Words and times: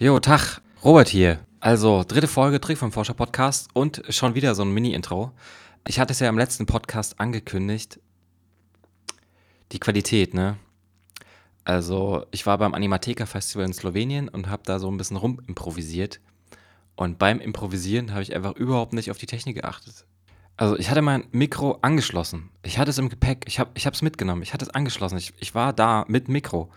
Jo, 0.00 0.20
Tag, 0.20 0.60
Robert 0.84 1.08
hier. 1.08 1.40
Also, 1.58 2.04
dritte 2.06 2.28
Folge 2.28 2.60
Trick 2.60 2.78
vom 2.78 2.92
Forscher 2.92 3.14
Podcast 3.14 3.68
und 3.72 4.00
schon 4.10 4.36
wieder 4.36 4.54
so 4.54 4.62
ein 4.62 4.70
Mini-Intro. 4.70 5.32
Ich 5.88 5.98
hatte 5.98 6.12
es 6.12 6.20
ja 6.20 6.28
im 6.28 6.38
letzten 6.38 6.66
Podcast 6.66 7.18
angekündigt. 7.18 7.98
Die 9.72 9.80
Qualität, 9.80 10.34
ne? 10.34 10.56
Also, 11.64 12.24
ich 12.30 12.46
war 12.46 12.58
beim 12.58 12.74
Animatheker 12.74 13.26
Festival 13.26 13.66
in 13.66 13.72
Slowenien 13.72 14.28
und 14.28 14.48
habe 14.48 14.62
da 14.64 14.78
so 14.78 14.88
ein 14.88 14.98
bisschen 14.98 15.16
rumimprovisiert. 15.16 16.20
Und 16.94 17.18
beim 17.18 17.40
Improvisieren 17.40 18.12
habe 18.12 18.22
ich 18.22 18.36
einfach 18.36 18.54
überhaupt 18.54 18.92
nicht 18.92 19.10
auf 19.10 19.18
die 19.18 19.26
Technik 19.26 19.56
geachtet. 19.56 20.06
Also, 20.56 20.78
ich 20.78 20.90
hatte 20.90 21.02
mein 21.02 21.24
Mikro 21.32 21.80
angeschlossen. 21.82 22.50
Ich 22.62 22.78
hatte 22.78 22.90
es 22.90 22.98
im 22.98 23.08
Gepäck. 23.08 23.46
Ich 23.48 23.58
habe 23.58 23.72
es 23.74 24.02
mitgenommen. 24.02 24.42
Ich 24.42 24.54
hatte 24.54 24.64
es 24.64 24.70
angeschlossen. 24.70 25.18
Ich, 25.18 25.32
ich 25.40 25.56
war 25.56 25.72
da 25.72 26.04
mit 26.06 26.28
Mikro. 26.28 26.70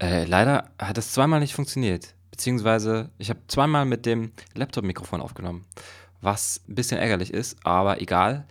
Äh, 0.00 0.24
leider 0.24 0.70
hat 0.78 0.96
es 0.96 1.12
zweimal 1.12 1.40
nicht 1.40 1.54
funktioniert. 1.54 2.15
Beziehungsweise, 2.30 3.10
ich 3.18 3.30
habe 3.30 3.40
zweimal 3.48 3.84
mit 3.84 4.06
dem 4.06 4.32
Laptop-Mikrofon 4.54 5.20
aufgenommen. 5.20 5.64
Was 6.20 6.60
ein 6.68 6.74
bisschen 6.74 6.98
ärgerlich 6.98 7.32
ist, 7.32 7.56
aber 7.64 8.00
egal. 8.00 8.46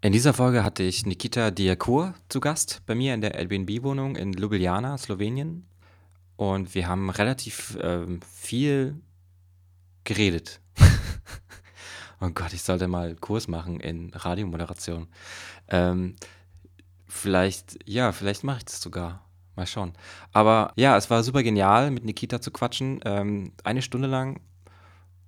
In 0.00 0.12
dieser 0.12 0.34
Folge 0.34 0.64
hatte 0.64 0.82
ich 0.82 1.06
Nikita 1.06 1.52
Diakur 1.52 2.14
zu 2.28 2.40
Gast 2.40 2.82
bei 2.86 2.94
mir 2.94 3.14
in 3.14 3.20
der 3.20 3.36
Airbnb-Wohnung 3.36 4.16
in 4.16 4.32
Ljubljana, 4.32 4.98
Slowenien. 4.98 5.64
Und 6.36 6.74
wir 6.74 6.88
haben 6.88 7.08
relativ 7.08 7.78
ähm, 7.80 8.18
viel 8.32 9.00
geredet. 10.02 10.60
oh 12.20 12.30
Gott, 12.30 12.52
ich 12.52 12.62
sollte 12.62 12.88
mal 12.88 13.14
Kurs 13.14 13.46
machen 13.46 13.78
in 13.78 14.10
Radiomoderation. 14.12 15.06
Ähm, 15.68 16.16
vielleicht, 17.06 17.78
ja, 17.88 18.10
vielleicht 18.10 18.42
mache 18.42 18.58
ich 18.58 18.64
das 18.64 18.80
sogar. 18.80 19.24
Mal 19.56 19.66
schauen. 19.66 19.92
Aber 20.32 20.72
ja, 20.76 20.96
es 20.96 21.10
war 21.10 21.22
super 21.22 21.42
genial, 21.42 21.90
mit 21.90 22.04
Nikita 22.04 22.40
zu 22.40 22.50
quatschen. 22.50 23.00
Ähm, 23.04 23.52
eine 23.64 23.82
Stunde 23.82 24.08
lang 24.08 24.40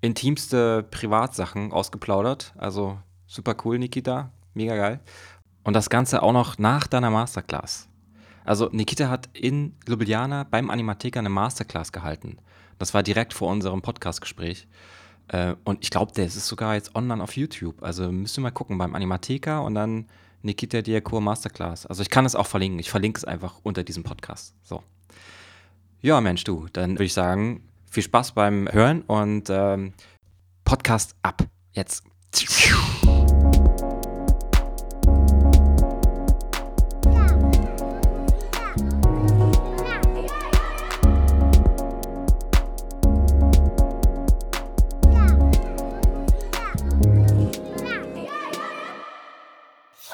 intimste 0.01 0.83
Privatsachen 0.83 1.73
ausgeplaudert. 1.73 2.55
Also 2.57 2.99
super 3.27 3.57
cool, 3.65 3.79
Nikita. 3.79 4.31
Mega 4.55 4.77
geil. 4.77 5.01
Und 5.63 5.75
das 5.75 5.91
Ganze 5.91 6.23
auch 6.23 6.33
noch 6.33 6.59
nach 6.59 6.87
deiner 6.87 7.11
Masterclass. 7.11 7.89
Also 8.45 8.69
Nikita 8.71 9.09
hat 9.09 9.31
in 9.33 9.77
Ljubljana 9.89 10.45
beim 10.45 10.71
Animatheker 10.71 11.21
eine 11.21 11.31
Masterclass 11.31 11.93
gehalten. 11.93 12.37
Das 12.79 12.93
war 12.93 13.03
direkt 13.03 13.33
vor 13.33 13.51
unserem 13.51 13.81
Podcastgespräch. 13.81 14.69
Äh, 15.29 15.55
und 15.65 15.83
ich 15.83 15.91
glaube, 15.91 16.13
der 16.13 16.27
ist 16.27 16.47
sogar 16.47 16.75
jetzt 16.75 16.95
online 16.95 17.23
auf 17.23 17.37
YouTube. 17.37 17.83
Also 17.83 18.13
müsst 18.13 18.39
ihr 18.39 18.43
mal 18.43 18.51
gucken 18.51 18.77
beim 18.77 18.95
Animatheker 18.95 19.63
und 19.63 19.75
dann 19.75 20.07
Nikita 20.45 20.83
Diakur 20.83 21.21
Masterclass. 21.21 21.87
Also 21.87 22.03
ich 22.03 22.11
kann 22.11 22.27
es 22.27 22.35
auch 22.35 22.47
verlinken. 22.47 22.79
Ich 22.79 22.91
verlinke 22.91 23.19
es 23.19 23.25
einfach 23.25 23.61
unter 23.63 23.83
diesem 23.83 24.05
Podcast. 24.05 24.55
So. 24.63 24.83
Ja, 26.01 26.21
Mensch, 26.21 26.45
du, 26.45 26.67
dann 26.73 26.93
würde 26.93 27.05
ich 27.05 27.15
sagen, 27.15 27.67
viel 27.91 28.03
Spaß 28.03 28.33
beim 28.33 28.69
Hören 28.71 29.03
und 29.03 29.49
ähm, 29.51 29.95
Podcast 30.65 31.15
ab. 31.23 31.43
Jetzt. 31.73 32.05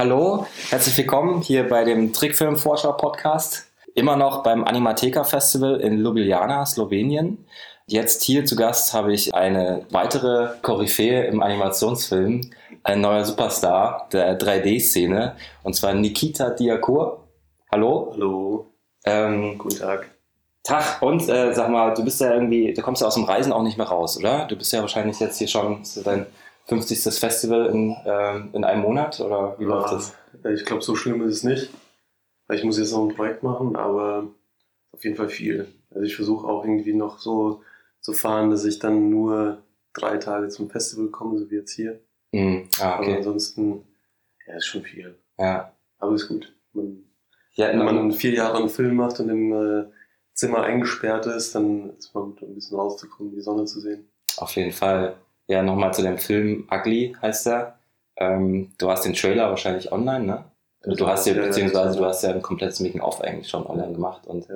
Hallo, 0.01 0.47
herzlich 0.71 0.97
willkommen 0.97 1.43
hier 1.43 1.69
bei 1.69 1.85
dem 1.85 2.15
Trickfilm-Vorschau-Podcast. 2.15 3.67
Immer 3.95 4.17
noch 4.17 4.43
beim 4.43 4.65
Animatheker 4.65 5.27
Festival 5.27 5.79
in 5.79 5.99
Ljubljana, 5.99 6.65
Slowenien. 6.65 7.45
Jetzt 7.87 8.23
hier 8.23 8.47
zu 8.47 8.57
Gast 8.57 8.95
habe 8.95 9.13
ich 9.13 9.35
eine 9.35 9.85
weitere 9.91 10.55
Koryphäe 10.63 11.27
im 11.27 11.43
Animationsfilm, 11.43 12.51
ein 12.83 13.01
neuer 13.03 13.27
Superstar 13.27 14.09
der 14.11 14.39
3D-Szene, 14.39 15.37
und 15.65 15.75
zwar 15.75 15.93
Nikita 15.93 16.49
Diakur. 16.49 17.29
Hallo. 17.71 18.13
Hallo. 18.15 18.71
Ähm, 19.05 19.59
Guten 19.59 19.81
Tag. 19.81 20.11
Tag, 20.63 21.03
und 21.03 21.29
äh, 21.29 21.53
sag 21.53 21.69
mal, 21.69 21.93
du 21.93 22.03
bist 22.05 22.23
ja 22.23 22.33
irgendwie, 22.33 22.73
du 22.73 22.81
kommst 22.81 23.03
ja 23.03 23.09
aus 23.09 23.17
dem 23.17 23.25
Reisen 23.25 23.53
auch 23.53 23.63
nicht 23.63 23.77
mehr 23.77 23.89
raus, 23.89 24.17
oder? 24.17 24.47
Du 24.47 24.57
bist 24.57 24.73
ja 24.73 24.81
wahrscheinlich 24.81 25.21
jetzt 25.21 25.37
hier 25.37 25.49
schon 25.49 25.83
dein 26.07 26.25
50. 26.71 27.19
Festival 27.19 27.67
in, 27.67 27.97
ähm, 28.07 28.51
in 28.53 28.65
einem 28.65 28.83
Monat, 28.83 29.19
oder 29.21 29.59
wie 29.59 29.65
läuft 29.65 29.93
das? 29.93 30.15
Ich 30.55 30.65
glaube, 30.65 30.83
so 30.83 30.95
schlimm 30.95 31.21
ist 31.23 31.39
es 31.39 31.43
nicht. 31.43 31.71
Ich 32.53 32.63
muss 32.63 32.79
jetzt 32.79 32.93
noch 32.93 33.09
ein 33.09 33.15
Projekt 33.15 33.43
machen, 33.43 33.75
aber 33.75 34.29
auf 34.93 35.03
jeden 35.03 35.17
Fall 35.17 35.29
viel. 35.29 35.67
Also 35.91 36.03
ich 36.03 36.15
versuche 36.15 36.47
auch 36.47 36.65
irgendwie 36.65 36.95
noch 36.95 37.19
so 37.19 37.63
zu 38.01 38.13
fahren, 38.13 38.51
dass 38.51 38.65
ich 38.65 38.79
dann 38.79 39.11
nur 39.11 39.59
drei 39.93 40.17
Tage 40.19 40.49
zum 40.49 40.71
Festival 40.71 41.09
komme, 41.09 41.39
so 41.39 41.51
wie 41.51 41.57
jetzt 41.57 41.73
hier. 41.73 42.01
Hm, 42.33 42.69
ah, 42.79 42.95
Aber 42.95 43.03
okay. 43.03 43.17
ansonsten, 43.17 43.85
ja, 44.47 44.55
ist 44.57 44.67
schon 44.67 44.83
viel. 44.83 45.17
Ja. 45.39 45.73
Aber 45.99 46.15
ist 46.15 46.29
gut. 46.29 46.55
Man, 46.73 47.03
Ja, 47.55 47.69
wenn 47.71 47.85
man 47.85 48.13
vier 48.13 48.33
Jahre 48.33 48.59
einen 48.59 48.69
Film 48.69 48.95
macht 48.95 49.19
und 49.19 49.29
im 49.29 49.53
äh, 49.53 49.91
Zimmer 50.35 50.63
eingesperrt 50.63 51.27
ist, 51.27 51.57
dann 51.57 51.97
ist 51.97 52.15
man 52.15 52.27
gut, 52.27 52.43
um 52.43 52.51
ein 52.51 52.55
bisschen 52.55 52.79
rauszukommen, 52.79 53.33
die 53.33 53.41
Sonne 53.41 53.65
zu 53.65 53.81
sehen. 53.81 54.09
Auf 54.37 54.55
jeden 54.55 54.73
Fall. 54.73 55.17
Ja, 55.51 55.65
nochmal 55.65 55.93
zu 55.93 56.03
dem 56.03 56.17
Film 56.17 56.69
Ugly 56.71 57.17
heißt 57.21 57.49
er. 57.49 57.79
Ähm, 58.17 58.73
du 58.79 58.89
hast 58.89 59.05
den 59.05 59.15
Trailer 59.15 59.51
wahrscheinlich 59.51 59.91
online, 59.91 60.25
ne? 60.25 60.45
Also 60.85 60.97
du 60.97 61.07
hast 61.09 61.27
ja, 61.27 61.35
Ja, 61.35 61.41
ja, 61.41 61.47
beziehungsweise 61.49 61.95
ja. 61.95 62.01
du 62.01 62.07
hast 62.07 62.23
ja 62.23 62.31
ein 62.31 62.41
komplettes 62.41 62.79
Making-of 62.79 63.21
eigentlich 63.21 63.49
schon 63.49 63.67
online 63.67 63.93
gemacht 63.93 64.29
und 64.29 64.47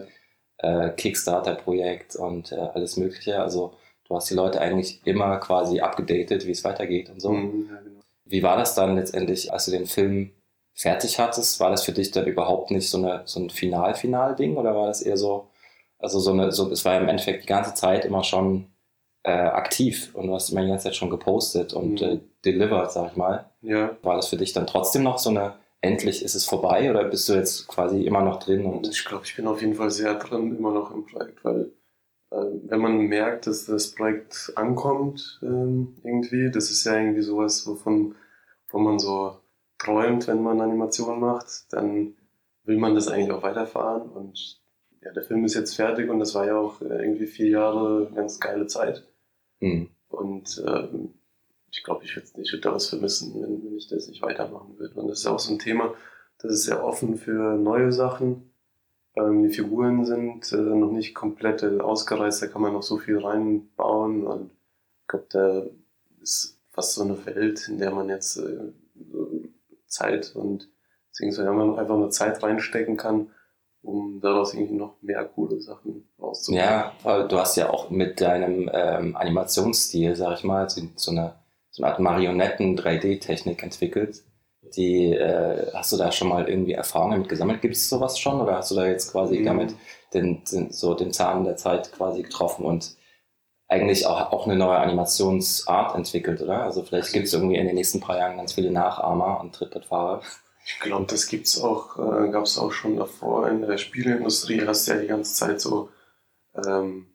äh, 0.58 0.90
Kickstarter-Projekt 0.90 2.14
und 2.14 2.52
äh, 2.52 2.56
alles 2.74 2.96
Mögliche. 2.96 3.40
Also 3.40 3.74
du 4.06 4.14
hast 4.14 4.30
die 4.30 4.34
Leute 4.34 4.60
eigentlich 4.60 5.00
immer 5.04 5.38
quasi 5.38 5.80
abgedatet, 5.80 6.46
wie 6.46 6.52
es 6.52 6.62
weitergeht 6.62 7.10
und 7.10 7.20
so. 7.20 7.32
Mhm, 7.32 7.68
ja, 7.68 7.80
genau. 7.80 8.00
Wie 8.26 8.44
war 8.44 8.56
das 8.56 8.76
dann 8.76 8.94
letztendlich, 8.94 9.52
als 9.52 9.64
du 9.64 9.72
den 9.72 9.86
Film 9.86 10.30
fertig 10.74 11.18
hattest? 11.18 11.58
War 11.58 11.70
das 11.70 11.82
für 11.82 11.92
dich 11.92 12.12
dann 12.12 12.26
überhaupt 12.26 12.70
nicht 12.70 12.88
so, 12.88 12.98
eine, 12.98 13.22
so 13.24 13.40
ein 13.40 13.50
Final-Final-Ding 13.50 14.56
oder 14.56 14.76
war 14.76 14.86
das 14.86 15.02
eher 15.02 15.16
so, 15.16 15.48
also 15.98 16.20
so 16.20 16.30
eine, 16.30 16.52
so, 16.52 16.70
es 16.70 16.84
war 16.84 16.94
ja 16.94 17.00
im 17.00 17.08
Endeffekt 17.08 17.42
die 17.42 17.48
ganze 17.48 17.74
Zeit 17.74 18.04
immer 18.04 18.22
schon 18.22 18.66
äh, 19.24 19.30
aktiv 19.32 20.10
und 20.14 20.26
du 20.28 20.34
hast 20.34 20.50
immer 20.50 20.62
die 20.62 20.68
ganze 20.68 20.84
Zeit 20.84 20.96
schon 20.96 21.10
gepostet 21.10 21.72
und 21.72 22.00
Mhm. 22.00 22.06
äh, 22.06 22.20
delivered, 22.44 22.92
sag 22.92 23.10
ich 23.12 23.16
mal. 23.16 23.50
ja, 23.62 23.96
War 24.02 24.16
das 24.16 24.28
für 24.28 24.36
dich 24.36 24.52
dann 24.52 24.66
trotzdem 24.66 25.02
noch 25.02 25.18
so 25.18 25.30
eine, 25.30 25.54
endlich 25.80 26.22
ist 26.22 26.34
es 26.34 26.44
vorbei 26.44 26.90
oder 26.90 27.04
bist 27.04 27.28
du 27.28 27.34
jetzt 27.34 27.66
quasi 27.68 28.02
immer 28.04 28.22
noch 28.22 28.38
drin 28.38 28.64
Und 28.66 28.88
ich 28.88 29.04
glaube, 29.04 29.24
ich 29.26 29.34
bin 29.36 29.46
auf 29.46 29.60
jeden 29.60 29.74
Fall 29.74 29.90
sehr 29.90 30.14
drin 30.14 30.56
immer 30.56 30.72
noch 30.72 30.94
im 30.94 31.04
Projekt, 31.06 31.44
weil 31.44 31.72
äh, 32.30 32.36
wenn 32.66 32.80
man 32.80 32.98
merkt, 32.98 33.46
dass 33.46 33.64
das 33.66 33.92
Projekt 33.94 34.52
ankommt 34.56 35.40
ähm, 35.42 35.96
irgendwie, 36.02 36.50
das 36.50 36.70
ist 36.70 36.84
ja 36.84 36.96
irgendwie 36.96 37.22
sowas, 37.22 37.66
wovon, 37.66 38.14
wo 38.70 38.78
man 38.78 38.98
so 38.98 39.36
träumt, 39.78 40.26
wenn 40.28 40.42
man 40.42 40.60
Animationen 40.60 41.20
macht, 41.20 41.72
dann 41.72 42.14
will 42.64 42.76
man 42.78 42.94
das 42.94 43.08
eigentlich 43.08 43.30
auch 43.32 43.42
weiterfahren 43.42 44.08
und 44.10 44.60
ja, 45.02 45.12
der 45.12 45.22
Film 45.22 45.44
ist 45.44 45.54
jetzt 45.54 45.76
fertig 45.76 46.08
und 46.10 46.18
das 46.18 46.34
war 46.34 46.46
ja 46.46 46.56
auch 46.58 46.80
äh, 46.80 47.02
irgendwie 47.04 47.26
vier 47.26 47.48
Jahre 47.48 48.10
ganz 48.14 48.40
geile 48.40 48.66
Zeit 48.66 49.06
hm, 49.60 49.88
und 50.08 50.62
ähm, 50.66 51.14
ich 51.70 51.82
glaube, 51.82 52.04
ich 52.04 52.14
würde 52.14 52.28
ich 52.40 52.52
würd 52.52 52.64
da 52.64 52.72
was 52.72 52.86
vermissen, 52.86 53.34
wenn, 53.34 53.64
wenn 53.64 53.76
ich 53.76 53.88
das 53.88 54.08
nicht 54.08 54.22
weitermachen 54.22 54.78
würde. 54.78 55.00
Und 55.00 55.08
das 55.08 55.20
ist 55.20 55.26
auch 55.26 55.38
so 55.38 55.52
ein 55.52 55.58
Thema, 55.58 55.94
das 56.38 56.52
ist 56.52 56.64
sehr 56.64 56.84
offen 56.84 57.16
für 57.16 57.56
neue 57.56 57.92
Sachen. 57.92 58.50
Ähm, 59.16 59.42
die 59.42 59.54
Figuren 59.54 60.04
sind 60.04 60.52
äh, 60.52 60.56
noch 60.56 60.92
nicht 60.92 61.14
komplett 61.14 61.62
äh, 61.62 61.80
ausgereizt, 61.80 62.42
da 62.42 62.46
kann 62.46 62.62
man 62.62 62.72
noch 62.72 62.82
so 62.82 62.98
viel 62.98 63.18
reinbauen. 63.18 64.26
Und 64.26 64.50
ich 65.02 65.08
glaube, 65.08 65.26
da 65.30 65.62
ist 66.20 66.60
fast 66.70 66.94
so 66.94 67.02
eine 67.02 67.24
Welt, 67.26 67.68
in 67.68 67.78
der 67.78 67.90
man 67.90 68.08
jetzt 68.08 68.36
äh, 68.36 68.72
Zeit 69.86 70.34
und 70.34 70.68
beziehungsweise 71.08 71.50
einfach 71.50 71.96
nur 71.96 72.10
Zeit 72.10 72.42
reinstecken 72.42 72.96
kann, 72.96 73.30
um 73.84 74.20
daraus 74.20 74.54
irgendwie 74.54 74.74
noch 74.74 74.94
mehr 75.02 75.24
coole 75.26 75.60
Sachen 75.60 76.08
rauszuholen. 76.20 76.64
ja, 76.64 76.92
weil 77.02 77.28
du 77.28 77.38
hast 77.38 77.56
ja 77.56 77.70
auch 77.70 77.90
mit 77.90 78.20
deinem 78.20 78.70
ähm, 78.72 79.16
Animationsstil, 79.16 80.16
sag 80.16 80.38
ich 80.38 80.44
mal, 80.44 80.68
so, 80.68 80.82
so 80.96 81.10
eine 81.10 81.34
so 81.70 81.82
eine 81.82 81.90
Art 81.92 81.98
Marionetten-3D-Technik 82.00 83.62
entwickelt. 83.64 84.22
Die, 84.76 85.12
äh, 85.12 85.72
hast 85.74 85.92
du 85.92 85.96
da 85.96 86.12
schon 86.12 86.28
mal 86.28 86.48
irgendwie 86.48 86.72
Erfahrungen 86.72 87.12
damit 87.12 87.28
gesammelt? 87.28 87.62
Gibt 87.62 87.74
es 87.74 87.88
sowas 87.88 88.18
schon 88.18 88.40
oder 88.40 88.56
hast 88.56 88.70
du 88.70 88.76
da 88.76 88.86
jetzt 88.86 89.10
quasi 89.12 89.40
Mhm. 89.40 89.44
damit 89.44 89.74
den, 90.14 90.42
den, 90.44 90.70
so 90.70 90.94
den 90.94 91.12
Zahn 91.12 91.44
der 91.44 91.56
Zeit 91.56 91.90
quasi 91.92 92.22
getroffen 92.22 92.64
und 92.64 92.94
eigentlich 93.68 94.06
auch, 94.06 94.32
auch 94.32 94.46
eine 94.46 94.56
neue 94.56 94.78
Animationsart 94.78 95.96
entwickelt, 95.96 96.40
oder? 96.42 96.62
Also 96.62 96.82
vielleicht 96.82 97.12
gibt 97.12 97.26
es 97.26 97.32
irgendwie 97.34 97.56
in 97.56 97.66
den 97.66 97.74
nächsten 97.74 98.00
paar 98.00 98.18
Jahren 98.18 98.36
ganz 98.36 98.52
viele 98.52 98.70
Nachahmer 98.70 99.40
und 99.40 99.54
Trittbrettfahrer. 99.54 100.20
Ich 100.66 100.80
glaube, 100.80 101.06
das 101.08 101.26
gibt's 101.26 101.60
auch, 101.60 101.98
äh, 101.98 102.30
gab 102.30 102.44
es 102.44 102.58
auch 102.58 102.72
schon 102.72 102.96
davor 102.96 103.48
in 103.48 103.62
der 103.62 103.76
Spieleindustrie. 103.78 104.62
Hast 104.66 104.88
du 104.88 104.92
ja 104.92 105.00
die 105.00 105.06
ganze 105.08 105.34
Zeit 105.34 105.60
so, 105.60 105.90
ähm, 106.66 107.06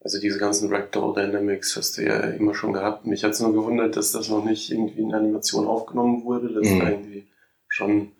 also 0.00 0.20
diese 0.20 0.38
ganzen 0.38 0.72
Ragdoll 0.72 1.14
Dynamics 1.14 1.76
hast 1.76 1.96
du 1.98 2.02
ja 2.04 2.18
immer 2.20 2.54
schon 2.54 2.72
gehabt. 2.72 3.06
Mich 3.06 3.24
hat's 3.24 3.40
nur 3.40 3.52
gewundert, 3.52 3.96
dass 3.96 4.12
das 4.12 4.28
noch 4.28 4.44
nicht 4.44 4.70
irgendwie 4.70 5.00
in 5.00 5.14
Animation 5.14 5.66
aufgenommen 5.66 6.24
wurde, 6.24 6.52
dass 6.52 6.66
Mhm. 6.68 6.72
es 6.72 6.78
da 6.78 6.90
irgendwie 6.90 7.26
schon 7.68 8.12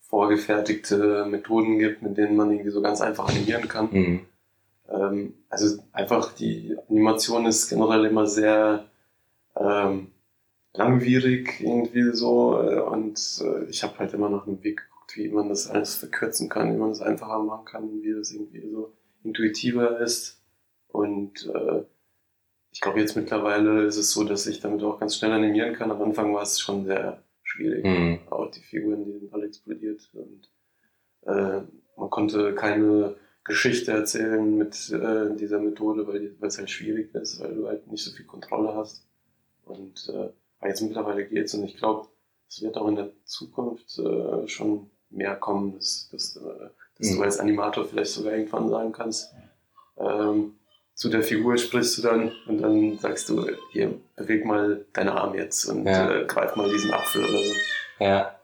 vorgefertigte 0.00 1.24
Methoden 1.26 1.78
gibt, 1.78 2.02
mit 2.02 2.16
denen 2.16 2.36
man 2.36 2.50
irgendwie 2.50 2.70
so 2.70 2.82
ganz 2.82 3.00
einfach 3.00 3.28
animieren 3.28 3.66
kann. 3.68 3.88
Mhm. 3.90 4.20
ähm, 4.88 5.34
also 5.48 5.82
einfach 5.92 6.32
die 6.32 6.76
Animation 6.88 7.46
ist 7.46 7.68
generell 7.68 8.04
immer 8.04 8.26
sehr 8.26 8.84
ähm, 9.56 10.11
langwierig 10.74 11.60
irgendwie 11.60 12.12
so 12.12 12.60
äh, 12.62 12.80
und 12.80 13.18
äh, 13.44 13.64
ich 13.68 13.82
habe 13.82 13.98
halt 13.98 14.14
immer 14.14 14.28
nach 14.30 14.46
einem 14.46 14.62
Weg 14.64 14.78
geguckt, 14.84 15.16
wie 15.16 15.28
man 15.28 15.48
das 15.48 15.68
alles 15.68 15.94
verkürzen 15.96 16.48
kann, 16.48 16.72
wie 16.72 16.78
man 16.78 16.88
das 16.90 17.02
einfacher 17.02 17.42
machen 17.42 17.64
kann, 17.66 18.02
wie 18.02 18.12
das 18.14 18.32
irgendwie 18.32 18.68
so 18.70 18.92
intuitiver 19.24 20.00
ist 20.00 20.40
und 20.88 21.46
äh, 21.54 21.82
ich 22.70 22.80
glaube 22.80 23.00
jetzt 23.00 23.16
mittlerweile 23.16 23.84
ist 23.84 23.98
es 23.98 24.12
so, 24.12 24.24
dass 24.24 24.46
ich 24.46 24.60
damit 24.60 24.82
auch 24.82 24.98
ganz 24.98 25.16
schnell 25.16 25.32
animieren 25.32 25.74
kann. 25.74 25.90
Am 25.90 26.00
Anfang 26.00 26.32
war 26.34 26.42
es 26.42 26.58
schon 26.58 26.86
sehr 26.86 27.22
schwierig, 27.42 27.84
Mhm. 27.84 28.20
auch 28.30 28.50
die 28.50 28.60
Figuren, 28.60 29.04
die 29.04 29.12
sind 29.12 29.32
alle 29.34 29.46
explodiert 29.46 30.08
und 30.14 30.48
äh, 31.26 31.60
man 31.98 32.08
konnte 32.10 32.54
keine 32.54 33.16
Geschichte 33.44 33.92
erzählen 33.92 34.56
mit 34.56 34.90
äh, 34.90 35.36
dieser 35.36 35.58
Methode, 35.58 36.06
weil 36.06 36.34
es 36.40 36.56
halt 36.56 36.70
schwierig 36.70 37.14
ist, 37.14 37.40
weil 37.40 37.54
du 37.54 37.66
halt 37.66 37.86
nicht 37.88 38.02
so 38.04 38.10
viel 38.12 38.24
Kontrolle 38.24 38.74
hast. 38.74 39.06
Und 39.64 40.08
äh, 40.14 40.30
aber 40.62 40.68
jetzt 40.70 40.80
mittlerweile 40.80 41.24
geht's 41.26 41.54
und 41.54 41.64
ich 41.64 41.76
glaube, 41.76 42.06
es 42.48 42.62
wird 42.62 42.76
auch 42.76 42.86
in 42.86 42.94
der 42.96 43.10
Zukunft 43.24 43.98
äh, 43.98 44.46
schon 44.46 44.88
mehr 45.10 45.34
kommen, 45.34 45.74
dass, 45.74 46.08
dass, 46.12 46.36
äh, 46.36 46.40
dass 46.98 47.10
Mhm. 47.10 47.16
du 47.16 47.22
als 47.22 47.38
Animator 47.40 47.84
vielleicht 47.84 48.12
sogar 48.12 48.34
irgendwann 48.34 48.68
sagen 48.70 48.92
kannst, 48.92 49.32
ähm, 49.98 50.54
zu 50.94 51.08
der 51.08 51.22
Figur 51.24 51.56
sprichst 51.58 51.98
du 51.98 52.02
dann 52.02 52.32
und 52.46 52.62
dann 52.62 52.96
sagst 52.98 53.28
du, 53.28 53.44
hier, 53.72 53.92
beweg 54.14 54.44
mal 54.44 54.84
deine 54.92 55.12
Arme 55.12 55.38
jetzt 55.38 55.64
und 55.64 55.84
Ja. 55.86 56.10
äh, 56.20 56.24
greif 56.26 56.54
mal 56.54 56.70
diesen 56.70 56.92
Apfel 56.92 57.24
oder 57.24 57.38
so. 57.42 57.54
Ja. 57.98 58.38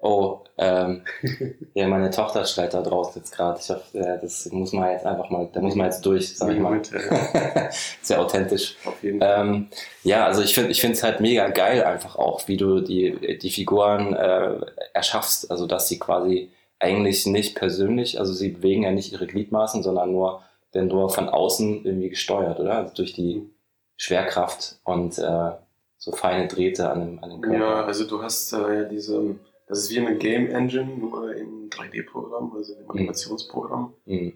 Oh, 0.00 0.40
ähm, 0.58 1.02
ja, 1.74 1.88
meine 1.88 2.10
Tochter 2.10 2.44
schreit 2.44 2.74
da 2.74 2.82
draußen 2.82 3.20
jetzt 3.22 3.34
gerade. 3.34 3.58
Ich 3.60 3.70
hoffe, 3.70 3.98
äh, 3.98 4.20
das 4.20 4.46
muss 4.52 4.72
man 4.72 4.90
jetzt 4.90 5.06
einfach 5.06 5.30
mal, 5.30 5.48
da 5.52 5.60
muss 5.60 5.74
man 5.74 5.86
jetzt 5.86 6.04
durch, 6.04 6.36
sag 6.36 6.52
ich 6.52 6.58
mal. 6.58 6.80
Sehr 8.02 8.20
authentisch. 8.20 8.76
auf 8.84 9.02
jeden 9.02 9.20
Fall. 9.20 9.46
Ähm, 9.46 9.68
ja, 10.02 10.26
also 10.26 10.42
ich 10.42 10.54
finde 10.54 10.70
ich 10.70 10.80
finde 10.80 10.96
es 10.96 11.02
halt 11.02 11.20
mega 11.20 11.48
geil 11.48 11.84
einfach 11.84 12.16
auch, 12.16 12.46
wie 12.48 12.56
du 12.56 12.80
die, 12.80 13.38
die 13.38 13.50
Figuren 13.50 14.14
äh, 14.14 14.56
erschaffst. 14.92 15.50
Also 15.50 15.66
dass 15.66 15.88
sie 15.88 15.98
quasi 15.98 16.50
eigentlich 16.78 17.26
nicht 17.26 17.56
persönlich, 17.56 18.18
also 18.18 18.32
sie 18.32 18.50
bewegen 18.50 18.82
ja 18.82 18.92
nicht 18.92 19.12
ihre 19.12 19.26
Gliedmaßen, 19.26 19.82
sondern 19.82 20.12
nur, 20.12 20.42
denn 20.74 20.88
nur 20.88 21.08
von 21.10 21.28
außen 21.28 21.84
irgendwie 21.84 22.10
gesteuert, 22.10 22.60
oder? 22.60 22.78
Also 22.78 22.94
durch 22.94 23.12
die 23.14 23.48
Schwerkraft 23.96 24.76
und 24.84 25.18
äh, 25.18 25.52
so 25.96 26.12
feine 26.12 26.48
Drähte 26.48 26.90
an 26.90 27.00
dem, 27.00 27.24
an 27.24 27.30
dem 27.30 27.40
Körper. 27.40 27.58
Ja, 27.58 27.84
also 27.84 28.06
du 28.06 28.22
hast 28.22 28.52
äh, 28.52 28.82
ja 28.82 28.84
diese, 28.84 29.36
das 29.66 29.78
ist 29.80 29.90
wie 29.90 29.98
eine 30.00 30.16
Game 30.18 30.48
Engine, 30.50 30.96
nur 30.96 31.34
im 31.34 31.70
3D-Programm, 31.70 32.52
also 32.54 32.74
im 32.74 32.90
Animationsprogramm. 32.90 33.94
Mhm. 34.06 34.32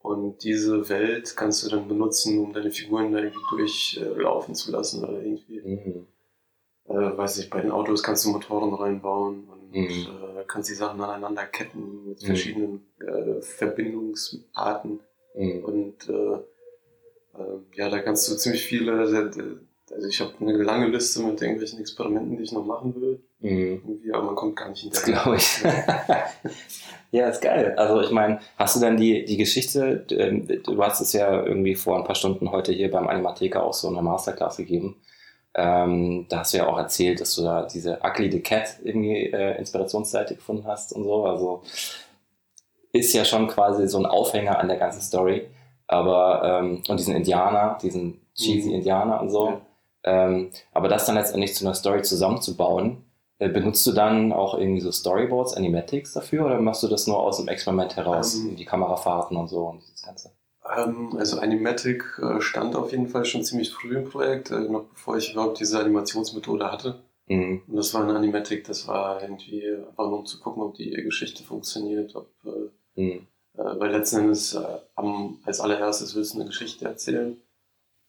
Und 0.00 0.44
diese 0.44 0.88
Welt 0.90 1.34
kannst 1.36 1.64
du 1.64 1.70
dann 1.70 1.88
benutzen, 1.88 2.38
um 2.38 2.52
deine 2.52 2.70
Figuren 2.70 3.12
da 3.12 3.18
irgendwie 3.20 3.38
durchlaufen 3.50 4.54
zu 4.54 4.70
lassen 4.72 5.02
oder 5.04 5.22
irgendwie, 5.22 5.60
Mhm. 5.60 6.06
äh, 6.88 7.16
weiß 7.16 7.38
ich, 7.38 7.48
bei 7.48 7.60
den 7.62 7.70
Autos 7.70 8.02
kannst 8.02 8.24
du 8.26 8.30
Motoren 8.30 8.74
reinbauen 8.74 9.48
und 9.48 9.70
Mhm. 9.72 9.88
äh, 9.88 10.44
kannst 10.46 10.68
die 10.68 10.74
Sachen 10.74 11.00
aneinander 11.00 11.46
ketten 11.46 12.04
mit 12.08 12.22
Mhm. 12.22 12.26
verschiedenen 12.26 12.86
äh, 13.00 13.40
Verbindungsarten. 13.40 15.00
Mhm. 15.34 15.64
Und 15.64 16.08
äh, 16.08 16.34
äh, 17.38 17.58
ja, 17.74 17.88
da 17.88 18.00
kannst 18.00 18.30
du 18.30 18.36
ziemlich 18.36 18.64
viele, 18.66 19.08
also 19.94 20.08
ich 20.08 20.20
habe 20.20 20.32
eine 20.40 20.52
lange 20.62 20.88
Liste 20.88 21.22
mit 21.22 21.40
irgendwelchen 21.40 21.78
Experimenten, 21.80 22.36
die 22.36 22.42
ich 22.42 22.52
noch 22.52 22.64
machen 22.64 22.94
will. 23.00 23.22
Mhm. 23.40 23.82
Irgendwie, 23.86 24.12
aber 24.12 24.24
man 24.24 24.34
kommt 24.34 24.56
gar 24.56 24.68
nicht 24.68 24.92
Das 24.92 25.04
hinterher. 25.04 25.22
glaube 25.22 25.36
ich. 25.38 25.62
ja, 27.12 27.28
ist 27.28 27.40
geil. 27.42 27.74
Also 27.76 28.00
ich 28.00 28.10
meine, 28.10 28.40
hast 28.56 28.76
du 28.76 28.80
dann 28.80 28.96
die, 28.96 29.24
die 29.24 29.36
Geschichte, 29.36 30.04
ähm, 30.10 30.46
du 30.64 30.82
hast 30.82 31.00
es 31.00 31.12
ja 31.12 31.44
irgendwie 31.44 31.74
vor 31.74 31.96
ein 31.96 32.04
paar 32.04 32.14
Stunden 32.16 32.50
heute 32.50 32.72
hier 32.72 32.90
beim 32.90 33.06
Animatheka 33.08 33.60
auch 33.60 33.74
so 33.74 33.88
eine 33.88 34.02
Masterclass 34.02 34.56
gegeben. 34.56 34.96
Ähm, 35.56 36.26
da 36.28 36.40
hast 36.40 36.52
du 36.52 36.58
ja 36.58 36.66
auch 36.66 36.78
erzählt, 36.78 37.20
dass 37.20 37.34
du 37.36 37.42
da 37.42 37.66
diese 37.66 38.00
Ugly 38.02 38.32
the 38.32 38.40
Cat 38.40 38.76
irgendwie 38.82 39.26
äh, 39.26 39.56
Inspirationsseite 39.58 40.34
gefunden 40.34 40.66
hast 40.66 40.92
und 40.92 41.04
so. 41.04 41.24
Also 41.24 41.62
ist 42.92 43.12
ja 43.12 43.24
schon 43.24 43.46
quasi 43.48 43.88
so 43.88 43.98
ein 43.98 44.06
Aufhänger 44.06 44.58
an 44.58 44.68
der 44.68 44.78
ganzen 44.78 45.00
Story. 45.00 45.46
Aber, 45.86 46.60
ähm, 46.62 46.82
und 46.88 46.98
diesen 46.98 47.14
Indianer, 47.14 47.78
diesen 47.82 48.20
cheesy 48.34 48.70
Mhm. 48.70 48.74
Indianer 48.76 49.20
und 49.20 49.30
so. 49.30 49.48
Ja. 49.50 49.60
Ähm, 50.04 50.50
aber 50.72 50.88
das 50.88 51.06
dann 51.06 51.14
letztendlich 51.16 51.54
zu 51.54 51.64
einer 51.64 51.74
Story 51.74 52.02
zusammenzubauen, 52.02 53.04
äh, 53.38 53.48
benutzt 53.48 53.86
du 53.86 53.92
dann 53.92 54.32
auch 54.32 54.56
irgendwie 54.58 54.80
so 54.80 54.92
Storyboards, 54.92 55.54
Animatics 55.54 56.12
dafür 56.12 56.46
oder 56.46 56.60
machst 56.60 56.82
du 56.82 56.88
das 56.88 57.06
nur 57.06 57.18
aus 57.18 57.38
dem 57.38 57.48
Experiment 57.48 57.96
heraus, 57.96 58.36
Ähm. 58.36 58.56
die 58.56 58.64
Kamerafahrten 58.64 59.36
und 59.36 59.48
so 59.48 59.66
und 59.66 59.82
das 59.92 60.02
Ganze? 60.02 60.32
Ähm, 60.76 61.16
also 61.18 61.38
Animatic 61.40 62.04
äh, 62.22 62.40
stand 62.40 62.76
auf 62.76 62.90
jeden 62.92 63.08
Fall 63.08 63.24
schon 63.24 63.44
ziemlich 63.44 63.72
früh 63.72 63.96
im 63.96 64.08
Projekt, 64.08 64.50
äh, 64.50 64.60
noch 64.60 64.84
bevor 64.84 65.16
ich 65.16 65.32
überhaupt 65.32 65.58
diese 65.60 65.78
Animationsmethode 65.80 66.70
hatte. 66.70 67.02
Mhm. 67.26 67.62
Und 67.66 67.76
das 67.76 67.92
war 67.94 68.02
ein 68.04 68.14
Animatic, 68.14 68.64
das 68.64 68.86
war 68.86 69.22
irgendwie 69.22 69.64
einfach 69.88 70.06
nur 70.08 70.20
um 70.20 70.26
zu 70.26 70.38
gucken, 70.40 70.62
ob 70.62 70.74
die 70.74 70.90
Geschichte 70.90 71.42
funktioniert, 71.42 72.14
ob, 72.14 72.28
äh, 72.44 73.00
Mhm. 73.00 73.26
äh, 73.56 73.62
weil 73.80 73.90
letzten 73.90 74.20
Endes 74.20 74.54
äh, 74.54 74.64
am, 74.94 75.40
als 75.44 75.60
allererstes 75.60 76.14
willst 76.14 76.34
du 76.34 76.38
eine 76.38 76.46
Geschichte 76.48 76.84
erzählen 76.84 77.36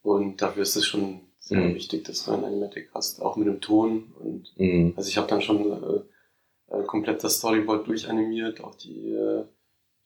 und 0.04 0.42
dafür 0.42 0.64
ist 0.64 0.76
es 0.76 0.86
schon 0.86 1.22
sehr 1.46 1.60
Mhm. 1.60 1.76
wichtig, 1.76 2.04
dass 2.06 2.26
du 2.26 2.32
ein 2.32 2.44
Animatic 2.44 2.90
hast, 2.94 3.22
auch 3.22 3.36
mit 3.38 3.48
dem 3.48 3.62
Ton 3.62 4.12
und 4.20 4.52
Mhm. 4.58 4.94
Also 4.98 5.10
ich 5.10 5.18
habe 5.18 5.28
dann 5.28 5.42
schon 5.42 5.72
äh, 5.72 6.76
äh, 6.76 6.84
komplett 6.84 7.24
das 7.24 7.38
Storyboard 7.38 7.88
durchanimiert, 7.88 8.62
auch 8.64 8.76
die 8.76 9.12
äh, 9.12 9.44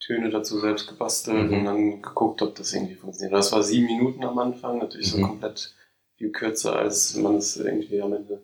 Töne 0.01 0.29
dazu 0.29 0.59
selbst 0.59 0.87
gebastelt 0.87 1.49
Mhm. 1.49 1.57
und 1.57 1.65
dann 1.65 2.01
geguckt, 2.01 2.41
ob 2.41 2.55
das 2.55 2.73
irgendwie 2.73 2.95
funktioniert. 2.95 3.33
Das 3.33 3.51
war 3.51 3.63
sieben 3.63 3.85
Minuten 3.87 4.23
am 4.23 4.37
Anfang, 4.37 4.77
natürlich 4.79 5.13
Mhm. 5.15 5.21
so 5.21 5.27
komplett 5.27 5.73
viel 6.17 6.31
kürzer, 6.31 6.75
als 6.77 7.15
man 7.15 7.35
es 7.37 7.55
irgendwie 7.57 8.01
am 8.01 8.13
Ende 8.13 8.43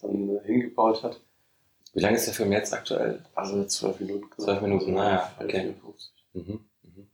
dann 0.00 0.28
äh, 0.36 0.40
hingebaut 0.44 1.02
hat. 1.04 1.20
Wie 1.94 2.00
lange 2.00 2.16
ist 2.16 2.26
der 2.26 2.34
Film 2.34 2.50
jetzt 2.52 2.72
aktuell? 2.72 3.24
Also 3.34 3.64
zwölf 3.66 4.00
Minuten. 4.00 4.26
Zwölf 4.38 4.60
Minuten, 4.62 4.94
naja, 4.94 5.30
Halb 5.38 5.48
okay. 5.48 5.60
54. 5.60 6.12
Mhm. 6.32 6.60
Mhm. 6.82 7.06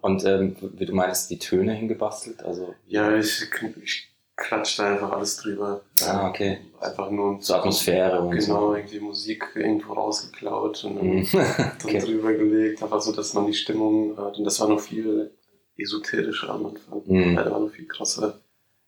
Und 0.00 0.24
ähm, 0.24 0.56
wie 0.60 0.86
du 0.86 0.94
meinst, 0.94 1.28
die 1.30 1.38
Töne 1.38 1.74
hingebastelt? 1.74 2.42
Also 2.42 2.74
Ja, 2.86 3.14
ich, 3.16 3.42
ich 3.82 4.09
klatschte 4.40 4.84
einfach 4.84 5.12
alles 5.12 5.36
drüber. 5.36 5.82
Ah, 6.04 6.28
okay. 6.28 6.58
Einfach 6.80 7.10
nur 7.10 7.40
so 7.40 7.54
Atmosphäre 7.54 8.20
und 8.20 8.36
Genau, 8.36 8.74
irgendwie 8.74 8.98
Musik 9.00 9.44
irgendwo 9.54 9.92
rausgeklaut 9.92 10.84
und 10.84 10.96
dann 10.96 11.24
so. 11.24 11.38
Mhm. 11.38 11.44
okay. 11.84 11.98
drüber 11.98 12.32
gelegt, 12.32 12.82
einfach 12.82 13.00
so, 13.00 13.12
dass 13.12 13.34
man 13.34 13.46
die 13.46 13.54
Stimmung 13.54 14.16
hat. 14.16 14.38
Und 14.38 14.44
das 14.44 14.58
war 14.60 14.68
noch 14.68 14.80
viel 14.80 15.30
esoterischer 15.76 16.50
am 16.50 16.66
Anfang. 16.66 17.02
Ja, 17.06 17.44
da 17.44 17.50
war 17.50 17.60
noch 17.60 17.70
viel 17.70 17.86
krasser. 17.86 18.40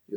Äh, 0.09 0.15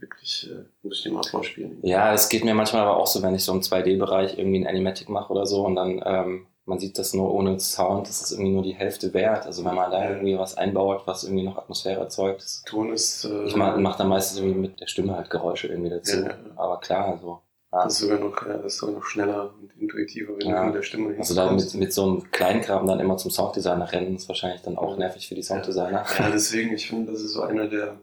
wirklich, 0.00 0.50
äh, 0.50 0.64
muss 0.82 0.98
ich 0.98 1.04
dir 1.04 1.12
mal 1.12 1.22
vorspielen. 1.22 1.78
Ja, 1.82 2.12
es 2.12 2.28
geht 2.28 2.44
mir 2.44 2.54
manchmal 2.54 2.82
aber 2.82 2.96
auch 2.96 3.06
so, 3.06 3.22
wenn 3.22 3.34
ich 3.34 3.44
so 3.44 3.52
im 3.52 3.60
2D-Bereich 3.60 4.38
irgendwie 4.38 4.58
ein 4.58 4.66
Animatic 4.66 5.08
mache 5.08 5.32
oder 5.32 5.46
so 5.46 5.64
und 5.64 5.76
dann 5.76 6.02
ähm, 6.04 6.46
man 6.64 6.78
sieht 6.78 6.96
das 6.98 7.12
nur 7.12 7.32
ohne 7.34 7.58
Sound, 7.58 8.08
das 8.08 8.22
ist 8.22 8.32
irgendwie 8.32 8.52
nur 8.52 8.62
die 8.62 8.74
Hälfte 8.74 9.12
wert. 9.14 9.46
Also 9.46 9.64
wenn 9.64 9.74
man 9.74 9.90
da 9.90 10.08
irgendwie 10.10 10.38
was 10.38 10.56
einbaut, 10.56 11.02
was 11.06 11.24
irgendwie 11.24 11.44
noch 11.44 11.58
Atmosphäre 11.58 12.00
erzeugt, 12.00 12.62
Ton 12.66 12.92
ist, 12.92 13.24
äh, 13.24 13.44
ich 13.44 13.56
mache 13.56 13.78
mach 13.80 13.96
dann 13.96 14.08
meistens 14.08 14.38
irgendwie 14.38 14.58
mit 14.60 14.80
der 14.80 14.86
Stimme 14.86 15.16
halt 15.16 15.28
Geräusche 15.30 15.68
irgendwie 15.68 15.90
dazu. 15.90 16.18
Ja, 16.18 16.28
ja. 16.28 16.36
Aber 16.56 16.78
klar, 16.80 17.08
also 17.08 17.40
ja. 17.72 17.84
das 17.84 17.94
ist 17.94 17.98
sogar 18.00 18.18
noch, 18.20 18.46
ja, 18.46 18.58
das 18.58 18.74
ist 18.74 18.78
sogar 18.78 18.94
noch 18.94 19.04
schneller 19.04 19.52
und 19.60 19.72
intuitiver, 19.76 20.34
wenn 20.38 20.48
Ja. 20.50 20.60
du 20.60 20.66
mit 20.66 20.74
der 20.76 20.82
Stimme 20.82 21.14
Also 21.18 21.34
da 21.34 21.50
mit, 21.50 21.74
mit 21.74 21.92
so 21.92 22.04
einem 22.04 22.30
Kleinkram 22.30 22.86
dann 22.86 23.00
immer 23.00 23.16
zum 23.16 23.30
Sounddesigner 23.32 23.90
rennen, 23.90 24.14
ist 24.14 24.28
wahrscheinlich 24.28 24.62
dann 24.62 24.78
auch 24.78 24.96
nervig 24.96 25.26
für 25.28 25.34
die 25.34 25.42
Sounddesigner. 25.42 26.04
Ja, 26.18 26.30
deswegen, 26.30 26.74
ich 26.74 26.88
finde, 26.88 27.10
das 27.12 27.22
ist 27.22 27.32
so 27.32 27.42
eine 27.42 27.68
der 27.68 27.98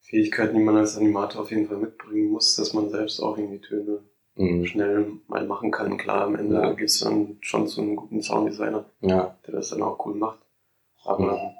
Fähigkeiten, 0.00 0.56
die 0.56 0.62
man 0.62 0.76
als 0.76 0.96
Animator 0.96 1.42
auf 1.42 1.50
jeden 1.50 1.66
Fall 1.66 1.76
mitbringen 1.78 2.30
muss, 2.30 2.56
dass 2.56 2.74
man 2.74 2.90
selbst 2.90 3.20
auch 3.20 3.38
irgendwie 3.38 3.60
Töne 3.60 4.00
Mhm. 4.36 4.64
schnell 4.66 5.12
mal 5.28 5.46
machen 5.46 5.70
kann. 5.70 5.96
Klar, 5.98 6.22
am 6.22 6.34
Ende 6.36 6.54
Ja. 6.56 6.72
gehst 6.72 7.00
du 7.00 7.06
dann 7.06 7.36
schon 7.40 7.66
zu 7.66 7.80
einem 7.80 7.96
guten 7.96 8.22
Sounddesigner, 8.22 8.84
Ja. 9.00 9.36
der 9.46 9.54
das 9.54 9.70
dann 9.70 9.82
auch 9.82 10.04
cool 10.06 10.14
macht. 10.14 10.38
Aber 11.04 11.32
Mhm. 11.34 11.50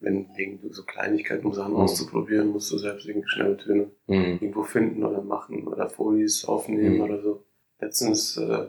wenn 0.00 0.28
wegen 0.36 0.60
so 0.72 0.82
Kleinigkeiten, 0.84 1.46
um 1.46 1.54
Sachen 1.54 1.74
Mhm. 1.74 1.80
auszuprobieren, 1.80 2.48
musst 2.48 2.70
du 2.72 2.78
selbst 2.78 3.06
irgendwie 3.06 3.28
schnelle 3.28 3.56
Töne 3.56 3.90
Mhm. 4.06 4.38
irgendwo 4.40 4.62
finden 4.64 5.04
oder 5.04 5.22
machen 5.22 5.66
oder 5.66 5.88
Folies 5.88 6.44
aufnehmen 6.44 6.96
Mhm. 6.96 7.00
oder 7.02 7.22
so. 7.22 7.44
Letztens 7.80 8.36
äh, 8.36 8.66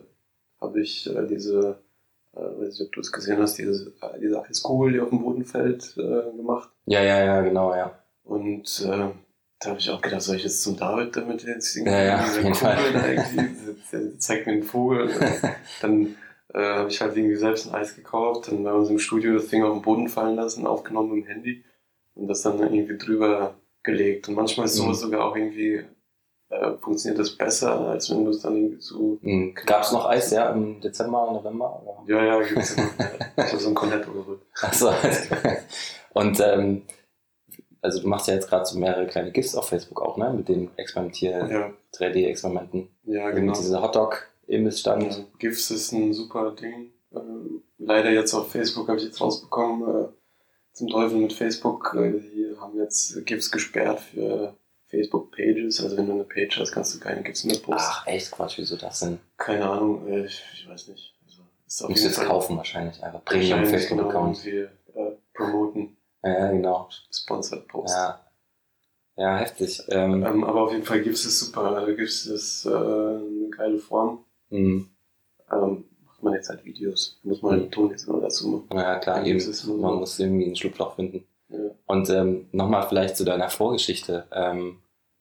habe 0.62 0.82
ich 0.82 1.08
äh, 1.14 1.28
diese, 1.28 1.80
äh, 2.34 2.40
weiß 2.40 2.80
nicht, 2.80 2.88
ob 2.88 2.92
du 2.94 3.02
es 3.02 3.12
gesehen 3.12 3.40
hast, 3.40 3.58
diese, 3.58 3.94
äh, 4.02 4.20
diese 4.20 4.42
Eiskugel, 4.44 4.94
die 4.94 5.00
auf 5.02 5.10
dem 5.10 5.22
Boden 5.22 5.44
fällt, 5.46 5.96
äh, 5.98 6.36
gemacht. 6.36 6.70
ja, 6.86 7.02
ja, 7.04 7.24
ja, 7.24 7.42
genau, 7.42 7.74
ja. 7.76 8.00
Und 8.24 8.86
äh, 8.90 9.10
da 9.64 9.70
habe 9.70 9.80
ich 9.80 9.90
auch 9.90 10.02
gedacht, 10.02 10.22
soll 10.22 10.36
ich 10.36 10.44
jetzt 10.44 10.62
zum 10.62 10.78
David 10.78 11.16
damit 11.16 11.44
jetzt 11.44 11.76
Ja, 11.76 12.04
ja, 12.04 12.20
auf 12.20 12.26
diese 12.26 12.42
Kugel 12.52 12.94
da 12.94 13.08
irgendwie, 13.08 14.18
zeigt 14.20 14.46
mir 14.48 14.54
einen 14.54 14.64
Vogel. 14.64 15.10
dann 15.82 16.16
äh, 16.54 16.60
habe 16.62 16.90
ich 16.90 17.02
halt 17.02 17.16
irgendwie 17.16 17.36
selbst 17.36 17.68
ein 17.68 17.74
Eis 17.74 17.96
gekauft, 17.96 18.50
dann 18.52 18.64
bei 18.64 18.74
uns 18.74 18.90
im 18.90 19.00
Studio 19.00 19.34
das 19.34 19.48
Ding 19.48 19.64
auf 19.64 19.74
den 19.74 19.82
Boden 19.82 20.10
fallen 20.10 20.36
lassen, 20.36 20.68
aufgenommen 20.68 21.14
mit 21.16 21.26
dem 21.26 21.30
Handy 21.30 21.64
und 22.16 22.28
das 22.28 22.42
dann 22.42 22.60
irgendwie 22.60 22.98
drüber 22.98 23.56
gelegt. 23.84 24.28
Und 24.28 24.36
manchmal 24.36 24.66
ist 24.66 24.76
sowas 24.76 24.98
Mhm. 24.98 25.02
sogar 25.02 25.26
auch 25.26 25.36
irgendwie, 25.36 25.84
äh, 26.50 26.74
funktioniert 26.82 27.20
das 27.20 27.32
besser, 27.32 27.88
als 27.88 28.10
wenn 28.12 28.26
du 28.26 28.32
es 28.32 28.42
dann 28.42 28.56
irgendwie 28.56 28.82
so. 28.82 29.18
Mhm. 29.22 29.56
Gab 29.66 29.84
es 29.84 29.92
noch 29.92 30.06
Eis, 30.06 30.32
ja, 30.32 30.52
im 30.52 30.82
Dezember, 30.82 31.32
November? 31.32 31.82
Oder? 32.06 32.16
Ja, 32.16 32.24
ja, 32.26 32.42
gibt's 32.48 32.76
immer. 32.76 32.90
Ich 33.38 33.44
habe 33.46 33.60
so 33.60 33.70
ein 33.70 33.76
Cornetto 33.76 34.12
geholt. 34.12 34.42
Achso. 34.62 34.92
Und 36.14 36.40
ähm, 36.40 36.84
also 37.84 38.02
du 38.02 38.08
machst 38.08 38.28
ja 38.28 38.34
jetzt 38.34 38.50
gerade 38.50 38.66
so 38.66 38.80
mehrere 38.80 39.06
kleine 39.06 39.32
GIFs 39.32 39.56
auf 39.56 39.70
Facebook 39.70 40.02
auch, 40.02 40.18
ne? 40.18 40.34
Mit 40.34 40.50
den 40.50 40.70
Experimentier 40.78 41.48
Ja, 41.52 41.74
3D-Experimenten. 41.98 42.88
ja 43.06 43.26
Also 43.26 43.36
genau. 43.40 43.52
Mit 43.52 43.62
dieser 43.62 43.82
Hotdog-Imbissstand. 43.82 45.04
Ja, 45.04 45.26
GIFs 45.38 45.70
ist 45.72 45.92
ein 45.92 46.14
super 46.14 46.52
Ding. 46.56 46.92
Ähm, 47.14 47.62
leider 47.78 48.10
jetzt 48.12 48.34
auf 48.34 48.52
Facebook 48.52 48.88
habe 48.88 48.98
ich 48.98 49.06
jetzt 49.06 49.22
rausbekommen, 49.22 50.06
äh, 50.06 50.08
zum 50.72 50.88
Teufel 50.88 51.18
mit 51.20 51.34
Facebook, 51.34 51.94
äh, 51.96 52.14
die 52.20 52.56
haben 52.60 52.78
jetzt 52.80 53.24
GIFs 53.26 53.52
gesperrt 53.52 54.00
für 54.00 54.56
Facebook-Pages. 54.88 55.84
Also 55.84 55.98
wenn 55.98 56.08
du 56.08 56.14
eine 56.14 56.24
Page 56.24 56.58
hast, 56.60 56.72
kannst 56.72 56.96
du 56.96 57.00
keine 57.00 57.22
GIFs 57.22 57.44
mehr 57.44 57.58
posten. 57.58 57.74
Ach, 57.78 58.08
echt 58.08 58.32
Quatsch, 58.32 58.58
wieso 58.58 58.78
das 58.78 59.02
denn? 59.02 59.20
Keine 59.38 59.70
Ahnung, 59.70 60.08
äh, 60.08 60.26
ich, 60.26 60.42
ich 60.54 60.68
weiß 60.68 60.88
nicht. 60.88 61.14
Also, 61.26 61.42
ist 61.68 61.84
auf 61.84 61.90
Musst 61.90 62.04
du 62.04 62.08
jetzt 62.08 62.22
kaufen 62.24 62.58
wahrscheinlich 62.58 63.04
einfach. 63.04 63.22
wahrscheinlich 63.26 63.50
Premium 63.52 63.60
genau 63.68 63.78
Facebook-Account. 63.78 64.46
irgendwie, 64.46 64.70
promoten, 65.34 65.98
Ja, 66.24 66.52
genau. 66.52 66.90
Sponsored 67.12 67.68
Post. 67.68 67.96
Ja. 67.96 68.20
Ja, 69.16 69.38
heftig. 69.38 69.82
Ähm, 69.90 70.24
Ähm, 70.26 70.44
aber 70.44 70.64
auf 70.64 70.72
jeden 70.72 70.84
Fall 70.86 71.02
GIFs 71.02 71.26
ist 71.26 71.40
super. 71.40 71.86
GIFs 71.96 72.26
ist 72.26 72.66
äh, 72.66 72.70
eine 72.70 73.50
geile 73.52 73.78
Form. 73.78 74.26
mh. 74.50 74.86
Ähm, 75.52 75.84
macht 76.04 76.24
man 76.24 76.34
jetzt 76.34 76.50
halt 76.50 76.64
Videos. 76.66 77.20
Muss 77.24 77.42
man 77.44 77.52
halt 77.52 77.62
einen 77.64 77.72
Ton 77.72 77.92
jetzt 77.92 78.08
immer 78.08 78.22
dazu 78.22 78.48
machen. 78.48 78.68
ja, 78.80 78.98
klar, 79.00 79.20
Ja, 79.20 79.26
eben. 79.26 79.44
nur 79.44 79.54
so. 79.54 79.78
Man 79.78 79.96
muss 79.96 80.18
irgendwie 80.20 80.46
ein 80.50 80.56
Schlupfloch 80.56 80.96
finden. 80.96 81.26
Ja. 81.50 81.60
Und 81.86 82.10
ähm, 82.10 82.48
nochmal 82.54 82.88
vielleicht 82.88 83.16
zu 83.18 83.24
deiner 83.26 83.50
Vorgeschichte. 83.50 84.26
Ähm, 84.32 84.80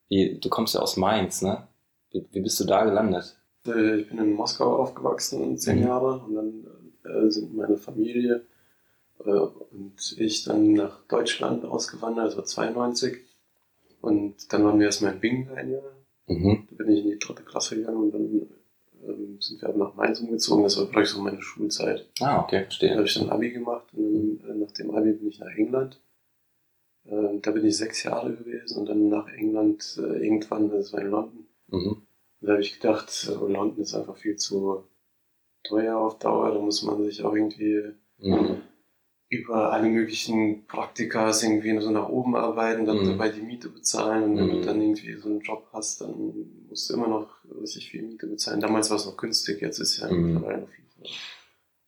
wie, 0.09 0.39
du 0.39 0.49
kommst 0.49 0.73
ja 0.73 0.81
aus 0.81 0.97
Mainz, 0.97 1.41
ne? 1.43 1.67
Wie, 2.11 2.25
wie 2.31 2.39
bist 2.41 2.59
du 2.59 2.63
da 2.65 2.83
gelandet? 2.85 3.37
Äh, 3.67 3.97
Ich 3.97 4.09
bin 4.09 4.17
in 4.17 4.33
Moskau 4.33 4.77
aufgewachsen, 4.77 5.55
zehn 5.57 5.77
Mhm. 5.79 5.83
Jahre, 5.83 6.19
und 6.25 6.33
dann 6.35 6.65
äh, 7.05 7.29
sind 7.29 7.55
meine 7.55 7.77
Familie 7.77 8.45
und 9.31 10.15
ich 10.17 10.43
dann 10.43 10.73
nach 10.73 11.01
Deutschland 11.07 11.65
ausgewandert, 11.65 12.27
das 12.27 12.37
war 12.37 12.45
92. 12.45 13.17
Und 14.01 14.51
dann 14.51 14.63
waren 14.65 14.79
wir 14.79 14.87
erstmal 14.87 15.13
in 15.13 15.19
Bingen 15.19 15.49
ein 15.55 15.71
Jahr. 15.71 15.95
Mhm. 16.27 16.67
Da 16.71 16.83
bin 16.83 16.93
ich 16.95 17.03
in 17.05 17.11
die 17.11 17.19
dritte 17.19 17.43
Klasse 17.43 17.75
gegangen 17.77 17.97
und 17.97 18.11
dann 18.13 18.47
ähm, 19.07 19.37
sind 19.41 19.61
wir 19.61 19.69
aber 19.69 19.77
nach 19.77 19.95
Mainz 19.95 20.19
umgezogen. 20.19 20.63
Das 20.63 20.77
war 20.77 20.85
gleich 20.87 21.07
so 21.09 21.21
meine 21.21 21.41
Schulzeit. 21.41 22.05
Ah, 22.21 22.41
okay, 22.41 22.57
Da 22.59 22.63
verstehe. 22.63 22.91
habe 22.95 23.03
ich 23.05 23.13
dann 23.13 23.29
Abi 23.29 23.51
gemacht 23.51 23.87
und 23.93 24.39
dann, 24.43 24.49
äh, 24.49 24.59
nach 24.59 24.71
dem 24.71 24.91
Abi 24.91 25.13
bin 25.13 25.27
ich 25.29 25.39
nach 25.39 25.55
England. 25.55 25.99
Ähm, 27.05 27.41
da 27.41 27.51
bin 27.51 27.65
ich 27.65 27.77
sechs 27.77 28.03
Jahre 28.03 28.33
gewesen 28.33 28.79
und 28.79 28.85
dann 28.87 29.09
nach 29.09 29.27
England 29.29 29.97
äh, 29.99 30.25
irgendwann, 30.25 30.69
das 30.69 30.93
war 30.93 31.01
in 31.01 31.09
London. 31.09 31.45
Mhm. 31.67 31.87
Und 32.41 32.47
da 32.47 32.51
habe 32.53 32.61
ich 32.61 32.79
gedacht, 32.79 33.27
äh, 33.29 33.33
London 33.33 33.77
ist 33.79 33.93
einfach 33.95 34.15
viel 34.17 34.35
zu 34.37 34.83
teuer 35.63 35.97
auf 35.97 36.19
Dauer. 36.19 36.51
Da 36.53 36.59
muss 36.59 36.83
man 36.83 37.03
sich 37.03 37.23
auch 37.23 37.33
irgendwie 37.35 37.83
Mhm. 38.19 38.61
Über 39.33 39.73
alle 39.73 39.89
möglichen 39.89 40.65
Praktikas 40.67 41.43
irgendwie 41.43 41.79
so 41.81 41.89
nach 41.91 42.09
oben 42.09 42.35
arbeiten, 42.35 42.85
dann 42.85 42.99
Mhm. 43.01 43.05
dabei 43.05 43.29
die 43.29 43.41
Miete 43.41 43.69
bezahlen. 43.69 44.23
Und 44.23 44.37
wenn 44.37 44.47
Mhm. 44.47 44.51
du 44.51 44.61
dann 44.61 44.81
irgendwie 44.81 45.13
so 45.15 45.29
einen 45.29 45.41
Job 45.41 45.67
hast, 45.73 46.01
dann 46.01 46.33
musst 46.69 46.89
du 46.89 46.93
immer 46.93 47.07
noch 47.07 47.29
richtig 47.61 47.89
viel 47.89 48.03
Miete 48.03 48.27
bezahlen. 48.27 48.59
Damals 48.61 48.89
war 48.89 48.97
es 48.97 49.05
noch 49.05 49.17
günstig, 49.17 49.61
jetzt 49.61 49.79
ist 49.79 49.97
ja 49.97 50.11
Mhm. 50.11 50.33
mittlerweile 50.33 50.61
noch 50.61 50.69
viel. 50.69 50.83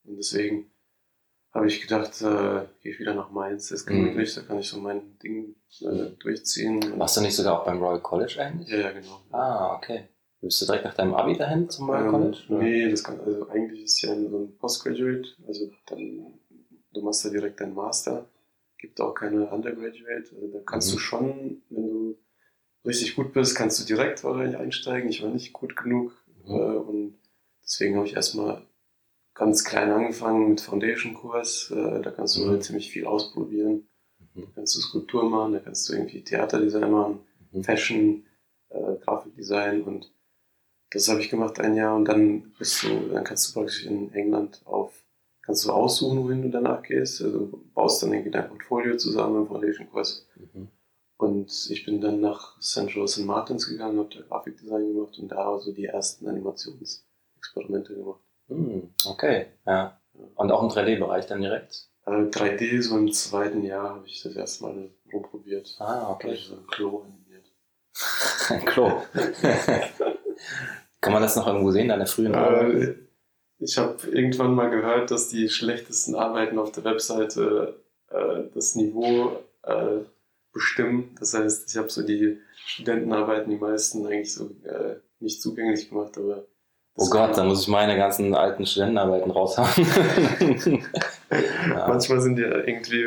Und 0.04 0.16
deswegen 0.16 0.70
habe 1.52 1.68
ich 1.68 1.80
gedacht, 1.80 2.20
äh, 2.20 2.66
gehe 2.82 2.92
ich 2.92 2.98
wieder 2.98 3.14
nach 3.14 3.30
Mainz, 3.30 3.68
das 3.68 3.80
ist 3.80 3.86
Mhm. 3.90 3.94
gemütlich, 3.94 4.34
da 4.34 4.42
kann 4.42 4.58
ich 4.58 4.68
so 4.68 4.78
mein 4.78 5.18
Ding 5.20 5.54
äh, 5.82 6.10
durchziehen. 6.20 6.98
Warst 6.98 7.16
du 7.16 7.20
nicht 7.22 7.34
sogar 7.34 7.60
auch 7.60 7.64
beim 7.66 7.78
Royal 7.82 8.00
College 8.00 8.36
eigentlich? 8.40 8.68
Ja, 8.68 8.78
ja, 8.78 8.92
genau. 8.92 9.20
Ah, 9.32 9.74
okay. 9.76 10.08
Bist 10.42 10.60
du 10.60 10.66
direkt 10.66 10.84
nach 10.84 10.94
deinem 10.94 11.14
Abi 11.14 11.36
dahin 11.36 11.68
zum 11.70 11.88
Royal 11.90 12.04
Ähm, 12.04 12.10
College? 12.10 12.38
oder? 12.50 12.58
Nee, 12.58 12.90
das 12.90 13.02
kann, 13.02 13.18
also 13.20 13.48
eigentlich 13.48 13.82
ist 13.84 14.00
ja 14.02 14.14
so 14.14 14.38
ein 14.38 14.56
Postgraduate, 14.58 15.28
also 15.48 15.70
dann, 15.86 16.34
du 16.96 17.02
machst 17.02 17.24
da 17.24 17.30
direkt 17.30 17.60
deinen 17.60 17.74
Master, 17.74 18.28
gibt 18.78 19.00
auch 19.00 19.14
keine 19.14 19.46
Undergraduate, 19.50 20.34
also 20.34 20.48
da 20.52 20.60
kannst 20.64 20.90
Mhm. 20.90 20.94
du 20.94 20.98
schon, 20.98 21.62
wenn 21.70 21.86
du 21.88 22.18
richtig 22.84 23.16
gut 23.16 23.32
bist, 23.32 23.54
kannst 23.56 23.80
du 23.80 23.84
direkt 23.84 24.22
wahrscheinlich 24.24 24.56
einsteigen, 24.58 25.08
ich 25.10 25.22
war 25.22 25.30
nicht 25.30 25.52
gut 25.52 25.76
genug 25.76 26.12
Mhm. 26.44 26.54
äh, 26.54 26.76
und 26.76 27.18
deswegen 27.62 27.96
habe 27.96 28.06
ich 28.06 28.14
erstmal 28.14 28.62
ganz 29.34 29.64
klein 29.64 29.90
angefangen 29.90 30.50
mit 30.50 30.60
Foundation-Kurs, 30.60 31.70
äh, 31.72 32.00
da 32.02 32.10
kannst 32.10 32.36
du 32.36 32.44
Mhm. 32.44 32.50
halt 32.50 32.64
ziemlich 32.64 32.90
viel 32.90 33.06
ausprobieren, 33.06 33.88
Mhm. 34.34 34.42
da 34.42 34.46
kannst 34.54 34.76
du 34.76 34.80
Skulptur 34.80 35.28
machen, 35.28 35.52
da 35.54 35.58
kannst 35.60 35.88
du 35.88 35.92
irgendwie 35.94 36.22
Theaterdesign 36.22 36.90
machen, 36.90 37.20
Mhm. 37.52 37.64
Fashion, 37.64 38.26
äh, 38.70 38.96
Grafikdesign 39.04 39.82
und 39.82 40.12
das 40.90 41.08
habe 41.08 41.20
ich 41.20 41.28
gemacht 41.30 41.58
ein 41.58 41.74
Jahr 41.74 41.96
und 41.96 42.04
dann 42.06 42.52
bist 42.58 42.82
du, 42.84 43.08
dann 43.12 43.24
kannst 43.24 43.48
du 43.48 43.54
praktisch 43.54 43.84
in 43.86 44.12
England 44.14 44.62
auf, 44.64 44.92
kannst 45.46 45.64
du 45.64 45.70
aussuchen, 45.70 46.22
wohin 46.24 46.42
du 46.42 46.50
danach 46.50 46.82
gehst. 46.82 47.22
Also 47.22 47.46
du 47.46 47.64
baust 47.74 48.02
dann 48.02 48.12
irgendwie 48.12 48.32
dein 48.32 48.48
Portfolio 48.48 48.96
zusammen 48.96 49.42
im 49.42 49.46
Foundation 49.46 49.88
Kurs. 49.90 50.26
Mhm. 50.36 50.68
Und 51.18 51.70
ich 51.70 51.84
bin 51.86 52.00
dann 52.00 52.20
nach 52.20 52.60
St. 52.60 52.88
Joe 52.90 53.08
St. 53.08 53.24
Martins 53.24 53.68
gegangen, 53.68 53.98
habe 53.98 54.14
da 54.14 54.20
Grafikdesign 54.22 54.92
gemacht 54.92 55.18
und 55.18 55.28
da 55.28 55.58
so 55.58 55.72
die 55.72 55.86
ersten 55.86 56.28
Animationsexperimente 56.28 57.94
gemacht. 57.94 58.20
Mhm. 58.48 58.90
Okay, 59.06 59.46
ja. 59.66 59.98
Und 60.34 60.50
auch 60.50 60.62
im 60.62 60.68
3D-Bereich 60.68 61.26
dann 61.26 61.40
direkt? 61.40 61.88
Äh, 62.04 62.10
3D, 62.10 62.82
so 62.82 62.98
im 62.98 63.12
zweiten 63.12 63.62
Jahr 63.62 63.90
habe 63.96 64.06
ich 64.06 64.22
das 64.22 64.36
erste 64.36 64.64
Mal 64.64 64.90
rumprobiert. 65.12 65.76
Ah, 65.78 66.00
Da 66.00 66.10
okay. 66.10 66.34
ich 66.34 66.46
so 66.46 66.54
ein 66.56 66.66
Klo 66.66 67.02
animiert. 67.02 67.46
Ein 68.50 68.64
Klo. 68.64 68.92
Kann 71.00 71.12
man 71.12 71.22
das 71.22 71.36
noch 71.36 71.46
irgendwo 71.46 71.70
sehen, 71.70 71.88
deine 71.88 72.06
frühen? 72.06 72.34
Äh, 72.34 72.94
ich 73.58 73.78
habe 73.78 73.96
irgendwann 74.08 74.54
mal 74.54 74.70
gehört, 74.70 75.10
dass 75.10 75.28
die 75.28 75.48
schlechtesten 75.48 76.14
Arbeiten 76.14 76.58
auf 76.58 76.72
der 76.72 76.84
Webseite 76.84 77.76
äh, 78.10 78.42
das 78.54 78.74
Niveau 78.74 79.38
äh, 79.62 80.00
bestimmen. 80.52 81.14
Das 81.18 81.34
heißt, 81.34 81.70
ich 81.70 81.76
habe 81.76 81.90
so 81.90 82.02
die 82.02 82.38
Studentenarbeiten, 82.66 83.50
die 83.50 83.58
meisten 83.58 84.06
eigentlich 84.06 84.34
so 84.34 84.50
äh, 84.64 84.96
nicht 85.20 85.40
zugänglich 85.40 85.88
gemacht, 85.88 86.16
aber 86.18 86.44
Oh 86.98 87.10
Gott, 87.10 87.36
da 87.36 87.44
muss 87.44 87.62
ich 87.62 87.68
meine 87.68 87.94
ganzen 87.94 88.34
alten 88.34 88.64
Studentenarbeiten 88.64 89.30
raushauen. 89.30 89.68
ja. 91.30 91.88
manchmal 91.88 92.20
sind 92.22 92.36
die 92.36 92.42
irgendwie 92.42 93.06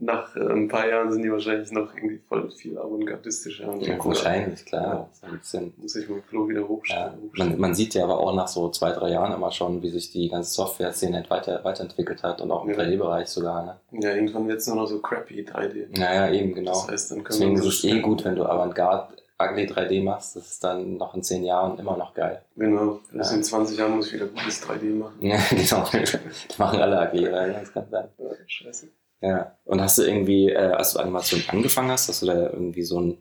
nach 0.00 0.34
äh, 0.36 0.40
ein 0.40 0.68
paar 0.68 0.88
Jahren 0.88 1.10
sind 1.10 1.22
die 1.22 1.30
wahrscheinlich 1.32 1.70
noch 1.72 1.94
irgendwie 1.94 2.18
voll 2.28 2.50
viel 2.50 2.78
avantgardistischer. 2.78 3.68
und 3.68 3.80
Ja, 3.82 4.02
wahrscheinlich, 4.04 4.64
klar. 4.64 5.08
Bisschen. 5.30 5.74
Muss 5.76 5.96
ich 5.96 6.08
mein 6.08 6.24
Klo 6.26 6.48
wieder 6.48 6.60
Ja. 6.60 6.68
hochstellen. 6.68 7.30
Man, 7.36 7.58
man 7.58 7.74
sieht 7.74 7.94
ja 7.94 8.04
aber 8.04 8.18
auch 8.20 8.34
nach 8.34 8.48
so 8.48 8.68
zwei, 8.70 8.92
drei 8.92 9.10
Jahren 9.10 9.32
immer 9.32 9.50
schon, 9.50 9.82
wie 9.82 9.90
sich 9.90 10.10
die 10.12 10.28
ganze 10.28 10.52
Software-Szene 10.54 11.24
weiter, 11.28 11.64
weiterentwickelt 11.64 12.22
hat 12.22 12.40
und 12.40 12.50
auch 12.50 12.64
im 12.64 12.70
Ja. 12.70 12.76
3D-Bereich 12.76 13.28
sogar. 13.28 13.64
Ne? 13.92 14.00
ja, 14.02 14.14
irgendwann 14.14 14.46
wird 14.48 14.58
es 14.60 14.66
nur 14.68 14.76
noch 14.76 14.86
so 14.86 15.00
crappy 15.00 15.42
3D. 15.44 15.98
Naja, 15.98 16.30
eben, 16.32 16.54
genau. 16.54 16.70
Das 16.72 16.88
heißt, 16.88 17.10
dann 17.10 17.24
können 17.24 17.38
Deswegen 17.40 17.56
wir 17.60 17.68
ist 17.68 17.78
es 17.78 17.84
eh 17.84 18.00
gut, 18.00 18.24
wenn 18.24 18.36
du 18.36 18.44
Avantgarde 18.44 19.14
ugly 19.40 19.66
3D 19.66 20.02
machst. 20.02 20.34
Das 20.36 20.46
ist 20.50 20.64
dann 20.64 20.96
noch 20.96 21.14
in 21.14 21.22
zehn 21.22 21.44
Jahren 21.44 21.78
immer 21.78 21.96
noch 21.96 22.12
geil. 22.14 22.42
Genau, 22.56 22.98
das 23.12 23.30
Ja. 23.30 23.36
in 23.36 23.44
20 23.44 23.78
Jahren 23.78 23.94
muss 23.96 24.08
ich 24.08 24.14
wieder 24.14 24.26
gutes 24.26 24.62
3D 24.66 24.94
machen. 24.96 25.14
Ja, 25.20 25.38
genau. 25.50 25.84
Die 25.92 26.58
machen 26.58 26.80
alle 26.80 27.08
ugly, 27.08 27.24
ja, 27.30 27.46
das 27.48 27.72
kann 27.72 27.86
sein. 27.90 28.08
Ja, 28.18 28.26
scheiße. 28.46 28.88
Ja. 29.20 29.56
Und 29.64 29.80
hast 29.80 29.98
du 29.98 30.02
irgendwie, 30.02 30.50
äh, 30.50 30.56
als 30.56 30.92
du 30.92 31.00
Animation 31.00 31.42
angefangen 31.48 31.90
hast, 31.90 32.08
hast 32.08 32.22
du 32.22 32.26
da 32.26 32.50
irgendwie 32.50 32.82
so 32.84 33.00
ein, 33.00 33.18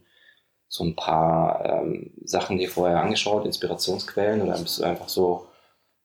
so 0.67 0.83
ein 0.83 0.95
paar 0.95 1.65
ähm, 1.65 2.13
Sachen 2.23 2.57
dir 2.57 2.69
vorher 2.69 2.99
angeschaut, 3.01 3.45
Inspirationsquellen, 3.45 4.41
oder 4.41 4.59
bist 4.59 4.79
du 4.79 4.83
einfach 4.83 5.09
so, 5.09 5.47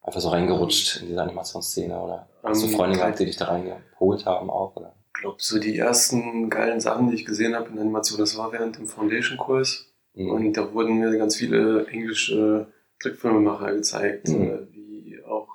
einfach 0.03 0.21
so 0.21 0.31
reingerutscht 0.31 1.03
in 1.03 1.09
diese 1.09 1.23
Animationsszene, 1.23 2.01
oder 2.01 2.29
hast 2.43 2.63
du 2.63 2.69
Ähm, 2.69 2.73
Freunde 2.75 2.97
gehabt, 2.97 3.19
die 3.19 3.27
dich 3.27 3.37
da 3.37 3.47
reingeholt 3.47 4.25
haben 4.25 4.51
auch, 4.51 4.77
oder? 4.77 4.95
Ich 5.15 5.21
glaube, 5.21 5.37
so 5.41 5.59
die 5.59 5.77
ersten 5.77 6.49
geilen 6.49 6.81
Sachen, 6.81 7.09
die 7.11 7.17
ich 7.17 7.25
gesehen 7.25 7.55
habe 7.55 7.69
in 7.69 7.75
der 7.75 7.83
Animation, 7.83 8.19
das 8.19 8.37
war 8.39 8.51
während 8.53 8.79
dem 8.79 8.87
Foundation-Kurs. 8.87 9.93
Mhm. 10.15 10.31
Und 10.31 10.53
da 10.57 10.73
wurden 10.73 10.99
mir 10.99 11.17
ganz 11.19 11.37
viele 11.37 11.87
englische 11.87 12.67
Trickfilmemacher 13.01 13.73
gezeigt, 13.75 14.29
Mhm. 14.29 14.43
äh, 14.49 14.73
wie 14.73 15.23
auch 15.25 15.49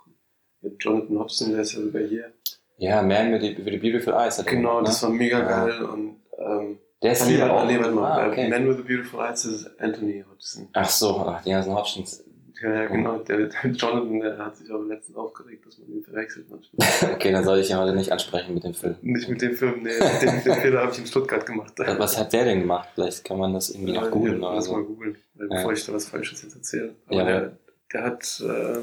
Jonathan 0.79 1.19
Hodgson, 1.19 1.51
der 1.51 1.61
ist 1.61 1.73
ja 1.73 1.81
sogar 1.81 2.03
hier. 2.03 2.33
Ja, 2.77 3.01
Man 3.01 3.31
with 3.33 3.41
the, 3.41 3.57
with 3.57 3.73
the 3.73 3.77
Beautiful 3.77 4.13
Eyes. 4.13 4.37
Hat 4.37 4.45
er 4.47 4.51
Genau, 4.53 4.75
gemacht, 4.77 4.87
das 4.87 5.03
war 5.03 5.09
mega 5.09 5.39
Ja. 5.39 5.65
geil. 5.65 5.81
Und 5.83 6.15
ähm, 6.37 6.77
Der 7.01 7.11
ist 7.13 7.25
hier 7.25 7.51
auch. 7.51 7.65
mal. 7.65 8.03
Ah, 8.03 8.25
Äh, 8.25 8.29
okay. 8.29 8.49
Man 8.49 8.67
with 8.67 8.77
the 8.77 8.83
Beautiful 8.83 9.19
Eyes 9.19 9.45
ist 9.45 9.79
Anthony 9.79 10.23
Hodgson. 10.29 10.67
Ach 10.73 10.89
so, 10.89 11.17
ach, 11.17 11.43
die 11.43 11.49
ganzen 11.51 11.73
Hodgkins. 11.75 12.23
Ja, 12.61 12.73
ja, 12.73 12.85
genau. 12.87 13.17
Der, 13.19 13.37
der 13.37 13.71
Jonathan, 13.71 14.19
der 14.19 14.37
hat 14.39 14.57
sich 14.57 14.71
auch 14.71 14.81
letztens 14.81 15.15
aufgeregt, 15.15 15.63
dass 15.67 15.77
man 15.77 15.89
ihn 15.89 16.03
verwechselt 16.03 16.47
manchmal. 16.49 16.87
Okay, 17.15 17.31
dann 17.31 17.43
soll 17.43 17.59
ich 17.59 17.69
ihn 17.69 17.77
heute 17.77 17.95
nicht 17.95 18.11
ansprechen 18.11 18.53
mit 18.55 18.63
dem 18.63 18.73
Film. 18.73 18.95
Nicht 19.01 19.29
mit 19.29 19.41
dem 19.43 19.53
Film, 19.53 19.83
nee, 19.83 19.89
den, 20.21 20.43
den 20.43 20.53
Fehler 20.55 20.81
habe 20.81 20.91
ich 20.91 20.97
in 20.99 21.05
Stuttgart 21.05 21.45
gemacht. 21.45 21.73
Was 21.99 22.17
hat 22.17 22.33
der 22.33 22.45
denn 22.45 22.61
gemacht? 22.61 22.89
Vielleicht 22.95 23.23
kann 23.25 23.37
man 23.37 23.53
das 23.53 23.69
irgendwie 23.69 23.93
noch 23.93 24.03
Ja, 24.05 24.09
googeln 24.09 24.41
ja, 24.41 24.49
oder 24.49 24.71
mal 24.71 24.83
googeln, 24.83 25.17
weil 25.35 25.47
Ja. 25.49 25.55
bevor 25.55 25.73
ich 25.73 25.85
da 25.85 25.93
was 25.93 26.05
Falsches 26.09 26.41
jetzt 26.43 26.55
erzähle. 26.55 26.95
Aber 27.07 27.15
Ja, 27.17 27.25
der, 27.25 27.57
der 27.93 28.03
hat 28.03 28.43
ähm, 28.43 28.81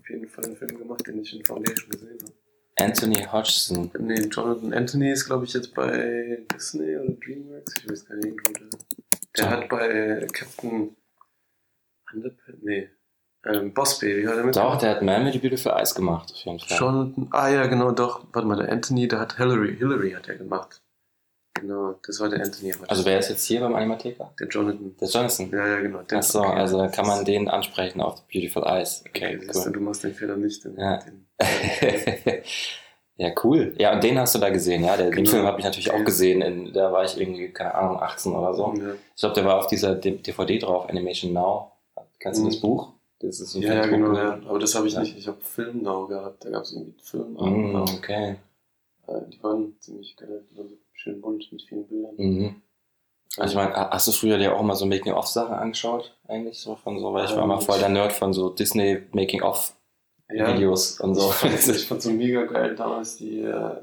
auf 0.00 0.08
jeden 0.08 0.28
Fall 0.28 0.44
einen 0.46 0.56
Film 0.56 0.78
gemacht, 0.78 1.06
den 1.06 1.20
ich 1.20 1.36
in 1.38 1.44
Foundation 1.44 1.90
gesehen 1.90 2.18
habe. 2.22 2.32
Anthony 2.78 3.24
Hodgson. 3.30 3.90
Nee, 3.98 4.22
Jonathan 4.30 4.72
Anthony 4.72 5.10
ist, 5.12 5.26
glaube 5.26 5.44
ich, 5.44 5.52
jetzt 5.52 5.74
bei 5.74 6.38
Disney 6.54 6.96
oder 6.96 7.12
Dreamworks. 7.12 7.74
Ich 7.78 7.90
weiß 7.90 8.06
gar 8.06 8.16
nicht, 8.16 8.26
irgendwo 8.26 8.52
der. 8.52 8.68
Der 9.36 9.50
hat 9.50 9.68
bei 9.68 10.26
Captain 10.32 10.96
Underpants, 12.12 12.62
nee, 12.62 12.88
ähm, 13.46 13.72
Boss 13.74 13.98
Baby 13.98 14.24
hat 14.24 14.36
er 14.36 14.44
mit. 14.44 14.56
Doch, 14.56 14.78
der 14.78 14.90
hat 14.90 15.02
Man 15.02 15.24
with 15.26 15.32
the 15.32 15.38
Beautiful 15.38 15.72
Eyes 15.72 15.94
gemacht, 15.94 16.30
auf 16.32 16.38
jeden 16.44 16.58
Fall. 16.60 16.78
Jonathan, 16.78 17.28
ah 17.30 17.48
ja, 17.48 17.66
genau, 17.66 17.90
doch. 17.92 18.26
Warte 18.32 18.46
mal, 18.46 18.56
der 18.56 18.70
Anthony, 18.70 19.08
der 19.08 19.20
hat 19.20 19.36
Hillary, 19.36 19.76
Hillary 19.76 20.12
hat 20.12 20.28
er 20.28 20.36
gemacht. 20.36 20.80
Genau, 21.54 21.98
das 22.06 22.18
war 22.20 22.28
der 22.28 22.40
Anthony. 22.42 22.74
Also 22.88 23.04
wer 23.04 23.18
ist 23.18 23.28
jetzt 23.30 23.44
hier 23.44 23.60
beim 23.60 23.74
Animatheker? 23.74 24.34
Der 24.38 24.48
Jonathan. 24.48 24.96
Der 24.96 25.08
Jonathan. 25.08 25.50
Ja, 25.50 25.66
ja, 25.66 25.80
genau. 25.80 26.02
Achso, 26.10 26.40
okay. 26.40 26.58
also 26.58 26.88
kann 26.92 27.06
man 27.06 27.24
den 27.24 27.48
ansprechen 27.48 28.00
auf 28.00 28.26
Beautiful 28.28 28.64
Eyes. 28.64 29.04
Okay, 29.08 29.36
Okay, 29.36 29.50
cool. 29.54 29.72
du 29.72 29.80
machst 29.80 30.02
den 30.02 30.14
Fehler 30.14 30.36
nicht. 30.36 30.64
Den, 30.64 30.76
Ja. 30.78 30.98
den, 30.98 31.26
ja, 33.16 33.30
cool. 33.44 33.74
Ja, 33.78 33.92
und 33.94 34.02
den 34.02 34.18
hast 34.18 34.34
du 34.34 34.38
da 34.38 34.50
gesehen, 34.50 34.84
ja. 34.84 34.96
Der, 34.96 35.06
Den 35.06 35.16
Genau. 35.16 35.30
Film 35.30 35.46
habe 35.46 35.58
ich 35.58 35.64
natürlich 35.64 35.90
auch 35.90 36.04
gesehen. 36.04 36.42
In, 36.42 36.72
da 36.72 36.92
war 36.92 37.04
ich 37.04 37.18
irgendwie, 37.20 37.48
keine 37.50 37.74
Ahnung, 37.74 38.00
18 38.00 38.32
oder 38.32 38.54
so. 38.54 38.74
ja. 38.76 38.94
Ich 39.14 39.20
glaube, 39.20 39.34
der 39.34 39.44
war 39.44 39.58
auf 39.58 39.66
dieser 39.66 39.94
DVD 39.94 40.58
drauf, 40.58 40.88
Animation 40.88 41.32
Now. 41.32 41.72
Kennst 42.18 42.40
du 42.40 42.44
Mhm. 42.44 42.48
das 42.50 42.60
Buch? 42.60 42.88
Das 43.20 43.38
ist 43.40 43.54
ein 43.54 43.62
Ja, 43.62 43.74
ja, 43.74 43.86
genau, 43.86 44.14
ja. 44.16 44.40
Aber 44.48 44.58
das 44.58 44.74
habe 44.74 44.86
ich 44.88 44.94
Ja. 44.94 45.00
nicht. 45.00 45.16
Ich 45.16 45.28
habe 45.28 45.40
Film 45.40 45.82
Now 45.82 46.06
gehabt. 46.06 46.44
Da 46.44 46.50
gab 46.50 46.62
es 46.62 46.72
irgendwie 46.72 46.94
Film. 47.02 47.34
Mhm, 47.38 47.76
okay. 47.76 48.36
Äh, 49.06 49.12
Die 49.32 49.42
waren 49.42 49.74
ziemlich 49.80 50.16
geil. 50.16 50.42
Die 50.50 50.56
waren 50.58 50.68
so 50.68 50.76
schön 50.92 51.20
bunt 51.20 51.50
mit 51.52 51.62
vielen 51.62 51.86
Bildern. 51.86 52.14
Mhm. 52.16 52.62
Also 53.38 53.52
ich 53.52 53.56
meine, 53.56 53.74
hast 53.74 54.06
du 54.08 54.12
früher 54.12 54.36
dir 54.38 54.54
auch 54.54 54.60
immer 54.60 54.74
so 54.76 54.84
Making-of-Sachen 54.86 55.54
angeschaut? 55.54 56.14
Eigentlich 56.28 56.58
so 56.58 56.74
von 56.76 56.98
so, 56.98 57.14
weil 57.14 57.24
ich 57.24 57.30
war 57.30 57.38
Ähm, 57.38 57.44
immer 57.44 57.60
voll 57.60 57.78
der 57.78 57.88
Nerd 57.88 58.12
von 58.12 58.32
so 58.34 58.50
Disney 58.50 59.00
Making-of-Videos 59.12 59.74
ja, 60.34 60.68
und 60.68 61.14
so. 61.14 61.32
Ich 61.44 61.86
fand, 61.86 62.02
so 62.02 62.10
mega 62.10 62.44
geil 62.44 62.74
damals 62.74 63.16
die 63.16 63.40
äh, 63.40 63.76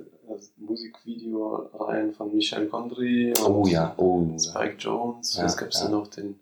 Musikvideo-Reihen 0.57 2.13
von 2.13 2.33
Michel 2.35 2.67
Gondry 2.67 3.33
und 3.43 3.51
oh 3.51 3.67
ja, 3.67 3.93
oh. 3.97 4.25
Spike 4.37 4.75
Jones. 4.77 5.35
Ja, 5.37 5.45
es 5.45 5.57
gab 5.57 5.71
ja. 5.73 5.81
dann 5.81 5.91
noch 5.91 6.07
den 6.07 6.39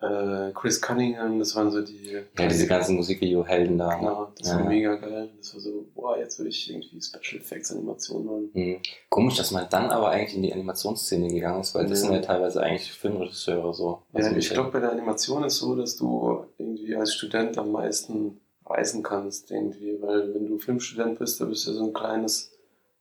äh, 0.00 0.52
Chris 0.52 0.80
Cunningham. 0.80 1.38
Das 1.38 1.54
waren 1.56 1.70
so 1.70 1.80
die. 1.80 2.18
Ja, 2.38 2.46
diese 2.48 2.66
ganzen 2.66 2.96
Musikvideo-Helden 2.96 3.78
da. 3.78 3.88
ne? 3.88 3.98
Genau, 4.00 4.32
das 4.38 4.48
Ja. 4.48 4.58
war 4.58 4.64
mega 4.68 4.94
geil. 4.96 5.30
Das 5.38 5.54
war 5.54 5.60
so, 5.60 5.86
boah, 5.94 6.18
jetzt 6.18 6.38
will 6.38 6.46
ich 6.46 6.70
irgendwie 6.70 7.00
Special 7.00 7.40
Effects 7.40 7.72
Animationen 7.72 8.26
machen. 8.26 8.50
Mhm. 8.52 8.76
Komisch, 9.08 9.36
dass 9.36 9.50
man 9.50 9.66
dann 9.70 9.90
aber 9.90 10.10
eigentlich 10.10 10.36
in 10.36 10.42
die 10.42 10.52
Animationsszene 10.52 11.28
gegangen 11.28 11.60
ist, 11.60 11.74
weil 11.74 11.86
das 11.86 12.00
sind 12.00 12.12
ja 12.12 12.20
teilweise 12.20 12.62
eigentlich 12.62 12.92
Filmregisseure 12.92 13.72
so. 13.72 14.02
Also 14.12 14.30
Ja, 14.30 14.36
ich 14.36 14.50
glaube, 14.50 14.70
bei 14.70 14.80
der 14.80 14.92
Animation 14.92 15.44
ist 15.44 15.56
so, 15.56 15.74
dass 15.74 15.96
du 15.96 16.44
irgendwie 16.58 16.94
als 16.96 17.14
Student 17.14 17.56
am 17.58 17.72
meisten 17.72 18.40
reisen 18.66 19.02
kannst, 19.02 19.50
irgendwie, 19.50 20.00
weil 20.00 20.34
wenn 20.34 20.46
du 20.46 20.58
Filmstudent 20.58 21.18
bist, 21.18 21.40
da 21.40 21.44
bist 21.44 21.66
du 21.66 21.72
so 21.72 21.84
ein 21.84 21.92
kleines 21.92 22.52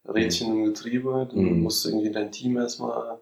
Rädchen 0.06 0.52
im 0.52 0.66
Getriebe, 0.66 1.28
dann 1.32 1.40
Mhm. 1.58 1.64
musst 1.64 1.86
du 1.86 1.90
irgendwie 1.90 2.12
dein 2.12 2.32
Team 2.32 2.58
erstmal 2.58 3.20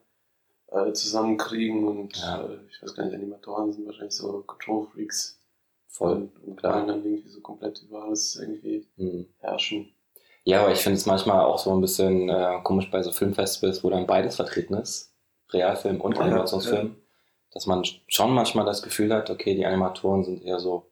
äh, 0.72 0.94
zusammenkriegen 0.94 1.86
und 1.88 2.16
Ja. 2.18 2.44
äh, 2.46 2.58
ich 2.70 2.82
weiß 2.82 2.96
gar 2.96 3.06
nicht, 3.06 3.14
Animatoren 3.16 3.72
sind 3.74 3.86
wahrscheinlich 3.86 4.16
so 4.16 4.42
Control 4.48 4.88
Freaks 4.88 5.38
voll. 5.88 6.30
und, 6.46 6.58
klar. 6.58 6.86
dann 6.86 7.04
irgendwie 7.06 7.28
so 7.30 7.42
komplett 7.42 7.82
über 7.84 8.04
alles 8.06 8.38
irgendwie 8.38 8.88
Mhm. 8.96 9.28
herrschen. 9.40 9.94
Ja, 10.44 10.62
aber 10.64 10.72
ich 10.72 10.80
finde 10.80 10.98
es 10.98 11.06
manchmal 11.06 11.46
auch 11.46 11.60
so 11.60 11.72
ein 11.72 11.82
bisschen 11.82 12.30
äh, 12.30 12.60
komisch 12.64 12.90
bei 12.90 13.04
so 13.04 13.12
Filmfestivals, 13.12 13.84
wo 13.84 13.90
dann 13.92 14.08
beides 14.08 14.38
vertreten 14.38 14.74
ist. 14.76 15.14
Realfilm 15.52 16.02
und 16.02 16.16
Ja, 16.16 16.22
Animationsfilm. 16.22 16.96
Dass 17.54 17.66
man 17.68 17.84
schon 18.08 18.34
manchmal 18.34 18.66
das 18.66 18.82
Gefühl 18.82 19.14
hat, 19.14 19.30
okay, 19.30 19.54
die 19.56 19.66
Animatoren 19.66 20.24
sind 20.24 20.42
eher 20.44 20.60
so, 20.60 20.90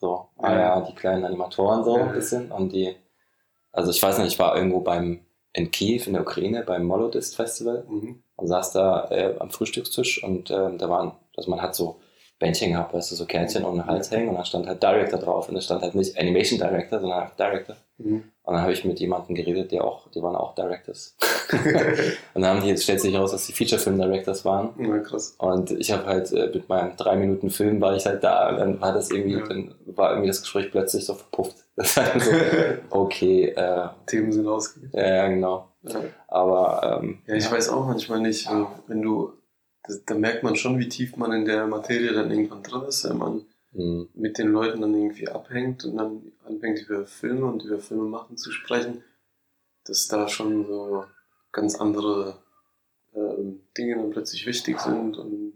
so, 0.00 0.28
ah 0.38 0.52
Ja. 0.52 0.80
die 0.80 0.94
kleinen 0.94 1.24
Animatoren 1.24 1.84
so 1.84 1.94
ein 1.94 2.12
bisschen. 2.12 2.50
Und 2.50 2.72
die, 2.72 2.96
also 3.72 3.90
ich 3.90 4.02
weiß 4.02 4.18
nicht, 4.18 4.32
ich 4.32 4.38
war 4.38 4.56
irgendwo 4.56 4.80
beim, 4.80 5.20
in 5.52 5.70
Kiew 5.70 6.02
in 6.06 6.12
der 6.14 6.22
Ukraine 6.22 6.62
beim 6.64 6.84
Molodist 6.84 7.36
Festival 7.36 7.84
Mhm. 7.88 8.22
und 8.36 8.46
saß 8.48 8.72
da 8.72 9.08
äh, 9.10 9.36
am 9.38 9.50
Frühstückstisch 9.50 10.22
und 10.24 10.50
ähm, 10.50 10.78
da 10.78 10.88
waren, 10.88 11.12
also 11.36 11.50
man 11.50 11.60
hat 11.62 11.74
so 11.74 12.00
Bändchen 12.40 12.72
gehabt, 12.72 12.92
weißt 12.94 13.12
du, 13.12 13.14
so 13.14 13.26
Kärtchen 13.26 13.64
um 13.64 13.76
den 13.76 13.86
Hals 13.86 14.10
hängen 14.10 14.30
und 14.30 14.34
da 14.36 14.44
stand 14.44 14.66
halt 14.66 14.82
Director 14.82 15.20
drauf 15.20 15.48
und 15.48 15.54
da 15.54 15.60
stand 15.60 15.82
halt 15.82 15.94
nicht 15.94 16.18
Animation 16.18 16.58
Director, 16.58 16.98
sondern 16.98 17.20
einfach 17.20 17.36
Director. 17.36 17.76
Mhm. 17.98 18.24
Und 18.42 18.54
dann 18.54 18.62
habe 18.62 18.72
ich 18.72 18.84
mit 18.84 18.98
jemandem 18.98 19.36
geredet, 19.36 19.70
der 19.70 19.84
auch, 19.84 20.08
die 20.10 20.20
waren 20.22 20.34
auch 20.34 20.54
Directors. 20.56 21.14
und 22.34 22.42
dann 22.42 22.46
haben 22.46 22.62
die 22.62 22.68
jetzt 22.68 22.82
stellt 22.82 23.00
sich 23.00 23.14
raus, 23.16 23.30
dass 23.32 23.46
die 23.46 23.52
Feature-Film-Directors 23.52 24.44
waren. 24.44 24.70
ja, 24.78 24.98
krass. 24.98 25.34
Und 25.38 25.70
ich 25.70 25.92
habe 25.92 26.06
halt 26.06 26.32
äh, 26.32 26.50
mit 26.52 26.68
meinem 26.68 26.96
drei 26.96 27.14
Minuten 27.16 27.50
Film 27.50 27.80
war 27.80 27.94
ich 27.94 28.06
halt 28.06 28.24
da. 28.24 28.48
Und 28.48 28.56
dann 28.58 28.80
war 28.80 28.92
das 28.92 29.10
irgendwie, 29.10 29.34
Ja. 29.38 29.46
dann 29.46 29.74
war 29.86 30.10
irgendwie 30.10 30.28
das 30.28 30.40
Gespräch 30.40 30.70
plötzlich 30.70 31.04
so 31.04 31.14
verpufft. 31.14 31.56
Das 31.76 31.96
war 31.96 32.04
dann 32.04 32.20
so, 32.20 32.30
okay, 32.90 33.44
äh, 33.56 33.88
Themen 34.06 34.32
sind 34.32 34.46
ausgegangen. 34.46 34.92
ja, 34.94 35.28
genau. 35.28 35.68
Ja. 35.82 36.00
Aber 36.28 37.00
ähm, 37.02 37.18
Ja, 37.26 37.34
ich 37.36 37.50
weiß 37.50 37.68
auch 37.70 37.86
manchmal 37.86 38.20
nicht, 38.20 38.48
wenn 38.86 39.00
du, 39.02 39.32
das, 39.84 40.04
da 40.04 40.14
merkt 40.14 40.42
man 40.42 40.56
schon, 40.56 40.78
wie 40.78 40.88
tief 40.88 41.16
man 41.16 41.32
in 41.32 41.44
der 41.44 41.66
Materie 41.66 42.12
dann 42.12 42.30
irgendwann 42.30 42.62
drin 42.62 42.82
ist, 42.82 43.08
wenn 43.08 43.18
man 43.18 43.46
mh, 43.72 44.06
mit 44.14 44.38
den 44.38 44.48
Leuten 44.48 44.80
dann 44.80 44.94
irgendwie 44.94 45.28
abhängt 45.28 45.84
und 45.84 45.96
dann 45.96 46.32
anfängt 46.44 46.80
über 46.82 47.06
Filme 47.06 47.46
und 47.46 47.64
über 47.64 47.78
Filme 47.78 48.04
machen 48.04 48.36
zu 48.36 48.50
sprechen, 48.50 49.02
dass 49.84 50.08
da 50.08 50.28
schon 50.28 50.66
so 50.66 51.04
ganz 51.52 51.76
andere 51.76 52.38
ähm, 53.14 53.60
Dinge 53.76 53.96
dann 53.96 54.10
plötzlich 54.10 54.46
wichtig 54.46 54.78
sind 54.80 55.16
und 55.16 55.54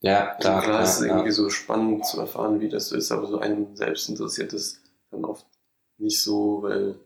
ja, 0.00 0.28
also 0.28 0.40
klar, 0.40 0.62
klar, 0.62 0.82
ist 0.82 0.98
es 0.98 1.02
irgendwie 1.06 1.30
so 1.30 1.48
spannend 1.50 2.06
zu 2.06 2.20
erfahren, 2.20 2.60
wie 2.60 2.68
das 2.68 2.88
so 2.88 2.96
ist, 2.96 3.10
aber 3.10 3.26
so 3.26 3.38
einen 3.38 3.74
selbst 3.76 4.08
interessiert 4.08 4.52
es 4.52 4.80
dann 5.10 5.24
oft 5.24 5.46
nicht 5.98 6.22
so, 6.22 6.62
weil, 6.62 6.96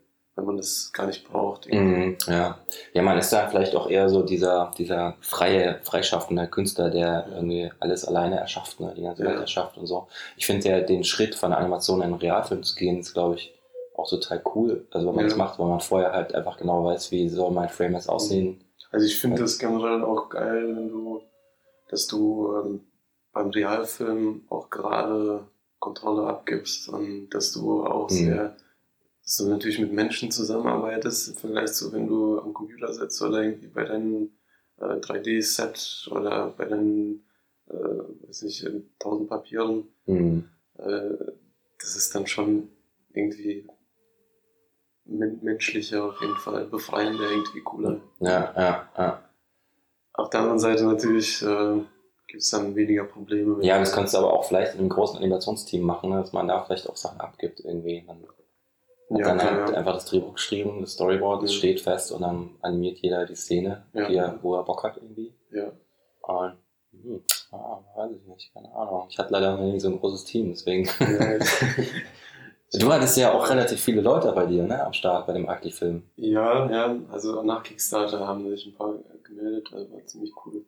weil 0.41 0.47
man 0.47 0.57
das 0.57 0.91
gar 0.91 1.05
nicht 1.07 1.23
braucht. 1.29 1.71
Mhm, 1.71 2.17
ja. 2.27 2.57
ja, 2.93 3.01
man 3.01 3.17
ist 3.17 3.31
da 3.31 3.47
vielleicht 3.47 3.75
auch 3.75 3.87
eher 3.89 4.09
so 4.09 4.23
dieser, 4.23 4.71
dieser 4.77 5.15
freie, 5.21 5.79
freischaffende 5.83 6.47
Künstler, 6.47 6.89
der 6.89 7.27
irgendwie 7.33 7.71
alles 7.79 8.05
alleine 8.05 8.39
erschafft, 8.39 8.79
ne? 8.79 8.93
die 8.97 9.03
ganze 9.03 9.23
Ja. 9.23 9.29
Welt 9.29 9.41
erschafft 9.41 9.77
und 9.77 9.85
so. 9.87 10.07
Ich 10.35 10.45
finde 10.47 10.67
ja 10.69 10.81
den 10.81 11.03
Schritt 11.03 11.35
von 11.35 11.53
Animation 11.53 11.99
in 11.99 12.05
einen 12.05 12.13
Realfilm 12.15 12.63
zu 12.63 12.75
gehen, 12.75 12.99
ist 12.99 13.13
glaube 13.13 13.35
ich 13.35 13.53
auch 13.95 14.09
total 14.09 14.41
cool. 14.55 14.87
Also 14.91 15.07
wenn 15.07 15.15
man 15.15 15.25
Ja. 15.25 15.29
das 15.29 15.37
macht, 15.37 15.59
weil 15.59 15.67
man 15.67 15.79
vorher 15.79 16.11
halt 16.13 16.33
einfach 16.33 16.57
genau 16.57 16.83
weiß, 16.85 17.11
wie 17.11 17.29
soll 17.29 17.51
mein 17.51 17.69
Frame 17.69 17.93
jetzt 17.93 18.09
aussehen. 18.09 18.63
Also 18.91 19.05
ich 19.05 19.19
finde 19.19 19.41
das 19.41 19.59
generell 19.59 20.03
auch 20.03 20.29
geil, 20.29 20.73
wenn 20.75 20.89
du, 20.89 21.21
dass 21.89 22.07
du 22.07 22.51
ähm, 22.57 22.81
beim 23.33 23.49
Realfilm 23.51 24.43
auch 24.49 24.69
gerade 24.69 25.47
Kontrolle 25.79 26.27
abgibst 26.27 26.89
und 26.89 27.29
dass 27.31 27.53
du 27.53 27.83
auch 27.85 28.09
Mhm. 28.09 28.13
sehr, 28.15 28.55
dass 29.23 29.37
du 29.37 29.47
natürlich 29.47 29.79
mit 29.79 29.93
Menschen 29.93 30.31
zusammenarbeitest 30.31 31.29
im 31.29 31.35
Vergleich 31.35 31.73
zu, 31.73 31.91
wenn 31.93 32.07
du 32.07 32.39
am 32.39 32.53
Computer 32.53 32.91
sitzt 32.93 33.21
oder 33.21 33.43
irgendwie 33.43 33.67
bei 33.67 33.85
deinem 33.85 34.31
äh, 34.77 34.83
3D-Set 34.83 36.09
oder 36.11 36.53
bei 36.57 36.65
deinen, 36.65 37.23
äh, 37.69 37.73
weiß 37.73 38.43
nicht, 38.43 38.67
tausend 38.99 39.29
Papieren. 39.29 39.87
Mhm. 40.05 40.49
Äh, 40.77 41.11
das 41.79 41.95
ist 41.95 42.13
dann 42.15 42.27
schon 42.27 42.69
irgendwie 43.13 43.67
men 45.05 45.39
menschlicher 45.41 46.05
auf 46.05 46.21
jeden 46.21 46.37
Fall, 46.37 46.65
befreiender, 46.65 47.29
irgendwie 47.29 47.61
cooler. 47.61 48.01
Ja, 48.19 48.53
ja, 48.55 48.89
ja. 48.97 49.23
Auf 50.13 50.29
der 50.29 50.41
anderen 50.41 50.59
Seite 50.59 50.85
natürlich 50.85 51.41
äh, 51.41 51.81
gibt 52.27 52.43
es 52.43 52.49
dann 52.49 52.75
weniger 52.75 53.05
Probleme. 53.05 53.63
Ja, 53.63 53.79
das 53.79 53.93
kannst 53.93 54.13
du 54.13 54.19
aber 54.19 54.33
auch 54.33 54.45
vielleicht 54.45 54.73
in 54.73 54.79
einem 54.79 54.89
großen 54.89 55.17
Animationsteam 55.17 55.83
machen, 55.83 56.11
ne, 56.11 56.17
dass 56.17 56.33
man 56.33 56.47
da 56.47 56.63
vielleicht 56.63 56.89
auch 56.89 56.97
Sachen 56.97 57.19
abgibt 57.19 57.59
irgendwie. 57.61 58.03
Man 58.05 58.23
hat 59.13 59.19
ja, 59.19 59.27
dann 59.27 59.37
klar, 59.39 59.55
halt 59.61 59.69
ja. 59.71 59.75
einfach 59.77 59.93
das 59.95 60.05
Drehbuch 60.05 60.33
geschrieben, 60.33 60.81
das 60.81 60.93
Storyboard, 60.93 61.43
das 61.43 61.51
Mhm. 61.51 61.55
steht 61.55 61.81
fest 61.81 62.11
und 62.11 62.21
dann 62.21 62.51
animiert 62.61 62.97
jeder 62.99 63.25
die 63.25 63.35
Szene, 63.35 63.83
Ja. 63.93 64.07
die 64.07 64.15
er, 64.15 64.39
wo 64.41 64.55
er 64.55 64.63
Bock 64.63 64.83
hat 64.83 64.97
irgendwie. 64.97 65.33
ja. 65.51 65.71
Und, 66.23 66.53
hm, 66.91 67.23
ah, 67.51 67.79
weiß 67.95 68.11
ich 68.11 68.27
nicht, 68.27 68.53
keine 68.53 68.73
Ahnung. 68.75 69.07
Ich 69.09 69.17
hatte 69.17 69.33
leider 69.33 69.57
noch 69.57 69.63
nie 69.63 69.79
so 69.79 69.89
ein 69.89 69.99
großes 69.99 70.23
Team, 70.25 70.49
deswegen. 70.49 70.85
Ja, 70.99 71.39
du 72.79 72.93
hattest 72.93 73.17
ja 73.17 73.33
auch 73.33 73.49
relativ 73.49 73.81
viele 73.81 74.01
Leute 74.01 74.31
bei 74.31 74.45
dir, 74.45 74.63
ne, 74.63 74.85
am 74.85 74.93
Start 74.93 75.27
bei 75.27 75.33
dem 75.33 75.49
Akti-Film. 75.49 76.03
ja, 76.15 76.69
ja, 76.71 76.95
also 77.11 77.41
nach 77.43 77.63
Kickstarter 77.63 78.25
haben 78.27 78.47
sich 78.49 78.67
ein 78.67 78.75
paar 78.75 78.93
gemeldet, 79.23 79.69
das 79.71 79.91
war 79.91 80.05
ziemlich 80.05 80.31
cool. 80.45 80.63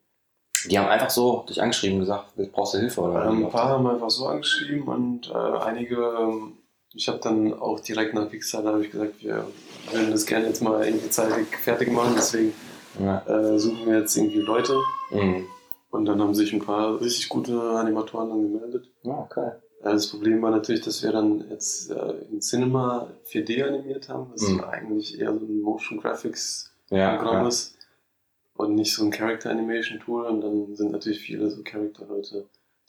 Die 0.70 0.80
haben 0.80 0.88
einfach 0.88 1.10
so 1.10 1.46
dich 1.48 1.62
angeschrieben 1.62 1.96
und 1.98 2.02
gesagt, 2.02 2.34
brauchst 2.54 2.74
du 2.74 2.78
Hilfe 2.80 3.02
oder 3.02 3.30
ein 3.30 3.50
paar 3.50 3.70
haben 3.70 3.86
einfach 3.88 4.10
so 4.10 4.28
angeschrieben 4.28 4.88
und 4.88 5.30
äh, 5.30 5.34
einige, 5.34 5.96
ähm, 6.20 6.58
ich 6.94 7.08
habe 7.08 7.20
dann 7.22 7.54
auch 7.54 7.80
direkt 7.80 8.14
nach 8.14 8.30
Kickstarter 8.30 8.70
habe 8.74 8.86
ich 8.86 8.92
gesagt, 8.92 9.24
wir 9.24 9.48
würden 9.92 10.12
das 10.12 10.26
gerne 10.26 10.48
jetzt 10.48 10.62
mal 10.62 10.86
irgendwie 10.86 11.10
zeitig 11.10 11.48
fertig 11.58 11.92
machen, 11.92 12.14
deswegen 12.16 12.54
Ja. 13.00 13.20
äh, 13.28 13.58
suchen 13.60 13.86
wir 13.88 14.00
jetzt 14.00 14.16
irgendwie 14.16 14.40
Leute. 14.40 14.76
Mhm. 15.12 15.46
Und 15.90 16.06
dann 16.06 16.20
haben 16.22 16.34
sich 16.34 16.52
ein 16.54 16.60
paar 16.64 17.00
richtig 17.02 17.30
gute 17.30 17.60
Animatoren 17.62 18.30
dann 18.30 18.42
gemeldet. 18.54 18.90
ja, 19.04 19.18
okay. 19.30 19.50
Äh, 19.82 19.92
Das 19.94 20.08
Problem 20.08 20.42
war 20.42 20.52
natürlich, 20.52 20.82
dass 20.82 21.04
wir 21.04 21.12
dann 21.12 21.46
jetzt 21.50 21.90
äh, 21.92 22.14
in 22.32 22.42
Cinema 22.42 23.08
4D 23.32 23.64
animiert 23.68 24.10
haben, 24.10 24.32
was 24.34 24.42
Mhm. 24.48 24.62
eigentlich 24.64 25.20
eher 25.20 25.34
so 25.34 25.46
ein 25.46 25.62
Motion 25.62 26.00
Graphics 26.00 26.72
Ja, 26.90 27.18
Programm 27.18 27.44
ja. 27.44 27.48
ist 27.48 27.76
und 28.56 28.76
nicht 28.76 28.94
so 28.94 29.04
ein 29.04 29.12
Character 29.12 29.50
Animation 29.52 30.00
Tool. 30.00 30.26
Und 30.26 30.42
dann 30.42 30.76
sind 30.76 30.92
natürlich 30.92 31.20
viele 31.20 31.50
so 31.50 31.62
Charakterleute 31.64 32.46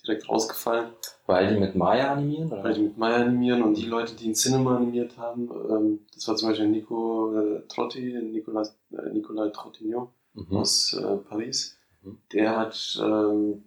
direkt 0.06 0.28
rausgefallen, 0.28 0.88
Weil 1.26 1.54
die 1.54 1.60
mit 1.60 1.74
Maya 1.74 2.12
animieren? 2.12 2.52
Oder? 2.52 2.64
weil 2.64 2.74
die 2.74 2.82
mit 2.82 2.98
Maya 2.98 3.16
animieren 3.16 3.62
und 3.62 3.76
die 3.76 3.86
Leute, 3.86 4.14
die 4.14 4.26
in 4.26 4.34
Cinema 4.34 4.76
animiert 4.76 5.16
haben, 5.18 5.50
ähm, 5.70 6.00
das 6.14 6.28
war 6.28 6.36
zum 6.36 6.48
Beispiel 6.50 6.68
Nico 6.68 7.34
äh, 7.38 7.62
Trotti, 7.68 8.18
Nicolas, 8.22 8.76
äh, 8.92 9.10
Nicolas 9.12 9.52
Trottignon 9.52 10.08
mhm. 10.34 10.56
aus 10.56 10.94
äh, 10.94 11.16
Paris. 11.28 11.76
Mhm. 12.02 12.18
Der 12.32 12.56
hat 12.56 12.98
ähm, 13.02 13.64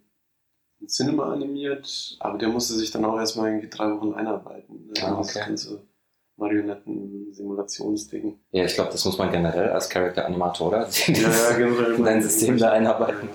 ein 0.82 0.88
Cinema 0.88 1.32
animiert, 1.34 2.18
aber 2.20 2.38
der 2.38 2.50
musste 2.50 2.74
sich 2.76 2.92
dann 2.92 3.06
auch 3.06 3.18
erstmal 3.18 3.50
irgendwie 3.50 3.70
drei 3.70 3.92
Wochen 3.92 4.14
einarbeiten. 4.14 4.88
Ne? 4.88 4.94
Ah, 5.02 5.16
Das 5.18 5.36
okay. 5.36 5.46
ganze 5.48 5.82
Marionetten-Simulationsding. 6.38 8.40
Ja, 8.52 8.66
ich 8.66 8.76
glaube, 8.76 8.92
das 8.92 9.04
muss 9.06 9.18
man 9.18 9.32
generell 9.32 9.70
als 9.70 9.90
Character-Animator, 9.90 10.68
oder? 10.68 10.88
Ja, 11.08 11.30
ja, 11.30 11.58
generell. 11.58 11.94
In 11.96 12.04
dein 12.06 12.22
System 12.22 12.58
da 12.58 12.72
einarbeiten. 12.72 13.30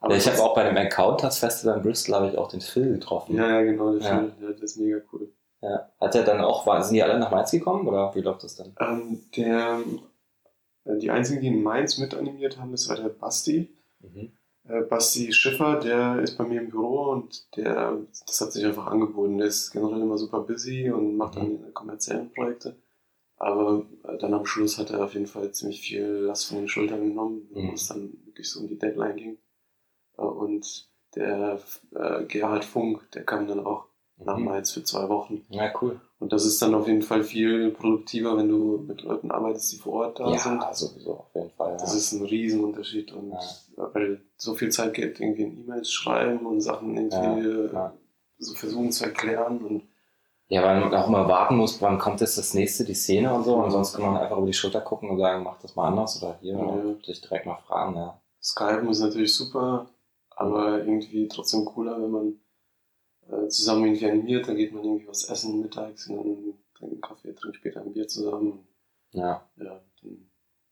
Aber 0.00 0.12
Ja, 0.14 0.18
ich 0.18 0.28
habe 0.28 0.42
auch 0.42 0.54
bei 0.54 0.64
dem 0.64 0.76
Encounters 0.76 1.38
Festival 1.38 1.76
in 1.76 1.82
Bristol 1.82 2.14
habe 2.14 2.28
ich 2.28 2.38
auch 2.38 2.48
den 2.48 2.60
Phil 2.60 2.92
getroffen. 2.92 3.34
Ja, 3.36 3.48
ja, 3.48 3.62
genau, 3.62 3.92
der 3.92 4.00
Ja. 4.02 4.18
Film, 4.18 4.32
ja, 4.40 4.52
das 4.52 4.62
ist 4.62 4.76
mega 4.78 4.98
cool. 5.12 5.32
Ja. 5.60 5.90
Hat 6.00 6.14
er 6.14 6.22
dann 6.22 6.40
auch, 6.40 6.82
sind 6.84 6.94
die 6.94 7.02
alle 7.02 7.18
nach 7.18 7.30
Mainz 7.32 7.50
gekommen 7.50 7.88
oder 7.88 8.14
wie 8.14 8.20
läuft 8.20 8.44
das 8.44 8.54
dann? 8.54 8.76
Ähm, 8.80 9.24
der, 9.36 9.80
äh, 10.84 10.98
die 10.98 11.10
einzigen, 11.10 11.40
die 11.40 11.48
in 11.48 11.62
Mainz 11.62 11.98
mit 11.98 12.14
animiert 12.14 12.58
haben, 12.58 12.70
das 12.70 12.88
war 12.88 12.96
der 12.96 13.08
Basti. 13.08 13.76
Mhm. 14.00 14.32
Äh, 14.68 14.82
Basti 14.82 15.32
Schiffer, 15.32 15.80
der 15.80 16.20
ist 16.20 16.38
bei 16.38 16.44
mir 16.44 16.60
im 16.60 16.68
Büro 16.70 17.10
und 17.10 17.56
der, 17.56 17.98
das 18.26 18.40
hat 18.40 18.52
sich 18.52 18.64
einfach 18.64 18.86
angeboten. 18.86 19.38
Der 19.38 19.48
ist 19.48 19.72
generell 19.72 20.00
immer 20.00 20.16
super 20.18 20.40
busy 20.42 20.90
und 20.92 21.16
macht 21.16 21.36
dann 21.36 21.58
die 21.66 21.72
kommerziellen 21.72 22.30
Projekte. 22.32 22.76
Aber 23.36 23.84
äh, 24.04 24.16
dann 24.18 24.34
am 24.34 24.46
Schluss 24.46 24.78
hat 24.78 24.90
er 24.90 25.02
auf 25.04 25.14
jeden 25.14 25.26
Fall 25.26 25.50
ziemlich 25.50 25.80
viel 25.80 26.04
Last 26.06 26.46
von 26.46 26.58
den 26.58 26.68
Schultern 26.68 27.00
genommen, 27.00 27.48
wo 27.50 27.60
Mhm. 27.60 27.72
es 27.74 27.88
dann 27.88 28.12
wirklich 28.26 28.48
so 28.48 28.60
um 28.60 28.68
die 28.68 28.78
Deadline 28.78 29.16
ging. 29.16 29.38
Äh, 30.18 30.22
und 30.22 30.88
der 31.14 31.58
äh, 31.94 32.24
Gerhard 32.24 32.64
Funk, 32.64 33.10
der 33.12 33.24
kam 33.24 33.46
dann 33.48 33.64
auch 33.64 33.84
nach 34.18 34.36
Mhm. 34.36 34.44
Mainz 34.46 34.72
für 34.72 34.82
zwei 34.82 35.08
Wochen. 35.08 35.46
Ja, 35.48 35.72
cool. 35.80 36.00
Und 36.18 36.32
das 36.32 36.44
ist 36.44 36.60
dann 36.60 36.74
auf 36.74 36.88
jeden 36.88 37.02
Fall 37.02 37.22
viel 37.22 37.70
produktiver, 37.70 38.36
wenn 38.36 38.48
du 38.48 38.78
mit 38.86 39.02
Leuten 39.02 39.30
arbeitest, 39.30 39.72
die 39.72 39.76
vor 39.76 39.92
Ort 40.06 40.18
da 40.18 40.36
sind. 40.36 40.60
Ja, 40.60 40.74
sowieso, 40.74 41.12
auf 41.18 41.34
jeden 41.34 41.50
Fall. 41.50 41.76
Das 41.78 41.92
ja. 41.92 41.98
ist 41.98 42.12
ein 42.12 42.24
Riesenunterschied 42.24 43.12
und 43.12 43.30
Ja. 43.30 43.90
weil 43.94 44.20
so 44.36 44.54
viel 44.56 44.70
Zeit 44.70 44.94
geht, 44.94 45.20
irgendwie 45.20 45.42
in 45.44 45.60
E-Mails 45.60 45.90
schreiben 45.92 46.44
und 46.46 46.60
Sachen 46.60 46.96
irgendwie 46.96 47.48
äh, 47.48 47.72
ja. 47.72 47.92
so 48.38 48.54
versuchen 48.54 48.90
zu 48.90 49.04
erklären 49.04 49.58
und 49.58 49.82
Ja, 50.48 50.62
weil 50.64 50.80
man 50.80 50.92
auch 50.94 51.06
immer 51.06 51.28
warten 51.28 51.56
muss, 51.56 51.80
wann 51.80 51.98
kommt 52.00 52.20
jetzt 52.20 52.38
das 52.38 52.54
nächste, 52.54 52.84
die 52.84 52.94
Szene 52.94 53.32
und 53.32 53.44
so. 53.44 53.54
Und 53.54 53.70
sonst 53.70 53.92
kann 53.94 54.02
man 54.04 54.16
einfach 54.16 54.38
über 54.38 54.46
die 54.46 54.52
Schulter 54.52 54.80
gucken 54.80 55.10
und 55.10 55.18
sagen, 55.18 55.44
mach 55.44 55.60
das 55.60 55.76
mal 55.76 55.86
anders 55.88 56.20
oder 56.20 56.36
hier. 56.40 56.54
Ja. 56.54 56.58
Oder 56.64 56.96
sich 57.04 57.20
direkt 57.20 57.46
mal 57.46 57.58
fragen, 57.68 57.94
ja. 57.94 58.20
Skypen 58.42 58.88
ist 58.88 59.00
natürlich 59.00 59.34
super, 59.34 59.86
aber 60.38 60.78
irgendwie 60.78 61.28
trotzdem 61.28 61.64
cooler, 61.64 62.00
wenn 62.00 62.10
man 62.10 62.40
äh, 63.28 63.48
zusammen 63.48 63.86
irgendwie 63.86 64.06
animiert, 64.06 64.48
dann 64.48 64.56
geht 64.56 64.72
man 64.72 64.84
irgendwie 64.84 65.08
was 65.08 65.28
essen 65.28 65.60
mittags 65.60 66.08
und 66.08 66.16
dann 66.16 66.54
trinkt 66.74 66.92
einen 66.92 67.00
Kaffee, 67.00 67.34
trinkt 67.34 67.56
später 67.56 67.80
ein 67.80 67.92
Bier 67.92 68.06
zusammen. 68.06 68.66
ja. 69.12 69.42
Ja, 69.56 69.80
dann 70.02 70.28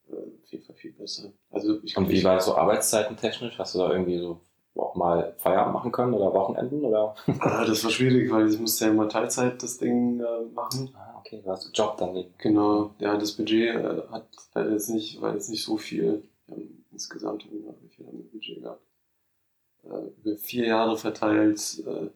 äh, 0.09 0.59
Fall 0.61 0.77
viel 0.77 0.93
besser. 0.93 1.33
Also 1.51 1.81
ich 1.83 1.97
Und 1.97 2.09
wie 2.09 2.23
war 2.25 2.37
das 2.37 2.47
so 2.47 2.55
arbeitszeiten 2.55 3.17
technisch? 3.17 3.59
Hast 3.59 3.75
du 3.75 3.81
da 3.81 3.91
irgendwie 3.91 4.19
so 4.19 4.41
auch 4.77 4.95
mal 4.95 5.35
Feierabend 5.39 5.75
machen 5.75 5.91
können 5.91 6.15
oder 6.15 6.33
Wochenenden 6.33 6.85
oder? 6.85 7.15
Ah, 7.41 7.65
das 7.65 7.83
war 7.83 7.91
schwierig, 7.91 8.31
weil 8.31 8.49
ich 8.49 8.59
musste 8.61 8.85
ja 8.85 8.91
immer 8.91 9.09
Teilzeit 9.09 9.63
das 9.63 9.79
Ding 9.79 10.21
äh, 10.21 10.45
machen. 10.55 10.91
Ah, 10.95 11.19
okay, 11.19 11.41
du 11.43 11.51
hast 11.51 11.71
Job 11.77 11.97
dann 11.97 12.13
nicht. 12.13 12.39
Genau, 12.39 12.95
ja, 12.99 13.17
das 13.17 13.33
Budget 13.33 13.75
äh, 13.75 14.03
hat 14.11 14.27
leider 14.55 14.73
jetzt 14.73 14.91
nicht, 14.91 15.21
war 15.21 15.33
jetzt 15.35 15.51
nicht 15.51 15.65
so 15.65 15.77
viel. 15.77 16.23
Wir 16.47 16.57
haben 16.57 16.85
insgesamt 16.93 17.45
haben 17.45 17.65
wir, 17.65 17.75
wie 17.83 17.89
viel 17.89 18.07
haben 18.07 18.19
wir 18.19 18.31
Budget 18.31 18.63
gehabt? 18.63 18.86
Äh, 19.91 20.11
über 20.23 20.37
vier 20.37 20.67
Jahre 20.67 20.97
verteilt, 20.97 21.83
äh, 21.87 22.11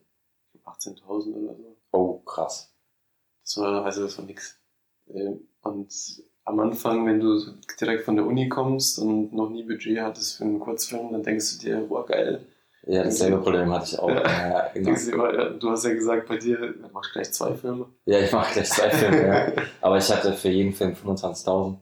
18.000 0.65 1.35
oder 1.35 1.55
so. 1.57 1.77
Oh, 1.93 2.19
krass. 2.21 2.73
Das 3.45 3.57
war, 3.59 3.85
also 3.85 4.03
das 4.05 4.19
war 4.19 4.25
nix. 4.25 4.59
Ähm, 5.09 5.49
Und 5.63 5.93
am 6.45 6.61
Anfang, 6.61 7.07
wenn 7.07 7.21
du 7.21 7.39
direkt 7.81 8.05
von 8.05 8.17
der 8.17 8.27
Uni 8.27 8.49
kommst 8.49 8.99
und 8.99 9.33
noch 9.33 9.51
nie 9.51 9.65
Budget 9.65 10.01
hattest 10.01 10.37
für 10.37 10.45
einen 10.45 10.61
Kurzfilm, 10.61 11.13
dann 11.13 11.23
denkst 11.23 11.59
du 11.59 11.67
dir, 11.67 11.81
boah, 11.81 12.07
geil. 12.07 12.47
Ja, 12.87 13.05
dasselbe 13.05 13.39
Problem 13.39 13.71
hatte 13.73 13.85
ich 13.85 13.99
auch. 13.99 14.09
Ja. 14.09 14.23
Ja, 14.23 14.69
genau. 14.75 15.59
Du, 15.59 15.71
hast 15.71 15.85
ja 15.85 15.93
gesagt, 15.93 16.29
bei 16.29 16.39
dir, 16.39 16.57
du 16.73 16.89
machst 16.93 17.13
gleich 17.13 17.31
zwei 17.33 17.55
Filme. 17.55 17.87
ja 18.07 18.21
ich 18.21 18.33
mache 18.33 18.55
gleich 18.55 18.71
zwei 18.71 18.91
Filme, 18.91 19.27
ja. 19.27 19.53
Aber 19.81 19.99
ich 19.99 20.11
hatte 20.11 20.33
für 20.33 20.49
jeden 20.49 20.73
Film 20.73 20.95
25.000. 20.95 21.77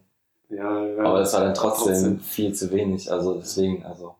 Ja, 0.49 0.85
ja. 0.85 1.03
Aber 1.03 1.19
das 1.19 1.33
war 1.33 1.41
dann 1.45 1.53
trotzdem, 1.53 2.19
viel 2.19 2.53
zu 2.53 2.71
wenig. 2.71 3.11
Also 3.11 3.35
deswegen, 3.35 3.85
also 3.85 4.15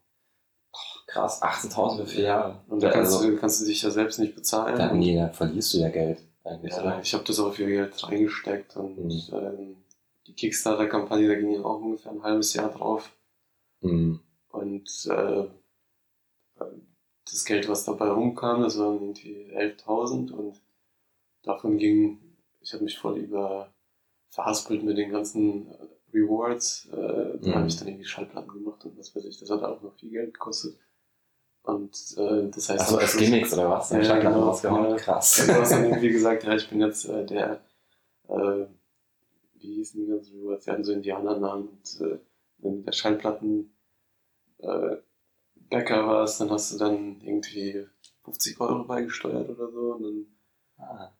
krass, 1.09 1.41
18.000 1.41 1.97
für 1.97 2.05
vier 2.07 2.23
Jahre. 2.23 2.59
Und 2.67 2.81
da 2.83 2.89
kannst, 2.91 3.13
also, 3.15 3.29
du, 3.29 3.37
kannst 3.37 3.61
du 3.61 3.65
dich 3.65 3.81
ja 3.81 3.89
selbst 3.89 4.19
nicht 4.19 4.35
bezahlen. 4.35 4.77
da, 4.77 4.93
nee, 4.93 5.15
da 5.15 5.29
verlierst 5.29 5.73
du 5.73 5.77
ja 5.79 5.89
Geld. 5.89 6.19
Eigentlich, 6.43 6.73
Ja, 6.75 6.99
ich 7.01 7.13
habe 7.13 7.23
das 7.25 7.39
auch 7.39 7.53
viel 7.53 7.67
Geld 7.67 8.01
reingesteckt 8.03 8.75
und 8.77 8.97
Mhm. 8.97 9.21
ähm, 9.33 9.75
die 10.27 10.33
Kickstarter-Kampagne, 10.33 11.27
da 11.27 11.35
ging 11.35 11.51
ja 11.51 11.61
auch 11.63 11.81
ungefähr 11.81 12.11
ein 12.11 12.23
halbes 12.23 12.53
Jahr 12.53 12.69
drauf. 12.71 13.11
Mhm. 13.81 14.19
Und 14.49 14.89
äh, 15.09 15.45
das 17.29 17.45
Geld, 17.45 17.67
was 17.69 17.83
dabei 17.85 18.09
rumkam, 18.09 18.61
das 18.61 18.77
waren 18.79 18.99
irgendwie 19.01 19.51
11.000 19.55 20.31
und 20.31 20.59
davon 21.43 21.77
ging, 21.77 22.19
ich 22.61 22.73
habe 22.73 22.83
mich 22.83 22.97
voll 22.97 23.17
über 23.17 23.71
verhaspelt 24.29 24.83
mit 24.83 24.97
den 24.97 25.11
ganzen 25.11 25.67
Rewards. 26.13 26.87
Äh, 26.91 26.95
da 27.39 27.49
Mhm. 27.49 27.55
habe 27.55 27.67
ich 27.67 27.77
dann 27.77 27.87
irgendwie 27.87 28.05
Schallplatten 28.05 28.49
gemacht 28.51 28.83
und 28.85 28.97
was 28.97 29.15
weiß 29.15 29.25
ich, 29.25 29.39
das 29.39 29.49
hat 29.49 29.63
auch 29.63 29.81
noch 29.81 29.93
viel 29.95 30.09
Geld 30.09 30.33
gekostet. 30.33 30.77
Und 31.63 32.15
äh, 32.17 32.49
das 32.49 32.69
heißt, 32.69 32.89
am 32.89 32.99
als 32.99 33.17
Gimmicks 33.17 33.53
oder 33.53 33.69
was? 33.69 33.89
Ja, 33.91 34.03
Schallplatten 34.03 34.33
genau, 34.33 34.47
rausgehauen? 34.47 34.89
ja. 34.91 34.95
Krass. 34.95 35.45
Du 35.45 35.53
hast 35.53 35.71
dann 35.71 35.85
irgendwie 35.85 36.09
gesagt, 36.09 36.43
ja, 36.43 36.55
ich 36.55 36.69
bin 36.69 36.81
jetzt 36.81 37.05
äh, 37.05 37.25
der, 37.25 37.61
äh, 38.27 38.65
wie 39.55 39.75
hießen 39.75 40.01
die 40.01 40.07
ganzen 40.11 40.39
Rewards? 40.39 40.65
Die 40.65 40.71
hatten 40.71 40.83
so 40.83 40.93
Indianernamen 40.93 41.67
und 41.67 42.01
äh, 42.01 42.19
wenn 42.59 42.77
du 42.77 42.81
der 42.83 42.91
Schallplatten 42.91 43.73
äh, 44.59 44.97
Bäcker 45.69 46.07
warst, 46.07 46.41
dann 46.41 46.49
hast 46.49 46.73
du 46.73 46.77
dann 46.77 47.21
irgendwie 47.21 47.85
50 48.23 48.59
Euro 48.59 48.83
beigesteuert 48.85 49.49
oder 49.49 49.71
so. 49.71 49.93
Und 49.93 50.03
dann, 50.03 50.25
Ah. 50.79 51.11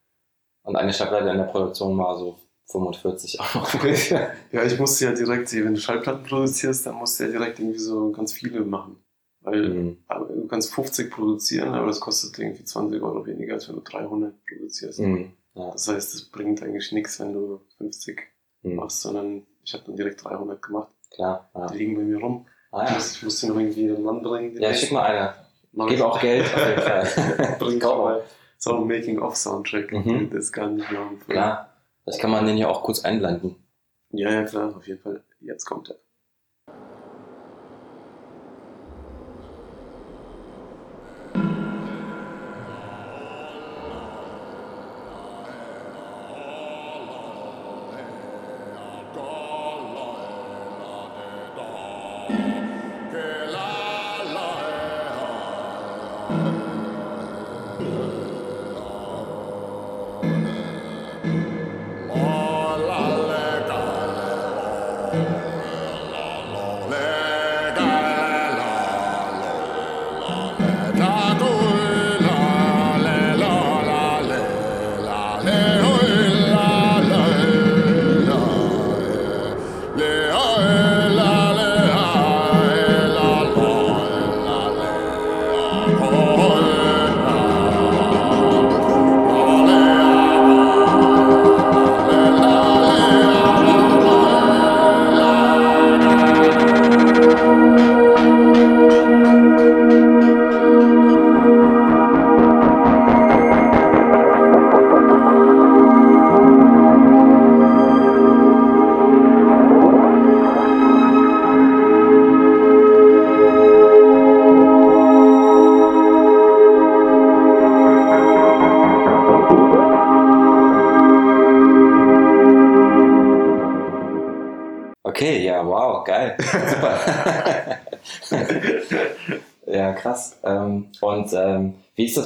Und 0.63 0.75
eine 0.75 0.93
Schallplatte 0.93 1.29
in 1.29 1.37
der 1.37 1.45
Produktion 1.45 1.97
war 1.97 2.17
so 2.17 2.39
45 2.65 3.39
Euro. 3.39 3.65
ja, 4.51 4.63
ich 4.63 4.79
musste 4.79 5.05
ja 5.05 5.11
direkt, 5.13 5.51
wenn 5.53 5.73
du 5.73 5.79
Schallplatten 5.79 6.23
produzierst, 6.23 6.85
dann 6.85 6.95
musst 6.95 7.19
du 7.19 7.25
ja 7.25 7.31
direkt 7.31 7.59
irgendwie 7.59 7.79
so 7.79 8.11
ganz 8.11 8.33
viele 8.33 8.61
machen. 8.61 9.03
Weil 9.41 9.69
Mhm. 9.69 9.97
du 10.09 10.47
kannst 10.47 10.73
50 10.73 11.09
produzieren, 11.11 11.69
aber 11.73 11.87
das 11.87 11.99
kostet 11.99 12.37
irgendwie 12.37 12.63
20 12.65 13.01
Euro 13.01 13.25
weniger, 13.25 13.53
als 13.53 13.67
wenn 13.69 13.75
du 13.75 13.81
300 13.81 14.33
produzierst. 14.45 14.99
Mhm. 14.99 15.31
Ja. 15.55 15.71
Das 15.71 15.87
heißt, 15.87 16.13
es 16.13 16.29
bringt 16.29 16.61
eigentlich 16.61 16.91
nichts, 16.91 17.19
wenn 17.19 17.33
du 17.33 17.61
50 17.77 18.21
Mhm. 18.63 18.75
machst, 18.75 19.01
sondern 19.01 19.45
ich 19.63 19.73
habe 19.73 19.83
dann 19.85 19.95
direkt 19.95 20.23
300 20.23 20.61
gemacht. 20.61 20.93
Klar. 21.11 21.49
Ja. 21.55 21.67
Die 21.67 21.77
liegen 21.77 21.95
bei 21.95 22.01
mir 22.03 22.19
rum. 22.19 22.45
Ah, 22.71 22.83
Ich, 22.83 22.89
ja. 22.89 22.95
muss, 22.95 23.15
ich 23.15 23.23
muss 23.23 23.43
noch 23.43 23.57
irgendwie 23.57 23.89
einen 23.89 24.03
Mann 24.03 24.21
bringen. 24.21 24.55
ja, 24.61 24.73
schick 24.73 24.91
mal 24.91 25.03
eine. 25.03 25.33
Mach 25.71 25.87
Gib 25.87 26.01
auch 26.01 26.19
Geld 26.19 26.45
auf 26.45 26.67
jeden 26.67 26.81
Fall. 26.81 27.55
Bring 27.59 27.81
auch 27.83 28.03
mal. 28.03 28.23
So 28.57 28.75
ein 28.75 28.87
Making-of-Soundtrack. 28.87 29.91
Mhm. 29.93 30.29
Das 30.31 30.51
kann 30.51 30.77
ich 30.79 30.91
machen. 30.91 31.19
Klar. 31.27 31.73
Vielleicht 32.03 32.19
kann 32.21 32.31
man 32.31 32.45
den 32.45 32.57
ja 32.57 32.67
auch 32.67 32.83
kurz 32.83 33.05
einblenden. 33.05 33.55
Ja, 34.11 34.31
ja, 34.31 34.43
klar, 34.43 34.75
auf 34.75 34.85
jeden 34.87 34.99
Fall. 35.01 35.23
Jetzt 35.39 35.65
kommt 35.65 35.89
er. 35.89 35.95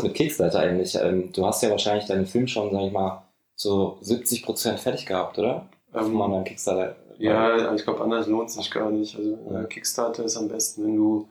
Das 0.03 0.09
mit 0.09 0.17
Kickstarter 0.17 0.59
eigentlich? 0.59 0.95
Ähm, 0.95 1.31
du 1.33 1.45
hast 1.45 1.63
ja 1.63 1.69
wahrscheinlich 1.69 2.05
deinen 2.05 2.25
Film 2.25 2.47
schon, 2.47 2.71
sag 2.71 2.81
ich 2.83 2.91
mal, 2.91 3.23
so 3.55 3.97
70% 4.01 4.77
fertig 4.77 5.05
gehabt, 5.05 5.37
oder? 5.39 5.67
Ähm, 5.93 6.21
einem 6.21 6.43
Kickstarter. 6.43 6.95
Ja, 7.19 7.73
ich 7.75 7.83
glaube, 7.83 8.01
anders 8.01 8.27
lohnt 8.27 8.49
sich 8.51 8.69
gar 8.71 8.89
nicht. 8.89 9.15
Also 9.15 9.37
Ja. 9.51 9.61
äh, 9.61 9.65
Kickstarter 9.67 10.23
ist 10.25 10.35
am 10.37 10.47
besten, 10.47 10.83
wenn 10.83 10.95
du 10.95 11.27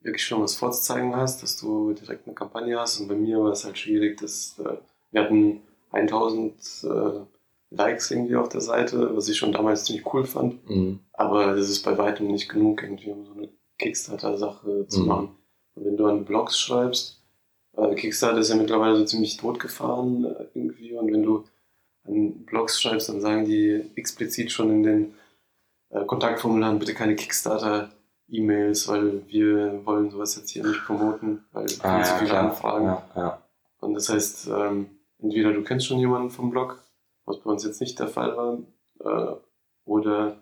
wirklich 0.00 0.24
schon 0.26 0.42
was 0.42 0.54
vorzuzeigen 0.56 1.14
hast, 1.14 1.42
dass 1.42 1.56
du 1.56 1.92
direkt 1.92 2.26
eine 2.26 2.34
Kampagne 2.34 2.78
hast. 2.78 2.98
Und 3.00 3.08
bei 3.08 3.14
mir 3.14 3.38
war 3.40 3.52
es 3.52 3.64
halt 3.64 3.78
schwierig, 3.78 4.18
dass 4.20 4.58
äh, 4.58 4.76
wir 5.12 5.22
hatten 5.22 5.62
1000 5.92 6.54
äh, 6.84 7.20
Likes 7.70 8.10
irgendwie 8.10 8.34
auf 8.36 8.48
der 8.48 8.60
Seite, 8.60 9.16
was 9.16 9.28
ich 9.28 9.36
schon 9.38 9.52
damals 9.52 9.84
ziemlich 9.84 10.04
cool 10.12 10.24
fand. 10.24 10.68
Mhm. 10.68 10.98
Aber 11.12 11.54
das 11.54 11.70
ist 11.70 11.82
bei 11.84 11.96
weitem 11.96 12.26
nicht 12.26 12.48
genug, 12.48 12.82
irgendwie, 12.82 13.10
um 13.12 13.24
so 13.24 13.32
eine 13.34 13.48
Kickstarter-Sache 13.78 14.86
zu 14.88 15.00
Mhm. 15.00 15.06
machen. 15.06 15.28
Und 15.76 15.84
wenn 15.86 15.96
du 15.96 16.06
an 16.06 16.24
Blogs 16.24 16.58
schreibst, 16.58 17.21
äh, 17.90 17.94
Kickstarter 17.94 18.38
ist 18.38 18.48
ja 18.50 18.56
mittlerweile 18.56 18.96
so 18.96 19.04
ziemlich 19.04 19.36
totgefahren 19.36 20.24
äh, 20.24 20.46
irgendwie. 20.54 20.92
Und 20.94 21.12
wenn 21.12 21.22
du 21.22 21.44
an 22.04 22.44
Blogs 22.46 22.80
schreibst, 22.80 23.08
dann 23.08 23.20
sagen 23.20 23.44
die 23.44 23.82
explizit 23.96 24.50
schon 24.50 24.70
in 24.70 24.82
den 24.82 25.14
äh, 25.90 26.04
Kontaktformularen 26.04 26.78
bitte 26.78 26.94
keine 26.94 27.14
Kickstarter-E-Mails, 27.16 28.88
weil 28.88 29.26
wir 29.28 29.84
wollen 29.86 30.10
sowas 30.10 30.36
jetzt 30.36 30.50
hier 30.50 30.66
nicht 30.66 30.84
promoten, 30.84 31.44
weil 31.52 31.66
wir 31.68 31.76
Ah, 31.84 31.90
kriegen 31.92 32.04
zu 32.04 32.10
ja, 32.12 32.16
viele 32.18 32.30
klar. 32.30 32.44
Anfragen. 32.50 32.84
Ja, 32.86 33.04
ja. 33.16 33.42
Und 33.80 33.94
das 33.94 34.08
heißt, 34.08 34.48
ähm, 34.48 34.86
entweder 35.18 35.52
du 35.52 35.62
kennst 35.62 35.86
schon 35.86 35.98
jemanden 35.98 36.30
vom 36.30 36.50
Blog, 36.50 36.82
was 37.24 37.40
bei 37.40 37.50
uns 37.50 37.64
jetzt 37.64 37.80
nicht 37.80 37.98
der 37.98 38.08
Fall 38.08 38.36
war, 38.36 38.58
äh, 39.00 39.36
oder 39.84 40.36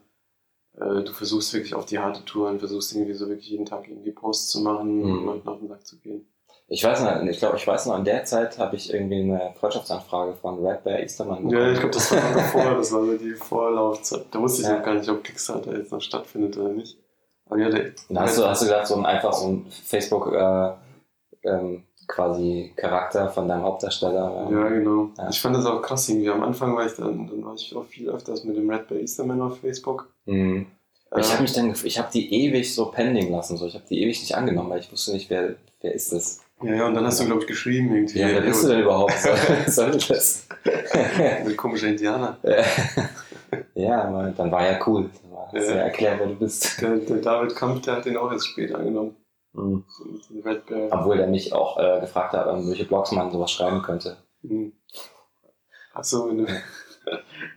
äh, 0.75 1.03
du 1.03 1.13
versuchst 1.13 1.53
wirklich 1.53 1.75
auf 1.75 1.87
die 1.87 1.99
harte 1.99 2.25
Tour 2.25 2.49
und 2.49 2.59
versuchst 2.59 2.95
irgendwie 2.95 3.15
so 3.15 3.29
wirklich 3.29 3.49
jeden 3.49 3.67
Tag 3.67 3.89
irgendwie 3.89 4.13
Posts 4.13 4.51
zu 4.51 4.61
machen 4.61 5.03
und 5.03 5.21
Mhm. 5.21 5.27
Leuten 5.27 5.49
auf 5.49 5.59
den 5.59 5.69
Sack 5.69 5.87
zu 5.87 5.99
gehen. 5.99 6.27
Ich 6.73 6.85
weiß 6.85 7.03
noch, 7.03 7.21
ich 7.25 7.39
glaube, 7.41 7.57
ich 7.57 7.67
weiß 7.67 7.87
noch, 7.87 7.99
in 7.99 8.05
der 8.05 8.25
Zeit 8.25 8.57
habe 8.59 8.77
ich 8.77 8.95
irgendwie 8.95 9.23
eine 9.23 9.53
Freundschaftsanfrage 9.59 10.35
von 10.35 10.65
Red 10.65 10.85
Bear 10.85 11.01
Eastermann 11.01 11.49
Ja, 11.51 11.73
ich 11.73 11.81
glaube, 11.81 11.93
das 11.95 12.13
war 12.13 12.21
noch 12.23 12.35
davor, 12.37 12.75
das 12.77 12.93
war 12.93 13.05
so 13.05 13.17
die 13.19 13.33
Vorlaufzeit. 13.33 14.27
Da 14.31 14.41
wusste 14.41 14.63
ich 14.63 14.69
Ja. 14.69 14.77
noch 14.77 14.85
gar 14.85 14.95
nicht, 14.95 15.09
ob 15.09 15.25
Kickstarter 15.25 15.77
jetzt 15.77 15.91
noch 15.91 16.01
stattfindet 16.01 16.57
oder 16.57 16.69
nicht. 16.69 16.97
Aber 17.47 17.59
ja, 17.59 17.69
der, 17.71 17.87
Und 18.09 18.21
hast 18.21 18.39
du, 18.39 18.47
hast 18.47 18.63
du 18.63 18.67
gesagt, 18.67 18.87
so 18.87 18.95
ein, 18.95 19.05
einfach 19.05 19.33
so 19.33 19.49
ein 19.49 19.67
Facebook 19.85 20.33
äh, 20.33 20.71
ähm, 21.43 21.83
quasi 22.07 22.73
Charakter 22.77 23.29
von 23.31 23.49
deinem 23.49 23.65
Hauptdarsteller? 23.65 24.49
Ja, 24.53 24.69
genau. 24.69 25.11
Ja. 25.19 25.29
Ich 25.29 25.41
fand 25.41 25.57
das 25.57 25.67
auch 25.67 25.83
krass 25.83 26.09
irgendwie. 26.09 26.31
Am 26.31 26.45
Anfang 26.45 26.77
war 26.77 26.87
ich 26.87 26.93
dann, 26.93 27.27
dann 27.27 27.45
war 27.45 27.55
ich 27.55 27.75
auch 27.75 27.85
viel 27.85 28.09
öfters 28.09 28.45
mit 28.45 28.57
dem 28.57 28.71
Red 28.71 28.87
Bear 28.87 29.01
Easterman 29.01 29.43
auf 29.43 29.59
Facebook. 29.59 30.09
Mhm. 30.27 30.67
Ich 31.19 31.33
habe 31.33 31.43
mich 31.43 31.53
dann, 31.53 31.75
ich 31.83 31.99
habe 31.99 32.09
die 32.15 32.33
ewig 32.33 32.73
so 32.73 32.87
pending 32.93 33.33
lassen, 33.33 33.57
so. 33.57 33.67
Ich 33.67 33.75
habe 33.75 33.85
die 33.91 34.01
ewig 34.05 34.21
nicht 34.21 34.37
angenommen, 34.37 34.71
weil 34.71 34.79
ich 34.79 34.93
wusste 34.93 35.13
nicht, 35.13 35.29
wer, 35.29 35.57
wer 35.81 35.93
ist 35.93 36.13
das? 36.13 36.41
Ja, 36.63 36.75
ja, 36.75 36.87
und 36.87 36.95
dann 36.95 37.07
hast 37.07 37.21
du, 37.21 37.27
glaube 37.27 37.41
ich, 37.43 37.47
geschrieben 37.47 37.95
irgendwie. 37.95 38.19
Ja, 38.19 38.29
wer 38.29 38.41
bist 38.43 38.65
du 38.65 38.69
denn 38.69 38.81
überhaupt? 38.83 39.15
Soll 39.67 39.93
das? 39.93 40.47
Ein 40.93 41.57
komischer 41.57 41.89
Indianer. 41.89 42.37
ja, 43.75 44.03
aber 44.05 44.31
dann 44.37 44.51
war 44.53 44.65
ja 44.65 44.79
cool. 44.87 45.11
Dann 45.23 45.33
war- 45.33 45.51
Ja. 45.55 45.61
ja 45.63 45.75
erklärt, 45.83 46.19
wer 46.21 46.27
du 46.29 46.35
bist. 46.37 46.81
Der, 46.81 46.97
der 46.97 47.17
David 47.17 47.57
Kampf, 47.57 47.83
der 47.83 47.97
hat 47.97 48.05
den 48.05 48.17
auch 48.17 48.31
erst 48.31 48.47
spät 48.49 48.75
angenommen. 48.75 49.17
Mhm. 49.53 49.85
Obwohl 50.91 51.17
der 51.17 51.27
mich 51.27 51.53
auch 51.53 51.77
äh, 51.79 52.01
gefragt 52.01 52.35
hat, 52.35 52.47
ähm, 52.47 52.69
welche 52.69 52.85
Blogs 52.85 53.11
man 53.13 53.33
sowas 53.33 53.51
schreiben 53.51 53.83
könnte. 53.83 54.17
Hm. 54.47 54.73
Achso, 55.93 56.27
mit 56.27 56.49
dem, 56.49 56.57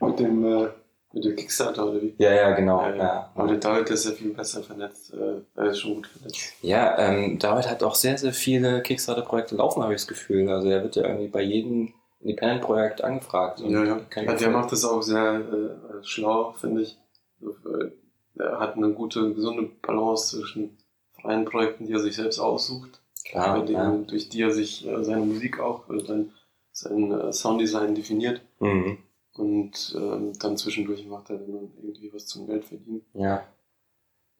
mit 0.08 0.18
dem, 0.18 0.44
äh, 0.44 0.68
mit 1.14 1.24
dem 1.24 1.36
Kickstarter 1.36 1.86
oder 1.88 2.02
wie? 2.02 2.14
Ja, 2.18 2.32
ja, 2.32 2.50
genau. 2.54 2.82
Ja, 2.82 2.96
Ja, 2.96 3.32
Aber 3.34 3.48
der 3.48 3.58
David 3.58 3.90
ist 3.90 4.04
ja 4.04 4.12
viel 4.12 4.34
besser 4.34 4.62
vernetzt. 4.62 5.14
Äh, 5.14 5.40
er 5.54 5.66
ist 5.70 5.78
schon 5.78 5.94
gut 5.96 6.06
vernetzt. 6.08 6.52
Ja, 6.62 6.98
ähm, 6.98 7.38
David 7.38 7.70
hat 7.70 7.82
auch 7.82 7.94
sehr, 7.94 8.18
sehr 8.18 8.32
viele 8.32 8.82
Kickstarter-Projekte 8.82 9.54
laufen, 9.56 9.82
habe 9.82 9.94
ich 9.94 10.00
das 10.00 10.08
Gefühl. 10.08 10.48
Also 10.50 10.68
er 10.68 10.82
wird 10.82 10.96
ja 10.96 11.04
irgendwie 11.04 11.28
bei 11.28 11.42
jedem 11.42 11.94
Independent-Projekt 12.20 13.04
angefragt. 13.04 13.60
Ja, 13.60 13.84
ja. 13.84 14.00
ja 14.16 14.34
der 14.34 14.50
macht 14.50 14.72
das 14.72 14.84
auch 14.84 15.02
sehr 15.02 15.34
äh, 15.40 16.04
schlau, 16.04 16.52
finde 16.60 16.82
ich. 16.82 16.98
Äh, 17.42 17.90
Er 18.36 18.58
hat 18.58 18.76
eine 18.76 18.90
gute, 18.90 19.32
gesunde 19.32 19.70
Balance 19.82 20.36
zwischen 20.38 20.76
freien 21.22 21.44
Projekten, 21.44 21.86
die 21.86 21.92
er 21.92 22.00
sich 22.00 22.16
selbst 22.16 22.40
aussucht, 22.40 23.00
klar, 23.24 23.60
bei 23.60 23.66
denen, 23.66 24.00
ja. 24.00 24.04
durch 24.08 24.28
die 24.28 24.42
er 24.42 24.50
sich 24.50 24.86
äh, 24.86 25.04
seine 25.04 25.24
Musik 25.24 25.60
auch, 25.60 25.88
äh, 25.88 26.00
sein, 26.04 26.32
sein 26.72 27.12
äh, 27.12 27.32
Sounddesign 27.32 27.94
definiert. 27.94 28.40
Mhm. 28.58 28.98
Und 29.36 29.94
ähm, 29.96 30.32
dann 30.38 30.56
zwischendurch 30.56 31.06
macht 31.06 31.30
er 31.30 31.38
dann 31.38 31.72
irgendwie 31.82 32.12
was 32.12 32.26
zum 32.26 32.46
Geld 32.46 32.64
verdienen. 32.64 33.04
ja. 33.14 33.44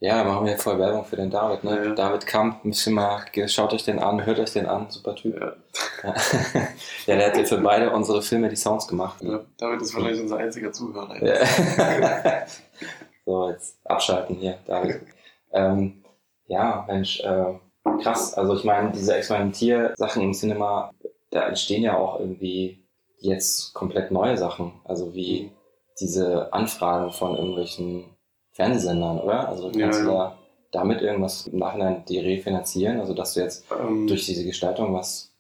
Ja, 0.00 0.22
machen 0.22 0.44
wir 0.44 0.58
voll 0.58 0.78
Werbung 0.78 1.04
für 1.06 1.16
den 1.16 1.30
David, 1.30 1.64
ne? 1.64 1.82
Ja. 1.82 1.94
David 1.94 2.26
Kamp, 2.26 2.62
müsst 2.64 2.86
ihr 2.86 2.92
mal, 2.92 3.24
schaut 3.46 3.72
euch 3.72 3.84
den 3.84 3.98
an, 3.98 4.26
hört 4.26 4.38
euch 4.38 4.52
den 4.52 4.66
an, 4.66 4.90
super 4.90 5.14
Typ. 5.14 5.40
Ja, 5.40 5.54
Ja, 6.02 6.14
ja 7.06 7.16
der 7.16 7.28
hat 7.28 7.36
ja 7.38 7.44
für 7.44 7.56
beide 7.58 7.90
unsere 7.90 8.20
Filme 8.20 8.50
die 8.50 8.56
Sounds 8.56 8.86
gemacht. 8.86 9.22
ja, 9.22 9.40
David 9.56 9.80
ist 9.80 9.94
wahrscheinlich 9.94 10.20
unser 10.20 10.36
einziger 10.38 10.72
Zuhörer. 10.72 11.16
So, 13.26 13.48
jetzt 13.48 13.78
abschalten 13.86 14.36
hier, 14.36 14.58
David. 14.66 15.00
ähm, 15.52 16.04
ja, 16.46 16.84
Mensch, 16.86 17.20
äh, 17.20 17.54
krass. 18.02 18.34
Also 18.34 18.54
ich 18.54 18.64
meine, 18.64 18.92
diese 18.92 19.14
Experimentiersachen 19.16 20.20
im 20.20 20.34
Cinema, 20.34 20.92
da 21.30 21.48
entstehen 21.48 21.82
ja 21.82 21.96
auch 21.96 22.20
irgendwie 22.20 22.83
jetzt 23.18 23.74
komplett 23.74 24.10
neue 24.10 24.36
Sachen. 24.36 24.72
Also 24.84 25.14
wie 25.14 25.50
diese 26.00 26.52
Anfragen 26.52 27.12
von 27.12 27.36
irgendwelchen 27.36 28.04
Fernsehsendern, 28.52 29.18
oder? 29.20 29.48
Also 29.48 29.70
Ja, 29.70 29.86
kannst 29.86 30.00
du 30.00 30.06
ja. 30.06 30.12
da 30.12 30.38
damit 30.72 31.02
irgendwas 31.02 31.46
im 31.46 31.58
Nachhinein 31.58 32.04
die 32.08 32.18
refinanzieren? 32.18 33.00
Also 33.00 33.14
dass 33.14 33.34
du 33.34 33.40
jetzt 33.40 33.64
Ähm, 33.70 34.06
durch 34.06 34.26
diese 34.26 34.44
Gestaltung 34.44 34.92
was 34.94 35.32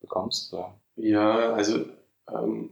bekommst? 0.00 0.52
Oder? 0.52 0.74
Ja, 0.96 1.52
also 1.54 1.80
ähm, 2.30 2.70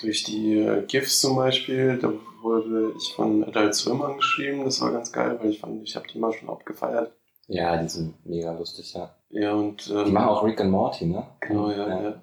durch 0.00 0.24
die 0.24 0.58
äh, 0.58 0.84
GIFs 0.86 1.20
zum 1.20 1.36
Beispiel, 1.36 1.98
da 1.98 2.12
wurde 2.42 2.92
ich 2.96 3.12
von 3.14 3.44
Adult 3.44 3.74
Swim 3.74 4.02
angeschrieben, 4.02 4.64
das 4.64 4.80
war 4.80 4.90
ganz 4.92 5.12
geil, 5.12 5.38
weil 5.40 5.50
ich 5.50 5.60
fand, 5.60 5.82
ich 5.82 5.96
habe 5.96 6.06
die 6.08 6.18
mal 6.18 6.32
schon 6.32 6.50
abgefeiert. 6.50 7.12
Ja, 7.46 7.76
die 7.80 7.88
sind 7.88 8.14
mega 8.26 8.52
lustig, 8.52 8.92
ja. 8.94 9.14
Ja, 9.30 9.54
und 9.54 9.90
ähm, 9.90 10.04
Die 10.06 10.10
machen 10.12 10.28
auch 10.28 10.44
Rick 10.44 10.60
and 10.60 10.70
Morty, 10.70 11.06
ne? 11.06 11.26
genau, 11.40 11.70
ja, 11.70 12.02
ja. 12.02 12.21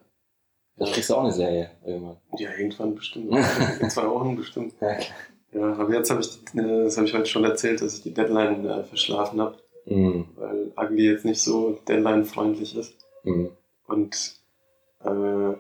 Da 0.80 0.86
kriegst 0.86 1.10
du 1.10 1.16
auch 1.16 1.24
eine 1.24 1.32
Serie 1.34 1.72
irgendwann. 1.86 2.18
Ja, 2.38 2.50
irgendwann 2.58 2.96
bestimmt. 2.96 3.32
In 3.82 3.90
zwei 3.90 4.08
Wochen 4.10 4.36
bestimmt. 4.36 4.74
Ja, 4.82 4.96
klar. 4.96 5.18
Ja, 5.52 5.74
aber 5.74 5.94
jetzt 5.94 6.10
habe 6.12 6.22
ich, 6.22 6.38
äh, 6.56 6.84
das 6.84 6.96
habe 6.98 7.08
ich 7.08 7.14
heute 7.14 7.26
schon 7.26 7.44
erzählt, 7.44 7.82
dass 7.82 7.96
ich 7.98 8.04
die 8.04 8.14
Deadline 8.14 8.66
äh, 8.68 8.84
verschlafen 8.84 9.42
habe, 9.42 9.58
Mhm. 9.86 10.28
weil 10.36 10.72
Ugly 10.78 11.10
jetzt 11.12 11.26
nicht 11.26 11.42
so 11.42 11.80
Deadline-freundlich 11.88 12.78
ist. 12.78 12.94
Mhm. 13.24 13.50
Und 13.88 14.40
äh, 15.04 15.54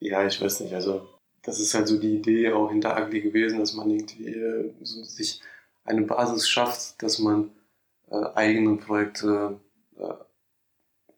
ja, 0.00 0.26
ich 0.26 0.40
weiß 0.40 0.60
nicht, 0.60 0.74
also 0.74 1.02
das 1.42 1.60
ist 1.60 1.74
halt 1.74 1.86
so 1.86 1.98
die 1.98 2.16
Idee 2.16 2.52
auch 2.52 2.70
hinter 2.70 3.00
Ugly 3.00 3.20
gewesen, 3.20 3.60
dass 3.60 3.74
man 3.74 3.88
irgendwie 3.90 4.28
äh, 4.28 4.74
so 4.82 5.04
sich 5.04 5.40
eine 5.84 6.02
Basis 6.02 6.48
schafft, 6.48 7.00
dass 7.02 7.20
man 7.20 7.50
äh, 8.10 8.24
eigene 8.34 8.76
Projekte 8.76 9.60
äh, 9.96 10.14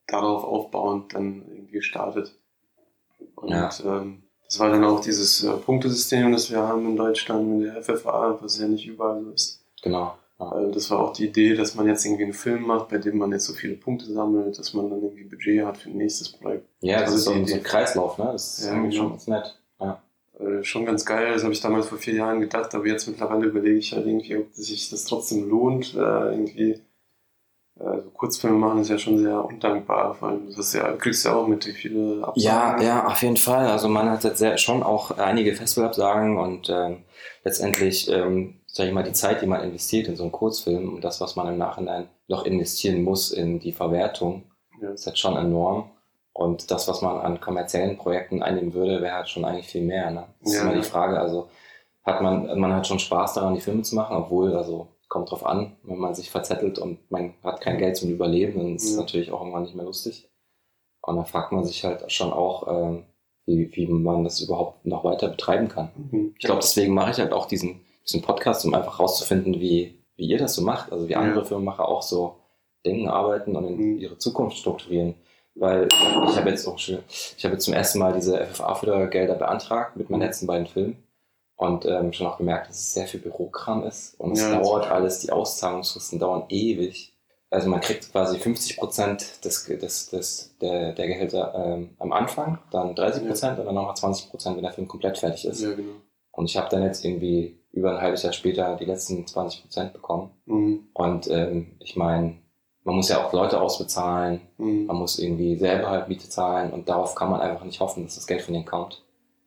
darauf 0.07 0.45
aufbauend 0.45 1.15
dann 1.15 1.43
irgendwie 1.49 1.83
startet. 1.83 2.37
Und 3.41 3.51
Ja. 3.51 3.71
ähm, 3.85 4.23
das 4.47 4.59
war 4.59 4.71
dann 4.71 4.85
auch 4.85 5.01
dieses 5.01 5.45
äh, 5.45 5.53
Punktesystem, 5.53 6.33
das 6.33 6.51
wir 6.51 6.59
haben 6.59 6.85
in 6.87 6.97
Deutschland 6.97 7.49
mit 7.49 7.67
der 7.69 7.83
FFA, 7.83 8.39
was 8.41 8.59
ja 8.59 8.67
nicht 8.67 8.87
überall 8.87 9.23
so 9.23 9.31
ist. 9.31 9.61
Genau. 9.83 10.15
Ja. 10.39 10.49
Also 10.51 10.71
das 10.73 10.91
war 10.91 10.99
auch 11.01 11.13
die 11.13 11.27
Idee, 11.29 11.55
dass 11.55 11.75
man 11.75 11.87
jetzt 11.87 12.05
irgendwie 12.05 12.25
einen 12.25 12.33
Film 12.33 12.63
macht, 12.67 12.89
bei 12.89 12.99
dem 12.99 13.19
man 13.19 13.31
jetzt 13.33 13.45
so 13.47 13.53
viele 13.53 13.75
Punkte 13.75 14.07
sammelt, 14.07 14.59
dass 14.59 14.75
man 14.75 14.91
dann 14.91 15.03
irgendwie 15.03 15.25
Budget 15.25 15.65
hat 15.65 15.77
für 15.79 15.91
ein 15.91 15.97
nächstes 15.99 16.31
Projekt. 16.31 16.67
Ja, 16.81 17.01
das 17.01 17.13
Also 17.13 17.17
ist 17.17 17.25
so 17.25 17.47
so 17.47 17.55
ein. 17.57 17.63
Kreislauf, 17.63 18.19
ne? 18.19 18.29
Das 18.33 18.59
ist 18.59 18.65
Ja, 18.67 18.73
irgendwie 18.73 18.91
genau. 18.97 19.03
schon 19.03 19.11
ganz 19.13 19.27
nett. 19.29 19.59
Ja. 19.81 20.03
Äh, 20.41 20.65
schon 20.65 20.87
ganz 20.87 21.05
geil, 21.05 21.33
das 21.35 21.43
habe 21.45 21.53
ich 21.53 21.61
damals 21.61 21.87
vor 21.89 21.99
vier 21.99 22.15
Jahren 22.15 22.41
gedacht, 22.41 22.75
aber 22.75 22.87
jetzt 22.87 23.07
mittlerweile 23.07 23.47
überlege 23.47 23.77
ich 23.79 23.93
halt 23.93 24.07
irgendwie, 24.07 24.37
ob 24.39 24.53
sich 24.55 24.89
das 24.91 25.05
trotzdem 25.05 25.49
lohnt. 25.49 25.95
Äh, 25.95 25.99
irgendwie, 25.99 26.81
äh, 27.81 28.01
so 28.03 28.11
Kurzfilme 28.11 28.57
machen 28.57 28.81
ist 28.81 28.89
ja 28.91 28.99
schon 28.99 29.19
sehr 29.19 29.45
undankbar, 29.45 30.15
vor 30.15 30.29
allem, 30.29 30.47
das 30.47 30.59
ist 30.59 30.75
ja, 30.75 30.89
du 30.93 30.99
kriegst 30.99 31.25
ja 31.25 31.35
auch 31.35 31.47
mit, 31.49 31.67
wie 31.67 31.73
viele 31.73 32.23
Absagen. 32.27 32.43
ja, 32.43 32.81
ja, 32.83 33.07
auf 33.07 33.23
jeden 33.23 33.37
Fall. 33.37 33.67
Also 33.67 33.89
man 33.89 34.11
hat 34.11 34.25
jetzt 34.25 34.39
sehr, 34.39 34.59
schon 34.59 34.83
auch 34.83 35.13
einige 35.19 35.55
Festivalabsagen 35.55 36.39
und 36.39 36.69
ähm, 36.71 37.05
letztendlich, 37.45 38.11
ähm, 38.11 38.61
sag 38.67 38.87
ich 38.87 38.93
mal, 38.93 39.03
die 39.03 39.13
Zeit, 39.13 39.43
die 39.43 39.47
man 39.47 39.63
investiert 39.63 40.09
in 40.09 40.17
so 40.17 40.23
einen 40.23 40.33
Kurzfilm 40.33 40.95
und 40.95 41.03
das, 41.05 41.21
was 41.21 41.37
man 41.37 41.49
im 41.49 41.59
Nachhinein 41.59 42.09
noch 42.29 42.45
investieren 42.45 43.03
muss 43.03 43.33
in 43.33 43.59
die 43.59 43.73
Verwertung, 43.73 44.45
Ja. 44.81 44.91
ist 44.91 45.07
halt 45.07 45.19
schon 45.19 45.37
enorm. 45.37 45.91
Und 46.33 46.71
das, 46.71 46.87
was 46.89 47.03
man 47.03 47.19
an 47.19 47.41
kommerziellen 47.41 47.99
Projekten 47.99 48.43
einnehmen 48.43 48.73
würde, 48.73 49.03
wäre 49.03 49.15
halt 49.17 49.29
schon 49.29 49.45
eigentlich 49.45 49.67
viel 49.67 49.83
mehr. 49.83 50.11
Ne? 50.11 50.25
Das 50.41 50.51
ist 50.53 50.57
Ja, 50.57 50.63
immer 50.63 50.73
ja. 50.75 50.79
die 50.79 50.85
Frage. 50.87 51.19
Also 51.19 51.49
hat 52.05 52.23
man, 52.23 52.59
man 52.59 52.73
hat 52.73 52.87
schon 52.87 52.99
Spaß 53.01 53.35
daran, 53.35 53.55
die 53.55 53.61
Filme 53.61 53.83
zu 53.83 53.95
machen, 53.97 54.17
obwohl, 54.17 54.55
also 54.57 54.89
kommt 55.11 55.31
drauf 55.31 55.45
an, 55.45 55.77
wenn 55.83 55.99
man 55.99 56.15
sich 56.15 56.31
verzettelt 56.31 56.79
und 56.79 56.99
man 57.11 57.35
hat 57.43 57.61
kein 57.61 57.77
Geld 57.79 57.97
zum 57.99 58.11
Überleben, 58.11 58.59
dann 58.59 58.77
ist 58.77 58.85
es 58.85 58.95
Ja. 58.95 59.01
natürlich 59.03 59.31
auch 59.33 59.41
irgendwann 59.41 59.65
nicht 59.65 59.75
mehr 59.75 59.85
lustig. 59.85 60.31
Und 61.03 61.17
dann 61.17 61.27
fragt 61.27 61.53
man 61.53 61.65
sich 61.65 61.85
halt 61.85 62.11
schon 62.11 62.33
auch, 62.33 62.67
ähm, 62.69 63.05
wie, 63.47 63.71
wie 63.75 63.87
man 63.89 64.25
das 64.25 64.41
überhaupt 64.41 64.87
noch 64.87 65.03
weiter 65.05 65.29
betreiben 65.29 65.69
kann. 65.69 65.91
Mhm. 66.11 66.35
Ich 66.39 66.45
glaube, 66.47 66.61
deswegen 66.63 66.95
mache 66.95 67.11
ich 67.11 67.19
halt 67.19 67.33
auch 67.33 67.47
diesen, 67.47 67.81
diesen 68.07 68.23
Podcast, 68.23 68.65
um 68.65 68.73
einfach 68.75 69.01
rauszufinden, 69.01 69.61
wie, 69.61 69.99
wie 70.17 70.27
ihr 70.29 70.39
das 70.39 70.55
so 70.55 70.63
macht, 70.63 70.93
also 70.93 71.09
wie 71.09 71.13
Ja. 71.13 71.21
andere 71.21 71.45
Firmenmacher 71.45 71.89
auch 71.89 72.03
so 72.03 72.37
denken, 72.87 73.09
arbeiten 73.09 73.57
und 73.57 73.67
in 73.67 73.77
Mhm. 73.77 73.99
ihre 73.99 74.17
Zukunft 74.19 74.57
strukturieren. 74.59 75.15
Weil 75.57 75.89
ich 75.89 76.37
habe 76.37 76.49
jetzt 76.51 76.67
auch 76.69 76.79
schon, 76.79 77.01
ich 77.09 77.45
habe 77.45 77.55
jetzt 77.55 77.65
zum 77.65 77.75
ersten 77.75 77.99
Mal 77.99 78.13
diese 78.13 78.39
FFA-Fördergelder 78.41 79.35
beantragt 79.35 79.97
mit 79.97 80.09
meinen 80.09 80.21
Mhm. 80.21 80.27
letzten 80.27 80.47
beiden 80.47 80.67
Filmen 80.69 81.03
und 81.61 81.85
ähm, 81.85 82.13
schon 82.13 82.27
auch 82.27 82.39
gemerkt, 82.39 82.69
dass 82.71 82.77
es 82.79 82.95
sehr 82.95 83.07
viel 83.07 83.21
Bürokram 83.21 83.85
ist 83.85 84.19
und 84.19 84.33
es 84.33 84.41
Ja, 84.41 84.59
dauert 84.61 84.91
alles, 84.91 85.21
die 85.21 85.31
Auszahlungsfristen 85.31 86.19
dauern 86.19 86.45
ewig. 86.49 87.15
Also 87.51 87.69
man 87.69 87.81
kriegt 87.81 88.11
quasi 88.13 88.39
50 88.39 88.79
Prozent 88.79 89.45
des, 89.45 89.65
des, 89.67 90.09
des, 90.09 90.57
der, 90.61 90.93
der 90.93 91.07
Gehälter 91.07 91.53
ähm, 91.55 91.91
am 91.99 92.13
Anfang, 92.13 92.59
dann 92.71 92.95
30 92.95 93.27
Prozent 93.27 93.59
und 93.59 93.67
dann 93.67 93.75
nochmal 93.75 93.97
20 93.97 94.31
Prozent, 94.31 94.57
wenn 94.57 94.63
der 94.63 94.73
Film 94.73 94.89
komplett 94.89 95.19
fertig 95.19 95.45
ist. 95.45 95.61
Ja, 95.61 95.73
genau. 95.75 95.95
Und 96.33 96.47
ich 96.47 96.57
habe 96.57 96.69
dann 96.71 96.83
jetzt 96.83 97.05
irgendwie 97.05 97.59
über 97.73 97.91
ein 97.93 98.01
halbes 98.01 98.23
Jahr 98.23 98.33
später 98.33 98.77
die 98.77 98.85
letzten 98.87 99.27
20 99.27 99.63
Prozent 99.63 99.93
bekommen. 99.93 100.31
Mhm. 100.47 100.89
Und 100.95 101.29
ähm, 101.29 101.77
ich 101.81 101.97
meine, 101.97 102.39
man 102.85 102.95
muss 102.97 103.09
ja 103.11 103.25
auch 103.27 103.33
Leute 103.35 103.61
ausbezahlen, 103.61 104.41
Mhm. 104.57 104.87
man 104.87 104.97
muss 104.97 105.19
irgendwie 105.19 105.57
selber 105.59 105.91
halt 105.91 106.09
Miete 106.09 106.29
zahlen 106.29 106.73
und 106.73 106.89
darauf 106.89 107.15
kann 107.15 107.31
man 107.31 107.41
einfach 107.41 107.65
nicht 107.65 107.81
hoffen, 107.81 108.05
dass 108.05 108.15
das 108.15 108.27
Geld 108.27 108.43
von 108.43 108.55
denen 108.55 108.65
kommt. 108.67 109.05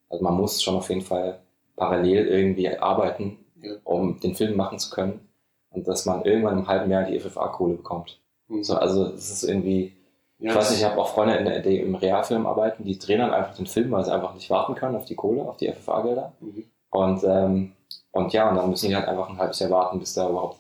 Also 0.10 0.24
man 0.24 0.36
muss 0.36 0.62
schon 0.62 0.76
auf 0.76 0.90
jeden 0.90 1.02
Fall 1.02 1.40
parallel 1.76 2.28
irgendwie 2.28 2.70
arbeiten, 2.78 3.38
Ja. 3.62 3.74
um 3.84 4.20
den 4.20 4.36
Film 4.36 4.56
machen 4.56 4.80
zu 4.80 4.90
können 4.90 5.28
und 5.72 5.88
dass 5.88 6.06
man 6.06 6.24
irgendwann 6.26 6.60
im 6.60 6.68
halben 6.68 6.92
Jahr 6.92 7.04
die 7.04 7.20
FFA-Kohle 7.20 7.76
bekommt. 7.76 8.20
Mhm. 8.48 8.64
So, 8.64 8.76
also 8.76 9.08
es 9.08 9.30
ist 9.32 9.44
irgendwie, 9.44 9.96
ja, 10.40 10.52
ich 10.52 10.56
weiß 10.58 10.72
nicht, 10.72 10.80
ich 10.82 10.86
habe 10.86 11.00
auch 11.02 11.10
Freunde, 11.10 11.36
in 11.36 11.46
der, 11.46 11.62
die 11.62 11.80
im 11.80 11.96
Realfilm 11.96 12.46
arbeiten, 12.46 12.84
die 12.84 12.98
drehen 13.00 13.20
dann 13.20 13.34
einfach 13.34 13.56
den 13.56 13.66
Film, 13.68 13.92
weil 13.92 14.04
sie 14.06 14.14
einfach 14.14 14.34
nicht 14.34 14.50
warten 14.50 14.76
können 14.76 14.96
auf 14.96 15.06
die 15.06 15.16
Kohle, 15.16 15.44
auf 15.44 15.58
die 15.58 15.72
FFA-Gelder. 15.72 16.34
Mhm. 16.42 16.66
Und, 16.92 17.24
ähm, 17.24 17.72
und 18.12 18.34
ja, 18.34 18.50
und 18.50 18.56
dann 18.58 18.70
müssen 18.70 18.90
die 18.90 18.96
halt 18.96 19.08
einfach 19.08 19.30
ein 19.30 19.38
halbes 19.38 19.60
Jahr 19.60 19.72
warten, 19.72 20.00
bis 20.00 20.14
da 20.14 20.30
überhaupt 20.30 20.60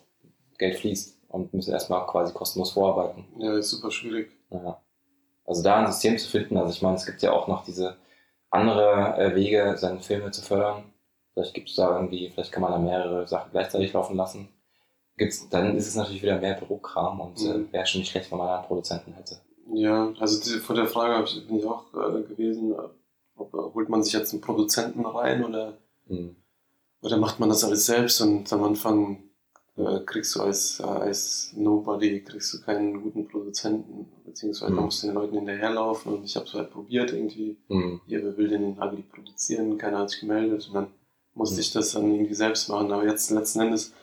Geld 0.57 0.77
fließt 0.77 1.19
und 1.29 1.53
müssen 1.53 1.71
erstmal 1.73 2.05
quasi 2.07 2.33
kostenlos 2.33 2.71
vorarbeiten. 2.71 3.25
ja, 3.37 3.55
ist 3.57 3.69
super 3.69 3.91
schwierig. 3.91 4.31
Ja. 4.49 4.79
Also 5.45 5.61
da 5.61 5.75
ein 5.79 5.87
System 5.91 6.17
zu 6.17 6.29
finden, 6.29 6.57
also 6.57 6.71
ich 6.71 6.81
meine, 6.81 6.95
es 6.95 7.05
gibt 7.05 7.21
ja 7.21 7.33
auch 7.33 7.47
noch 7.47 7.65
diese 7.65 7.97
andere 8.49 9.17
äh, 9.17 9.35
Wege, 9.35 9.75
seine 9.77 9.99
Filme 9.99 10.31
zu 10.31 10.41
fördern. 10.41 10.83
Vielleicht 11.33 11.53
gibt 11.53 11.69
es 11.69 11.75
da 11.75 11.95
irgendwie, 11.95 12.29
vielleicht 12.29 12.51
kann 12.51 12.61
man 12.61 12.71
da 12.71 12.77
mehrere 12.79 13.27
Sachen 13.27 13.51
gleichzeitig 13.51 13.93
laufen 13.93 14.15
lassen. 14.15 14.49
Gibt's, 15.17 15.47
dann 15.49 15.75
ist 15.75 15.87
es 15.87 15.95
natürlich 15.95 16.21
wieder 16.23 16.39
mehr 16.39 16.55
Bürokram 16.55 17.19
und 17.19 17.39
Mhm. 17.41 17.67
äh, 17.69 17.73
wäre 17.73 17.85
schon 17.85 17.99
nicht 18.01 18.11
schlecht, 18.11 18.31
wenn 18.31 18.37
man 18.39 18.49
einen 18.49 18.65
Produzenten 18.65 19.13
hätte. 19.13 19.39
Ja, 19.73 20.11
also 20.19 20.41
die, 20.43 20.59
vor 20.59 20.75
der 20.75 20.87
Frage 20.87 21.25
bin 21.47 21.57
ich 21.59 21.65
auch 21.65 21.85
äh, 21.93 22.21
gewesen, 22.23 22.73
äh, 22.73 22.77
ob, 23.35 23.53
äh, 23.53 23.57
holt 23.57 23.89
man 23.89 24.03
sich 24.03 24.13
jetzt 24.13 24.33
einen 24.33 24.41
Produzenten 24.41 25.05
rein 25.05 25.43
oder, 25.43 25.77
Mhm. 26.07 26.35
oder 27.01 27.17
macht 27.17 27.39
man 27.39 27.49
das 27.49 27.63
alles 27.63 27.85
selbst 27.85 28.21
und 28.21 28.51
am 28.53 28.63
Anfang 28.63 29.23
äh, 29.75 30.01
kriegst 30.05 30.35
du 30.35 30.41
als, 30.41 30.79
äh, 30.79 30.83
als 30.83 31.51
Nobody 31.55 32.23
kriegst 32.23 32.53
du 32.53 32.61
keinen 32.61 33.01
guten 33.01 33.27
Produzenten, 33.27 34.11
beziehungsweise 34.25 34.69
Mhm. 34.71 34.75
man 34.75 34.85
muss 34.85 35.01
den 35.01 35.13
Leuten 35.15 35.35
hinterherlaufen 35.35 36.13
und 36.13 36.25
ich 36.25 36.35
habe 36.35 36.45
es 36.45 36.53
halt 36.53 36.69
probiert 36.71 37.11
irgendwie, 37.11 37.57
Mhm. 37.69 38.01
hier, 38.05 38.23
wer 38.23 38.37
will 38.37 38.49
den 38.49 38.79
Agri 38.79 39.01
produzieren, 39.03 39.77
keiner 39.79 39.99
hat 39.99 40.09
sich 40.11 40.19
gemeldet 40.19 40.67
und 40.67 40.73
dann 40.75 40.87
musste 41.33 41.55
Mhm. 41.55 41.61
ich 41.61 41.71
das 41.71 41.91
dann 41.93 42.11
irgendwie 42.11 42.33
selbst 42.33 42.69
machen, 42.69 42.91
aber 42.91 43.05
jetzt 43.05 43.29
letzten 43.31 43.61
Endes 43.61 43.93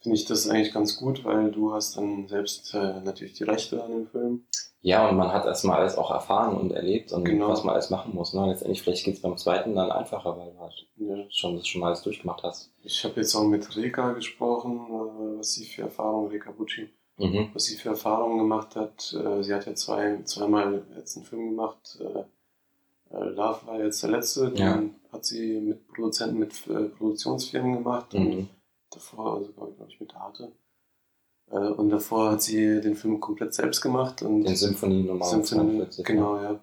finde 0.00 0.16
ich 0.18 0.24
das 0.26 0.48
eigentlich 0.48 0.72
ganz 0.72 0.96
gut, 0.96 1.24
weil 1.24 1.50
du 1.50 1.72
hast 1.72 1.96
dann 1.96 2.28
selbst 2.28 2.74
äh, 2.74 3.00
natürlich 3.00 3.34
die 3.34 3.44
Rechte 3.44 3.82
an 3.82 3.90
dem 3.90 4.06
Film. 4.06 4.46
Ja, 4.82 5.08
und 5.08 5.16
man 5.16 5.32
hat 5.32 5.46
erstmal 5.46 5.80
alles 5.80 5.96
auch 5.96 6.10
erfahren 6.10 6.56
und 6.56 6.70
erlebt 6.72 7.10
und 7.12 7.24
Genau. 7.24 7.48
was 7.48 7.64
man 7.64 7.74
alles 7.74 7.88
machen 7.88 8.14
muss. 8.14 8.34
Ne? 8.34 8.42
Und 8.42 8.50
letztendlich, 8.50 8.82
vielleicht 8.82 9.04
geht 9.06 9.14
es 9.14 9.22
beim 9.22 9.38
zweiten 9.38 9.74
dann 9.74 9.90
einfacher, 9.90 10.36
weil 10.36 10.52
du 10.52 10.58
halt 10.60 10.86
Ja. 10.96 11.24
schon 11.30 11.56
das 11.56 11.66
schon 11.66 11.80
mal 11.80 11.86
alles 11.88 12.02
durchgemacht 12.02 12.42
hast. 12.42 12.70
Ich 12.82 13.02
habe 13.02 13.14
jetzt 13.20 13.34
auch 13.34 13.44
mit 13.44 13.74
Reka 13.76 14.12
gesprochen, 14.12 14.76
äh, 14.90 15.38
was 15.38 15.54
sie 15.54 15.64
für 15.64 15.82
Erfahrungen, 15.82 16.28
Reka 16.30 16.50
Bucci, 16.50 16.90
Mhm. 17.16 17.48
was 17.54 17.64
sie 17.64 17.76
für 17.76 17.88
Erfahrungen 17.90 18.36
gemacht 18.36 18.76
hat. 18.76 19.14
Äh, 19.18 19.42
Sie 19.42 19.54
hat 19.54 19.64
ja 19.64 19.74
zwei, 19.74 20.20
zweimal 20.24 20.84
jetzt 20.98 21.16
einen 21.16 21.24
Film 21.24 21.48
gemacht. 21.50 21.98
äh, 22.02 22.24
äh, 23.14 23.24
Love 23.24 23.60
war 23.66 23.82
jetzt 23.82 24.02
der 24.02 24.10
letzte, 24.10 24.50
den 24.50 24.56
Ja. 24.56 24.82
hat 25.12 25.24
sie 25.24 25.60
mit 25.60 25.86
Produzenten, 25.88 26.38
mit 26.38 26.52
äh, 26.68 26.84
Produktionsfirmen 26.88 27.74
gemacht 27.74 28.14
und 28.14 28.28
Mhm. 28.28 28.48
davor, 28.90 29.36
also 29.36 29.52
glaube 29.52 29.74
ich, 29.88 30.00
mit 30.00 30.14
Arte. 30.14 30.52
Äh, 31.50 31.58
Und 31.58 31.90
davor 31.90 32.32
hat 32.32 32.42
sie 32.42 32.80
den 32.80 32.96
Film 32.96 33.20
komplett 33.20 33.52
selbst 33.54 33.80
gemacht 33.82 34.22
und 34.22 34.44
Den 34.44 34.56
Symphonie 34.56 35.02
Nummer 35.04 35.24
Symphonie, 35.26 35.78
42. 35.78 36.04
genau, 36.06 36.40
ja. 36.42 36.58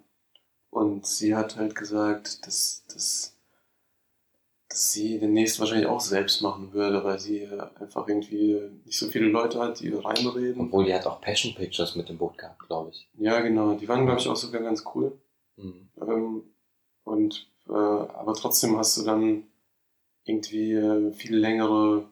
Und 0.72 1.06
sie 1.06 1.36
hat 1.36 1.56
halt 1.58 1.76
gesagt, 1.76 2.46
dass, 2.48 2.84
dass, 2.88 3.36
dass 4.70 4.92
sie 4.94 5.20
demnächst 5.20 5.60
wahrscheinlich 5.60 5.88
auch 5.88 6.00
selbst 6.00 6.42
machen 6.42 6.72
würde, 6.74 7.04
weil 7.04 7.20
sie 7.20 7.46
einfach 7.80 8.08
irgendwie 8.08 8.60
nicht 8.86 8.98
so 8.98 9.08
viele 9.08 9.28
Leute 9.28 9.60
hat, 9.60 9.82
die 9.82 9.90
reinreden. 9.90 10.62
Obwohl 10.62 10.86
die 10.86 10.94
hat 10.94 11.06
auch 11.06 11.20
Passion 11.22 11.54
Pictures 11.54 11.96
mit 11.96 12.08
dem 12.10 12.18
Boot 12.18 12.38
gehabt, 12.38 12.60
glaube 12.68 12.90
ich. 12.92 13.08
Ja, 13.20 13.40
genau. 13.42 13.74
Die 13.74 13.88
waren, 13.88 14.06
glaube 14.06 14.20
ich, 14.22 14.28
auch 14.30 14.36
sogar 14.38 14.62
ganz 14.62 14.84
cool. 14.96 15.12
Mhm. 15.58 15.90
Ähm, 16.02 16.44
und, 17.04 17.52
äh, 17.68 17.74
aber 17.74 18.34
trotzdem 18.34 18.78
hast 18.78 18.98
du 18.98 19.04
dann 19.04 19.44
irgendwie 20.26 20.74
äh, 20.74 21.12
viel 21.14 21.36
längere 21.36 22.06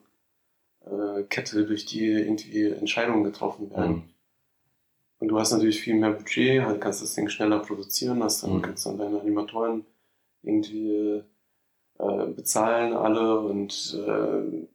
äh, 0.84 1.22
Kette, 1.24 1.64
durch 1.66 1.86
die 1.86 2.06
irgendwie 2.06 2.64
Entscheidungen 2.64 3.24
getroffen 3.24 3.70
werden. 3.70 3.94
Mhm. 3.96 4.02
Und 5.20 5.28
du 5.28 5.38
hast 5.38 5.52
natürlich 5.52 5.80
viel 5.80 5.94
mehr 5.94 6.12
Budget, 6.12 6.62
halt 6.62 6.80
kannst 6.80 7.02
das 7.02 7.14
Ding 7.14 7.28
schneller 7.28 7.58
produzieren, 7.58 8.22
hast 8.22 8.42
dann, 8.42 8.56
Mhm. 8.56 8.62
kannst 8.62 8.86
dann 8.86 8.98
deine 8.98 9.20
Animatoren 9.20 9.84
irgendwie 10.42 11.22
äh, 11.98 12.26
bezahlen 12.34 12.94
alle 12.94 13.40
und 13.40 13.94
äh, 14.06 14.66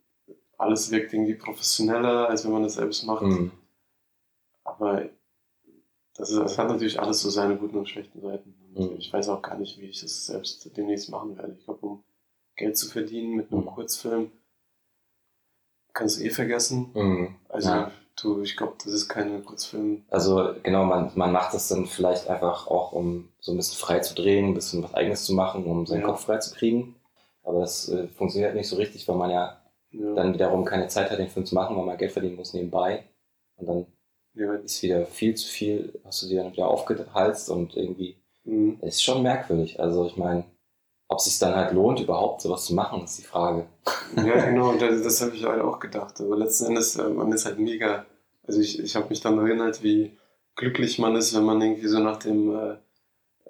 alles 0.57 0.91
wirkt 0.91 1.11
irgendwie 1.13 1.33
professioneller, 1.33 2.29
als 2.29 2.45
wenn 2.45 2.51
man 2.51 2.63
das 2.63 2.75
selbst 2.75 3.03
macht. 3.05 3.23
Mhm. 3.23 3.51
Aber 4.63 5.09
das, 6.15 6.29
ist, 6.31 6.39
das 6.39 6.57
hat 6.57 6.67
natürlich 6.69 6.99
alles 6.99 7.21
so 7.21 7.29
seine 7.29 7.57
guten 7.57 7.77
und 7.77 7.89
schlechten 7.89 8.21
Seiten. 8.21 8.55
Und 8.75 8.91
Mhm. 8.91 8.97
ich 8.97 9.11
weiß 9.11 9.29
auch 9.29 9.41
gar 9.41 9.57
nicht, 9.57 9.79
wie 9.79 9.85
ich 9.85 10.01
das 10.01 10.25
selbst 10.25 10.75
demnächst 10.75 11.09
machen 11.09 11.37
werde. 11.37 11.53
Ich 11.57 11.65
glaube, 11.65 11.85
um 11.85 12.03
Geld 12.55 12.77
zu 12.77 12.87
verdienen 12.89 13.35
mit 13.35 13.51
einem 13.51 13.61
Mhm. 13.61 13.65
Kurzfilm, 13.67 14.31
kannst 15.93 16.19
du 16.19 16.23
eh 16.23 16.29
vergessen. 16.29 16.91
Mhm. 16.93 17.35
Also 17.49 17.69
Ja. 17.69 17.91
du, 18.21 18.41
ich 18.41 18.57
glaube, 18.57 18.73
das 18.83 18.93
ist 18.93 19.07
keine 19.09 19.41
Kurzfilm. 19.41 20.05
Also 20.09 20.53
genau, 20.63 20.85
man, 20.85 21.11
man 21.15 21.31
macht 21.31 21.53
das 21.53 21.67
dann 21.69 21.85
vielleicht 21.85 22.27
einfach 22.29 22.67
auch, 22.67 22.91
um 22.91 23.29
so 23.39 23.51
ein 23.51 23.57
bisschen 23.57 23.77
frei 23.77 23.99
zu 23.99 24.13
drehen, 24.15 24.47
ein 24.49 24.53
bisschen 24.53 24.83
was 24.83 24.93
Eigenes 24.93 25.25
zu 25.25 25.33
machen, 25.33 25.65
um 25.65 25.85
seinen 25.85 26.01
Ja. 26.01 26.07
Kopf 26.07 26.25
frei 26.25 26.37
zu 26.37 26.53
kriegen. 26.53 26.95
Aber 27.43 27.59
das 27.59 27.89
äh, 27.89 28.07
funktioniert 28.07 28.55
nicht 28.55 28.67
so 28.67 28.75
richtig, 28.75 29.07
weil 29.07 29.15
man 29.17 29.29
ja 29.29 29.61
Ja. 29.91 30.13
dann 30.15 30.33
wiederum 30.33 30.65
keine 30.65 30.87
Zeit 30.87 31.11
hat, 31.11 31.19
den 31.19 31.29
Film 31.29 31.45
zu 31.45 31.55
machen, 31.55 31.77
weil 31.77 31.85
man 31.85 31.97
Geld 31.97 32.11
verdienen 32.11 32.35
muss 32.35 32.53
nebenbei. 32.53 33.05
Und 33.57 33.67
dann. 33.67 33.85
Ist 34.63 34.83
wieder 34.83 35.05
viel 35.05 35.35
zu 35.35 35.47
viel, 35.47 35.99
hast 36.03 36.21
du 36.23 36.27
dir 36.27 36.43
dann 36.43 36.51
wieder 36.51 36.67
aufgehalst 36.67 37.49
und 37.49 37.75
irgendwie 37.75 38.17
Mhm. 38.43 38.77
ist 38.81 39.03
schon 39.03 39.23
merkwürdig. 39.23 39.79
Also 39.79 40.05
ich 40.05 40.17
meine, 40.17 40.43
ob 41.07 41.17
es 41.19 41.25
sich 41.25 41.39
dann 41.39 41.55
halt 41.55 41.73
lohnt, 41.73 41.99
überhaupt 41.99 42.41
sowas 42.41 42.65
zu 42.65 42.75
machen, 42.75 43.03
ist 43.03 43.17
die 43.17 43.23
Frage. 43.23 43.65
Ja, 44.23 44.45
genau, 44.45 44.69
und 44.69 44.81
das, 44.81 45.01
das 45.01 45.21
habe 45.21 45.35
ich 45.35 45.43
halt 45.45 45.61
auch 45.61 45.79
gedacht. 45.79 46.19
Aber 46.21 46.37
letzten 46.37 46.67
Endes, 46.67 46.95
äh, 46.95 47.09
man 47.09 47.31
ist 47.31 47.45
halt 47.45 47.59
mega. 47.59 48.05
Also 48.47 48.59
ich, 48.61 48.79
ich 48.79 48.95
habe 48.95 49.09
mich 49.09 49.21
dann 49.21 49.39
erinnert, 49.39 49.81
wie 49.83 50.11
glücklich 50.55 50.99
man 50.99 51.15
ist, 51.15 51.35
wenn 51.35 51.43
man 51.43 51.61
irgendwie 51.61 51.87
so 51.87 51.99
nach 51.99 52.17
dem, 52.17 52.55
äh, 52.55 52.75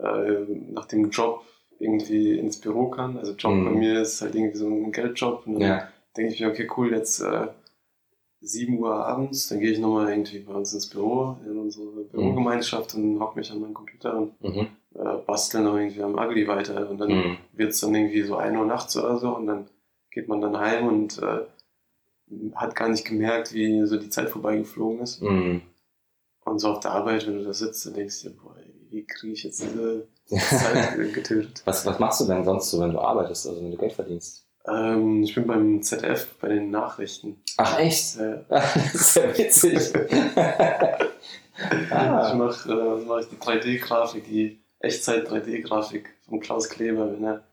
äh, 0.02 0.46
nach 0.72 0.86
dem 0.86 1.10
Job 1.10 1.44
irgendwie 1.80 2.38
ins 2.40 2.60
Büro 2.60 2.90
kann. 2.90 3.18
Also 3.18 3.34
Job 3.34 3.54
Mhm. 3.54 3.66
bei 3.66 3.72
mir 3.72 4.02
ist 4.02 4.22
halt 4.22 4.36
irgendwie 4.36 4.58
so 4.58 4.68
ein 4.68 4.92
Geldjob. 4.92 5.46
Und 5.46 5.56
dann 5.56 5.62
Ja. 5.62 5.88
denke 6.16 6.34
ich 6.34 6.40
mir, 6.40 6.50
okay, 6.50 6.70
cool, 6.78 6.92
jetzt 6.94 7.20
äh, 7.20 7.48
7 8.42 8.78
Uhr 8.80 8.94
abends, 8.94 9.48
dann 9.48 9.60
gehe 9.60 9.72
ich 9.72 9.80
nochmal 9.80 10.10
irgendwie 10.10 10.40
bei 10.40 10.54
uns 10.54 10.74
ins 10.74 10.88
Büro, 10.90 11.38
in 11.46 11.58
unsere 11.58 11.86
Bürogemeinschaft 12.12 12.94
und 12.96 13.20
hock 13.20 13.36
mich 13.36 13.52
an 13.52 13.60
meinen 13.62 13.74
Computer 13.74 14.18
und 14.18 14.42
Mhm. 14.44 14.68
äh, 14.94 15.18
bastel 15.26 15.62
noch 15.64 15.76
irgendwie 15.78 16.04
am 16.04 16.16
Ugly 16.16 16.48
weiter. 16.48 16.90
Und 16.90 16.98
dann 17.00 17.12
Mhm. 17.12 17.38
wird 17.54 17.72
es 17.72 17.80
dann 17.80 17.96
irgendwie 17.96 18.22
so 18.24 18.36
1 18.38 18.56
Uhr 18.58 18.66
nachts 18.66 18.96
oder 18.98 19.18
so 19.18 19.36
und 19.36 19.48
dann 19.48 19.68
geht 20.12 20.28
man 20.28 20.42
dann 20.42 20.58
heim 20.58 20.88
und 20.88 21.22
äh, 21.22 21.42
hat 22.56 22.76
gar 22.76 22.90
nicht 22.90 23.06
gemerkt, 23.06 23.54
wie 23.54 23.86
so 23.86 23.98
die 23.98 24.10
Zeit 24.10 24.30
vorbeigeflogen 24.30 25.00
ist. 25.00 25.22
Mhm. 25.22 25.62
Und 26.44 26.60
so 26.60 26.70
auf 26.70 26.80
der 26.80 26.92
Arbeit, 26.92 27.26
wenn 27.26 27.38
du 27.40 27.44
da 27.44 27.54
sitzt, 27.54 27.86
dann 27.86 27.94
denkst 27.96 28.22
du 28.24 28.30
dir, 28.30 28.36
boah, 28.36 28.56
wie 28.90 29.04
kriege 29.06 29.34
ich 29.34 29.44
jetzt 29.44 29.62
diese 29.64 30.08
Zeit 30.28 31.14
getötet? 31.14 31.62
Was, 31.66 31.86
was 31.86 32.00
machst 32.00 32.22
du 32.22 32.26
denn 32.26 32.44
sonst 32.44 32.70
so, 32.70 32.80
wenn 32.80 32.92
du 32.92 33.00
arbeitest, 33.00 33.48
also 33.48 33.62
wenn 33.62 33.72
du 33.72 33.78
Geld 33.78 33.94
verdienst? 33.94 34.45
Ähm, 34.68 35.24
ich 35.24 35.36
bin 35.36 35.48
beim 35.48 35.82
ZDF 35.82 36.28
bei 36.40 36.50
den 36.50 36.72
Nachrichten. 36.72 37.42
Ach 37.58 37.80
echt? 37.80 38.18
Das 38.50 38.94
ist 38.94 39.16
ja 39.16 39.38
witzig. 39.38 39.94
Ich 41.58 41.92
ah. 41.94 42.34
mache 42.34 42.70
äh, 42.70 43.06
mach 43.06 43.20
ich 43.20 43.28
die 43.30 43.38
3D-Grafik, 43.38 44.26
die 44.26 44.60
Echtzeit-3D-Grafik 44.80 46.10
von 46.28 46.42
Klaus 46.42 46.68
Kleber. 46.68 47.14
Wenn 47.14 47.24
er 47.24 47.44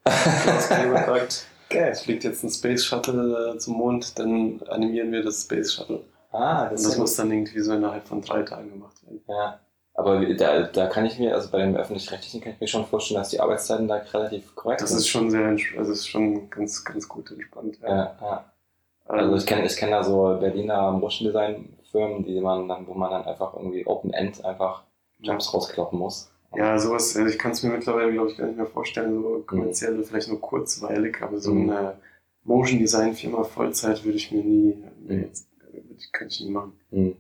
Klaus 0.43 0.69
Kleber 0.69 1.05
sagt, 1.07 1.47
es 1.69 2.01
fliegt 2.03 2.25
jetzt 2.25 2.43
ein 2.43 2.51
Space 2.51 2.85
Shuttle 2.85 3.55
äh, 3.55 3.59
zum 3.59 3.75
Mond, 3.75 4.19
dann 4.19 4.61
animieren 4.69 5.13
wir 5.13 5.23
das 5.23 5.43
Space 5.43 5.73
Shuttle. 5.73 6.05
Ah, 6.33 6.65
Und 6.65 6.73
das, 6.73 6.83
das 6.83 6.93
ist 6.95 6.99
muss 6.99 7.15
dann 7.15 7.31
irgendwie 7.31 7.61
so 7.61 7.75
innerhalb 7.75 8.09
von 8.09 8.23
drei 8.23 8.43
Tagen 8.43 8.71
gemacht 8.71 9.01
werden. 9.05 9.23
ja. 9.29 9.61
Aber 9.95 10.25
da, 10.35 10.63
da 10.63 10.87
kann 10.87 11.05
ich 11.05 11.19
mir, 11.19 11.35
also 11.35 11.51
bei 11.51 11.59
dem 11.59 11.77
öffentlich-rechtlichen 11.77 12.41
kann 12.41 12.53
ich 12.55 12.61
mir 12.61 12.67
schon 12.69 12.87
vorstellen, 12.87 13.21
dass 13.21 13.29
die 13.29 13.41
Arbeitszeiten 13.41 13.89
da 13.89 13.97
relativ 13.97 14.55
korrekt 14.55 14.81
Das 14.81 14.89
sind. 14.91 14.99
ist 14.99 15.09
schon 15.09 15.31
sehr, 15.31 15.57
also 15.77 15.93
ist 15.93 16.09
schon 16.09 16.49
ganz, 16.51 16.83
ganz 16.85 17.07
gut 17.09 17.31
entspannt. 17.31 17.79
Ja. 17.83 17.89
ja, 17.89 18.17
ja. 18.21 18.45
Also 19.07 19.33
Ähm, 19.33 19.37
ich 19.39 19.47
kenne 19.47 19.67
ich 19.67 19.77
kenn 19.77 19.91
da 19.91 20.03
so 20.03 20.37
Berliner 20.41 20.93
Motion 20.93 21.27
Design 21.27 21.77
Firmen, 21.91 22.25
die 22.25 22.41
man 22.41 22.69
dann, 22.69 22.87
wo 22.87 22.95
man 22.95 23.11
dann 23.11 23.25
einfach 23.25 23.55
irgendwie 23.55 23.87
Open 23.87 24.13
End 24.15 24.43
einfach 24.45 24.85
Jobs 25.21 25.53
rauskloppen 25.53 25.99
muss. 25.99 26.31
Ja, 26.57 26.79
sowas, 26.79 27.17
also 27.17 27.29
ich 27.29 27.39
kann 27.39 27.53
es 27.53 27.63
mir 27.63 27.71
mittlerweile, 27.71 28.13
glaube 28.13 28.31
ich, 28.31 28.37
gar 28.39 28.47
nicht 28.47 28.57
mehr 28.57 28.67
vorstellen, 28.67 29.23
so 29.23 29.43
kommerziell 29.47 29.95
oder 29.95 30.05
vielleicht 30.05 30.29
nur 30.29 30.41
kurzweilig, 30.41 31.17
aber 31.23 31.39
so 31.39 31.53
Mhm. 31.53 31.71
eine 31.71 31.97
Motion 32.45 32.79
Design 32.79 33.15
Firma 33.15 33.45
Vollzeit 33.45 34.05
würde 34.05 34.17
ich 34.17 34.33
mir 34.33 34.43
nie, 34.43 34.77
nee, 35.01 35.17
Mhm. 35.17 35.31
ich, 35.99 36.13
könnte 36.13 36.35
ich 36.35 36.41
nie 36.41 36.51
machen. 36.51 36.73
Hm. 36.91 37.17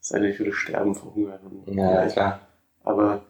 Sei 0.00 0.18
denn, 0.18 0.30
ich 0.30 0.38
würde 0.38 0.52
sterben 0.52 0.94
vor 0.94 1.14
Hunger. 1.14 1.38
Ja, 1.66 2.06
klar. 2.06 2.40
Aber 2.82 3.22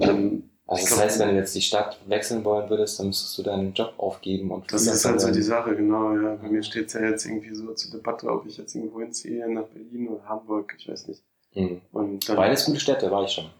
ähm, 0.00 0.50
Also 0.66 0.82
das 0.82 0.90
glaub- 0.90 1.00
heißt, 1.04 1.18
wenn 1.20 1.28
du 1.30 1.34
jetzt 1.36 1.54
die 1.54 1.60
Stadt 1.62 1.98
wechseln 2.06 2.44
wollen 2.44 2.68
würdest, 2.70 2.98
dann 2.98 3.08
müsstest 3.08 3.36
du 3.38 3.42
deinen 3.42 3.72
Job 3.74 3.94
aufgeben 3.98 4.50
und 4.50 4.72
das 4.72 4.86
ist 4.86 5.04
halt 5.04 5.20
so 5.20 5.30
die 5.30 5.42
Sache, 5.42 5.76
genau. 5.76 6.14
Ja. 6.16 6.34
Bei 6.36 6.48
mir 6.48 6.62
steht 6.62 6.88
es 6.88 6.94
ja 6.94 7.02
jetzt 7.02 7.26
irgendwie 7.26 7.54
so 7.54 7.72
zur 7.74 7.90
Debatte, 7.92 8.28
ob 8.28 8.46
ich 8.46 8.56
jetzt 8.56 8.74
irgendwo 8.74 9.00
hinziehe, 9.00 9.48
nach 9.52 9.64
Berlin 9.66 10.08
oder 10.08 10.24
Hamburg, 10.28 10.74
ich 10.78 10.88
weiß 10.88 11.08
nicht. 11.08 11.22
Hm. 11.52 11.80
Und 11.92 12.28
dann, 12.28 12.36
Beides 12.36 12.64
gute 12.66 12.80
Städte, 12.80 13.10
war 13.10 13.24
ich 13.24 13.32
schon. 13.32 13.50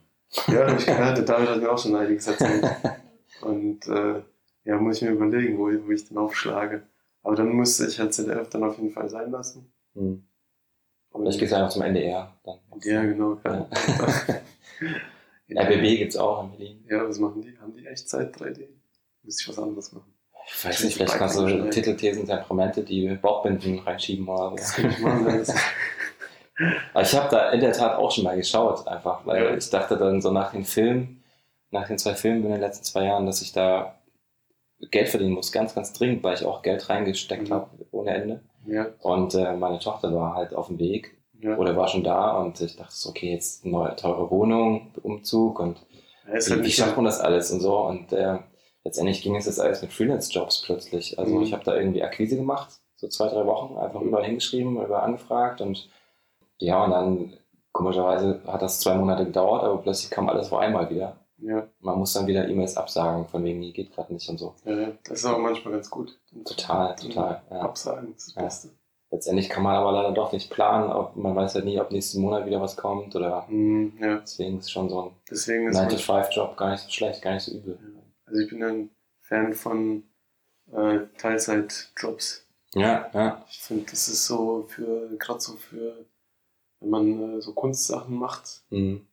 Ja, 0.48 0.74
ich 0.76 0.84
gehört, 0.84 1.26
David 1.26 1.48
hat 1.48 1.60
mir 1.60 1.70
auch 1.72 1.78
schon 1.78 1.96
einiges 1.96 2.26
erzählt. 2.26 2.64
Und 3.40 3.86
äh, 3.88 4.22
ja, 4.64 4.76
muss 4.78 4.96
ich 4.96 5.02
mir 5.02 5.10
überlegen, 5.12 5.56
wo, 5.58 5.70
wo 5.86 5.90
ich 5.90 6.06
den 6.06 6.18
aufschlage. 6.18 6.82
Aber 7.22 7.34
dann 7.36 7.48
müsste 7.52 7.86
ich 7.86 7.98
halt 7.98 8.12
ZDF 8.12 8.48
dann 8.50 8.64
auf 8.64 8.76
jeden 8.76 8.90
Fall 8.90 9.08
sein 9.08 9.30
lassen. 9.30 9.72
Hm. 9.94 10.24
Vielleicht 11.12 11.38
gehst 11.40 11.52
du 11.52 11.56
einfach 11.56 11.70
zum 11.70 11.82
NDR. 11.82 12.32
Dann. 12.44 12.58
Ja, 12.82 13.02
genau. 13.02 13.38
Ja. 13.44 13.66
RBB 15.62 15.98
gibt's 15.98 16.16
auch 16.16 16.44
in 16.44 16.50
Berlin. 16.50 16.84
Ja, 16.88 17.08
was 17.08 17.18
machen 17.18 17.42
die? 17.42 17.56
Haben 17.58 17.74
die 17.74 17.86
Echtzeit 17.86 18.34
3D? 18.36 18.66
Müsste 19.22 19.42
ich 19.42 19.48
was 19.48 19.58
anderes 19.58 19.92
machen. 19.92 20.12
Ich 20.46 20.64
weiß 20.64 20.84
nicht, 20.84 20.96
vielleicht 20.96 21.14
kannst 21.14 21.38
du 21.38 21.68
Titel, 21.70 21.96
Thesen, 21.96 22.26
Temperamente, 22.26 22.82
die 22.82 23.08
Bauchbinden 23.20 23.78
reinschieben 23.80 24.28
oder 24.28 24.54
Das 24.56 24.74
so. 24.74 24.82
kann 24.82 24.90
ich 24.90 24.98
machen. 25.00 25.24
Das 25.26 25.54
Aber 26.92 27.02
ich 27.02 27.14
habe 27.14 27.28
da 27.30 27.50
in 27.52 27.60
der 27.60 27.72
Tat 27.72 27.96
auch 27.98 28.10
schon 28.10 28.24
mal 28.24 28.36
geschaut, 28.36 28.86
einfach, 28.88 29.24
weil 29.26 29.44
Ja. 29.44 29.54
ich 29.56 29.70
dachte 29.70 29.96
dann 29.96 30.20
so 30.20 30.30
nach 30.32 30.52
den 30.52 30.64
Filmen, 30.64 31.22
nach 31.70 31.86
den 31.86 31.98
zwei 31.98 32.14
Filmen 32.14 32.44
in 32.44 32.50
den 32.50 32.60
letzten 32.60 32.84
zwei 32.84 33.04
Jahren, 33.04 33.26
dass 33.26 33.42
ich 33.42 33.52
da 33.52 33.94
Geld 34.90 35.08
verdienen 35.08 35.34
muss, 35.34 35.52
ganz, 35.52 35.74
ganz 35.74 35.92
dringend, 35.92 36.22
weil 36.24 36.34
ich 36.34 36.44
auch 36.44 36.62
Geld 36.62 36.88
reingesteckt 36.88 37.48
Mhm. 37.48 37.54
habe 37.54 37.70
ohne 37.92 38.10
Ende. 38.10 38.40
Ja, 38.68 38.86
Und 39.00 39.34
äh, 39.34 39.54
meine 39.56 39.78
Tochter 39.78 40.14
war 40.14 40.34
halt 40.34 40.54
auf 40.54 40.68
dem 40.68 40.78
Weg 40.78 41.16
ja. 41.40 41.56
oder 41.56 41.76
war 41.76 41.88
schon 41.88 42.04
da 42.04 42.38
und 42.38 42.60
ich 42.60 42.76
dachte 42.76 42.94
so, 42.94 43.10
okay, 43.10 43.32
jetzt 43.32 43.64
eine 43.64 43.72
neue 43.72 43.96
teure 43.96 44.30
Wohnung, 44.30 44.92
Umzug 45.02 45.60
und 45.60 45.78
wie, 46.26 46.32
halt 46.32 46.64
wie 46.64 46.70
schafft 46.70 46.96
man 46.96 47.04
das 47.06 47.20
alles 47.20 47.50
und 47.50 47.60
so 47.60 47.78
und 47.80 48.12
äh, 48.12 48.38
letztendlich 48.84 49.22
ging 49.22 49.36
es 49.36 49.46
jetzt 49.46 49.60
alles 49.60 49.82
mit 49.82 49.92
Freelance-Jobs 49.92 50.62
plötzlich. 50.62 51.18
Also 51.18 51.36
Mhm. 51.36 51.42
ich 51.42 51.52
habe 51.52 51.64
da 51.64 51.74
irgendwie 51.76 52.02
Akquise 52.02 52.36
gemacht, 52.36 52.68
so 52.96 53.08
zwei, 53.08 53.28
drei 53.28 53.46
Wochen, 53.46 53.76
einfach 53.78 54.00
überall 54.02 54.24
hingeschrieben, 54.24 54.76
überall 54.82 55.04
angefragt 55.04 55.60
und 55.60 55.88
ja, 56.60 56.84
und 56.84 56.90
dann 56.90 57.32
komischerweise 57.72 58.42
hat 58.46 58.62
das 58.62 58.80
zwei 58.80 58.94
Monate 58.94 59.24
gedauert, 59.26 59.64
aber 59.64 59.78
plötzlich 59.78 60.10
kam 60.10 60.28
alles 60.28 60.52
auf 60.52 60.58
einmal 60.58 60.90
wieder. 60.90 61.16
Ja, 61.40 61.68
Man 61.80 61.98
muss 61.98 62.12
dann 62.14 62.26
wieder 62.26 62.48
E-Mails 62.48 62.76
absagen, 62.76 63.26
von 63.26 63.44
wegen, 63.44 63.60
nee, 63.60 63.70
geht 63.72 63.92
gerade 63.94 64.12
nicht 64.12 64.28
und 64.28 64.38
so. 64.38 64.54
ja, 64.64 64.76
ja. 64.80 64.92
Das 65.04 65.18
ist 65.20 65.24
aber 65.24 65.38
manchmal 65.38 65.74
ganz 65.74 65.88
gut. 65.88 66.18
Total, 66.44 66.94
total. 66.96 67.42
Ja. 67.50 67.60
Absagen 67.60 68.14
ist 68.14 68.28
das 68.28 68.34
Ja. 68.34 68.42
Beste. 68.42 68.70
Letztendlich 69.10 69.48
kann 69.48 69.62
man 69.62 69.74
aber 69.76 69.92
leider 69.92 70.12
doch 70.12 70.32
nicht 70.32 70.50
planen, 70.50 70.90
ob 70.92 71.16
man 71.16 71.34
weiß 71.34 71.54
ja 71.54 71.60
nie, 71.62 71.80
ob 71.80 71.90
nächsten 71.92 72.20
Monat 72.20 72.44
wieder 72.44 72.60
was 72.60 72.76
kommt 72.76 73.14
oder 73.16 73.46
Mhm, 73.48 73.94
ja, 74.00 74.18
deswegen 74.18 74.58
ist 74.58 74.70
schon 74.70 74.90
so 74.90 75.00
ein 75.02 75.10
deswegen 75.30 75.68
ist 75.68 75.76
man, 75.76 75.88
9-to-5-Job 75.88 76.56
gar 76.58 76.72
nicht 76.72 76.82
so 76.84 76.90
schlecht, 76.90 77.22
gar 77.22 77.32
nicht 77.34 77.44
so 77.44 77.52
übel. 77.52 77.78
Also 78.26 78.40
ich 78.40 78.50
bin 78.50 78.62
ein 78.62 78.90
Fan 79.22 79.54
von 79.54 80.02
äh, 80.72 80.98
Teilzeitjobs. 81.16 82.44
Ja, 82.74 83.10
ja. 83.14 83.44
Ich 83.48 83.60
finde, 83.60 83.84
das 83.90 84.08
ist 84.08 84.26
so 84.26 84.64
für, 84.68 85.08
gerade 85.18 85.40
so 85.40 85.54
für, 85.54 86.04
wenn 86.80 86.90
man 86.90 87.38
äh, 87.38 87.40
so 87.40 87.52
Kunstsachen 87.54 88.14
macht, 88.16 88.62
Mhm. 88.70 89.06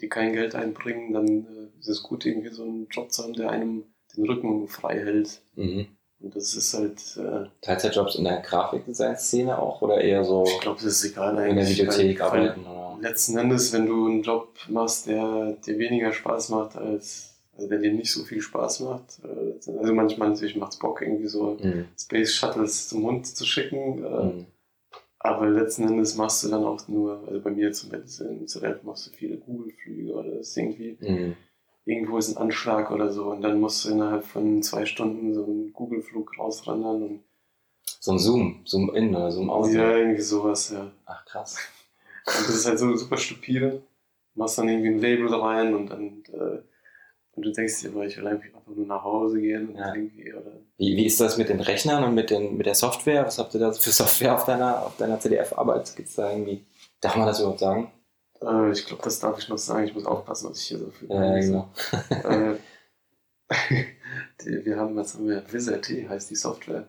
Die 0.00 0.08
kein 0.08 0.32
Geld 0.32 0.54
einbringen, 0.54 1.12
dann 1.12 1.28
äh, 1.28 1.78
ist 1.80 1.88
es 1.88 2.02
gut, 2.02 2.24
irgendwie 2.26 2.48
so 2.50 2.62
einen 2.64 2.86
Job 2.90 3.12
zu 3.12 3.22
haben, 3.22 3.34
der 3.34 3.50
einem 3.50 3.84
den 4.16 4.26
Rücken 4.26 4.68
frei 4.68 4.98
hält. 4.98 5.42
Mhm. 5.54 5.86
Und 6.20 6.36
das 6.36 6.54
ist 6.54 6.74
halt, 6.74 7.00
äh, 7.16 7.48
Teilzeitjobs 7.62 8.14
in 8.16 8.24
der 8.24 8.40
Grafikdesign-Szene 8.40 9.58
auch 9.58 9.82
oder 9.82 10.00
eher 10.00 10.24
so 10.24 10.44
ich 10.46 10.60
glaube, 10.60 10.80
das 10.82 11.02
ist 11.02 11.04
egal 11.12 11.30
in 11.30 11.36
der 11.36 11.44
eigentlich. 11.46 11.78
Videothek 11.78 12.20
weil- 12.20 12.26
arbeiten? 12.26 12.60
Oder? 12.66 12.98
Letzten 13.00 13.36
Endes, 13.38 13.72
wenn 13.72 13.86
du 13.86 14.06
einen 14.06 14.22
Job 14.22 14.54
machst, 14.68 15.08
der 15.08 15.56
dir 15.66 15.78
weniger 15.78 16.12
Spaß 16.12 16.50
macht, 16.50 16.76
als, 16.76 17.34
also 17.56 17.68
der 17.68 17.78
dir 17.78 17.92
nicht 17.92 18.12
so 18.12 18.22
viel 18.24 18.40
Spaß 18.40 18.80
macht, 18.80 19.18
äh, 19.24 19.68
also 19.78 19.92
manchmal 19.94 20.28
natürlich 20.30 20.54
macht 20.56 20.72
es 20.74 20.78
Bock, 20.78 21.02
irgendwie 21.02 21.26
so 21.26 21.58
Mhm. 21.60 21.86
Space 21.98 22.32
Shuttles 22.34 22.88
zum 22.88 23.02
Mond 23.02 23.26
zu 23.26 23.44
schicken, 23.44 24.04
äh, 24.04 24.24
Mhm. 24.24 24.46
Aber 25.24 25.48
letzten 25.48 25.84
Endes 25.88 26.16
machst 26.16 26.42
du 26.44 26.48
dann 26.48 26.64
auch 26.64 26.86
nur, 26.88 27.26
also 27.28 27.40
bei 27.40 27.50
mir 27.50 27.72
zum 27.72 27.90
Beispiel 27.90 28.26
in 28.26 28.48
ZDF 28.48 28.82
machst 28.82 29.06
du 29.06 29.10
viele 29.12 29.36
Google-Flüge 29.38 30.12
oder 30.12 30.38
ist 30.40 30.56
irgendwie, 30.56 30.96
Mhm. 31.00 31.36
irgendwo 31.84 32.18
ist 32.18 32.30
ein 32.30 32.36
Anschlag 32.42 32.90
oder 32.90 33.10
so 33.12 33.30
und 33.30 33.42
dann 33.42 33.60
musst 33.60 33.84
du 33.84 33.90
innerhalb 33.90 34.24
von 34.24 34.62
zwei 34.62 34.84
Stunden 34.86 35.34
so 35.34 35.44
einen 35.44 35.72
Google-Flug 35.72 36.38
rausrandern 36.38 37.02
und 37.02 37.20
So 38.00 38.12
ein 38.12 38.18
Zoom, 38.18 38.62
Zoom 38.64 38.94
in 38.94 39.14
oder 39.14 39.30
Zoom 39.30 39.50
aus. 39.50 39.72
ja, 39.72 39.96
irgendwie 39.96 40.22
sowas, 40.22 40.70
ja. 40.70 40.90
Ach 41.06 41.24
krass. 41.24 41.58
Und 42.26 42.48
das 42.48 42.54
ist 42.54 42.66
halt 42.66 42.78
so 42.78 42.94
super 42.96 43.16
stupide. 43.16 43.82
Du 44.34 44.40
machst 44.40 44.56
dann 44.58 44.68
irgendwie 44.68 44.88
ein 44.90 44.98
Label 45.00 45.32
rein 45.34 45.74
und 45.74 45.88
dann 45.88 46.22
äh, 46.32 46.58
und 47.34 47.44
du 47.46 47.50
denkst 47.50 47.80
dir, 47.80 47.90
aber 47.90 48.04
ich 48.06 48.16
will 48.16 48.26
einfach 48.26 48.48
nur 48.66 48.86
nach 48.86 49.02
Hause 49.04 49.40
gehen 49.40 49.70
und 49.70 49.76
Ja. 49.76 49.94
irgendwie 49.94 50.32
oder 50.34 50.52
Wie, 50.82 50.96
wie 50.96 51.06
ist 51.06 51.20
das 51.20 51.36
mit 51.36 51.48
den 51.48 51.60
Rechnern 51.60 52.02
und 52.02 52.12
mit, 52.16 52.30
den, 52.30 52.56
mit 52.56 52.66
der 52.66 52.74
Software? 52.74 53.24
Was 53.24 53.38
habt 53.38 53.54
ihr 53.54 53.60
da 53.60 53.72
für 53.72 53.90
Software 53.92 54.34
auf 54.34 54.44
deiner, 54.46 54.82
auf 54.84 54.96
deiner 54.96 55.20
CDF-Arbeit? 55.20 55.94
Gibt's 55.94 56.16
da 56.16 56.28
irgendwie, 56.28 56.64
darf 57.00 57.14
man 57.14 57.26
das 57.28 57.38
überhaupt 57.38 57.60
sagen? 57.60 57.92
äh, 58.42 58.72
ich 58.72 58.84
glaube, 58.84 59.02
das 59.04 59.20
darf 59.20 59.38
ich 59.38 59.48
noch 59.48 59.58
sagen. 59.58 59.84
Ich 59.86 59.94
muss 59.94 60.06
aufpassen, 60.06 60.50
was 60.50 60.58
ich 60.58 60.64
hier 60.66 60.78
so 60.78 60.90
für 60.90 61.06
Ja, 61.06 61.38
genau. 61.38 61.68
äh, 62.24 62.56
die, 64.44 64.64
wir 64.64 64.76
haben, 64.76 64.96
was 64.96 65.14
haben 65.14 65.28
wir? 65.28 65.44
Wizard 65.52 65.88
heißt 65.88 66.30
die 66.30 66.34
Software. 66.36 66.88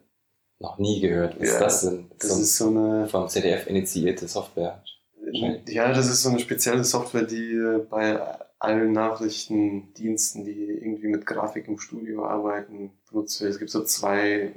Noch 0.59 0.79
nie 0.79 0.99
gehört. 0.99 1.39
Was 1.39 1.47
Ja, 1.47 1.53
ist 1.53 1.61
das 1.61 1.81
denn? 1.81 2.11
Das 2.17 2.29
so 2.29 2.41
ist 2.41 2.57
so 2.57 2.67
eine 2.69 3.07
vom 3.07 3.27
CDF 3.27 3.67
initiierte 3.67 4.27
Software. 4.27 4.81
Ja, 5.67 5.93
das 5.93 6.07
ist 6.09 6.23
so 6.23 6.29
eine 6.29 6.39
spezielle 6.39 6.83
Software, 6.83 7.23
die 7.23 7.53
äh, 7.53 7.85
bei 7.89 8.19
allen 8.63 8.91
Nachrichtendiensten, 8.93 10.45
die 10.45 10.51
irgendwie 10.71 11.07
mit 11.07 11.25
Grafik 11.25 11.67
im 11.67 11.79
Studio 11.79 12.25
arbeiten, 12.25 12.91
benutzt 13.09 13.41
wird. 13.41 13.51
Es 13.51 13.59
gibt 13.59 13.71
so 13.71 13.83
zwei, 13.83 14.53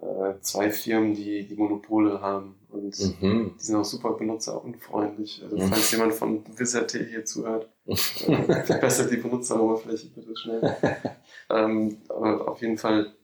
äh, 0.00 0.04
äh, 0.04 0.40
zwei 0.40 0.70
Firmen, 0.70 1.14
die 1.14 1.46
die 1.46 1.56
Monopole 1.56 2.20
haben 2.20 2.54
und 2.68 2.96
Mhm. 3.20 3.56
die 3.58 3.64
sind 3.64 3.76
auch 3.76 3.84
super 3.84 4.12
benutzerunfreundlich. 4.12 5.42
Also 5.42 5.56
Mhm. 5.56 5.62
falls 5.62 5.90
jemand 5.90 6.14
von 6.14 6.44
Wizard 6.58 6.92
hier 6.92 7.24
zuhört, 7.24 7.68
äh, 7.86 7.92
verbessert 8.64 9.10
die 9.10 9.16
Benutzeroberfläche 9.16 10.08
bitte 10.14 10.36
schnell. 10.36 10.60
ähm, 11.50 11.98
aber 12.08 12.48
auf 12.48 12.60
jeden 12.60 12.78
Fall, 12.78 13.14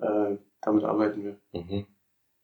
äh, 0.00 0.36
damit 0.60 0.84
arbeiten 0.84 1.24
wir. 1.24 1.60
Mhm. 1.60 1.86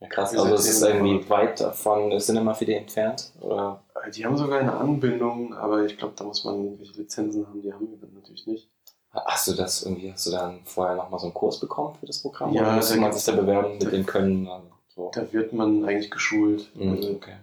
Ja, 0.00 0.08
krass. 0.08 0.36
Also 0.36 0.54
es 0.54 0.68
ist 0.68 0.82
irgendwie 0.82 1.28
weit 1.28 1.60
von 1.74 2.18
Cinema 2.20 2.52
4D 2.52 2.72
entfernt? 2.76 3.32
Oder? 3.40 3.84
Äh, 4.08 4.10
Die 4.12 4.24
haben 4.24 4.36
sogar 4.36 4.60
eine 4.60 4.72
Anbindung, 4.74 5.54
aber 5.54 5.84
ich 5.84 5.96
glaube, 5.96 6.14
da 6.16 6.24
muss 6.24 6.44
man 6.44 6.64
irgendwelche 6.64 6.94
Lizenzen 7.00 7.46
haben, 7.46 7.62
die 7.62 7.72
haben 7.72 7.90
wir 7.90 7.98
dann 7.98 8.14
natürlich 8.14 8.46
nicht. 8.46 8.70
Hast 9.10 9.48
du 9.48 9.54
das 9.54 9.82
irgendwie, 9.84 10.12
hast 10.12 10.26
du 10.26 10.30
dann 10.30 10.60
vorher 10.64 10.96
nochmal 10.96 11.18
so 11.18 11.26
einen 11.26 11.34
Kurs 11.34 11.58
bekommen 11.60 11.94
für 11.98 12.06
das 12.06 12.20
Programm? 12.22 12.52
Ja, 12.52 12.62
oder 12.62 12.72
musste 12.76 12.94
da 12.94 13.00
man 13.00 13.12
sich 13.12 13.24
da 13.24 13.32
bewerben 13.32 13.78
mit 13.78 13.92
dem 13.92 14.04
Können? 14.06 14.46
Also, 14.46 14.68
so. 14.88 15.10
Da 15.14 15.32
wird 15.32 15.52
man 15.52 15.84
eigentlich 15.84 16.10
geschult. 16.10 16.70
Mhm, 16.76 16.90
Also, 16.92 17.10
okay. 17.12 17.36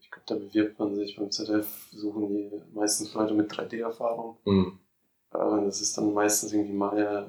ich 0.00 0.10
glaube, 0.10 0.24
da 0.26 0.34
bewirbt 0.34 0.78
man 0.78 0.94
sich 0.94 1.16
beim 1.16 1.30
ZDF, 1.30 1.88
suchen 1.92 2.28
die 2.28 2.62
meistens 2.74 3.14
Leute 3.14 3.32
mit 3.34 3.50
3D-Erfahrung. 3.50 4.36
Mhm. 4.44 4.78
Äh, 5.32 5.64
das 5.64 5.80
ist 5.80 5.96
dann 5.96 6.12
meistens 6.12 6.52
irgendwie 6.52 6.74
Maya, 6.74 7.22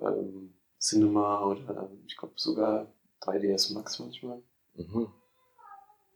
äh, 0.00 0.02
ähm, 0.06 0.54
Cinema 0.80 1.44
oder 1.44 1.90
ich 2.06 2.16
glaube 2.16 2.34
sogar 2.36 2.86
3ds 3.20 3.74
Max 3.74 3.98
manchmal. 3.98 4.40
Mhm. 4.74 5.08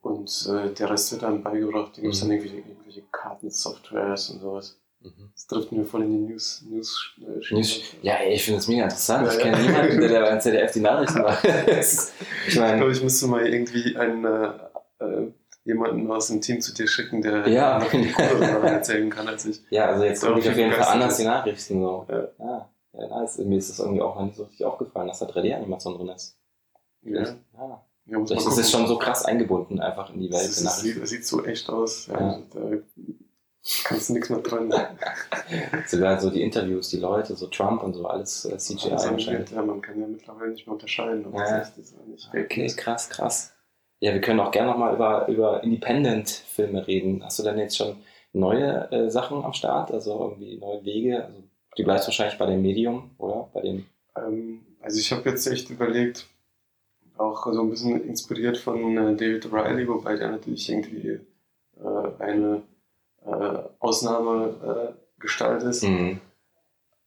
Und 0.03 0.49
äh, 0.51 0.75
der 0.75 0.91
Rest 0.91 1.13
wird 1.13 1.23
dann 1.23 1.43
beigebracht. 1.43 1.97
Da 1.97 2.03
gibt 2.03 2.13
es 2.15 2.23
Mhm. 2.23 2.29
dann 2.29 2.37
irgendwie 2.39 2.57
irgendwelche 2.59 3.03
Kartensoftwares 3.13 4.31
und 4.31 4.41
sowas. 4.41 4.79
Mhm. 5.01 5.31
Das 5.35 5.47
trifft 5.47 5.73
mir 5.73 5.85
voll 5.85 6.03
in 6.03 6.11
die 6.27 6.33
News. 6.33 6.65
News, 6.69 7.15
äh. 7.21 7.55
Nicht, 7.55 7.97
ja, 8.03 8.15
ey, 8.17 8.35
ich 8.35 8.45
finde 8.45 8.59
das 8.59 8.69
mega 8.69 8.85
interessant. 8.85 9.27
Ja, 9.27 9.33
ich 9.33 9.39
ja. 9.39 9.45
kenne 9.53 9.63
niemanden, 9.65 10.01
der 10.01 10.21
beim 10.23 10.41
ZDF 10.41 10.73
die 10.73 10.81
Nachrichten 10.81 11.23
macht. 11.23 11.45
Ich 11.69 12.49
Ich 12.49 12.59
meine, 12.59 12.77
glaube, 12.79 12.93
ich 12.93 13.03
müsste 13.03 13.27
mal 13.29 13.47
irgendwie 13.47 13.97
einen, 13.97 14.25
äh, 14.25 14.51
äh, 15.01 15.33
jemanden 15.65 16.11
aus 16.11 16.27
dem 16.29 16.41
Team 16.41 16.61
zu 16.61 16.75
dir 16.75 16.89
schicken, 16.89 17.23
der 17.23 17.47
Ja. 17.49 17.79
noch 17.79 17.87
Sachen 17.93 18.65
erzählen 18.65 19.09
kann 19.11 19.29
als 19.29 19.45
ich. 19.45 19.61
ja, 19.71 19.87
also 19.87 20.03
jetzt 20.05 20.23
Ja, 20.23 20.29
komme 20.31 20.41
ich 20.41 20.49
auf 20.51 20.57
jeden 20.57 20.73
Fall 20.73 20.83
anders 20.95 21.17
die 21.17 21.25
Nachrichten. 21.25 21.81
So. 21.81 22.07
Ja. 22.09 22.29
Ja. 22.41 22.71
ja, 22.95 23.09
nice. 23.21 23.39
Mir 23.39 23.59
ist 23.59 23.71
das 23.71 23.79
irgendwie 23.79 24.03
auch 24.03 24.17
noch 24.17 24.25
nicht 24.25 24.37
so 24.37 24.43
richtig 24.45 24.65
aufgefallen, 24.67 25.07
dass 25.09 25.21
da 25.21 25.27
3D-Animation 25.27 25.97
drin 25.97 26.09
ist. 26.09 26.37
Ja. 27.03 27.23
Ja. 27.55 27.85
Ja, 28.13 28.19
mal 28.19 28.25
ist 28.31 28.45
gucken. 28.45 28.65
schon 28.65 28.87
so 28.87 28.99
krass 28.99 29.25
eingebunden 29.25 29.81
einfach 29.81 30.13
in 30.13 30.21
die 30.21 30.31
Welt 30.31 30.45
Das, 30.45 30.61
ist, 30.61 30.81
sieht, 30.81 31.01
das 31.03 31.11
sieht 31.11 31.27
so 31.27 31.45
echt 31.45 31.69
aus. 31.71 32.07
Ja. 32.09 32.21
Ja. 32.21 32.39
Da 32.53 32.61
kannst 33.85 34.09
du 34.09 34.13
nichts 34.15 34.29
mehr 34.29 34.41
dran. 34.41 34.73
Sogar 35.87 36.21
so 36.21 36.31
die 36.31 36.43
Interviews, 36.43 36.89
die 36.91 36.99
Leute, 36.99 37.35
so 37.37 37.47
Trump 37.47 37.83
und 37.83 37.95
so, 37.95 38.07
alles 38.07 38.45
äh, 38.45 38.59
CGI 38.59 38.91
Also, 38.93 39.11
wahrscheinlich. 39.13 39.51
ja, 39.51 39.63
man 39.63 39.81
kann 39.81 40.01
ja 40.01 40.07
mittlerweile 40.07 40.51
nicht 40.53 40.67
mehr 40.67 40.75
unterscheiden, 40.75 41.25
ob 41.27 41.35
Ja. 41.35 41.59
das 41.59 41.79
ist. 41.79 41.95
Fake 42.31 42.45
Okay, 42.47 42.67
ist. 42.67 42.77
krass, 42.77 43.09
krass. 43.09 43.53
Ja, 44.01 44.13
wir 44.13 44.21
können 44.21 44.41
auch 44.41 44.51
gerne 44.51 44.71
nochmal 44.73 44.95
über, 44.95 45.29
über 45.29 45.63
Independent-Filme 45.63 46.87
reden. 46.87 47.25
Hast 47.25 47.39
du 47.39 47.45
denn 47.45 47.59
jetzt 47.59 47.77
schon 47.77 47.97
neue 48.33 48.91
äh, 48.91 49.11
Sachen 49.11 49.45
am 49.45 49.53
Start? 49.53 49.93
Also 49.93 50.21
irgendwie 50.21 50.59
neue 50.59 50.85
Wege? 50.85 51.25
Also, 51.25 51.43
du 51.77 51.85
bleibst 51.85 52.09
wahrscheinlich 52.09 52.37
bei 52.39 52.47
dem 52.47 52.63
Medium, 52.63 53.11
oder? 53.19 53.49
Bei 53.55 53.61
dem. 53.61 53.87
Ähm, 54.17 54.67
also 54.81 54.99
ich 54.99 55.13
habe 55.13 55.31
jetzt 55.31 55.47
echt 55.47 55.71
überlegt, 55.71 56.27
auch 57.19 57.47
so 57.53 57.61
ein 57.61 57.71
bisschen 57.71 58.05
inspiriert 58.05 58.57
von 58.57 58.97
äh, 58.97 59.17
David 59.17 59.53
Riley, 59.53 59.87
wobei 59.89 60.17
der 60.17 60.31
natürlich 60.31 60.69
irgendwie 60.69 61.21
äh, 61.81 62.23
eine 62.23 62.63
äh, 63.25 63.59
Ausnahmegestalt 63.79 64.97
Gestalt 65.19 65.63
ist. 65.63 65.85
Mhm. 65.85 66.21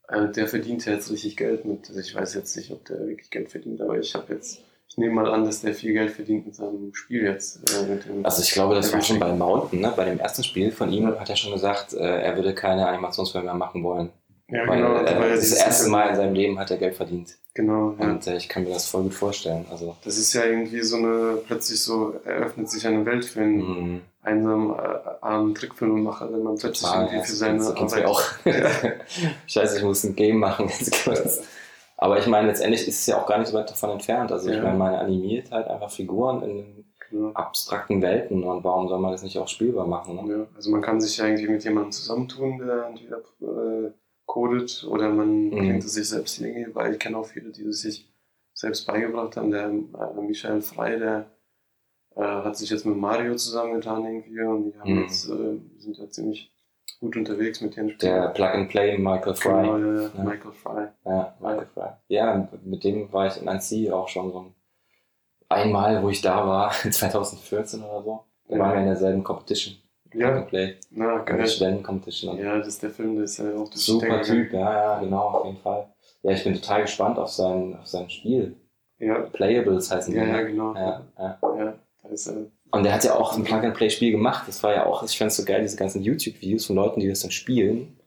Der 0.10 0.48
verdient 0.48 0.86
ja 0.86 0.94
jetzt 0.94 1.12
richtig 1.12 1.36
Geld 1.36 1.66
mit. 1.66 1.90
Also 1.90 2.00
ich 2.00 2.16
weiß 2.16 2.36
jetzt 2.36 2.56
nicht, 2.56 2.72
ob 2.72 2.86
der 2.86 3.00
wirklich 3.08 3.30
Geld 3.30 3.50
verdient, 3.50 3.82
aber 3.82 3.98
ich 4.00 4.14
habe 4.14 4.34
jetzt, 4.34 4.62
ich 4.88 4.98
nehme 4.98 5.16
mal 5.16 5.30
an, 5.30 5.44
dass 5.44 5.62
der 5.62 5.74
viel 5.74 5.94
Geld 5.94 6.12
verdient 6.12 6.46
mit 6.46 6.56
seinem 6.56 6.94
Spiel 6.94 7.24
jetzt. 7.24 7.70
Äh, 7.74 8.00
Also 8.24 8.44
ich 8.44 8.52
glaube, 8.52 8.76
das 8.76 8.94
war 8.94 9.02
schon 9.02 9.20
bei. 9.20 9.34
Mountain, 9.34 9.82
ne? 9.82 9.92
bei 9.96 10.06
dem 10.06 10.20
ersten 10.20 10.44
Spiel 10.44 10.72
von 10.72 10.94
ihm 10.94 11.08
hat 11.20 11.30
er 11.30 11.36
schon 11.36 11.52
gesagt, 11.52 11.94
äh, 11.94 12.22
er 12.22 12.36
würde 12.36 12.54
keine 12.54 12.88
Animationsfilme 12.88 13.46
mehr 13.46 13.56
machen 13.56 13.84
wollen. 13.84 14.12
Ja, 14.48 14.68
weil 14.68 14.78
genau. 14.78 14.98
äh, 14.98 15.36
das 15.36 15.54
erste 15.54 15.90
Mal 15.90 16.10
in 16.10 16.16
seinem 16.16 16.36
Leben 16.36 16.60
hat 16.60 16.70
er 16.70 16.78
Geld 16.78 16.96
verdient. 16.96 17.36
Genau, 17.56 17.96
ja. 18.00 18.06
Und 18.12 18.28
äh, 18.28 18.36
ich 18.36 18.50
kann 18.50 18.64
mir 18.64 18.70
das 18.72 18.88
voll 18.88 19.04
gut 19.04 19.14
vorstellen. 19.14 19.66
Also, 19.72 19.96
Das 20.04 20.18
ist 20.18 20.34
ja 20.34 20.44
irgendwie 20.44 20.82
so 20.82 20.98
eine, 20.98 21.38
plötzlich 21.48 21.82
so 21.82 22.14
eröffnet 22.26 22.70
sich 22.70 22.86
eine 22.86 23.06
Welt 23.06 23.26
für 23.26 23.42
einen 23.42 23.94
mh, 23.96 24.00
einsamen, 24.24 24.72
äh, 24.72 25.00
armen 25.22 25.56
Trickfilmemacher, 25.56 26.32
wenn 26.32 26.44
man 26.44 26.58
plötzlich 26.58 26.90
Ah, 26.90 27.02
irgendwie 27.02 27.16
ja, 27.18 27.22
für 27.24 27.30
das 27.32 27.40
seine 27.40 27.74
du 27.74 27.98
ja 27.98 28.08
auch. 28.08 28.22
Ja. 28.44 28.70
Scheiße, 29.48 29.78
ich 29.78 29.84
muss 29.84 30.04
ein 30.04 30.16
Game 30.16 30.38
machen. 30.38 30.68
Jetzt 30.68 31.04
kurz. 31.06 31.42
Aber 31.98 32.20
ich 32.20 32.28
meine, 32.28 32.48
letztendlich 32.48 32.88
ist 32.88 33.00
es 33.00 33.06
ja 33.08 33.22
auch 33.22 33.26
gar 33.26 33.38
nicht 33.40 33.48
so 33.48 33.58
weit 33.58 33.70
davon 33.70 33.92
entfernt. 33.92 34.32
Also 34.32 34.50
ich 34.50 34.62
meine, 34.62 34.78
man 34.78 34.94
animiert 34.96 35.50
halt 35.52 35.68
einfach 35.68 35.90
Figuren 35.90 36.44
in 36.44 36.86
Genau. 37.12 37.32
abstrakten 37.34 38.02
Welten 38.02 38.44
und 38.44 38.64
warum 38.64 38.90
soll 38.90 38.98
man 39.00 39.12
das 39.12 39.22
nicht 39.22 39.38
auch 39.38 39.48
spielbar 39.48 39.86
machen? 39.86 40.16
Ne? 40.16 40.34
Ja, 40.34 40.46
also 40.56 40.72
man 40.72 40.82
kann 40.82 41.00
sich 41.00 41.18
ja 41.18 41.26
irgendwie 41.28 41.48
mit 41.48 41.64
jemandem 41.64 41.92
zusammentun, 41.92 42.58
der 42.58 42.88
entweder 42.88 43.18
äh, 43.42 43.92
codet 44.26 44.86
oder 44.90 45.10
man 45.10 45.46
Mhm. 45.46 45.52
bringt 45.52 45.84
es 45.84 45.94
sich 45.94 46.10
selbst 46.10 46.40
irgendwie, 46.42 46.74
weil 46.76 46.94
ich 46.94 47.00
kenne 47.00 47.18
auch 47.18 47.26
viele, 47.26 47.52
die 47.52 47.64
es 47.64 47.82
sich 47.82 48.12
selbst 48.54 48.86
beigebracht 48.88 49.38
haben. 49.38 49.52
Der 49.52 49.66
äh, 49.68 50.22
Michael 50.22 50.62
Frey, 50.62 51.00
der 51.00 51.32
äh, 52.16 52.22
hat 52.22 52.56
sich 52.58 52.70
jetzt 52.70 52.86
mit 52.86 52.96
Mario 52.98 53.36
zusammengetan 53.36 54.06
irgendwie 54.06 54.40
und 54.42 54.64
die 54.72 54.80
haben 54.80 54.94
Mhm. 54.94 55.02
jetzt, 55.04 55.30
äh, 55.30 55.60
sind 55.78 55.98
ja 55.98 56.10
ziemlich 56.10 56.52
gut 57.02 57.18
unterwegs 57.18 57.60
mit 57.62 57.76
den 57.76 57.98
Der 58.00 58.30
Plug-and-Play 58.30 58.98
Michael 58.98 59.36
Fry. 59.36 59.52
Genau, 59.64 59.78
ja, 59.78 60.02
ja. 60.16 60.24
Michael 60.24 60.52
Fry. 60.54 60.88
Ja, 61.06 61.36
Michael 61.42 61.68
Fry. 61.74 61.90
Ja, 62.08 62.50
mit 62.64 62.84
dem 62.86 63.12
war 63.12 63.28
ich 63.28 63.42
in 63.42 63.48
Annecy 63.50 63.92
auch 63.92 64.08
schon 64.08 64.32
so 64.32 64.40
ein 64.40 64.56
einmal, 65.50 66.02
wo 66.02 66.10
ich 66.10 66.22
da 66.22 66.48
war, 66.48 66.72
2014 66.90 67.84
oder 67.84 68.02
so. 68.04 68.24
Da 68.48 68.60
waren 68.60 68.74
wir 68.74 68.80
in 68.82 68.88
derselben 68.88 69.24
Competition. 69.24 69.76
Ja, 70.16 70.28
Plug-and-Play. 70.32 70.76
na, 70.92 71.18
geil. 71.20 71.48
Studenten-Competition. 71.48 72.38
Ja, 72.38 72.58
das 72.58 72.68
ist 72.68 72.84
der 72.84 72.90
Film, 72.92 73.16
der 73.16 73.26
ist 73.26 73.38
ja 73.38 73.46
auch 73.56 73.70
das 73.70 73.86
Super 73.86 74.08
der- 74.08 74.22
Typ, 74.24 74.54
ja, 74.54 74.74
ja, 74.74 75.00
genau, 75.00 75.28
auf 75.30 75.46
jeden 75.46 75.58
Fall. 75.60 75.88
Ja, 76.24 76.32
ich 76.32 76.44
bin 76.44 76.54
total 76.56 76.82
gespannt 76.84 77.18
auf 77.20 77.30
sein, 77.30 77.78
auf 77.80 77.86
sein 77.88 78.10
Spiel. 78.10 78.56
Ja, 79.00 79.20
Playables 79.20 79.92
heißen 79.92 80.14
die. 80.14 80.20
ja, 80.20 80.26
ja, 80.26 80.32
ne? 80.38 80.46
genau. 80.48 80.74
ja, 80.74 81.02
ja. 81.20 81.40
Ja, 81.58 81.74
da 82.04 82.10
ist 82.10 82.28
er. 82.28 82.46
Und 82.72 82.84
der 82.84 82.94
hat 82.94 83.04
ja 83.04 83.16
auch 83.16 83.36
ein 83.38 83.44
Plug-and-Play-Spiel 83.44 84.12
gemacht. 84.12 84.48
Das 84.48 84.64
war 84.64 84.74
ja 84.74 84.86
auch, 84.86 85.04
ich 85.04 85.18
fand 85.18 85.32
es 85.32 85.38
so 85.38 85.46
geil, 85.46 85.62
diese 85.62 85.78
ganzen 85.78 86.02
YouTube-Videos 86.02 86.66
von 86.66 86.76
Leuten, 86.76 87.00
die 87.00 87.08
das 87.08 87.20
dann 87.22 87.32
spielen. 87.32 87.98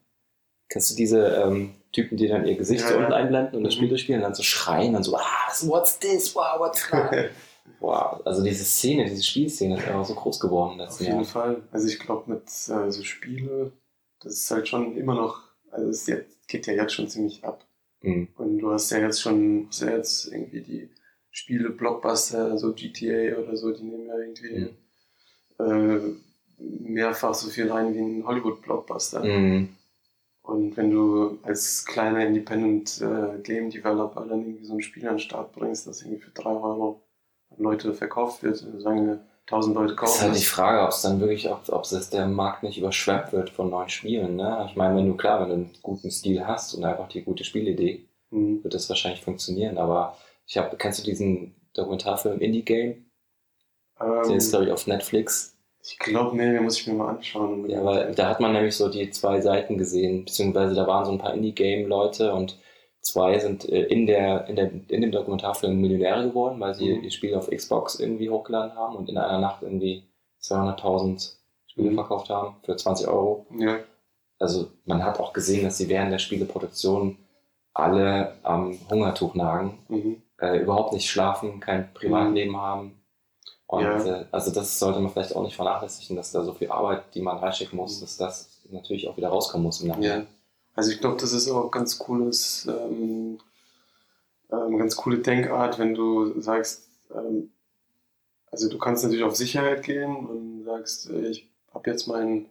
Kennst 0.71 0.91
du 0.91 0.97
diese 0.97 1.27
ähm, 1.45 1.75
Typen, 1.93 2.17
die 2.19 2.29
dann 2.29 2.45
ihr 2.47 2.57
Gesicht 2.57 2.83
Ja, 2.83 2.89
so 2.91 2.97
unten 2.99 3.13
einblenden 3.13 3.57
und 3.57 3.65
das 3.65 3.73
Mhm. 3.75 3.77
Spiel 3.77 3.89
durchspielen 3.89 4.21
und 4.21 4.25
dann 4.25 4.35
so 4.35 4.43
schreien 4.43 4.95
und 4.97 5.03
so, 5.05 5.17
ah, 5.17 5.23
what's 5.63 5.99
this? 5.99 6.35
Wow, 6.35 6.59
what's 6.59 6.89
that? 6.91 7.31
wow, 7.81 8.21
also 8.25 8.43
diese 8.43 8.64
Szene, 8.64 9.05
diese 9.05 9.23
Spielszene 9.23 9.77
ist 9.77 9.87
einfach 9.87 10.05
so 10.05 10.14
groß 10.14 10.41
geworden 10.41 10.81
Auf 10.81 11.01
jeden 11.01 11.12
Jahren. 11.12 11.25
Fall. 11.25 11.62
Also 11.71 11.89
ich 11.89 11.99
glaube 11.99 12.31
mit 12.31 12.45
äh, 12.45 12.91
so 12.91 13.03
Spiele, 13.03 13.73
das 14.21 14.35
ist 14.35 14.51
halt 14.51 14.69
schon 14.69 14.97
immer 14.97 15.14
noch, 15.14 15.43
also 15.71 15.89
es 15.89 16.07
geht 16.47 16.66
ja 16.66 16.73
jetzt 16.75 16.95
schon 16.95 17.09
ziemlich 17.09 17.45
ab. 17.45 17.66
Mhm. 18.03 18.29
Und 18.37 18.59
du 18.59 18.71
hast 18.71 18.91
ja 18.91 18.99
jetzt 18.99 19.21
schon, 19.21 19.66
hast 19.69 19.83
ja 19.83 19.97
jetzt 19.97 20.27
irgendwie 20.33 20.62
die 20.62 20.91
Spiele, 21.31 21.71
Blockbuster, 21.71 22.59
so 22.59 22.73
GTA 22.73 23.39
oder 23.39 23.57
so, 23.57 23.73
die 23.73 23.85
nehmen 23.85 24.07
ja 24.07 24.19
irgendwie 24.19 24.75
äh, 25.59 26.01
mehrfach 26.59 27.35
so 27.35 27.49
viel 27.49 27.71
rein 27.71 27.95
wie 27.95 28.01
ein 28.01 28.27
Hollywood-Blockbuster. 28.27 29.25
Mhm. 29.25 29.69
Und 30.43 30.77
wenn 30.79 30.91
du 30.91 31.39
als 31.43 31.85
kleiner 31.85 32.27
Independent 32.27 33.03
äh, 33.03 33.39
Game 33.43 33.69
Developer 33.69 34.25
dann 34.25 34.47
irgendwie 34.47 34.64
so 34.64 34.75
ein 34.75 34.83
Spiel 34.83 35.07
an 35.07 35.16
den 35.16 35.21
Start 35.21 35.53
bringst, 35.53 35.87
das 35.87 36.03
irgendwie 36.03 36.23
für 36.23 36.31
3 36.31 36.49
Euro 36.49 37.03
Leute 37.59 37.95
verkauft 37.95 38.43
wird, 38.43 38.57
sagen 38.79 39.07
wir 39.07 39.19
1000 39.47 39.75
Leute 39.75 39.95
Das 39.95 40.11
ist 40.11 40.17
kaufen 40.17 40.23
halt 40.27 40.35
die 40.37 40.41
das. 40.41 40.49
Frage, 40.49 40.83
ob 40.83 40.91
es 40.91 41.03
dann 41.03 41.21
wirklich, 41.21 41.51
ob, 41.51 41.63
ob 41.69 41.85
es 41.85 42.11
der 42.11 42.27
Markt 42.27 42.63
nicht 42.63 42.79
überschwemmt 42.79 43.33
wird 43.33 43.51
von 43.51 43.71
neuen 43.71 43.89
Spielen. 43.89 44.37
Ne? 44.37 44.67
Ich 44.69 44.77
meine, 44.77 44.97
wenn 44.97 45.07
du 45.09 45.17
klar, 45.17 45.41
wenn 45.41 45.49
du 45.49 45.55
einen 45.55 45.75
guten 45.83 46.11
Stil 46.11 46.47
hast 46.47 46.75
und 46.75 46.85
einfach 46.85 47.09
die 47.09 47.23
gute 47.23 47.45
Spielidee, 47.45 48.05
Mhm. 48.31 48.63
wird 48.63 48.75
das 48.75 48.89
wahrscheinlich 48.91 49.23
funktionieren. 49.23 49.79
Aber 49.79 50.19
ich 50.47 50.59
habe, 50.59 50.77
kennst 50.77 50.99
du 51.01 51.03
diesen 51.05 51.55
Dokumentarfilm 51.73 52.41
Indie 52.41 52.63
Game? 52.63 53.07
Der 54.01 54.25
Ähm, 54.27 54.37
ist, 54.37 54.51
glaube 54.51 54.67
ich, 54.67 54.73
auf 54.73 54.87
Netflix. 54.87 55.57
ich 55.83 55.99
glaube, 55.99 56.37
nee, 56.37 56.53
den 56.53 56.63
muss 56.65 56.79
ich 56.79 56.87
mir 56.87 56.93
mal 56.95 57.09
anschauen. 57.09 57.69
Ja, 57.71 57.83
weil 57.85 58.15
da 58.15 58.29
hat 58.29 58.41
man 58.41 58.53
nämlich 58.53 58.77
so 58.77 58.89
die 58.91 59.11
zwei 59.11 59.41
Seiten 59.41 59.79
gesehen, 59.79 60.27
beziehungsweise 60.27 60.75
da 60.75 60.87
waren 60.87 61.07
so 61.07 61.13
ein 61.13 61.19
paar 61.19 61.33
Indie-Game-Leute 61.35 62.35
und 62.35 62.59
zwei 63.13 63.39
sind 63.39 63.69
äh, 63.69 63.85
in, 63.85 64.07
der, 64.07 64.47
in, 64.49 64.57
der, 64.57 64.71
in 64.89 65.01
dem 65.03 65.13
Dokumentarfilm 65.13 65.81
Millionäre 65.81 66.29
geworden, 66.29 66.59
weil 66.61 66.75
sie 66.75 66.93
Mhm. 66.95 67.05
ihr 67.05 67.11
Spiel 67.11 67.35
auf 67.35 67.49
Xbox 67.51 67.99
irgendwie 68.01 68.31
hochgeladen 68.31 68.75
haben 68.75 68.97
und 68.97 69.09
in 69.09 69.19
einer 69.19 69.39
Nacht 69.39 69.63
irgendwie 69.63 70.05
200.000 70.43 71.35
Spiele 71.67 71.91
Mhm. 71.91 71.95
verkauft 71.95 72.31
haben 72.31 72.57
für 72.63 72.77
20 72.77 73.09
Euro. 73.09 73.47
Ja, 73.59 73.79
Also 74.41 74.69
man 74.85 75.03
hat 75.03 75.19
auch 75.21 75.33
gesehen, 75.33 75.65
dass 75.65 75.79
sie 75.79 75.89
während 75.89 76.13
der 76.13 76.19
Spieleproduktion 76.19 77.17
alle 77.75 78.35
am 78.43 78.79
Hungertuch 78.91 79.35
nagen, 79.35 79.79
mhm. 79.89 80.23
äh, 80.41 80.59
überhaupt 80.59 80.93
nicht 80.93 81.09
schlafen, 81.11 81.61
kein 81.61 81.93
Privatleben 81.95 82.57
haben. 82.57 83.01
Und 83.67 83.83
Ja. 83.83 84.05
äh, 84.21 84.25
also 84.33 84.51
das 84.53 84.79
sollte 84.79 85.01
man 85.01 85.11
vielleicht 85.13 85.35
auch 85.37 85.43
nicht 85.43 85.57
vernachlässigen, 85.57 86.17
dass 86.17 86.33
da 86.33 86.43
so 86.43 86.55
viel 86.55 86.71
Arbeit, 86.71 87.03
die 87.15 87.21
man 87.21 87.39
reinschicken 87.39 87.77
muss, 87.77 87.97
Mhm. 87.99 88.01
dass 88.03 88.17
das 88.17 88.61
natürlich 88.71 89.09
auch 89.09 89.17
wieder 89.17 89.29
rauskommen 89.29 89.65
muss 89.65 89.81
im 89.83 90.01
ja. 90.03 90.23
Also 90.79 90.93
ich 90.93 91.01
glaube, 91.01 91.16
das 91.20 91.33
ist 91.33 91.51
auch 91.51 91.72
ganz 91.72 91.99
cooles, 91.99 92.64
ähm, 92.70 93.41
ähm, 94.53 94.79
ganz 94.79 94.95
coole 94.95 95.18
Denkart, 95.18 95.76
wenn 95.81 95.93
du 95.93 96.41
sagst, 96.41 96.89
ähm, 97.12 97.51
also 98.53 98.68
du 98.68 98.79
kannst 98.79 99.03
natürlich 99.03 99.24
auf 99.24 99.35
Sicherheit 99.35 99.83
gehen 99.83 100.14
und 100.14 100.62
sagst, 100.62 101.11
äh, 101.11 101.31
ich 101.31 101.51
habe 101.74 101.91
jetzt 101.91 102.07
meinen 102.07 102.47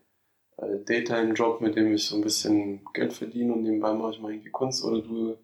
äh, 0.57 0.75
Daytime-Job, 0.85 1.61
mit 1.61 1.77
dem 1.77 1.93
ich 1.93 2.05
so 2.07 2.17
ein 2.17 2.21
bisschen 2.21 2.81
Geld 2.93 3.13
verdiene 3.13 3.53
und 3.53 3.63
nebenbei 3.63 3.93
mache 3.93 4.11
ich 4.11 4.19
mal 4.19 4.31
irgendwie 4.33 4.49
Kunst 4.51 4.83
oder 4.83 5.01
du 5.01 5.37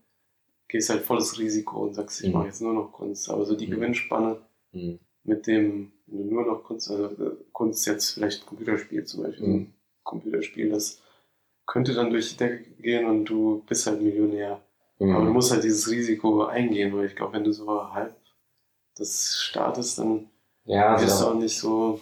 gehst 0.68 0.90
halt 0.90 1.04
volles 1.04 1.40
Risiko 1.40 1.84
und 1.86 1.94
sagst, 1.94 2.20
ich 2.22 2.28
Mhm. 2.28 2.34
mache 2.34 2.48
jetzt 2.48 2.62
nur 2.62 2.74
noch 2.74 2.92
Kunst. 2.92 3.30
Aber 3.30 3.46
so 3.46 3.56
die 3.56 3.68
Mhm. 3.68 3.72
Gewinnspanne 3.72 4.42
Mhm. 4.74 5.00
mit 5.24 5.48
dem, 5.48 5.94
wenn 6.08 6.28
du 6.28 6.34
nur 6.36 6.46
noch 6.46 6.66
Kunst, 6.66 6.92
also 6.92 7.38
Kunst 7.54 7.88
jetzt 7.88 8.12
vielleicht 8.12 8.46
Computerspiel 8.46 9.06
zum 9.06 9.24
Beispiel, 9.24 9.48
Mhm. 9.48 9.56
ein 9.56 9.74
Computerspiel, 10.04 10.70
das 10.70 11.00
könnte 11.66 11.94
dann 11.94 12.10
durch 12.10 12.32
die 12.32 12.38
Decke 12.38 12.64
gehen 12.82 13.06
und 13.06 13.26
du 13.26 13.64
bist 13.68 13.88
halt 13.88 14.02
Millionär. 14.02 14.60
Mhm. 15.00 15.16
Aber 15.16 15.26
du 15.26 15.32
musst 15.32 15.52
halt 15.52 15.64
dieses 15.64 15.90
Risiko 15.90 16.46
eingehen, 16.46 16.96
weil 16.96 17.06
ich 17.06 17.16
glaube, 17.16 17.34
wenn 17.34 17.44
du 17.44 17.52
so 17.52 17.94
halb 17.94 18.16
das 18.96 19.38
startest, 19.40 20.00
dann 20.00 20.30
ja, 20.66 20.94
wirst 20.94 21.22
du 21.22 21.26
also 21.26 21.30
auch 21.30 21.40
nicht 21.40 21.58
so. 21.58 22.00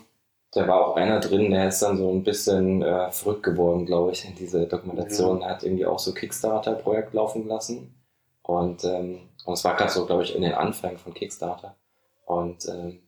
da, 0.51 0.67
war 0.67 0.87
auch 0.87 0.95
einer 0.95 1.19
drin, 1.19 1.51
der 1.51 1.69
ist 1.69 1.81
dann 1.81 1.97
so 1.97 2.11
ein 2.11 2.23
bisschen 2.23 2.81
äh, 2.81 3.11
verrückt 3.11 3.43
geworden, 3.43 3.85
glaube 3.85 4.11
ich, 4.11 4.25
in 4.25 4.35
diese 4.35 4.67
Dokumentation. 4.67 5.41
Er 5.41 5.51
hat 5.51 5.63
irgendwie 5.63 5.85
auch 5.85 5.99
so 5.99 6.13
Kickstarter-Projekt 6.13 7.13
laufen 7.13 7.47
lassen. 7.47 7.95
Und, 8.43 8.83
ähm, 8.83 9.19
und 9.45 9.53
es 9.53 9.63
war 9.63 9.75
gerade 9.75 9.91
so, 9.91 10.05
glaube 10.05 10.23
ich, 10.23 10.35
in 10.35 10.41
den 10.41 10.53
Anfängen 10.53 10.97
von 10.97 11.13
Kickstarter. 11.13 11.75
Und 12.25 12.67
ähm, 12.67 12.99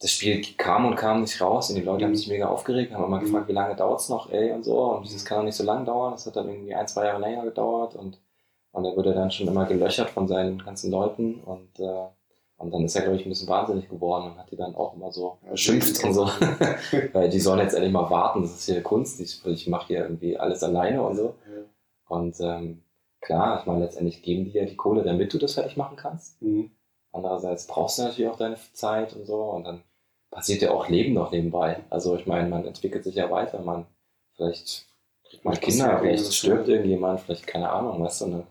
das 0.00 0.10
Spiel 0.10 0.42
kam 0.58 0.84
und 0.86 0.96
kam 0.96 1.22
nicht 1.22 1.40
raus 1.40 1.70
und 1.70 1.76
die 1.76 1.82
Leute 1.82 2.04
haben 2.04 2.12
Mhm. 2.12 2.16
sich 2.16 2.28
mega 2.28 2.48
aufgeregt, 2.48 2.92
haben 2.92 3.04
immer 3.04 3.16
Mhm. 3.18 3.24
gefragt, 3.24 3.48
wie 3.48 3.52
lange 3.52 3.74
dauert's 3.76 4.08
noch, 4.08 4.30
ey, 4.30 4.52
und 4.52 4.64
so. 4.64 4.78
Und 4.92 5.12
das 5.12 5.24
kann 5.24 5.38
doch 5.38 5.44
nicht 5.44 5.56
so 5.56 5.64
lang 5.64 5.84
dauern. 5.86 6.12
Das 6.12 6.26
hat 6.26 6.36
dann 6.36 6.48
irgendwie 6.48 6.74
ein, 6.74 6.86
zwei 6.86 7.06
Jahre 7.06 7.20
länger 7.20 7.44
gedauert 7.44 7.94
und, 7.96 8.18
und 8.72 8.84
er 8.84 8.94
wurde 8.96 9.14
dann 9.14 9.30
schon 9.30 9.48
immer 9.48 9.64
gelöchert 9.64 10.10
von 10.10 10.28
seinen 10.28 10.58
ganzen 10.62 10.90
Leuten 10.90 11.40
und, 11.44 11.80
äh, 11.80 12.06
und 12.58 12.72
dann 12.72 12.84
ist 12.84 12.94
er, 12.96 13.02
glaube 13.02 13.16
ich, 13.18 13.26
ein 13.26 13.28
bisschen 13.30 13.48
wahnsinnig 13.48 13.88
geworden 13.88 14.30
und 14.32 14.38
hat 14.38 14.50
die 14.50 14.56
dann 14.56 14.74
auch 14.74 14.94
immer 14.94 15.12
so 15.12 15.38
Ja, 15.44 15.50
beschimpft 15.52 16.02
und 16.04 16.12
so. 16.14 16.24
Weil 17.12 17.28
die 17.30 17.40
sollen 17.40 17.60
jetzt 17.60 17.74
endlich 17.74 17.92
mal 17.92 18.08
warten, 18.10 18.42
das 18.42 18.52
ist 18.52 18.66
hier 18.66 18.82
Kunst, 18.82 19.20
ich, 19.20 19.44
ich 19.46 19.66
mache 19.68 19.88
hier 19.88 20.00
irgendwie 20.00 20.38
alles 20.38 20.62
alleine 20.62 21.02
und 21.02 21.16
so. 21.16 21.34
Ja. 21.46 21.62
Und 22.08 22.36
ähm, 22.40 22.82
klar, 23.20 23.60
ich 23.60 23.66
meine, 23.66 23.80
letztendlich 23.80 24.22
geben 24.22 24.44
die 24.44 24.52
ja 24.52 24.64
die 24.64 24.76
Kohle, 24.76 25.02
damit 25.02 25.32
du 25.34 25.38
das 25.38 25.54
fertig 25.54 25.76
machen 25.76 25.96
kannst. 25.96 26.40
Mhm. 26.42 26.70
Andererseits 27.12 27.66
brauchst 27.66 27.98
du 27.98 28.02
natürlich 28.02 28.30
auch 28.30 28.36
deine 28.36 28.56
Zeit 28.74 29.14
und 29.16 29.24
so 29.26 29.42
und 29.42 29.64
dann 29.64 29.82
passiert 30.30 30.62
ja 30.62 30.70
auch 30.70 30.88
Leben 30.88 31.14
noch 31.14 31.30
nebenbei. 31.30 31.80
Also 31.90 32.16
ich 32.16 32.26
meine, 32.26 32.48
man 32.48 32.64
entwickelt 32.66 33.04
sich 33.04 33.14
ja 33.14 33.30
weiter, 33.30 33.60
man 33.60 33.86
vielleicht 34.34 34.86
kriegt 35.24 35.44
man 35.44 35.58
Kinder, 35.58 35.98
vielleicht 36.00 36.32
stirbt 36.32 36.68
irgendjemand, 36.68 37.20
vielleicht 37.20 37.46
keine 37.46 37.70
Ahnung, 37.70 38.02
weißt 38.02 38.20
du, 38.20 38.24
und 38.26 38.32
dann 38.32 38.46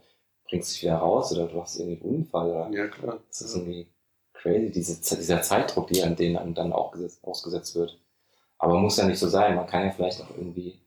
bringst 0.50 0.72
du 0.72 0.74
dich 0.74 0.84
wieder 0.84 0.98
raus 0.98 1.32
oder 1.32 1.48
du 1.48 1.62
hast 1.62 1.80
irgendwie 1.80 2.04
einen 2.04 2.16
Unfall 2.16 2.50
oder 2.50 2.70
Ja, 2.72 2.88
klar. 2.88 3.20
das 3.28 3.42
ist 3.42 3.56
irgendwie 3.56 3.88
crazy, 4.34 4.72
diese, 4.72 5.18
dieser 5.18 5.42
Zeitdruck, 5.42 5.88
der 5.88 6.06
an 6.06 6.16
den 6.16 6.38
dann 6.54 6.74
auch 6.74 6.92
gesetzt, 6.92 7.24
ausgesetzt 7.24 7.76
wird. 7.76 7.98
Aber 8.58 8.80
muss 8.80 8.98
ja 8.98 9.06
nicht 9.06 9.20
so 9.20 9.28
sein. 9.28 9.56
Man 9.56 9.68
kann 9.68 9.86
ja 9.86 9.92
vielleicht 9.92 10.22
auch 10.22 10.30
irgendwie 10.38 10.80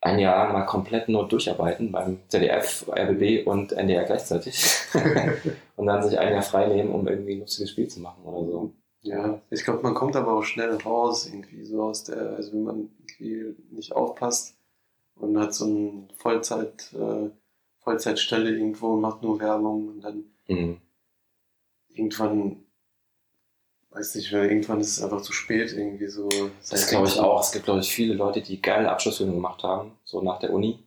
ein 0.00 0.18
Jahr 0.18 0.44
lang 0.44 0.52
mal 0.52 0.66
komplett 0.66 1.08
nur 1.08 1.28
durcharbeiten 1.28 1.90
beim 1.90 2.20
ZDF, 2.28 2.86
RBB 2.88 3.46
und 3.46 3.72
NDR 3.72 4.04
gleichzeitig. 4.04 4.62
und 5.76 5.86
dann 5.86 6.02
sich 6.02 6.18
ein 6.18 6.32
Jahr 6.32 6.42
frei 6.42 6.66
nehmen, 6.66 6.92
um 6.92 7.08
irgendwie 7.08 7.34
ein 7.34 7.40
lustiges 7.40 7.70
Spiel 7.70 7.88
zu 7.88 8.00
machen 8.00 8.24
oder 8.24 8.46
so. 8.46 8.72
Ja, 9.04 9.40
ich 9.50 9.64
glaube, 9.64 9.82
man 9.82 9.94
kommt 9.94 10.16
aber 10.16 10.32
auch 10.32 10.44
schnell 10.44 10.74
raus, 10.76 11.26
irgendwie 11.26 11.62
so 11.64 11.82
aus 11.82 12.04
der, 12.04 12.36
also 12.36 12.52
wenn 12.52 12.62
man 12.64 12.90
irgendwie 12.98 13.54
nicht 13.70 13.92
aufpasst 13.92 14.56
und 15.16 15.38
hat 15.38 15.54
so 15.54 15.66
eine 15.66 16.08
Vollzeit, 16.16 16.92
äh, 16.94 17.28
Vollzeitstelle 17.80 18.50
irgendwo 18.50 18.94
und 18.94 19.02
macht 19.02 19.22
nur 19.22 19.38
Werbung 19.40 19.88
und 19.88 20.00
dann 20.00 20.24
Mhm. 20.48 20.80
irgendwann, 21.88 22.64
weiß 23.90 24.14
nicht 24.16 24.32
irgendwann 24.32 24.80
ist 24.80 24.96
es 24.96 25.02
einfach 25.02 25.20
zu 25.20 25.32
spät, 25.32 25.72
irgendwie 25.72 26.08
so. 26.08 26.28
Das 26.70 26.88
glaube 26.88 27.06
ich 27.06 27.18
auch. 27.20 27.40
Es 27.40 27.52
gibt, 27.52 27.66
glaube 27.66 27.80
ich, 27.80 27.92
viele 27.92 28.14
Leute, 28.14 28.40
die 28.40 28.60
geile 28.60 28.90
Abschlussfilme 28.90 29.32
gemacht 29.34 29.62
haben, 29.62 29.92
so 30.04 30.20
nach 30.22 30.38
der 30.38 30.52
Uni. 30.52 30.78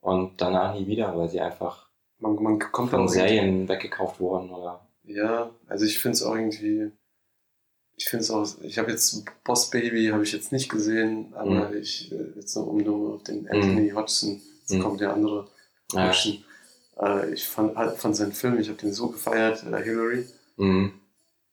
Und 0.00 0.40
danach 0.40 0.74
nie 0.74 0.86
wieder, 0.86 1.16
weil 1.16 1.28
sie 1.28 1.40
einfach 1.40 1.88
Man, 2.20 2.40
man 2.42 2.58
kommt 2.58 2.90
von 2.90 3.08
Serien 3.08 3.68
weggekauft 3.68 4.20
wurden 4.20 4.50
oder. 4.50 4.86
Ja, 5.04 5.50
also 5.66 5.84
ich 5.84 5.98
finde 5.98 6.14
es 6.16 6.22
auch 6.22 6.36
irgendwie, 6.36 6.92
ich 7.98 8.08
finde 8.08 8.22
es 8.24 8.30
auch, 8.30 8.46
ich 8.62 8.78
habe 8.78 8.90
jetzt 8.92 9.24
Boss 9.44 9.70
Baby, 9.70 10.06
habe 10.08 10.22
ich 10.22 10.32
jetzt 10.32 10.52
nicht 10.52 10.68
gesehen, 10.70 11.32
aber 11.34 11.74
ich, 11.74 12.10
äh, 12.12 12.32
jetzt 12.36 12.54
noch 12.56 12.66
um 12.66 12.78
nur 12.78 13.16
auf 13.16 13.24
den 13.24 13.48
Anthony 13.48 13.90
Hodgson, 13.90 14.40
jetzt 14.60 14.72
Mhm. 14.74 14.82
kommt 14.82 15.00
der 15.00 15.12
andere 15.12 15.48
Ja. 15.92 16.12
Äh, 17.00 17.32
ich 17.32 17.46
fand, 17.48 17.76
halt 17.76 17.96
fand 17.98 18.16
seinen 18.16 18.32
Film, 18.32 18.58
ich 18.58 18.68
habe 18.68 18.78
den 18.78 18.92
so 18.92 19.08
gefeiert, 19.08 19.64
äh, 19.64 19.82
Hillary. 19.82 20.26
Mhm. 20.56 20.92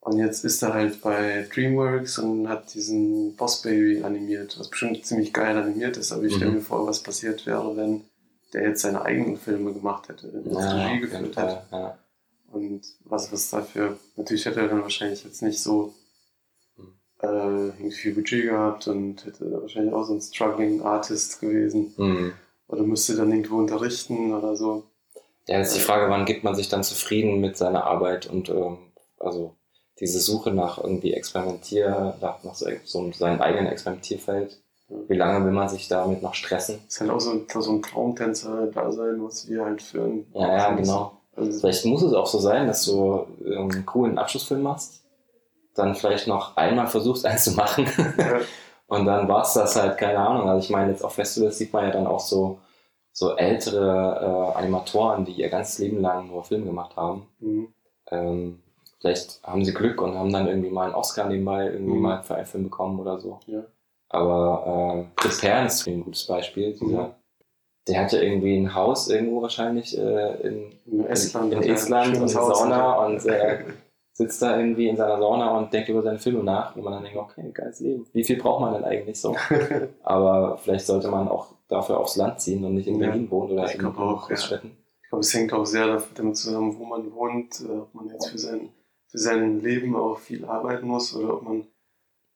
Und 0.02 0.18
jetzt 0.20 0.46
ist 0.46 0.62
er 0.62 0.74
halt 0.74 1.02
bei 1.02 1.48
DreamWorks 1.54 2.20
und 2.20 2.48
hat 2.48 2.74
diesen 2.76 3.36
Boss 3.36 3.62
Baby 3.64 4.04
animiert, 4.04 4.60
was 4.60 4.70
bestimmt 4.70 5.04
ziemlich 5.06 5.34
geil 5.34 5.58
animiert 5.58 5.98
ist, 5.98 6.12
aber 6.12 6.24
ich 6.24 6.36
stelle 6.36 6.52
Mhm. 6.52 6.58
mir 6.58 6.64
vor, 6.64 6.86
was 6.86 7.02
passiert 7.02 7.46
wäre, 7.48 7.76
wenn 7.76 8.04
der 8.54 8.70
jetzt 8.70 8.82
seine 8.84 9.02
eigenen 9.02 9.38
Filme 9.38 9.74
gemacht 9.74 10.10
hätte, 10.10 10.32
wenn 10.32 10.46
er 10.56 10.60
Ja, 10.62 10.86
Regie 10.88 11.02
geführt 11.02 11.36
hätte. 11.38 11.62
Ja. 11.72 11.98
Und 12.52 12.82
was, 13.04 13.32
was 13.32 13.50
dafür, 13.50 13.98
natürlich 14.16 14.46
hätte 14.46 14.60
er 14.62 14.68
dann 14.68 14.82
wahrscheinlich 14.84 15.24
jetzt 15.24 15.42
nicht 15.42 15.60
so 15.60 15.88
Mhm. 15.88 16.05
Äh, 17.26 17.66
irgendwie 17.68 17.92
viel 17.92 18.14
Budget 18.16 18.44
gehabt 18.46 18.88
und 18.88 19.26
hätte 19.26 19.52
wahrscheinlich 19.62 19.94
auch 19.94 20.06
so 20.06 20.14
ein 20.14 20.22
struggling 20.22 20.82
Artist 20.82 21.42
gewesen 21.42 21.94
Mhm. 21.98 22.34
oder 22.68 22.84
müsste 22.84 23.16
dann 23.16 23.32
irgendwo 23.32 23.58
unterrichten 23.58 24.34
oder 24.34 24.56
so. 24.56 24.84
Ja, 25.48 25.60
jetzt 25.60 25.76
die 25.76 25.80
Frage, 25.82 26.10
wann 26.10 26.26
gibt 26.26 26.44
man 26.44 26.56
sich 26.56 26.70
dann 26.70 26.84
zufrieden 26.84 27.40
mit 27.42 27.56
seiner 27.58 27.84
Arbeit 27.86 28.26
und 28.28 28.50
ähm, 28.50 28.78
also 29.20 29.54
diese 30.00 30.20
Suche 30.20 30.52
nach 30.52 30.78
irgendwie 30.84 31.14
Experimentier, 31.14 32.16
nach, 32.22 32.44
nach 32.44 32.56
so, 32.56 32.68
so 32.84 33.12
seinem 33.14 33.42
eigenen 33.42 33.68
Experimentierfeld. 33.68 34.60
Wie 35.08 35.16
lange 35.16 35.44
will 35.46 35.52
man 35.52 35.68
sich 35.70 35.88
damit 35.88 36.22
noch 36.22 36.36
stressen? 36.36 36.80
Ist 36.88 37.00
halt 37.02 37.10
auch 37.10 37.20
so, 37.20 37.32
ein- 37.32 37.46
so 37.60 37.72
ein 37.72 37.82
Traumtänzer 37.82 38.68
da 38.68 38.92
sein, 38.92 39.16
was 39.24 39.48
wir 39.50 39.66
halt 39.66 39.82
für 39.82 40.02
ein 40.04 40.26
Ja, 40.34 40.56
ja, 40.58 40.74
genau. 40.74 41.14
Also, 41.36 41.60
Vielleicht 41.60 41.86
muss 41.86 42.02
es 42.04 42.14
auch 42.14 42.28
so 42.28 42.40
sein, 42.40 42.68
dass 42.68 42.86
du 42.86 43.26
ähm, 43.46 43.70
einen 43.72 43.86
coolen 43.86 44.18
Abschlussfilm 44.18 44.62
machst, 44.62 45.02
dann 45.76 45.96
vielleicht 45.96 46.28
noch 46.28 46.58
einmal 46.58 46.88
versuchst, 46.88 47.26
einen 47.26 47.38
zu 47.38 47.52
machen 47.52 47.86
ja, 48.18 48.40
und 48.88 49.06
dann 49.06 49.28
war's 49.28 49.54
das 49.54 49.76
halt, 49.76 49.98
keine 49.98 50.20
Ahnung. 50.20 50.50
Also 50.50 50.64
ich 50.66 50.70
meine, 50.72 50.92
jetzt 50.92 51.04
auf 51.04 51.14
Festivals 51.14 51.58
sieht 51.58 51.74
man 51.74 51.86
ja 51.86 51.92
dann 51.92 52.08
auch 52.08 52.20
so, 52.20 52.60
so 53.12 53.36
ältere 53.36 54.54
äh, 54.54 54.58
Animatoren, 54.58 55.26
die 55.26 55.34
ihr 55.34 55.50
ganzes 55.50 55.80
Leben 55.80 56.02
lang 56.02 56.28
nur 56.28 56.44
Filme 56.44 56.66
gemacht 56.66 56.96
haben. 56.96 57.28
mhm. 57.40 57.68
Ähm, 58.12 58.60
vielleicht 59.00 59.42
haben 59.44 59.64
sie 59.66 59.74
Glück 59.74 60.02
und 60.02 60.16
haben 60.18 60.32
dann 60.34 60.48
irgendwie 60.48 60.70
mal 60.70 60.86
einen 60.86 60.96
Oscar 60.96 61.28
nebenbei 61.28 61.66
irgendwie 61.68 61.96
Mhm. 61.96 62.02
mal 62.02 62.24
für 62.24 62.36
einen 62.36 62.46
Film 62.46 62.64
bekommen 62.66 63.00
oder 63.00 63.20
so. 63.20 63.40
Ja. 63.48 63.64
Aber 64.10 64.98
äh, 64.98 65.06
Chris 65.16 65.42
Perrin 65.42 65.66
ist 65.68 65.88
ein 65.88 66.04
gutes 66.04 66.26
Beispiel. 66.28 66.74
Dieser, 66.74 67.04
Mhm. 67.04 67.12
Der 67.88 68.02
hat 68.02 68.12
ja 68.14 68.20
irgendwie 68.20 68.58
ein 68.58 68.74
Haus 68.74 69.10
irgendwo 69.10 69.44
wahrscheinlich 69.44 69.96
äh, 69.96 70.42
in, 70.42 70.72
in 70.88 71.06
Estland, 71.06 71.54
in 71.54 71.62
Estland 71.62 72.16
und 72.16 72.22
eine 72.22 72.30
Sauna 72.30 72.94
und 73.06 73.24
äh, 73.28 73.64
sitzt 74.18 74.42
da 74.42 74.58
irgendwie 74.58 74.88
in 74.88 74.96
seiner 74.96 75.20
Sauna 75.20 75.58
und 75.58 75.74
denkt 75.74 75.90
über 75.90 76.02
seine 76.02 76.20
Filme 76.20 76.42
nach, 76.42 76.74
wo 76.76 76.82
man 76.82 76.94
dann 76.94 77.04
denkt, 77.04 77.18
okay, 77.18 77.52
geiles 77.54 77.82
Leben. 77.82 78.08
Wie 78.14 78.24
viel 78.24 78.38
braucht 78.38 78.62
man 78.62 78.74
denn 78.74 78.86
eigentlich 78.86 79.20
so? 79.20 79.36
er. 79.50 79.90
Aber 80.04 80.58
vielleicht 80.58 80.86
sollte 80.86 81.10
man 81.10 81.28
auch 81.28 81.48
dafür 81.68 82.00
aufs 82.00 82.16
Land 82.16 82.40
ziehen 82.40 82.64
und 82.64 82.76
nicht 82.76 82.88
in 82.88 83.00
Ja. 83.00 83.08
Berlin 83.10 83.30
wohnen 83.30 83.52
oder 83.52 83.66
Ich 83.66 83.74
in, 83.74 83.80
glaub 83.80 83.98
in 83.98 84.02
auch, 84.04 84.30
ja. 84.30 84.36
Ich 84.38 85.10
glaube, 85.10 85.20
es 85.20 85.34
hängt 85.34 85.52
auch 85.52 85.66
sehr 85.66 86.02
damit 86.16 86.38
zusammen, 86.38 86.78
wo 86.80 86.86
man 86.86 87.14
wohnt, 87.14 87.60
äh, 87.62 87.72
ob 87.72 87.94
man 87.94 88.08
jetzt 88.08 88.30
für 88.30 88.40
sein, 88.40 88.70
für 89.08 89.18
sein 89.18 89.60
Leben 89.60 89.96
auch 89.98 90.18
viel 90.18 90.46
arbeiten 90.46 90.88
muss 90.88 91.14
oder 91.14 91.34
ob 91.34 91.42
man 91.44 91.68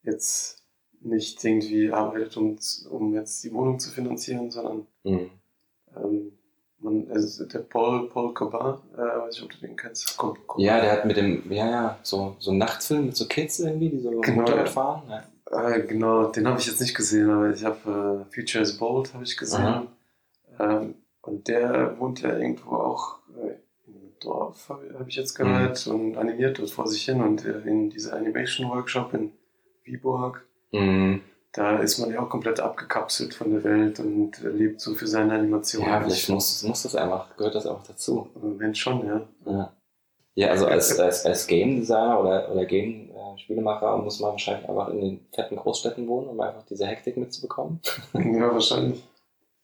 jetzt 0.03 0.65
nicht 1.01 1.41
irgendwie 1.45 1.91
arbeitet, 1.91 2.35
um, 2.35 2.57
um 2.91 3.13
jetzt 3.13 3.41
die 3.45 3.53
Wohnung 3.53 3.79
zu 3.79 3.89
finanzieren, 3.89 4.51
sondern 4.51 4.85
Mhm. 5.05 5.29
ähm, 5.95 6.38
man, 6.81 7.07
also 7.11 7.45
der 7.45 7.59
Paul, 7.59 8.09
Paul 8.09 8.33
Cobain, 8.33 8.75
äh, 8.95 8.97
weiß 9.01 9.37
ich, 9.37 9.43
ob 9.43 9.49
du 9.51 9.57
den 9.57 9.75
kennst. 9.75 10.17
Co- 10.17 10.35
Co- 10.47 10.59
Ja, 10.61 10.79
der 10.81 10.91
hat 10.93 11.05
mit 11.05 11.17
dem, 11.17 11.51
ja, 11.51 11.69
ja, 11.69 11.99
so, 12.03 12.35
so 12.39 12.51
einen 12.51 12.59
Nachtfilm 12.59 13.07
mit 13.07 13.15
so 13.17 13.25
Kids 13.27 13.59
irgendwie, 13.59 13.89
die 13.89 13.99
so 13.99 14.11
Genau, 14.21 14.41
Motorrad 14.41 14.69
fahren. 14.69 15.03
Ja. 15.09 15.23
Äh, 15.71 15.81
genau, 15.87 16.25
den 16.25 16.47
habe 16.47 16.59
ich 16.59 16.67
jetzt 16.67 16.79
nicht 16.81 16.95
gesehen, 16.95 17.29
aber 17.29 17.49
ich 17.49 17.63
habe 17.65 18.25
äh, 18.29 18.33
Future 18.33 18.61
is 18.63 18.77
Bold 18.77 19.13
habe 19.13 19.23
ich 19.23 19.35
gesehen. 19.35 19.87
Ähm, 20.59 20.95
und 21.21 21.47
der 21.47 21.99
wohnt 21.99 22.21
ja 22.21 22.37
irgendwo 22.37 22.75
auch 22.75 23.17
äh, 23.35 23.55
im 23.87 24.13
Dorf, 24.21 24.69
habe 24.69 24.93
hab 24.97 25.07
ich 25.07 25.15
jetzt 25.15 25.35
gehört, 25.35 25.85
und 25.87 26.17
animiert 26.17 26.59
dort 26.59 26.69
vor 26.69 26.87
sich 26.87 27.03
hin. 27.03 27.21
Und 27.21 27.45
äh, 27.45 27.59
in 27.65 27.89
dieser 27.89 28.15
Animation 28.15 28.69
Workshop 28.69 29.13
in 29.13 29.31
Viborg, 29.83 30.45
Mhm. 30.71 31.21
Da 31.51 31.77
ist 31.79 31.97
man 31.97 32.11
ja 32.11 32.21
auch 32.21 32.29
komplett 32.29 32.59
abgekapselt 32.59 33.33
von 33.33 33.51
der 33.51 33.63
Welt 33.63 33.99
und 33.99 34.39
äh, 34.43 34.49
lebt 34.49 34.81
so 34.81 34.93
für 34.95 35.07
seine 35.07 35.33
Animation. 35.33 35.83
Ja, 35.83 36.01
vielleicht 36.01 36.29
muss, 36.29 36.63
muss 36.63 36.83
das 36.83 36.95
einfach, 36.95 37.35
gehört 37.37 37.55
das 37.55 37.65
auch 37.65 37.83
dazu. 37.83 38.29
Im 38.35 38.41
Moment 38.49 38.77
schon, 38.77 39.05
ja. 39.05 39.27
Ja, 39.45 39.73
ja 40.35 40.47
also 40.49 40.67
als, 40.67 40.99
als, 40.99 41.25
als 41.25 41.47
Game 41.47 41.79
Designer 41.79 42.19
oder, 42.21 42.51
oder 42.51 42.65
Game 42.65 43.09
äh, 43.11 43.37
Spielemacher 43.39 43.97
muss 43.97 44.19
man 44.19 44.31
wahrscheinlich 44.31 44.69
einfach 44.69 44.89
in 44.89 45.01
den 45.01 45.27
fetten 45.33 45.55
Großstädten 45.55 46.07
wohnen, 46.07 46.27
um 46.29 46.39
einfach 46.39 46.63
diese 46.63 46.85
Hektik 46.85 47.17
mitzubekommen. 47.17 47.81
ja, 48.13 48.51
wahrscheinlich. 48.53 49.03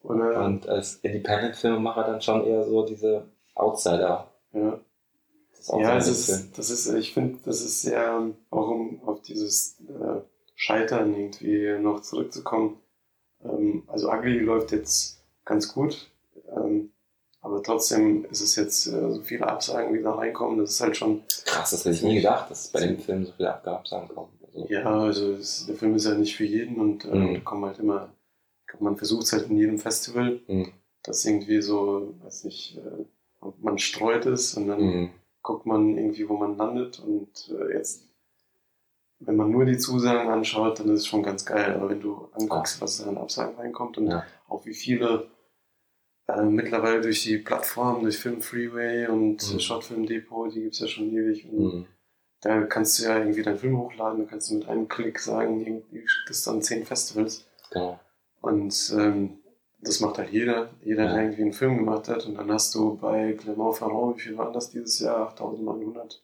Oder, 0.02 0.46
Und 0.46 0.68
als 0.70 0.96
Independent 0.98 1.56
Filmemacher 1.56 2.04
dann 2.04 2.22
schon 2.22 2.46
eher 2.46 2.64
so 2.64 2.86
diese 2.86 3.26
Outsider. 3.56 4.28
ja. 4.54 4.80
Das 5.58 5.70
auch 5.70 5.80
Ja, 5.80 5.96
bisschen. 5.96 6.12
ist, 6.12 6.58
das 6.58 6.70
ist, 6.70 6.88
ich 6.94 7.14
finde, 7.14 7.40
das 7.46 7.62
ist 7.62 7.82
sehr, 7.82 8.22
auch 8.52 8.68
um 8.68 9.02
auf 9.08 9.22
dieses 9.22 9.80
äh, 9.88 10.22
Scheitern 10.56 11.14
irgendwie 11.14 11.78
noch 11.80 12.02
zurückzukommen. 12.02 12.78
Ähm, 13.44 13.84
also 13.88 14.12
Ugly 14.12 14.40
läuft 14.40 14.72
jetzt 14.72 15.22
ganz 15.44 15.74
gut, 15.74 16.10
ähm, 16.56 16.92
aber 17.42 17.62
trotzdem 17.62 18.26
ist 18.26 18.42
es 18.42 18.56
jetzt 18.56 18.88
äh, 18.88 19.12
so 19.12 19.22
viele 19.22 19.48
Absagen, 19.48 19.94
die 19.94 20.02
da 20.02 20.14
reinkommen. 20.16 20.58
Das 20.60 20.72
ist 20.72 20.82
halt 20.82 20.98
schon, 20.98 21.24
krass, 21.46 21.72
das 21.72 21.86
hätte 21.86 21.96
ich 21.96 22.04
nie 22.04 22.16
gedacht, 22.16 22.50
dass 22.50 22.70
bei 22.70 22.80
dem 22.80 22.98
Film 23.00 23.26
so 23.26 23.32
viele 23.38 23.54
Abgaben 23.54 24.08
kommen. 24.08 24.30
Also, 24.48 24.66
ja, 24.70 24.84
also 24.86 25.34
es, 25.34 25.66
der 25.68 25.76
Film 25.76 25.96
ist 25.96 26.06
ja 26.06 26.16
nicht 26.16 26.36
für 26.36 26.46
jeden 26.46 26.78
und 26.80 27.06
äh, 27.06 27.16
Mhm. 27.16 27.34
da 27.36 27.40
kommen 27.42 27.66
halt 27.66 27.80
immer, 27.80 28.10
man 28.80 28.98
versucht 28.98 29.24
es 29.24 29.34
halt 29.34 29.50
in 29.50 29.58
jedem 29.58 29.78
Festival, 29.78 30.40
Mhm. 30.48 30.72
dass 31.04 31.24
irgendwie 31.26 31.62
so, 31.62 32.14
weiß 32.24 32.46
nicht, 32.46 32.78
äh, 32.78 33.06
man 33.60 33.78
streut 33.78 34.26
ist 34.26 34.56
und 34.58 34.68
dann 34.68 34.82
Mhm. 34.82 35.10
guckt 35.44 35.66
man 35.68 35.96
irgendwie, 35.98 36.28
wo 36.28 36.36
man 36.36 36.58
landet. 36.58 37.00
Und 37.00 37.54
äh, 37.60 37.74
jetzt, 37.74 38.08
wenn 39.26 39.36
man 39.36 39.52
nur 39.52 39.66
die 39.66 39.78
Zusagen 39.78 40.30
anschaut, 40.30 40.80
dann 40.80 40.90
ist 40.90 41.02
es 41.02 41.08
schon 41.08 41.24
ganz 41.24 41.46
geil. 41.46 41.74
Aber 41.76 41.90
wenn 41.90 42.02
du 42.02 42.30
anguckst, 42.34 42.80
was 42.82 42.98
da 42.98 43.10
an 43.10 43.18
Absagen 43.18 43.56
reinkommt 43.56 43.98
und 43.98 44.08
Ja. 44.08 44.24
auch 44.48 44.66
wie 44.66 44.74
viele 44.74 45.28
äh, 46.28 46.42
mittlerweile 46.42 47.02
durch 47.02 47.22
die 47.24 47.38
Plattform, 47.38 48.02
durch 48.02 48.18
Film 48.18 48.42
Freeway 48.42 49.06
und 49.08 49.54
Mhm. 49.54 49.60
Shotfilm 49.60 50.08
Depot, 50.08 50.52
die 50.54 50.62
gibt's 50.64 50.80
ja 50.80 50.88
schon 50.88 51.12
ewig. 51.12 51.48
Und 51.52 51.60
Mhm. 51.64 51.86
Da 52.42 52.62
kannst 52.64 52.98
du 53.00 53.04
ja 53.04 53.18
irgendwie 53.20 53.42
deinen 53.44 53.58
Film 53.58 53.78
hochladen, 53.78 54.24
da 54.24 54.30
kannst 54.30 54.50
du 54.52 54.56
mit 54.56 54.68
einem 54.68 54.88
Klick 54.88 55.20
sagen, 55.20 55.62
irgendwie 55.66 56.08
schickt 56.08 56.30
es 56.30 56.44
dann 56.44 56.62
zehn 56.62 56.86
Festivals. 56.86 57.46
Genau. 57.72 58.00
Und 58.42 58.94
ähm, 58.98 59.40
das 59.82 60.00
macht 60.00 60.18
halt 60.20 60.30
jeder, 60.32 60.70
jeder, 60.84 61.06
Ja. 61.06 61.14
der 61.14 61.24
irgendwie 61.24 61.42
einen 61.44 61.54
Film 61.54 61.78
gemacht 61.78 62.08
hat. 62.08 62.26
Und 62.26 62.36
dann 62.36 62.52
hast 62.52 62.74
du 62.76 62.98
bei 62.98 63.34
Clermont-Ferrand, 63.34 64.18
wie 64.18 64.22
viel 64.22 64.38
waren 64.38 64.54
das 64.54 64.70
dieses 64.72 65.00
Jahr? 65.00 65.30
8900 65.30 66.24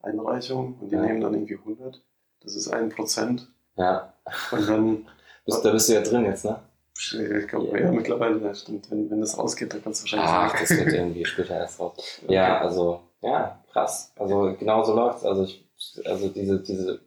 Einreichungen 0.00 0.74
und 0.80 0.90
die 0.90 0.96
Ja. 0.96 1.02
nehmen 1.02 1.20
dann 1.20 1.34
irgendwie 1.34 1.56
100. 1.58 2.02
Das 2.44 2.54
ist 2.56 2.68
ein 2.68 2.88
Prozent. 2.88 3.48
Ja, 3.76 4.12
Und 4.50 4.68
dann, 4.68 5.06
da 5.62 5.70
bist 5.70 5.88
du 5.88 5.92
ja 5.94 6.00
drin 6.02 6.24
jetzt, 6.24 6.44
ne? 6.44 6.58
ich 6.94 7.48
glaube, 7.48 7.78
Ja. 7.78 7.86
ja, 7.86 7.90
mittlerweile, 7.92 8.38
ja, 8.40 8.54
stimmt, 8.54 8.90
wenn, 8.90 9.10
wenn 9.10 9.20
das 9.20 9.36
rausgeht, 9.38 9.72
dann 9.72 9.82
kannst 9.82 10.00
du 10.00 10.04
wahrscheinlich 10.04 10.28
Ach, 10.30 10.50
sagen. 10.50 10.58
das 10.68 10.78
wird 10.78 10.92
irgendwie 10.92 11.24
später 11.24 11.56
erst 11.56 11.80
raus. 11.80 11.94
Ja, 12.28 12.60
also, 12.60 13.00
ja, 13.22 13.58
krass. 13.72 14.12
Also 14.18 14.54
genau 14.58 14.84
so 14.84 14.94
läuft's. 14.94 15.24
Also 15.24 15.44
ich, 15.44 15.64
also 16.04 16.28
diese, 16.28 16.60
diese 16.60 17.00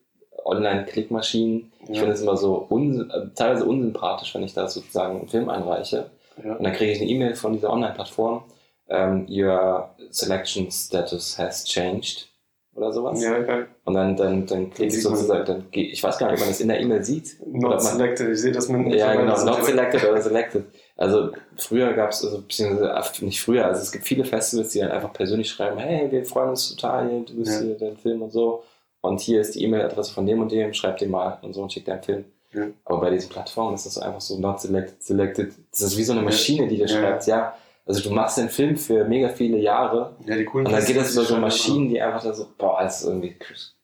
Online-Klickmaschinen. 0.44 1.72
Ich 1.84 1.90
Ja. 1.90 1.96
finde 2.02 2.14
es 2.14 2.22
immer 2.22 2.38
so 2.38 2.66
un 2.70 3.32
teilweise 3.36 3.66
unsympathisch, 3.66 4.34
wenn 4.36 4.44
ich 4.44 4.54
da 4.54 4.68
sozusagen 4.68 5.20
einen 5.20 5.28
Film 5.28 5.50
einreiche. 5.50 6.10
Ja. 6.44 6.56
Und 6.56 6.64
dann 6.64 6.74
kriege 6.74 6.92
ich 6.92 7.00
eine 7.02 7.10
E-Mail 7.10 7.36
von 7.36 7.54
dieser 7.54 7.70
Online-Plattform. 7.72 8.44
Ähm, 8.90 9.26
your 9.30 9.90
selection 10.10 10.70
status 10.72 11.38
has 11.40 11.64
changed. 11.66 12.28
Oder 12.76 12.91
sowas. 12.91 13.23
Ja, 13.23 13.39
geil. 13.39 13.67
Und 13.86 13.93
dann, 13.93 14.17
dann, 14.17 14.45
dann 14.45 14.69
klicke 14.69 14.93
ich 14.93 15.01
sozusagen, 15.01 15.45
dann 15.45 15.65
gehe 15.71 15.86
ich 15.86 16.03
weiß 16.03 16.17
gar 16.17 16.28
nicht, 16.28 16.36
ob 16.36 16.39
man 16.41 16.49
das 16.49 16.59
in 16.59 16.67
der 16.67 16.82
E-Mail 16.82 17.03
sieht. 17.03 17.38
Not 17.47 17.69
man- 17.71 17.80
selected. 17.80 18.30
Ich 18.30 18.41
sehe 18.41 18.51
das 18.51 18.67
mit 18.67 18.93
Ja, 18.93 19.13
genau, 19.15 19.45
not 19.45 19.63
selected 19.63 20.03
oder 20.03 20.21
selected. 20.21 20.65
Also 20.97 21.30
früher 21.57 21.93
gab 21.93 22.11
es, 22.11 22.23
also 22.23 22.41
beziehungsweise 22.41 22.93
ach, 22.93 23.21
nicht 23.21 23.41
früher, 23.41 23.65
also 23.65 23.82
es 23.82 23.91
gibt 23.93 24.05
viele 24.05 24.26
Festivals, 24.26 24.69
die 24.71 24.80
dann 24.80 24.91
einfach 24.91 25.13
persönlich 25.13 25.49
schreiben, 25.49 25.78
hey, 25.78 26.11
wir 26.11 26.26
freuen 26.26 26.49
uns 26.49 26.76
total, 26.76 27.09
hier, 27.09 27.19
du 27.21 27.36
bist 27.36 27.61
Ja. 27.61 27.65
hier 27.65 27.78
dein 27.78 27.95
Film 27.97 28.21
und 28.21 28.32
so. 28.32 28.63
Und 29.01 29.21
hier 29.21 29.39
ist 29.41 29.55
die 29.55 29.63
E-Mail-Adresse 29.63 30.13
von 30.13 30.26
dem 30.26 30.41
und 30.41 30.51
dem, 30.51 30.73
schreib 30.73 30.97
dir 30.97 31.07
mal 31.07 31.38
und 31.43 31.53
so 31.53 31.61
und 31.61 31.71
schick 31.71 31.86
deinen 31.86 32.03
Film. 32.03 32.26
Ja. 32.53 32.67
Aber 32.86 33.01
bei 33.01 33.09
diesen 33.09 33.30
Plattformen 33.30 33.76
ist 33.76 33.86
das 33.86 33.93
so 33.95 34.01
einfach 34.01 34.21
so 34.21 34.38
not 34.39 34.59
selected, 34.59 35.01
selected. 35.03 35.53
Das 35.71 35.82
ist 35.82 35.97
wie 35.97 36.03
so 36.03 36.13
eine. 36.13 36.21
Maschine, 36.23 36.67
die 36.67 36.78
dir 36.78 36.88
schreibt, 36.88 37.28
ja, 37.28 37.53
also 37.86 38.02
du 38.02 38.12
machst 38.16 38.38
den 38.38 38.50
Film 38.50 38.76
für 38.78 39.06
mega 39.06 39.30
viele 39.30 39.58
Jahre 39.58 40.16
Ja, 40.26 40.36
die 40.36 40.46
coolen 40.46 40.66
und 40.68 40.74
dann 40.74 40.86
geht 40.86 40.98
das 40.98 41.14
über 41.14 41.24
so 41.24 41.38
Maschinen, 41.38 41.90
die 41.90 42.02
einfach 42.02 42.24
da 42.24 42.34
so, 42.34 42.48
boah, 42.58 42.82
das 42.82 43.02
ist 43.02 43.08
irgendwie 43.08 43.36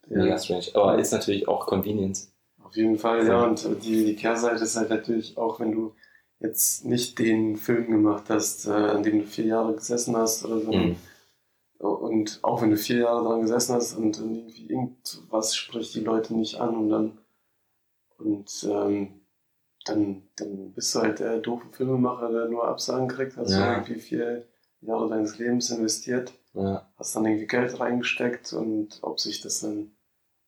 Ja. 0.10 0.24
mega 0.24 0.38
strange. 0.38 0.66
Aber 0.74 0.98
ist 1.00 1.12
natürlich 1.14 1.48
auch 1.48 1.66
Convenience. 1.66 2.32
Auf 2.64 2.76
jeden 2.76 2.98
Fall, 2.98 3.26
Ja. 3.28 3.34
ja. 3.40 3.44
Und 3.46 3.84
die, 3.84 4.06
die 4.06 4.16
Kehrseite 4.16 4.64
ist 4.64 4.76
halt 4.76 4.90
natürlich 4.90 5.38
auch, 5.38 5.60
wenn 5.60 5.72
du 5.72 5.94
jetzt 6.40 6.86
nicht 6.86 7.20
den 7.20 7.56
Film 7.56 7.92
gemacht 7.92 8.24
hast, 8.30 8.66
äh, 8.68 8.72
an 8.72 9.04
dem 9.04 9.20
du 9.20 9.26
vier 9.28 9.46
Jahre 9.46 9.76
gesessen 9.76 10.16
hast 10.18 10.44
oder 10.46 10.60
so. 10.62 10.72
Mhm. 10.72 10.96
Und 11.78 12.40
auch 12.44 12.62
wenn 12.62 12.70
du 12.72 12.78
vier 12.78 13.00
Jahre 13.00 13.24
dran 13.28 13.42
gesessen 13.42 13.76
hast 13.76 13.96
und 13.98 14.18
dann 14.20 14.36
irgendwie 14.36 14.68
irgendwas 14.70 15.56
spricht 15.56 15.94
die 15.96 16.02
Leute 16.02 16.36
nicht 16.36 16.60
an 16.60 16.76
und 16.76 16.90
dann 16.90 17.18
und 18.20 18.68
ähm, 18.70 19.21
dann, 19.86 20.24
dann 20.36 20.74
bist 20.74 20.94
du 20.96 21.00
halt 21.00 21.20
der 21.20 21.40
doofe 21.40 21.68
Filmemacher, 21.72 22.32
der 22.32 22.46
nur 22.50 22.68
Absagen 22.68 23.08
kriegt, 23.08 23.38
hast 23.38 23.52
Ja. 23.52 23.66
du 23.66 23.72
irgendwie 23.82 24.00
vier 24.00 24.46
Jahre 24.82 25.10
deines 25.10 25.38
Lebens 25.40 25.70
investiert, 25.72 26.34
Ja. 26.54 26.88
hast 26.98 27.16
dann 27.16 27.26
irgendwie 27.26 27.48
Geld 27.48 27.80
reingesteckt 27.80 28.54
und 28.54 29.00
ob 29.02 29.20
sich 29.20 29.42
das 29.42 29.62
dann 29.62 29.92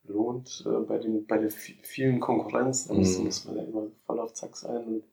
lohnt 0.05 0.63
äh, 0.65 0.79
bei 0.79 0.97
den 0.97 1.25
bei 1.25 1.37
der 1.37 1.49
vi- 1.49 1.77
vielen 1.81 2.19
Konkurrenz, 2.19 2.87
dann 2.87 2.97
muss, 2.97 3.17
Mhm. 3.17 3.25
muss 3.25 3.45
man 3.45 3.57
ja 3.57 3.63
immer 3.63 3.87
voll 4.05 4.19
auf 4.19 4.33
Zack 4.33 4.55
sein 4.57 4.83
und 4.85 5.03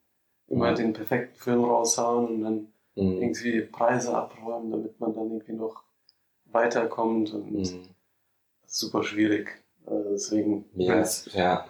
immer 0.47 0.67
Ja. 0.69 0.73
den 0.73 0.93
perfekten 0.93 1.37
Film 1.39 1.63
raushauen 1.63 2.27
und 2.27 2.41
dann 2.41 2.73
Mhm. 2.95 3.21
irgendwie 3.21 3.61
Preise 3.61 4.13
abräumen, 4.15 4.71
damit 4.71 4.99
man 4.99 5.13
dann 5.15 5.31
irgendwie 5.31 5.53
noch 5.53 5.83
weiterkommt 6.45 7.33
und 7.33 7.53
Mhm. 7.53 7.87
super 8.65 9.03
schwierig. 9.03 9.63
Äh, 9.87 9.91
deswegen, 10.11 10.65
Ja, 10.75 10.99
es- 10.99 11.29
ja. 11.33 11.65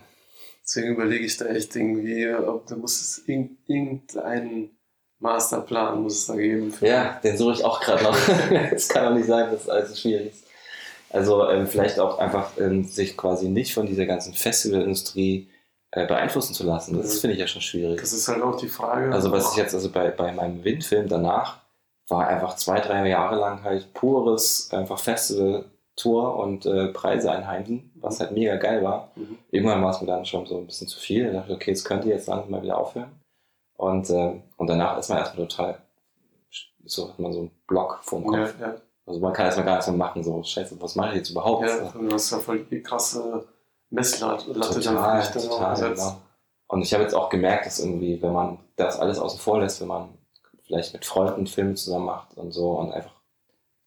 Deswegen 0.64 0.94
überlege 0.96 1.26
ich 1.26 1.38
da 1.38 1.46
echt 1.46 1.76
irgendwie, 1.76 2.28
ob 2.34 2.68
da 2.68 2.76
muss 2.76 3.00
es 3.02 3.24
irg 3.28 3.50
irgendeinen 3.68 4.72
Masterplan 5.20 6.02
muss 6.02 6.18
es 6.18 6.26
da 6.28 6.36
geben. 6.36 6.74
Ja, 6.82 7.20
den 7.24 7.38
suche 7.38 7.54
ich 7.54 7.64
auch 7.66 7.80
gerade 7.80 8.04
noch. 8.04 8.18
Es 8.72 8.90
kann 8.90 9.06
doch 9.06 9.14
nicht 9.14 9.28
sein, 9.28 9.52
dass 9.52 9.70
alles 9.70 9.90
so 9.92 9.96
schwierig 9.96 10.32
ist. 10.32 10.44
Also 11.12 11.48
ähm, 11.50 11.68
vielleicht 11.68 12.00
auch 12.00 12.18
einfach 12.20 12.52
ähm, 12.58 12.86
sich 12.86 13.18
quasi 13.18 13.50
nicht 13.50 13.74
von 13.74 13.86
dieser 13.86 14.06
ganzen 14.06 14.34
Festivalindustrie 14.34 15.50
äh, 15.92 16.08
beeinflussen 16.08 16.54
zu 16.54 16.64
lassen. 16.66 16.98
Das 16.98 17.16
Mhm. 17.16 17.20
finde 17.20 17.34
ich 17.36 17.40
ja 17.42 17.48
schon 17.48 17.62
schwierig. 17.62 18.00
Das 18.00 18.14
ist 18.14 18.28
halt 18.30 18.42
auch 18.42 18.56
die 18.56 18.70
Frage. 18.70 19.14
Also 19.14 19.32
was 19.32 19.52
ich 19.52 19.58
jetzt 19.58 19.76
also 19.76 19.92
bei, 19.92 20.10
bei 20.10 20.32
meinem 20.32 20.64
Windfilm 20.64 21.08
danach 21.08 21.60
war 22.08 22.28
einfach 22.28 22.56
zwei, 22.56 22.80
drei 22.80 23.08
Jahre 23.08 23.36
lang 23.36 23.64
halt 23.64 23.94
pures 23.94 24.70
einfach 24.72 25.00
Festival-Tour 26.02 26.36
und 26.38 26.66
äh, 26.66 26.88
Preise 26.88 27.32
einheimsen, 27.32 27.92
was 27.96 28.20
halt 28.20 28.32
mega 28.32 28.56
geil 28.58 28.84
war. 28.84 29.12
Mhm. 29.16 29.38
Irgendwann 29.52 29.84
war 29.84 29.92
es 29.92 30.02
mir 30.02 30.08
dann 30.08 30.26
schon 30.26 30.46
so 30.46 30.58
ein 30.58 30.66
bisschen 30.66 30.88
zu 30.88 31.00
viel. 31.00 31.28
Da 31.28 31.34
dachte 31.40 31.52
ich, 31.52 31.56
okay, 31.56 31.72
jetzt 31.72 31.86
könnte 31.86 32.10
jetzt 32.10 32.28
langsam 32.28 32.52
mal 32.52 32.62
wieder 32.62 32.78
aufhören. 32.78 33.12
Und, 33.78 34.10
ähm, 34.10 34.44
und 34.58 34.68
danach 34.68 34.98
ist 34.98 35.10
man 35.10 35.20
erstmal 35.20 35.48
total, 35.48 35.80
so 36.86 37.10
hat 37.10 37.20
man 37.20 37.34
so 37.34 37.40
einen 37.40 37.52
Block 37.68 38.00
vorm 38.04 38.26
Kopf. 38.26 38.56
ja, 38.60 38.68
ja, 38.68 38.76
Also 39.06 39.20
man 39.20 39.34
kann 39.34 39.46
erstmal 39.46 39.66
gar 39.66 39.76
nichts 39.76 39.88
mehr 39.88 39.98
machen, 39.98 40.24
so, 40.24 40.44
scheiße, 40.44 40.80
was 40.80 40.96
mache 40.96 41.10
ich 41.10 41.16
jetzt 41.18 41.32
überhaupt? 41.32 41.68
ja, 41.68 41.92
du 41.92 42.12
hast 42.12 42.32
ja 42.32 42.40
voll 42.40 42.60
die 42.66 42.82
krasse 42.82 43.46
Messlatte 43.90 44.54
total, 44.54 45.22
dann 45.22 45.32
total, 45.34 45.90
genau. 45.94 46.18
Und 46.68 46.82
ich 46.84 46.94
habe 46.94 47.04
jetzt 47.04 47.14
auch 47.14 47.30
gemerkt, 47.30 47.66
dass 47.66 47.80
irgendwie, 47.80 48.22
wenn 48.22 48.32
man 48.32 48.60
das 48.78 49.00
alles 49.00 49.20
außen 49.20 49.40
vor 49.40 49.60
lässt, 49.60 49.82
wenn 49.82 49.90
man 49.90 50.10
vielleicht 50.64 50.94
mit 50.94 51.06
Freunden 51.06 51.48
Filme 51.48 51.74
zusammen 51.74 52.06
macht 52.06 52.38
und 52.38 52.52
so 52.52 52.72
und 52.72 52.94
einfach, 52.94 53.21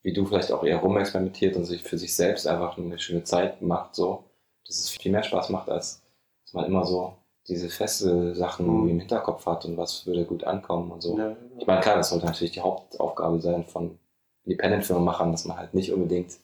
wie 0.04 0.12
du 0.12 0.24
vielleicht 0.24 0.52
auch 0.52 0.62
eher 0.62 0.76
rumexperimentiert 0.78 1.56
und 1.56 1.64
sich 1.64 1.82
für 1.82 1.98
sich 1.98 2.14
selbst 2.14 2.46
einfach 2.46 2.78
eine 2.78 2.98
schöne 3.00 3.24
Zeit 3.24 3.60
macht, 3.62 3.96
so, 3.96 4.22
dass 4.66 4.78
es 4.78 4.90
viel 4.90 5.10
mehr 5.10 5.22
Spaß 5.24 5.48
macht, 5.48 5.68
als 5.68 6.02
dass 6.44 6.52
man 6.54 6.66
immer 6.66 6.84
so 6.84 7.14
diese 7.48 7.68
feste 7.68 8.34
Sachen 8.34 8.66
Mhm. 8.82 8.88
im 8.90 8.98
Hinterkopf 9.00 9.44
hat 9.46 9.64
und 9.64 9.76
was 9.76 10.06
würde 10.06 10.24
gut 10.24 10.44
ankommen 10.44 10.90
und 10.92 11.02
so. 11.02 11.18
Ja, 11.18 11.30
ja. 11.30 11.36
Ich 11.58 11.66
meine, 11.66 11.80
klar, 11.80 11.96
das 11.96 12.10
sollte 12.10 12.26
natürlich 12.26 12.52
die 12.52 12.60
Hauptaufgabe 12.60 13.40
sein 13.40 13.64
von 13.64 13.98
Independent-Filmemachern, 14.44 15.32
dass 15.32 15.44
man 15.46 15.56
halt 15.56 15.74
nicht 15.74 15.92
unbedingt, 15.92 16.36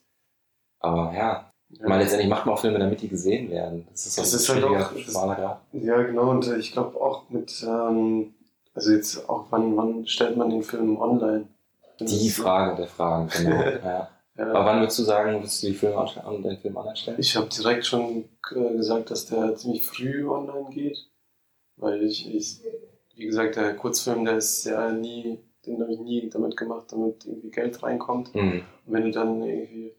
aber 0.78 1.12
ja, 1.14 1.52
Ja. 1.70 1.88
mal 1.88 1.98
letztendlich 2.00 2.28
macht 2.30 2.46
man 2.46 2.54
auch 2.54 2.60
Filme, 2.60 2.78
damit 2.78 3.00
die 3.02 3.08
gesehen 3.08 3.50
werden. 3.50 3.86
Das 3.90 4.06
ist, 4.06 4.14
so 4.16 4.22
Das 4.22 4.32
ein 4.32 4.36
ist 4.36 4.48
halt 4.48 4.64
auch- 4.64 4.92
das- 4.94 5.00
schmaler 5.02 5.34
Grad. 5.36 5.60
Ja, 5.72 6.02
genau, 6.02 6.30
und 6.30 6.46
äh, 6.48 6.56
ich 6.56 6.72
glaube 6.72 7.00
auch 7.00 7.28
mit, 7.30 7.62
ähm, 7.68 8.34
also 8.74 8.90
jetzt 8.92 9.28
auch, 9.28 9.44
wann, 9.50 9.76
wann 9.76 10.06
stellt 10.06 10.36
man 10.36 10.50
den 10.50 10.62
Film 10.62 10.98
online? 11.00 11.46
Die 12.06 12.30
Frage 12.30 12.76
der 12.76 12.86
Fragen, 12.88 13.28
genau. 13.28 13.60
ja. 13.84 14.08
Aber 14.36 14.64
wann 14.64 14.80
würdest 14.80 14.98
du 14.98 15.02
sagen, 15.02 15.34
würdest 15.34 15.62
du 15.62 15.66
die 15.66 15.74
Filme 15.74 15.96
an 15.98 16.42
den 16.42 16.56
Film 16.58 16.76
online 16.76 16.96
stellen? 16.96 17.18
ich 17.20 17.36
habe 17.36 17.48
direkt 17.48 17.84
schon 17.84 18.24
äh, 18.54 18.76
gesagt, 18.76 19.10
dass 19.10 19.26
der 19.26 19.54
ziemlich 19.56 19.84
früh 19.84 20.26
online 20.26 20.70
geht, 20.70 20.98
weil 21.76 22.02
ich, 22.02 22.34
ich 22.34 22.60
wie 23.16 23.26
gesagt, 23.26 23.56
der 23.56 23.76
Kurzfilm, 23.76 24.24
der 24.24 24.38
ist 24.38 24.64
ja 24.64 24.90
nie, 24.92 25.40
den 25.66 25.80
habe 25.82 25.92
ich 25.92 26.00
nie 26.00 26.30
damit 26.30 26.56
gemacht, 26.56 26.86
damit 26.90 27.26
irgendwie 27.26 27.50
Geld 27.50 27.82
reinkommt. 27.82 28.32
Hm. 28.32 28.62
Und 28.86 28.92
wenn 28.92 29.04
du 29.04 29.10
dann 29.10 29.42
irgendwie 29.42 29.92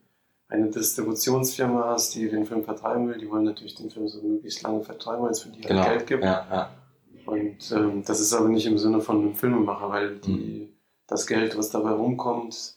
eine 0.48 0.70
Distributionsfirma 0.70 1.86
hast, 1.90 2.16
die 2.16 2.28
den 2.28 2.46
Film 2.46 2.64
vertreiben 2.64 3.08
will, 3.08 3.18
die 3.20 3.30
wollen 3.30 3.44
natürlich 3.44 3.76
den 3.76 3.90
Film 3.92 4.08
so 4.08 4.22
möglichst 4.22 4.64
lange 4.64 4.82
vertreiben, 4.82 5.24
weil 5.24 5.32
es 5.32 5.42
für 5.42 5.50
die 5.50 5.62
Genau. 5.62 5.82
halt 5.84 6.00
Geld 6.00 6.08
gibt. 6.08 6.24
Ja, 6.24 6.48
ja. 6.50 6.70
Und 7.26 7.72
ähm, 7.72 8.04
das 8.06 8.20
ist 8.20 8.34
aber 8.34 8.50
nicht 8.50 8.66
im 8.66 8.78
Sinne 8.80 9.00
von 9.02 9.20
einem 9.22 9.36
Filmemacher, 9.36 9.90
weil 9.90 10.18
die, 10.18 10.32
Mhm. 10.32 10.70
Das 11.12 11.28
Geld, 11.28 11.58
was 11.58 11.70
dabei 11.70 11.92
rumkommt, 11.92 12.76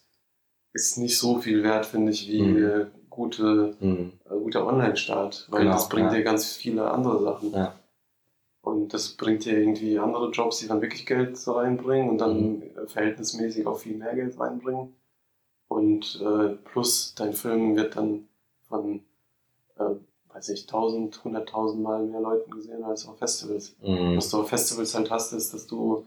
ist 0.73 0.97
nicht 0.97 1.17
so 1.17 1.39
viel 1.39 1.63
wert, 1.63 1.85
finde 1.85 2.11
ich, 2.11 2.27
wie 2.27 2.41
Mhm. 2.41 2.87
gute, 3.09 3.75
Hm. 3.79 4.11
äh, 4.25 4.29
guter 4.37 4.67
Online-Start, 4.67 5.47
weil 5.49 5.61
Genau, 5.61 5.73
das 5.73 5.89
bringt 5.89 6.11
ja. 6.11 6.17
dir 6.17 6.23
ganz 6.23 6.53
viele 6.53 6.91
andere 6.91 7.23
Sachen. 7.23 7.51
Ja. 7.53 7.75
Und 8.61 8.93
das 8.93 9.09
bringt 9.09 9.45
dir 9.45 9.57
irgendwie 9.57 9.97
andere 9.99 10.31
Jobs, 10.31 10.57
die 10.57 10.67
dann 10.67 10.81
wirklich 10.81 11.05
Geld 11.05 11.37
reinbringen 11.47 12.09
und 12.09 12.17
dann 12.17 12.59
Mhm. 12.59 12.63
verhältnismäßig 12.87 13.65
auch 13.67 13.79
viel 13.79 13.95
mehr 13.95 14.13
Geld 14.15 14.37
reinbringen. 14.39 14.93
Und 15.67 16.19
äh, 16.21 16.55
plus 16.71 17.13
dein 17.15 17.33
Film 17.33 17.75
wird 17.75 17.95
dann 17.95 18.27
von, 18.67 19.01
äh, 19.77 19.83
weiß 20.33 20.49
ich, 20.49 20.67
1000, 20.67 21.23
100.000 21.23 21.81
Mal 21.81 22.03
mehr 22.05 22.21
Leuten 22.21 22.51
gesehen 22.51 22.83
als 22.83 23.07
auf 23.07 23.17
Festivals. 23.17 23.75
Hm. 23.81 24.17
Was 24.17 24.29
du 24.29 24.41
auf 24.41 24.49
Festivals 24.49 24.93
halt 24.93 25.09
hast, 25.09 25.31
ist, 25.31 25.53
dass 25.53 25.67
du 25.67 26.05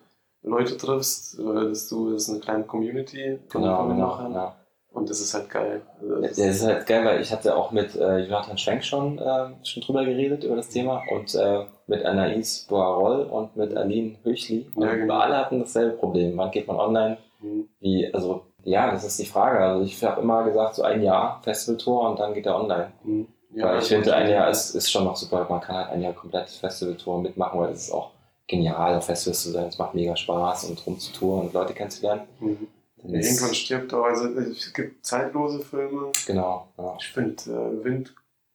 Leute 0.49 0.77
triffst, 0.77 1.39
äh, 1.39 1.69
dass 1.69 1.89
du, 1.89 2.13
das 2.13 2.23
ist 2.25 2.31
eine 2.31 2.41
kleine 2.41 2.65
Community 2.65 3.39
von 3.49 3.63
Genau, 3.63 3.87
den 3.87 3.97
genau. 3.97 4.31
Ja. 4.33 4.55
Und 4.91 5.11
das 5.11 5.21
ist 5.21 5.35
halt 5.35 5.51
geil. 5.51 5.83
Also 6.01 6.15
Ja, 6.15 6.21
das 6.29 6.37
Das 6.37 6.47
ist 6.47 6.65
halt 6.67 6.87
geil, 6.87 7.05
weil 7.05 7.21
ich 7.21 7.31
hatte 7.31 7.55
auch 7.55 7.71
mit 7.71 7.95
äh, 7.95 8.19
Jonathan 8.21 8.59
Schwenk 8.59 8.85
schon, 8.85 9.19
äh, 9.19 9.49
schon 9.63 9.83
drüber 9.83 10.05
geredet, 10.05 10.45
über 10.45 10.57
das 10.57 10.69
Thema. 10.71 11.03
Und 11.13 11.35
äh, 11.35 11.65
mit 11.87 12.05
Anaïs 12.05 12.67
Boarol 12.69 13.23
und 13.25 13.55
mit 13.57 13.77
Aline 13.77 14.17
Höchli. 14.25 14.67
Und 14.75 14.83
Ja, 14.83 14.95
genau. 14.95 15.15
alle 15.15 15.37
hatten 15.37 15.61
dasselbe 15.61 15.97
Problem. 15.97 16.37
Wann 16.37 16.51
geht 16.51 16.67
man 16.67 16.77
online? 16.77 17.19
Mhm. 17.41 17.69
Wie, 17.81 18.13
also, 18.13 18.43
ja, 18.65 18.91
das 18.91 19.05
ist 19.05 19.19
die 19.21 19.27
Frage. 19.27 19.61
Also 19.61 19.85
ich 19.85 20.03
habe 20.03 20.21
immer 20.23 20.43
gesagt, 20.45 20.75
so 20.77 20.83
ein 20.83 21.03
Jahr 21.03 21.41
Festivaltour 21.45 22.11
und 22.11 22.19
dann 22.19 22.35
geht 22.35 22.47
er 22.47 22.57
online. 22.57 22.89
Mhm. 23.05 23.29
weil 23.53 23.61
ich 23.61 23.65
also 23.65 23.89
finde, 23.95 24.15
ein 24.17 24.31
Jahr 24.31 24.51
ist, 24.51 24.75
ist 24.75 24.91
schon 24.91 25.05
noch 25.05 25.17
super. 25.17 25.47
Man 25.49 25.61
kann 25.61 25.77
halt 25.77 25.91
ein 25.91 26.03
Jahr 26.03 26.13
komplett 26.15 26.49
Festivaltour 26.51 27.21
mitmachen, 27.21 27.61
weil 27.61 27.71
es 27.71 27.83
ist 27.89 27.93
auch 27.93 28.11
genial, 28.49 28.97
auf 28.97 29.07
Festivals 29.07 29.43
zu 29.43 29.51
sein. 29.51 29.67
Es 29.67 29.79
macht 29.79 29.95
mega 29.95 30.17
Spaß 30.17 30.65
und 30.65 30.85
rumzutouren 30.85 31.47
und 31.47 31.53
Leute 31.53 31.75
kennenzulernen. 31.75 32.23
Mhm. 32.41 32.67
Irgendwann 33.05 33.55
stirbt 33.55 33.95
auch, 33.95 34.05
also 34.05 34.27
es 34.41 34.73
gibt 34.73 35.07
zeitlose 35.07 35.61
Filme. 35.61 36.11
Genau, 36.27 36.69
ja. 36.77 36.97
Ich 36.99 37.09
finde, 37.09 37.43
äh, 37.45 37.85
Wind 37.85 38.13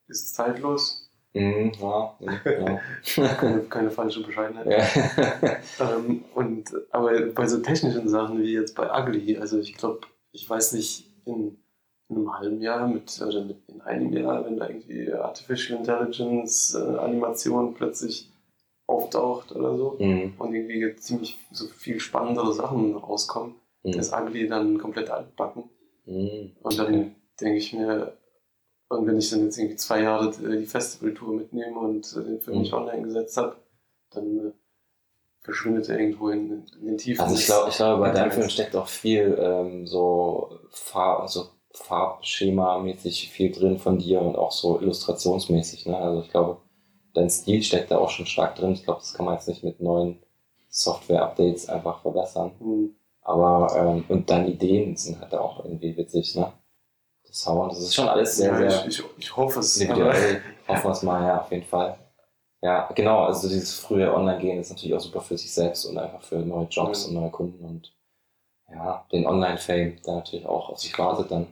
ist 0.07 0.35
zeitlos. 0.35 1.09
Mhm, 1.33 1.71
ja, 1.81 2.15
ja. 2.19 2.81
Keine, 3.35 3.61
keine 3.63 3.89
falsche 3.89 4.21
Bescheidenheit. 4.21 4.67
Ähm, 5.79 6.23
und, 6.35 6.71
aber 6.91 7.19
bei 7.27 7.47
so 7.47 7.59
technischen 7.59 8.07
Sachen 8.07 8.39
wie 8.41 8.53
jetzt 8.53 8.75
bei 8.75 8.87
Ugly, 8.91 9.37
also 9.37 9.57
ich 9.57 9.75
glaube, 9.75 10.01
ich 10.31 10.47
weiß 10.47 10.73
nicht, 10.73 11.07
in, 11.25 11.57
in 12.09 12.17
einem 12.17 12.37
halben 12.37 12.61
Jahr 12.61 12.87
mit, 12.87 13.19
oder 13.25 13.43
mit, 13.43 13.57
in 13.67 13.81
einem 13.81 14.13
Jahr, 14.13 14.45
wenn 14.45 14.57
da 14.57 14.67
irgendwie 14.67 15.11
Artificial 15.11 15.79
Intelligence 15.79 16.75
äh, 16.75 16.97
Animation 16.97 17.73
plötzlich 17.73 18.29
auftaucht 18.87 19.51
oder 19.55 19.77
so 19.77 19.97
Mhm, 19.99 20.33
und 20.37 20.53
irgendwie 20.53 20.95
ziemlich 20.97 21.37
so 21.51 21.67
viel 21.67 21.99
spannendere 21.99 22.53
Sachen 22.53 22.95
rauskommen, 22.95 23.55
mhm, 23.83 23.93
ist 23.93 24.13
Ugly 24.13 24.47
dann 24.47 24.77
komplett 24.77 25.09
altbacken. 25.09 25.63
mhm. 26.05 26.51
Und 26.61 26.77
dann 26.79 27.15
denke 27.39 27.57
ich 27.57 27.73
mir, 27.73 28.17
Und 28.89 29.07
wenn 29.07 29.17
ich 29.17 29.29
dann 29.31 29.45
jetzt 29.45 29.57
irgendwie 29.57 29.77
zwei 29.77 30.01
Jahre 30.03 30.29
äh, 30.29 30.59
die 30.59 30.65
Festivaltour 30.67 31.33
mitnehme 31.33 31.79
und 31.79 32.15
äh, 32.15 32.23
den 32.23 32.39
Film 32.41 32.57
Mhm. 32.57 32.61
nicht 32.63 32.73
online 32.73 33.01
gesetzt 33.03 33.37
habe, 33.37 33.55
dann 34.11 34.37
äh, 34.37 34.51
verschwindet 35.41 35.89
er 35.89 35.99
irgendwo 35.99 36.29
in, 36.29 36.65
in 36.79 36.85
den 36.85 36.97
Tiefen. 36.97 37.21
Also 37.23 37.35
ich 37.35 37.45
glaube, 37.45 37.69
ich 37.69 37.75
glaube, 37.77 38.01
bei 38.01 38.11
deinem. 38.11 38.31
Film 38.31 38.49
steckt 38.49 38.75
auch 38.75 38.87
viel 38.87 39.35
ähm, 39.39 39.87
so 39.87 40.59
Farb, 40.69 41.21
also 41.21 41.49
Farbschema-mäßig 41.73 43.29
viel 43.29 43.51
drin 43.51 43.79
von 43.79 43.97
dir 43.97 44.21
und 44.21 44.35
auch 44.35 44.51
so 44.51 44.79
illustrationsmäßig. 44.79 45.85
Ne? 45.87 45.97
Also 45.97 46.21
ich 46.21 46.29
glaube, 46.29 46.57
dein 47.13 47.29
Stil 47.29 47.61
steckt 47.63 47.91
da 47.91 47.97
auch 47.97 48.09
schon 48.09 48.25
stark 48.25 48.55
drin. 48.55 48.73
Ich 48.73 48.83
glaube, 48.83 48.99
das 48.99 49.13
kann 49.13 49.25
man 49.25 49.35
jetzt 49.35 49.47
nicht 49.47 49.63
mit 49.63 49.79
neuen 49.81 50.21
Software-Updates 50.69 51.69
einfach 51.69 52.01
verbessern. 52.01 52.51
Hm. 52.59 52.95
Aber 53.21 53.73
ähm, 53.77 54.05
und 54.09 54.29
deine 54.29 54.49
Ideen 54.49 54.95
sind 54.97 55.19
halt 55.21 55.33
auch 55.33 55.63
irgendwie 55.63 55.95
witzig, 55.95 56.35
ne? 56.35 56.51
Das 57.25 57.39
Sound, 57.39 57.71
das 57.71 57.79
ist 57.79 57.95
schon 57.95 58.09
alles 58.09 58.35
sehr, 58.35 58.51
ja, 58.51 58.69
sehr 58.69 58.87
ich, 58.87 58.99
ich, 58.99 59.05
ich 59.17 59.37
hoffe 59.37 59.59
es. 59.59 59.77
individuell. 59.77 60.41
Hoffen 60.67 60.83
wir 60.85 60.91
es 60.91 61.03
mal, 61.03 61.23
ja, 61.25 61.41
auf 61.41 61.51
jeden 61.51 61.65
Fall. 61.65 61.97
Ja, 62.61 62.89
genau, 62.95 63.23
also 63.25 63.47
dieses 63.49 63.77
frühe 63.79 64.13
Online-Gehen 64.13 64.59
ist 64.59 64.69
natürlich 64.69 64.95
auch 64.95 64.99
super 65.01 65.21
für 65.21 65.37
sich 65.37 65.53
selbst 65.53 65.85
und 65.85 65.97
einfach 65.97 66.21
für 66.21 66.37
neue 66.37 66.67
Jobs 66.67 67.03
Ja. 67.03 67.09
und 67.09 67.15
neue 67.15 67.29
Kunden 67.31 67.63
und 67.65 67.93
ja, 68.71 69.05
den 69.11 69.27
Online-Fame, 69.27 70.01
der 70.05 70.15
natürlich 70.15 70.45
auch 70.45 70.69
auf 70.69 70.79
sich 70.79 70.97
wartet 70.97 71.31
dann. 71.31 71.47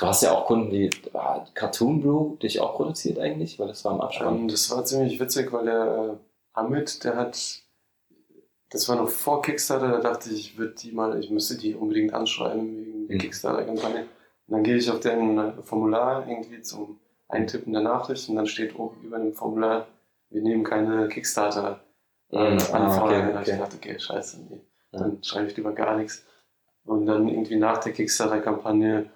Du 0.00 0.06
hast 0.06 0.22
ja 0.22 0.32
auch 0.32 0.46
Kunden 0.46 0.70
wie 0.72 0.90
ah, 1.14 1.44
Cartoon 1.54 2.00
Brew, 2.00 2.36
dich 2.36 2.60
auch 2.60 2.74
produziert 2.76 3.18
eigentlich, 3.18 3.58
weil 3.58 3.68
das 3.68 3.84
war 3.84 3.94
im 3.94 4.00
Abspann. 4.00 4.36
Ähm, 4.36 4.48
das 4.48 4.70
war 4.70 4.84
ziemlich 4.84 5.18
witzig, 5.20 5.52
weil 5.52 5.64
der 5.64 6.18
äh, 6.20 6.58
Amit, 6.58 7.04
der 7.04 7.16
hat, 7.16 7.38
das 8.70 8.88
war 8.88 8.96
noch 8.96 9.08
vor 9.08 9.42
Kickstarter, 9.42 9.88
da 9.88 10.00
dachte 10.00 10.30
ich, 10.30 10.52
ich 10.52 10.58
würde 10.58 10.74
die 10.74 10.92
mal, 10.92 11.18
ich 11.18 11.30
müsste 11.30 11.56
die 11.56 11.74
unbedingt 11.74 12.12
anschreiben 12.14 12.76
wegen 12.76 13.08
der 13.08 13.16
Mhm. 13.16 13.20
Kickstarter-Kampagne. 13.20 14.00
Und 14.46 14.52
dann 14.54 14.62
gehe 14.62 14.76
ich 14.76 14.90
auf 14.90 15.00
deren 15.00 15.38
äh, 15.38 15.52
Formular 15.62 16.26
irgendwie 16.28 16.60
zum 16.62 16.98
Eintippen 17.28 17.72
der 17.72 17.82
Nachricht 17.82 18.28
und 18.28 18.36
dann 18.36 18.46
steht 18.46 18.78
oben 18.78 19.02
über 19.02 19.18
dem 19.18 19.32
Formular, 19.34 19.86
wir 20.30 20.42
nehmen 20.42 20.64
keine 20.64 21.08
Kickstarter 21.08 21.80
äh, 22.30 22.54
Mhm. 22.54 22.58
Ah, 22.72 23.04
okay, 23.04 23.22
hab 23.22 23.28
ich 23.34 23.40
okay. 23.40 23.52
gedacht, 23.52 23.74
okay, 23.74 23.98
scheiße, 23.98 24.40
nee. 24.50 24.60
Ja. 24.92 25.00
Dann 25.00 25.22
schreibe 25.22 25.48
ich 25.48 25.56
lieber 25.56 25.72
gar 25.72 25.96
nichts. 25.96 26.24
Und 26.84 27.06
dann 27.06 27.28
irgendwie 27.28 27.56
nach 27.56 27.78
der 27.78 27.92
Kickstarter-Kampagne 27.92 29.10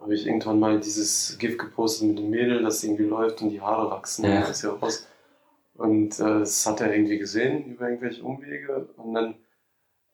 habe 0.00 0.14
ich 0.14 0.26
irgendwann 0.26 0.60
mal 0.60 0.80
dieses 0.80 1.36
GIF 1.38 1.58
gepostet 1.58 2.08
mit 2.08 2.18
dem 2.18 2.30
Mädel, 2.30 2.62
das 2.62 2.82
irgendwie 2.84 3.04
läuft 3.04 3.42
und 3.42 3.50
die 3.50 3.60
Haare 3.60 3.90
wachsen. 3.90 4.24
Ja. 4.24 4.40
Das 4.40 4.50
ist 4.50 4.62
ja 4.62 4.70
raus. 4.70 5.06
Und 5.74 6.18
äh, 6.20 6.40
das 6.40 6.66
hat 6.66 6.80
er 6.80 6.94
irgendwie 6.94 7.18
gesehen 7.18 7.72
über 7.72 7.88
irgendwelche 7.88 8.22
Umwege. 8.22 8.88
Und 8.96 9.14
dann 9.14 9.34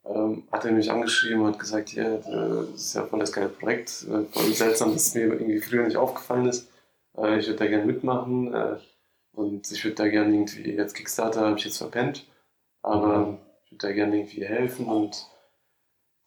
ähm, 0.05 0.45
hat 0.51 0.65
er 0.65 0.73
mich 0.73 0.91
angeschrieben 0.91 1.41
und 1.41 1.53
hat 1.53 1.59
gesagt, 1.59 1.93
ja, 1.93 2.17
äh, 2.17 2.67
das 2.73 2.75
ist 2.75 2.95
ja 2.95 3.05
voll 3.05 3.21
das 3.21 3.33
geile 3.33 3.49
Projekt. 3.49 4.07
Äh, 4.11 4.25
voll 4.33 4.53
seltsam, 4.53 4.93
dass 4.93 5.09
es 5.09 5.15
mir 5.15 5.25
irgendwie 5.25 5.61
früher 5.61 5.85
nicht 5.85 5.97
aufgefallen 5.97 6.49
ist. 6.49 6.69
Äh, 7.17 7.39
ich 7.39 7.47
würde 7.47 7.59
da 7.61 7.67
gerne 7.67 7.85
mitmachen. 7.85 8.53
Äh, 8.53 8.77
und 9.35 9.71
ich 9.71 9.85
würde 9.85 9.97
da 9.97 10.09
gerne 10.09 10.35
irgendwie, 10.35 10.73
jetzt 10.73 10.95
Kickstarter 10.95 11.43
habe 11.43 11.59
ich 11.59 11.65
jetzt 11.65 11.79
verpennt. 11.79 12.27
Aber 12.83 13.39
ich 13.65 13.73
würde 13.73 13.87
da 13.87 13.93
gerne 13.93 14.17
irgendwie 14.17 14.45
helfen. 14.45 14.87
Und 14.87 15.29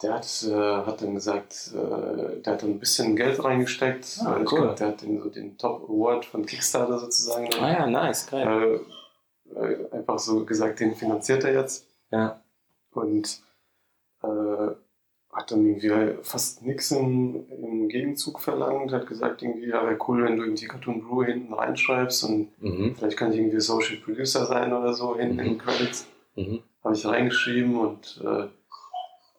der 0.01 0.13
hat, 0.15 0.43
äh, 0.47 0.53
hat 0.85 1.01
dann 1.01 1.13
gesagt, 1.15 1.71
äh, 1.73 2.41
der 2.41 2.53
hat 2.53 2.63
dann 2.63 2.71
ein 2.71 2.79
bisschen 2.79 3.15
Geld 3.15 3.43
reingesteckt. 3.43 4.19
Ah, 4.25 4.35
Äh, 4.35 4.39
cool. 4.39 4.45
glaube, 4.45 4.75
der 4.77 4.87
hat 4.89 5.01
den, 5.01 5.21
so 5.21 5.29
den 5.29 5.57
Top 5.57 5.83
Award 5.89 6.25
von 6.25 6.45
Kickstarter 6.45 6.99
sozusagen. 6.99 7.47
Ah 7.59 7.71
ja, 7.71 7.87
nice, 7.87 8.27
geil. 8.27 8.81
äh, 9.55 9.57
äh, 9.59 9.91
einfach 9.91 10.19
so 10.19 10.43
gesagt, 10.45 10.79
den 10.79 10.95
finanziert 10.95 11.43
er 11.43 11.53
jetzt. 11.53 11.87
Ja. 12.11 12.41
Und 12.91 13.41
äh, 14.23 14.27
hat 15.33 15.51
dann 15.51 15.65
irgendwie 15.65 16.13
fast 16.23 16.61
nichts 16.63 16.91
im, 16.91 17.45
im 17.49 17.89
Gegenzug 17.89 18.39
verlangt, 18.41 18.93
hat 18.93 19.05
gesagt, 19.07 19.41
irgendwie, 19.43 19.67
ja, 19.67 19.83
wäre 19.85 19.97
cool, 20.07 20.23
wenn 20.23 20.37
du 20.37 20.43
irgendwie 20.43 20.65
Cartoon 20.67 21.01
Brew 21.05 21.23
hinten 21.25 21.53
reinschreibst 21.53 22.23
und 22.23 22.51
Mhm. 22.61 22.95
vielleicht 22.97 23.17
kann 23.17 23.31
ich 23.33 23.37
irgendwie 23.39 23.59
Social 23.59 23.97
Producer 23.97 24.45
sein 24.45 24.71
oder 24.71 24.93
so 24.93 25.15
hinten 25.17 25.33
Mhm. 25.35 25.39
in 25.41 25.47
den 25.49 25.57
Credits. 25.57 26.07
Mhm. 26.35 26.63
Habe 26.83 26.95
ich 26.95 27.05
reingeschrieben 27.05 27.75
und, 27.77 28.21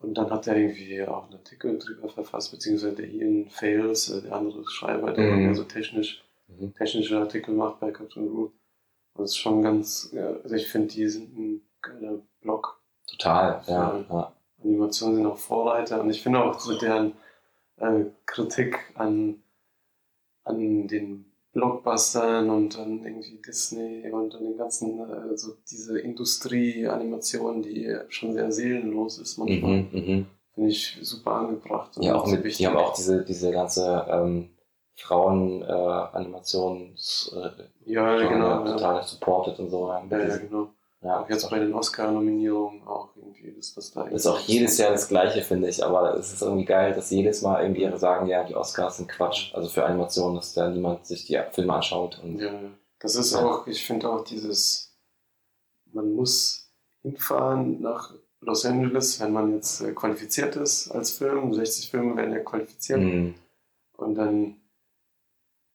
und 0.06 0.14
dann 0.16 0.30
hat 0.30 0.46
er 0.46 0.56
irgendwie 0.56 1.02
auch 1.02 1.24
einen 1.24 1.34
Artikel 1.34 1.78
drüber 1.78 2.08
verfasst, 2.08 2.52
beziehungsweise 2.52 2.94
der 2.94 3.08
Ian 3.08 3.48
Fails, 3.50 4.08
äh, 4.10 4.22
der 4.22 4.34
andere 4.36 4.64
Schreiber, 4.68 5.12
der 5.12 5.24
Mhm. 5.32 5.42
mehr 5.42 5.54
so 5.54 5.64
technisch, 5.64 6.24
Mhm. 6.48 6.72
technische 6.74 7.18
Artikel 7.18 7.52
macht 7.54 7.80
bei 7.80 7.90
Cartoon 7.90 8.28
Brew. 8.28 8.42
Und 9.14 9.22
das 9.22 9.30
ist 9.30 9.38
schon 9.38 9.62
ganz, 9.62 10.10
ja, 10.12 10.28
also 10.42 10.54
ich 10.54 10.68
finde, 10.68 10.88
die 10.94 11.08
sind 11.08 11.36
ein 11.36 11.62
geiler 11.82 12.20
Blog. 12.40 12.80
Total, 13.08 13.62
ja. 13.66 14.04
ja. 14.08 14.32
Animationen 14.62 15.16
sind 15.16 15.26
auch 15.26 15.38
Vorreiter 15.38 16.00
und 16.00 16.10
ich 16.10 16.22
finde 16.22 16.42
auch 16.42 16.58
so 16.58 16.78
deren 16.78 17.12
äh, 17.78 18.04
Kritik 18.26 18.78
an, 18.94 19.42
an 20.44 20.86
den 20.88 21.30
Blockbustern 21.56 22.48
und 22.50 22.78
an 22.78 23.02
irgendwie 23.04 23.40
Disney 23.46 24.08
und 24.10 24.34
an 24.34 24.44
den 24.44 24.56
ganzen, 24.56 24.98
äh, 25.00 25.36
so 25.36 25.52
diese 25.70 25.98
Industrie-Animation, 25.98 27.62
die 27.62 27.94
schon 28.08 28.32
sehr 28.34 28.50
seelenlos 28.52 29.18
ist 29.18 29.38
manchmal, 29.38 29.82
Mhm. 29.82 29.88
Mhm. 29.92 30.26
finde 30.54 30.70
ich 30.70 30.98
super 31.02 31.32
angebracht. 31.32 31.96
und 31.96 32.02
Ja, 32.04 32.14
auch 32.16 32.26
mit, 32.26 32.42
wichtig. 32.44 32.58
die 32.58 32.66
haben 32.66 32.76
auch 32.76 32.92
diese, 32.94 33.24
diese 33.24 33.50
ganze 33.52 34.06
ähm, 34.10 34.50
Frauen-Animations- 34.96 37.34
äh, 37.36 37.50
ja, 37.86 38.16
Genre 38.18 38.32
genau. 38.34 38.64
Ja. 38.64 38.72
total 38.72 39.02
supported 39.04 39.58
und 39.58 39.70
so. 39.70 39.88
Ja, 39.88 40.02
ja, 40.18 40.36
genau. 40.38 40.68
Ja, 41.02 41.20
Auch 41.20 41.28
jetzt 41.28 41.48
bei 41.50 41.58
den 41.58 41.74
Oscar-Nominierungen 41.74 42.82
auch 42.86 43.10
irgendwie, 43.16 43.52
das, 43.54 43.76
was 43.76 43.92
da 43.92 44.04
Das 44.04 44.14
ist 44.22 44.26
auch 44.26 44.40
jedes 44.40 44.78
Jahr 44.78 44.90
das 44.92 45.08
Gleiche, 45.08 45.42
finde 45.42 45.68
ich. 45.68 45.84
Aber 45.84 46.14
es 46.14 46.32
ist 46.32 46.42
irgendwie 46.42 46.64
geil, 46.64 46.94
dass 46.94 47.10
jedes 47.10 47.42
Mal 47.42 47.62
irgendwie 47.62 47.82
ihre 47.82 47.98
sagen, 47.98 48.26
ja, 48.26 48.44
die 48.44 48.54
Oscars 48.54 48.96
sind 48.96 49.08
Quatsch. 49.08 49.54
Also 49.54 49.68
für 49.68 49.84
Animationen, 49.84 50.36
dass 50.36 50.54
da 50.54 50.68
niemand 50.70 51.06
sich 51.06 51.26
die 51.26 51.38
Filme 51.52 51.74
anschaut. 51.74 52.18
Und 52.22 52.38
Ja, 52.40 52.50
das 52.98 53.14
ist 53.14 53.32
Ja. 53.32 53.44
auch, 53.44 53.66
ich 53.66 53.86
finde 53.86 54.08
auch 54.08 54.24
dieses, 54.24 54.96
man 55.92 56.12
muss 56.14 56.70
hinfahren 57.02 57.80
nach 57.82 58.14
Los 58.40 58.64
Angeles, 58.64 59.20
wenn 59.20 59.32
man 59.32 59.54
jetzt 59.54 59.80
äh, 59.82 59.92
qualifiziert 59.92 60.56
ist 60.56 60.90
als 60.90 61.10
Film. 61.12 61.52
60 61.52 61.90
Filme 61.90 62.16
werden 62.16 62.32
ja 62.32 62.40
qualifiziert. 62.40 63.00
Mhm. 63.00 63.34
Und 63.96 64.14
dann 64.14 64.60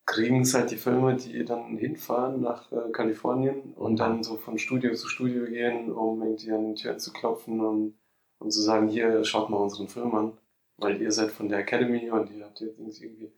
kriegen 0.06 0.42
es 0.42 0.54
halt 0.54 0.72
die 0.72 0.78
Filme, 0.78 1.16
die 1.16 1.46
dann 1.46 1.78
hinfahren 1.78 2.42
nach 2.42 2.72
äh, 2.72 2.92
Kalifornien 2.92 3.74
und 3.76 3.98
dann 4.00 4.24
so 4.24 4.36
von 4.38 4.58
Studio 4.58 4.94
zu 4.94 5.08
Studio 5.08 5.46
gehen, 5.46 5.92
um 5.92 6.22
irgendwie 6.22 6.52
an 6.52 6.74
die 6.76 6.82
Tür 6.82 6.98
zu 6.98 7.14
klopfen 7.14 7.60
und, 7.62 7.94
und 8.40 8.52
zu 8.52 8.62
sagen, 8.62 8.88
hier, 8.88 9.24
schaut 9.24 9.50
mal 9.50 9.58
unseren 9.58 9.88
Film 9.88 10.14
an, 10.16 10.34
weil 10.78 11.02
ihr 11.02 11.12
seid 11.12 11.32
von 11.32 11.48
der 11.50 11.60
Academy 11.60 12.10
und 12.10 12.30
ihr 12.32 12.44
habt 12.46 12.60
jetzt 12.60 12.80
irgendwie, 12.80 13.32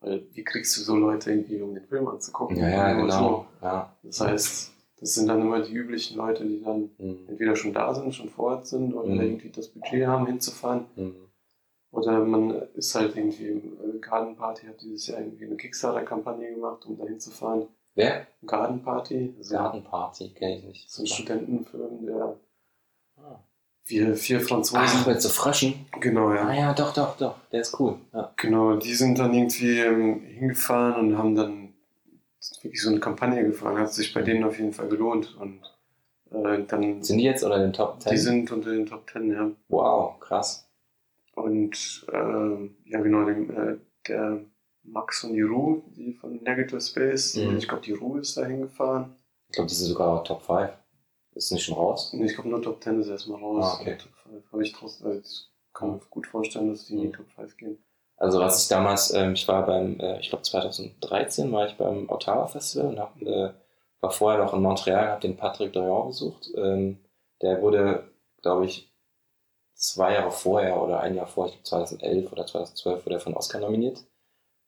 weil 0.00 0.26
wie 0.32 0.44
kriegst 0.44 0.76
du 0.76 0.82
so 0.82 0.96
Leute 0.96 1.30
irgendwie, 1.30 1.62
um 1.62 1.74
den 1.74 1.84
Film 1.86 2.06
anzugucken? 2.08 2.56
ja, 2.58 2.68
ja, 2.68 2.94
Nur 2.94 3.02
genau. 3.06 3.46
Ja. 3.62 3.96
So. 4.02 4.08
Das 4.08 4.20
heißt, 4.20 4.72
das 5.00 5.14
sind 5.14 5.28
dann 5.28 5.40
immer 5.40 5.60
die 5.62 5.72
üblichen 5.72 6.16
Leute, 6.16 6.44
die 6.44 6.60
dann 6.62 6.90
Mhm. 6.98 7.18
entweder 7.28 7.54
schon 7.54 7.72
da 7.72 7.94
sind, 7.94 8.12
schon 8.14 8.28
vor 8.28 8.46
Ort 8.56 8.66
sind 8.66 8.92
oder 8.92 9.08
Mhm. 9.14 9.20
irgendwie 9.20 9.50
das 9.50 9.68
Budget 9.68 10.06
haben, 10.06 10.26
hinzufahren. 10.26 10.86
Mhm. 10.96 11.14
Oder 11.90 12.20
man 12.24 12.50
ist 12.74 12.94
halt 12.94 13.16
irgendwie 13.16 13.46
im 13.48 13.58
äh, 13.96 13.98
Garden 13.98 14.36
Party, 14.36 14.66
hat 14.66 14.80
dieses 14.82 15.06
Jahr 15.06 15.20
irgendwie 15.20 15.46
eine 15.46 15.56
Kickstarter-Kampagne 15.56 16.54
gemacht, 16.54 16.84
um 16.86 16.98
da 16.98 17.04
hinzufahren. 17.06 17.66
Wer? 17.94 18.26
Garden 18.46 18.82
Party, 18.82 19.34
also 19.38 19.54
Gartenparty, 19.56 20.28
kenne 20.34 20.58
ich 20.58 20.64
nicht. 20.64 20.90
so 20.90 21.02
ein 21.02 21.06
Studentenfilm, 21.06 22.06
der 22.06 22.36
Ah. 23.16 23.40
wir 23.86 24.14
vier 24.14 24.40
Franzosen. 24.40 24.78
Ach, 24.84 25.06
mit 25.06 25.20
so 25.20 25.28
Fröschen. 25.28 25.86
Genau, 25.98 26.28
Ah 26.28 26.52
ja. 26.52 26.54
ja, 26.54 26.74
doch, 26.74 26.92
doch, 26.94 27.16
doch. 27.16 27.34
Der 27.50 27.62
ist 27.62 27.80
cool. 27.80 27.96
Ja. 28.12 28.32
Genau, 28.36 28.76
die 28.76 28.94
sind 28.94 29.18
dann 29.18 29.34
irgendwie 29.34 29.80
ähm, 29.80 30.20
hingefahren 30.20 30.94
und 31.12 31.18
haben 31.18 31.34
dann 31.34 31.74
wirklich 32.62 32.80
so 32.80 32.90
eine 32.90 33.00
Kampagne 33.00 33.42
gefahren. 33.44 33.78
Hat 33.78 33.92
sich 33.92 34.14
bei 34.14 34.22
denen 34.22 34.44
auf 34.44 34.56
jeden 34.58 34.72
Fall 34.72 34.88
gelohnt. 34.88 35.36
Und 35.40 35.60
äh, 36.30 36.62
dann, 36.68 37.02
Sind 37.02 37.18
die 37.18 37.24
jetzt 37.24 37.42
unter 37.42 37.58
den 37.58 37.72
Top 37.72 38.00
10? 38.00 38.10
die 38.12 38.18
sind 38.18 38.52
unter 38.52 38.70
den 38.70 38.86
Top 38.86 39.06
Ten, 39.08 39.32
ja. 39.32 39.50
wow, 39.68 40.20
krass. 40.20 40.67
Und 41.42 42.06
ähm, 42.12 42.76
ja, 42.84 43.00
genau, 43.00 43.28
äh, 43.28 43.78
der 44.06 44.40
Max 44.82 45.24
und 45.24 45.34
die 45.34 45.42
Ru, 45.42 45.82
die 45.96 46.12
von 46.14 46.42
Negative 46.42 46.80
Space, 46.80 47.36
Mhm. 47.36 47.58
ich 47.58 47.68
glaube, 47.68 47.82
die 47.84 47.92
Ru 47.92 48.16
ist 48.18 48.36
da 48.36 48.44
hingefahren. 48.44 49.14
Ich 49.48 49.54
glaube, 49.54 49.68
die 49.68 49.74
sind 49.74 49.88
sogar 49.88 50.24
Top 50.24 50.42
5. 50.42 50.70
Ist 51.34 51.52
nicht 51.52 51.64
schon 51.64 51.74
raus? 51.76 52.12
Nee, 52.12 52.26
Ich 52.26 52.34
glaube, 52.34 52.48
nur 52.48 52.62
Top 52.62 52.82
10 52.82 53.00
ist 53.00 53.08
erstmal 53.08 53.40
raus. 53.40 53.64
Ah, 53.78 53.80
okay. 53.80 53.96
Top 53.98 54.12
5 54.30 54.52
habe 54.52 54.62
ich 54.62 54.72
trotzdem, 54.72 55.06
also 55.08 55.20
ich 55.20 55.50
kann 55.72 55.90
mir 55.92 56.00
gut 56.10 56.26
vorstellen, 56.26 56.70
dass 56.70 56.86
die 56.86 56.94
in 56.94 57.00
die 57.02 57.06
Mhm. 57.08 57.12
Top 57.12 57.30
5 57.30 57.56
gehen. 57.56 57.78
Also 58.16 58.40
was 58.40 58.62
ich 58.62 58.68
damals, 58.68 59.12
ähm, 59.14 59.34
ich 59.34 59.46
war 59.46 59.64
beim, 59.64 60.00
äh, 60.00 60.18
ich 60.18 60.30
glaube 60.30 60.42
2013 60.42 61.52
war 61.52 61.66
ich 61.68 61.76
beim 61.76 62.08
Ottawa 62.10 62.46
Festival 62.48 62.88
und 62.88 62.98
hab, 62.98 63.20
äh, 63.22 63.50
war 64.00 64.10
vorher 64.10 64.42
noch 64.42 64.54
in 64.54 64.62
Montreal, 64.62 65.08
habe 65.08 65.20
den 65.20 65.36
Patrick 65.36 65.72
Dorian 65.72 66.08
besucht. 66.08 66.50
Ähm, 66.56 66.98
der 67.42 67.62
wurde, 67.62 68.10
glaube 68.42 68.64
ich, 68.66 68.87
zwei 69.78 70.14
Jahre 70.14 70.30
vorher 70.30 70.82
oder 70.82 71.00
ein 71.00 71.14
Jahr 71.14 71.26
vorher, 71.26 71.54
ich 71.54 71.62
glaube 71.62 71.84
2011 71.86 72.32
oder 72.32 72.46
2012 72.46 73.06
wurde 73.06 73.16
er 73.16 73.20
von 73.20 73.34
Oscar 73.34 73.60
nominiert. 73.60 74.04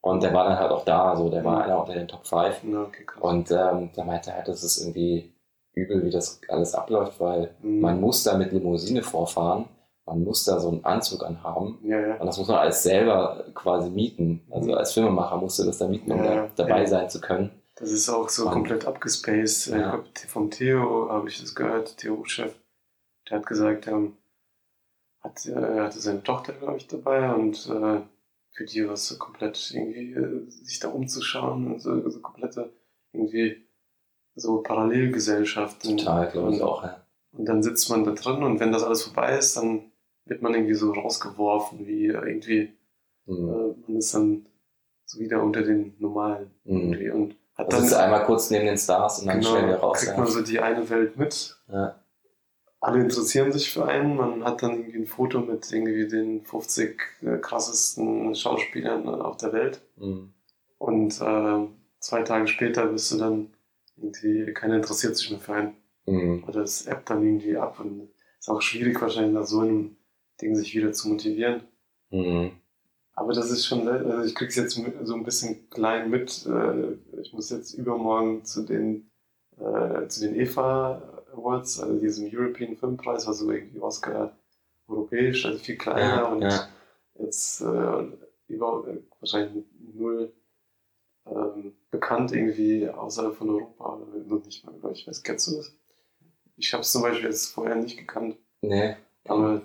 Und 0.02 0.22
der 0.22 0.32
war 0.32 0.44
dann 0.48 0.58
halt 0.58 0.70
auch 0.70 0.84
da, 0.84 1.14
so 1.16 1.28
der 1.28 1.44
war 1.44 1.56
Mhm. 1.56 1.62
einer 1.62 1.80
unter 1.80 1.92
den 1.92 2.08
Top 2.08 2.26
5. 2.26 2.61
Na, 2.62 2.82
okay. 2.84 3.04
Und 3.20 3.50
ähm, 3.50 3.90
der 3.94 4.04
meinte 4.04 4.32
halt, 4.32 4.48
das 4.48 4.62
ist 4.62 4.78
irgendwie 4.80 5.34
übel, 5.74 6.02
wie 6.04 6.11
das 6.11 6.40
alles 6.48 6.74
abläuft, 6.74 7.20
weil 7.20 7.54
Mhm. 7.61 7.80
man 7.80 8.00
muss 8.00 8.22
da 8.22 8.36
mit 8.38 8.52
Limousine 8.52 9.02
vorfahren, 9.02 9.66
man 10.06 10.24
muss 10.24 10.44
da 10.44 10.58
so 10.58 10.68
einen 10.70 10.84
Anzug 10.84 11.22
anhaben. 11.24 11.78
Ja, 11.84 12.00
ja. 12.00 12.16
Und 12.16 12.26
das 12.26 12.38
muss 12.38 12.48
man 12.48 12.56
alles 12.58 12.82
selber 12.82 13.44
quasi 13.54 13.90
mieten. 13.90 14.46
Also 14.50 14.72
als 14.74 14.92
Filmemacher 14.92 15.36
musst 15.36 15.58
du 15.58 15.64
das 15.64 15.78
da 15.78 15.86
mieten, 15.86 16.11
um 16.12 16.24
Ja, 16.24 16.46
da 16.46 16.50
dabei 16.56 16.86
sein 16.86 17.11
zu 17.11 17.20
können. 17.20 17.50
Das 17.76 17.90
ist 17.90 18.08
auch 18.08 18.28
so 18.28 18.46
Und- 18.46 18.52
komplett 18.52 18.86
abgespaced. 18.86 19.66
Ja. 19.68 19.76
Ich 19.76 19.82
glaub, 20.14 20.30
vom 20.30 20.50
Theo 20.50 21.08
habe 21.11 21.28
ich 21.28 21.40
das 21.40 21.54
gehört, 21.54 21.96
Theo-Chef, 21.98 22.54
der 23.28 23.38
hat 23.38 23.46
gesagt, 23.46 23.86
ähm, 23.86 24.16
hat, 25.20 25.44
äh, 25.46 25.52
er 25.52 25.84
hatte 25.84 26.00
seine 26.00 26.22
Tochter, 26.22 26.52
glaube 26.54 26.76
ich, 26.78 26.86
dabei 26.86 27.32
und 27.34 27.66
äh, 27.68 28.00
für 28.52 28.64
die 28.64 28.84
war 28.86 28.94
es 28.94 29.06
so 29.06 29.16
komplett 29.18 29.70
irgendwie, 29.74 30.12
äh, 30.12 30.50
sich 30.50 30.78
da 30.80 30.88
umzuschauen 30.88 31.72
und 31.72 31.80
so, 31.80 32.08
so 32.10 32.20
komplette 32.20 32.72
irgendwie 33.12 33.64
so 34.34 34.62
Parallelgesellschaften. 34.62 35.98
Total, 35.98 36.28
glaube 36.30 36.50
ich 36.54 36.60
und, 36.60 36.62
auch. 36.66 36.82
Ja. 36.84 37.04
und 37.32 37.44
dann 37.46 37.62
sitzt 37.62 37.90
man 37.90 38.04
da 38.04 38.12
drin 38.12 38.42
und 38.42 38.60
wenn 38.60 38.72
das 38.72 38.82
alles 38.82 39.02
vorbei 39.02 39.36
ist, 39.36 39.56
dann 39.56 39.90
wird 40.26 40.42
man 40.42 40.54
irgendwie 40.54 40.74
so 40.74 40.92
rausgeworfen, 40.92 41.86
wie 41.86 42.06
irgendwie, 42.06 42.72
Mhm. 43.26 43.48
äh, 43.48 43.74
man 43.86 43.96
ist 43.98 44.14
dann 44.14 44.46
so 45.04 45.18
wieder 45.20 45.42
unter 45.42 45.62
den 45.62 45.94
Normalen 45.98 46.50
Mhm. 46.64 47.12
und 47.12 47.36
hat 47.54 47.66
Also 47.66 47.76
dann 47.78 47.82
sitzt 47.88 47.94
einmal 48.00 48.24
kurz 48.24 48.50
neben 48.50 48.66
den 48.66 48.78
Stars 48.78 49.20
und 49.20 49.26
dann 49.28 49.42
schnell 49.42 49.64
wieder 49.66 49.76
raus. 49.78 49.98
kriegt 50.00 50.12
Ja. 50.12 50.18
man 50.18 50.26
so 50.28 50.40
die 50.42 50.60
eine 50.60 50.88
Welt 50.88 51.16
mit. 51.16 51.56
Ja. 51.68 51.99
Alle 52.80 53.00
interessieren 53.00 53.52
sich 53.52 53.70
für 53.70 53.84
einen. 53.86 54.16
Man 54.16 54.42
hat 54.44 54.62
dann 54.62 54.78
irgendwie 54.78 54.98
ein 54.98 55.06
Foto 55.06 55.40
mit 55.40 55.70
irgendwie 55.70 56.08
den 56.08 56.44
50 56.44 57.00
äh, 57.22 57.36
krassesten 57.36 58.34
Schauspielern 58.34 59.04
äh, 59.04 59.10
auf 59.10 59.36
der 59.36 59.52
Welt. 59.52 59.82
Mhm. 59.96 60.32
Und 60.78 61.20
äh, 61.20 61.66
zwei 61.98 62.22
Tage 62.22 62.46
später 62.46 62.86
bist 62.86 63.12
du 63.12 63.18
dann 63.18 63.50
irgendwie, 63.96 64.52
keiner 64.54 64.76
interessiert 64.76 65.16
sich 65.16 65.30
mehr 65.30 65.40
für 65.40 65.54
einen. 65.54 65.76
Mhm. 66.06 66.44
Oder 66.48 66.62
es 66.62 66.86
ebbt 66.86 67.10
dann 67.10 67.22
irgendwie 67.22 67.58
ab. 67.58 67.80
Und 67.80 68.08
es 68.38 68.46
ist 68.46 68.48
auch 68.48 68.62
schwierig 68.62 69.00
wahrscheinlich 69.00 69.34
nach 69.34 69.46
so 69.46 69.60
einem 69.60 69.96
Ding 70.40 70.54
sich 70.56 70.74
wieder 70.74 70.92
zu 70.92 71.10
motivieren. 71.10 71.64
Mhm. 72.10 72.52
Aber 73.12 73.34
das 73.34 73.50
ist 73.50 73.66
schon, 73.66 73.86
also 73.86 74.26
ich 74.26 74.34
krieg's 74.34 74.56
jetzt 74.56 74.80
so 75.02 75.14
ein 75.14 75.24
bisschen 75.24 75.68
klein 75.68 76.08
mit. 76.08 76.46
Äh, 76.46 76.96
Ich 77.20 77.34
muss 77.34 77.50
jetzt 77.50 77.74
übermorgen 77.74 78.46
zu 78.46 78.62
den, 78.62 79.10
äh, 79.58 80.06
zu 80.08 80.20
den 80.20 80.34
EFA 80.34 81.19
Awards, 81.32 81.80
also 81.80 81.98
diesem 81.98 82.28
European 82.32 82.76
Filmpreis, 82.76 83.26
was 83.26 83.38
so 83.38 83.50
irgendwie 83.50 83.80
Oscar 83.80 84.36
europäisch, 84.88 85.44
also 85.46 85.58
viel 85.58 85.76
kleiner 85.76 86.00
Ja, 86.16 86.24
und 86.26 86.42
ja. 86.42 86.68
jetzt 87.18 87.60
äh, 87.60 88.06
über, 88.48 88.84
wahrscheinlich 89.20 89.64
null 89.94 90.32
ähm, 91.26 91.74
bekannt 91.90 92.32
irgendwie 92.32 92.88
außerhalb 92.88 93.34
von 93.36 93.50
Europa 93.50 93.96
oder 93.96 94.18
noch 94.24 94.44
nicht 94.44 94.64
mal, 94.64 94.74
ich 94.92 95.06
weiß, 95.06 95.22
kennst 95.22 95.48
du 95.48 95.56
das? 95.56 95.72
Ich 96.56 96.72
habe 96.72 96.82
es 96.82 96.92
zum 96.92 97.02
Beispiel 97.02 97.26
jetzt 97.26 97.48
vorher 97.52 97.76
nicht 97.76 97.98
gekannt. 97.98 98.36
Nee. 98.62 98.96
Aber 99.24 99.62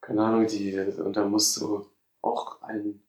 keine 0.00 0.24
Ahnung, 0.24 0.46
die, 0.46 0.78
und 0.78 1.16
da 1.16 1.26
musst 1.26 1.60
du 1.60 1.86
auch 2.22 2.60
einen 2.62 3.02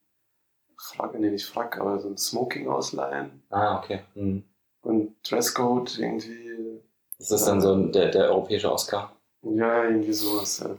Frack, 0.78 1.18
nee, 1.18 1.30
nicht 1.30 1.46
Frack, 1.46 1.78
aber 1.78 1.98
so 2.00 2.08
ein 2.08 2.18
Smoking 2.18 2.68
ausleihen 2.68 3.42
Ah, 3.50 3.78
okay. 3.78 4.02
Mhm. 4.14 4.44
und 4.82 5.16
Dresscode 5.30 5.98
irgendwie, 5.98 6.71
Das 7.30 7.40
ist 7.40 7.46
dann 7.46 7.60
so 7.60 7.72
ein- 7.74 7.92
der, 7.92 8.10
der 8.10 8.24
europäische 8.30 8.70
Oscar. 8.72 9.14
ja, 9.42 9.84
irgendwie 9.84 10.12
sowas. 10.12 10.60
Ja. 10.60 10.76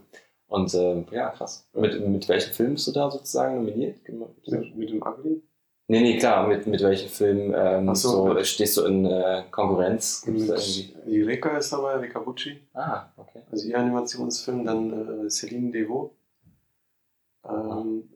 Und 0.48 0.74
ähm, 0.76 1.06
ja, 1.12 1.30
krass. 1.30 1.68
Mit, 1.74 2.08
mit 2.08 2.28
welchem 2.30 2.54
Film 2.54 2.74
bist 2.74 2.86
du 2.88 2.92
da 2.92 3.10
sozusagen 3.10 3.56
nominiert? 3.56 3.98
Mit, 4.08 4.76
mit 4.76 4.90
dem 4.90 5.02
Ugly? 5.02 5.42
Nee, 5.88 6.02
nee, 6.02 6.18
klar. 6.18 6.48
Mit, 6.48 6.68
mit 6.68 6.82
welchem 6.82 7.10
Film 7.10 7.54
ähm, 7.56 7.94
so, 7.96 8.34
so, 8.36 8.44
stehst 8.44 8.78
du 8.78 8.86
in 8.86 9.06
äh, 9.06 9.44
Konkurrenz? 9.52 10.22
Gibt's 10.24 10.48
da 10.48 10.54
Mit, 10.54 10.78
irgendwie? 10.78 11.12
die 11.12 11.22
Reka 11.24 11.58
ist 11.58 11.74
dabei, 11.74 11.96
Reka 11.96 12.20
Bucci, 12.20 12.58
Ah, 12.74 13.08
okay. 13.18 13.42
also 13.52 13.68
ihr 13.68 13.78
Animationsfilm, 13.80 14.64
dann 14.66 14.92
äh, 14.92 15.28
Céline 15.30 15.72
Devaux. 15.72 16.12
Ähm, 17.48 18.10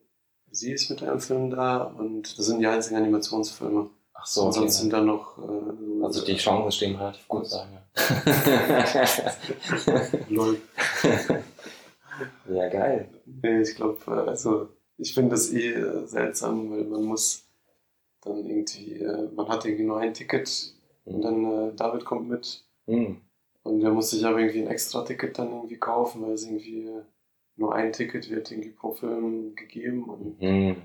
sie 0.51 0.71
ist 0.71 0.89
mit 0.89 1.03
einem 1.03 1.19
Film 1.19 1.49
da 1.49 1.83
und 1.83 2.37
das 2.37 2.45
sind 2.45 2.59
die 2.59 2.67
einzigen 2.67 2.95
Animationsfilme. 2.97 3.89
So, 4.29 4.43
okay. 4.43 4.53
Sonst 4.55 4.79
sind 4.79 4.91
da 4.91 4.99
noch. 5.01 5.37
Äh, 5.37 6.03
Also 6.03 6.23
die 6.25 6.35
Chancen 6.35 6.71
stehen 6.71 6.95
relativ 6.97 7.27
gut, 7.27 7.47
sagen 7.47 7.71
wir. 7.71 7.81
ja, 12.55 12.69
geil. 12.69 13.09
Nee, 13.25 13.61
ich 13.61 13.75
glaube, 13.75 13.97
also 14.27 14.69
ich 14.97 15.13
finde 15.13 15.31
das 15.31 15.51
eh 15.51 15.71
äh, 15.73 16.05
seltsam, 16.07 16.69
weil 16.71 16.83
man 16.83 17.03
muss 17.03 17.45
dann 18.21 18.45
irgendwie, 18.45 18.93
äh, 18.99 19.29
man 19.35 19.47
hat 19.47 19.65
irgendwie 19.65 19.85
nur 19.85 19.99
ein 19.99 20.13
Ticket 20.13 20.73
und 21.05 21.21
dann 21.21 21.45
äh, 21.69 21.73
David 21.75 22.03
kommt 22.05 22.27
mit 22.29 22.63
Hm. 22.87 23.17
und 23.63 23.79
der 23.81 23.91
muss 23.91 24.11
sich 24.11 24.25
aber 24.25 24.39
irgendwie 24.39 24.61
ein 24.61 24.67
extra 24.67 25.03
Ticket 25.03 25.37
dann 25.37 25.51
irgendwie 25.51 25.77
kaufen, 25.77 26.21
weil 26.21 26.31
es 26.33 26.45
irgendwie 26.45 26.89
nur 27.57 27.75
ein 27.75 27.91
Ticket 27.91 28.29
wird 28.29 28.49
irgendwie 28.51 28.69
pro 28.71 28.91
Film 28.93 29.55
gegeben 29.55 30.05
und, 30.05 30.39
Hm. 30.39 30.75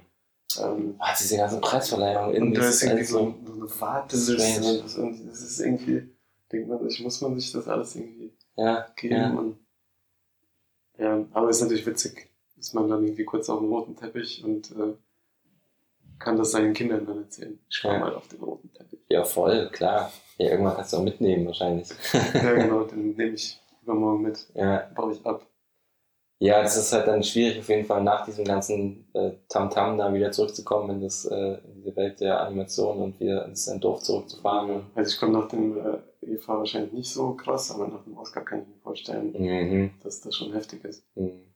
Ähm, 0.60 0.94
Ah, 0.98 1.14
diese 1.18 1.36
ganzen 1.36 1.60
Preisverleihungen. 1.60 2.42
und 2.42 2.54
da 2.54 2.60
das 2.60 2.74
ist 2.76 2.82
irgendwie 2.82 3.04
so, 3.04 3.34
so 3.44 3.52
eine 3.52 3.80
Warteliste 3.80 4.82
das, 4.82 4.94
das 4.96 5.42
ist 5.42 5.60
irgendwie, 5.60 6.08
denkt 6.50 6.68
man 6.68 6.88
sich, 6.88 7.00
muss 7.02 7.20
man 7.20 7.38
sich 7.38 7.52
das 7.52 7.68
alles 7.68 7.94
irgendwie 7.96 8.32
Ja, 8.56 8.86
geben 8.96 9.14
ja. 9.16 9.30
und 9.30 9.58
ja, 10.98 11.24
aber 11.32 11.48
ist 11.48 11.60
natürlich 11.62 11.86
witzig, 11.86 12.28
ist 12.58 12.74
man 12.74 12.88
dann 12.88 13.02
irgendwie 13.04 13.24
kurz 13.24 13.48
auf 13.48 13.58
dem 13.60 13.68
roten 13.72 13.96
Teppich 13.96 14.44
und 14.44 14.70
äh, 14.72 14.94
kann 16.18 16.36
das 16.36 16.52
seinen 16.52 16.74
Kindern 16.74 17.04
dann 17.06 17.18
erzählen. 17.18 17.58
Ich 17.68 17.82
war 17.84 17.94
Ja. 17.94 17.98
mal 18.00 18.14
auf 18.14 18.28
dem 18.28 18.42
roten 18.42 18.72
Teppich. 18.72 19.00
ja, 19.08 19.24
voll, 19.24 19.70
klar. 19.72 20.12
Ja, 20.38 20.50
irgendwann 20.50 20.76
kannst 20.76 20.92
du 20.92 20.98
auch 20.98 21.02
mitnehmen 21.02 21.46
wahrscheinlich. 21.46 21.88
ja, 22.34 22.52
genau, 22.54 22.84
den 22.84 23.16
nehme 23.16 23.32
ich 23.34 23.60
übermorgen 23.82 24.22
mit, 24.22 24.46
ja. 24.54 24.88
baue 24.94 25.12
ich 25.14 25.24
ab. 25.26 25.44
Ja, 26.44 26.60
es 26.62 26.76
ist 26.76 26.92
halt 26.92 27.06
dann 27.06 27.22
schwierig 27.22 27.60
auf 27.60 27.68
jeden 27.68 27.84
Fall 27.86 28.02
nach 28.02 28.24
diesem 28.24 28.44
ganzen 28.44 29.08
äh, 29.14 29.32
Tamtam 29.48 29.96
da 29.98 30.12
wieder 30.12 30.32
zurückzukommen 30.32 30.90
in, 30.96 31.02
das, 31.02 31.24
äh, 31.24 31.58
in 31.64 31.74
diese 31.76 31.94
Welt 31.96 32.20
der 32.20 32.40
Animation 32.40 32.98
und 32.98 33.20
wieder 33.20 33.44
ins 33.46 33.66
Dorf 33.80 34.02
zurückzufahren. 34.02 34.86
Also 34.94 35.10
ich 35.12 35.18
komme 35.20 35.34
nach 35.38 35.48
dem 35.48 35.78
äh, 35.78 35.98
EVA 36.22 36.58
wahrscheinlich 36.58 36.92
nicht 36.92 37.10
so 37.12 37.34
krass, 37.34 37.70
aber 37.70 37.86
nach 37.88 38.02
dem 38.04 38.16
Oscar 38.18 38.42
kann 38.44 38.62
ich 38.62 38.68
mir 38.68 38.80
vorstellen, 38.82 39.32
Mhm. 39.32 39.90
dass 40.02 40.20
das 40.20 40.34
schon 40.36 40.52
heftig 40.52 40.84
ist. 40.84 41.04
Mhm. 41.14 41.54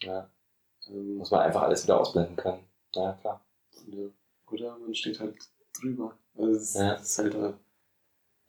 Ja, 0.00 0.30
Ähm, 0.88 1.16
muss 1.18 1.30
man 1.30 1.40
einfach 1.40 1.62
alles 1.62 1.84
wieder 1.84 2.00
ausblenden 2.00 2.36
können. 2.36 2.64
Ja, 2.94 3.12
klar. 3.20 3.44
ja. 3.88 4.08
Oder 4.50 4.78
man 4.78 4.94
steht 4.94 5.20
halt 5.20 5.36
drüber. 5.78 6.16
Also 6.34 6.52
es 6.52 6.74
Ja. 6.74 6.92
ist 6.94 7.18
halt 7.18 7.34
äh, 7.34 7.52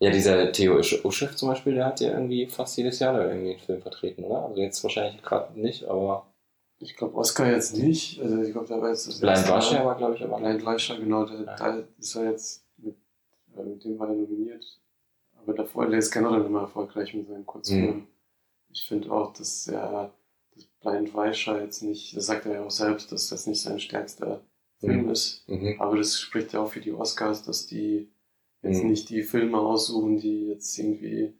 Ja, 0.01 0.11
dieser 0.11 0.51
Theo 0.53 0.77
Usch- 0.77 1.03
Uschef 1.03 1.35
zum 1.35 1.49
Beispiel, 1.49 1.75
der 1.75 1.85
hat 1.85 1.99
ja 1.99 2.11
irgendwie 2.13 2.47
fast 2.47 2.77
jedes 2.77 2.99
Jahr 2.99 3.13
da 3.13 3.27
irgendwie 3.27 3.51
einen 3.51 3.59
Film 3.59 3.81
vertreten, 3.81 4.23
oder? 4.23 4.45
Also 4.45 4.61
jetzt 4.61 4.81
wahrscheinlich 4.83 5.21
gerade 5.21 5.59
nicht, 5.59 5.85
aber 5.85 6.25
ich 6.79 6.95
glaube 6.95 7.15
Oscar 7.17 7.51
jetzt 7.51 7.75
nicht. 7.77 8.21
Also 8.21 8.41
ich 8.41 8.53
glaube, 8.53 8.67
da 8.67 8.79
war 8.81 8.89
jetzt 8.89 9.07
das 9.07 9.19
Blind 9.19 9.49
Russia 9.49 9.83
war, 9.85 9.97
glaube 9.97 10.15
ich, 10.15 10.23
aber. 10.23 10.37
Blind 10.39 10.65
Russia, 10.65 10.95
genau, 10.95 11.25
da, 11.25 11.33
Ja. 11.33 11.55
da 11.57 11.83
ist 11.97 12.15
er 12.15 12.31
jetzt 12.31 12.63
mit, 12.77 12.95
äh, 13.57 13.63
mit 13.63 13.83
dem 13.83 13.99
war 13.99 14.07
er 14.07 14.15
nominiert. 14.15 14.63
Aber 15.41 15.53
davor, 15.53 15.87
der 15.87 15.99
ist 15.99 16.11
generell 16.11 16.45
immer 16.45 16.61
erfolgreich 16.61 17.13
mit 17.13 17.27
seinen 17.27 17.45
Kurzfilmen. 17.45 17.95
Mhm. 17.95 18.07
Ich 18.71 18.85
finde 18.87 19.11
auch, 19.11 19.33
dass 19.33 19.67
er 19.67 20.13
das 20.55 20.63
Blind 20.81 21.13
Russia 21.13 21.59
jetzt 21.59 21.83
nicht, 21.83 22.15
das 22.15 22.27
sagt 22.27 22.45
er 22.45 22.53
ja 22.53 22.63
auch 22.63 22.71
selbst, 22.71 23.11
dass 23.11 23.27
das 23.27 23.47
nicht 23.47 23.61
sein 23.61 23.79
stärkster 23.81 24.39
Film 24.79 25.03
Mhm. 25.03 25.09
ist. 25.09 25.43
Mhm. 25.49 25.75
Aber 25.79 25.97
das 25.97 26.17
spricht 26.17 26.53
ja 26.53 26.61
auch 26.61 26.69
für 26.71 26.79
die 26.79 26.93
Oscars, 26.93 27.43
dass 27.43 27.67
die 27.67 28.09
jetzt 28.61 28.83
Mhm. 28.83 28.89
nicht 28.89 29.09
die 29.09 29.23
Filme 29.23 29.59
aussuchen, 29.59 30.17
die 30.17 30.47
jetzt 30.47 30.77
irgendwie 30.77 31.33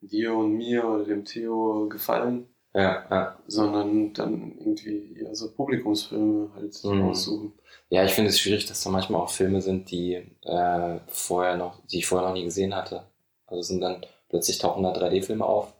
dir 0.00 0.34
und 0.34 0.52
mir 0.56 0.84
oder 0.86 1.04
dem 1.04 1.24
Theo 1.24 1.88
gefallen, 1.88 2.48
Ja, 2.74 3.06
ja. 3.10 3.38
sondern 3.46 4.12
dann 4.14 4.58
irgendwie 4.58 5.16
ja, 5.22 5.34
so 5.34 5.52
Publikumsfilme 5.54 6.50
halt 6.54 6.78
Mhm. 6.84 7.02
aussuchen. 7.02 7.52
Ja, 7.90 8.04
ich 8.04 8.12
finde 8.12 8.30
es 8.30 8.38
schwierig, 8.40 8.66
dass 8.66 8.82
da 8.82 8.90
manchmal 8.90 9.20
auch 9.22 9.30
Filme 9.30 9.60
sind, 9.62 9.90
die 9.90 10.14
äh, 10.42 10.98
vorher 11.06 11.56
noch, 11.56 11.84
die 11.86 11.98
ich 11.98 12.06
vorher 12.06 12.28
noch 12.28 12.34
nie 12.34 12.44
gesehen 12.44 12.74
hatte. 12.74 13.04
Also 13.46 13.62
sind 13.62 13.80
dann 13.80 14.04
plötzlich 14.28 14.58
tauchen 14.58 14.82
da 14.82 14.92
3D-Filme 14.92 15.44
auf. 15.44 15.72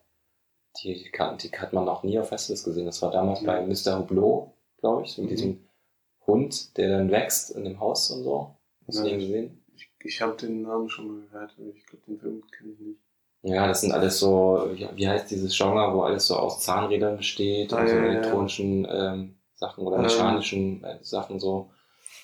Die, 0.82 1.10
die 1.12 1.50
hat 1.58 1.72
man 1.72 1.84
noch 1.84 2.02
nie 2.02 2.18
auf 2.18 2.28
Festivals 2.28 2.64
gesehen. 2.64 2.86
Das 2.86 3.00
war 3.02 3.10
damals 3.10 3.40
Ja. 3.42 3.46
bei 3.46 3.66
Mr. 3.66 3.98
Hublot, 3.98 4.50
glaube 4.78 5.02
ich, 5.04 5.16
mit 5.18 5.26
Mhm. 5.26 5.30
diesem 5.30 5.68
Hund, 6.26 6.76
der 6.76 6.88
dann 6.98 7.10
wächst 7.10 7.50
in 7.50 7.64
dem 7.64 7.80
Haus 7.80 8.10
und 8.10 8.22
so. 8.24 8.56
Hast 8.86 9.00
du 9.00 9.04
den 9.04 9.18
gesehen? 9.20 9.63
Ich, 10.04 10.20
habe 10.20 10.36
den 10.36 10.62
Namen 10.62 10.88
schon 10.88 11.08
mal 11.08 11.26
gehört, 11.26 11.54
aber 11.58 11.68
ich 11.74 11.86
glaube, 11.86 12.04
den 12.06 12.18
Film 12.20 12.42
kenne 12.50 12.72
ich 12.72 12.80
nicht. 12.80 13.00
Ja, 13.42 13.66
das 13.66 13.82
sind 13.82 13.92
alles 13.92 14.18
so, 14.18 14.70
wie, 14.94 15.08
heißt 15.08 15.30
dieses 15.30 15.56
Genre, 15.56 15.94
wo 15.94 16.02
alles 16.02 16.26
so 16.26 16.36
aus 16.36 16.60
Zahnrädern 16.60 17.18
besteht 17.18 17.72
Ah, 17.72 17.80
und 17.80 17.88
so 17.88 17.96
ja, 17.96 18.04
ja, 18.04 18.12
ja. 18.12 18.12
elektronischen 18.12 18.86
ähm, 18.90 19.36
Sachen 19.54 19.86
oder 19.86 19.98
Ähm. 19.98 20.02
mechanischen 20.02 20.82
äh, 20.84 20.98
Sachen, 21.02 21.38
so 21.40 21.70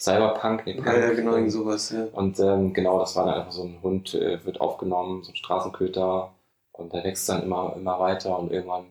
Cyberpunk, 0.01 0.65
nee, 0.67 0.75
Punk, 0.75 0.87
Ja, 0.87 0.99
ja, 0.99 1.13
genau, 1.15 1.35
irgend 1.35 1.53
sowas, 1.53 1.91
ja. 1.91 2.05
Und 2.13 2.39
ähm, 2.41 2.73
genau, 2.73 2.99
das 2.99 3.17
war 3.17 3.27
dann 3.27 3.35
einfach 3.35 3.53
so 3.53 3.65
ein 3.65 3.83
Hund, 3.83 4.15
äh, 4.15 4.45
wird 4.45 4.61
aufgenommen, 4.61 5.23
so 5.23 5.33
ein 5.33 5.37
Straßenköter 5.37 6.33
und 6.73 6.93
der 6.93 7.05
wächst 7.05 7.29
dann 7.29 7.43
immer, 7.43 7.75
immer 7.77 7.99
weiter 8.01 8.39
und 8.39 8.51
irgendwann. 8.53 8.87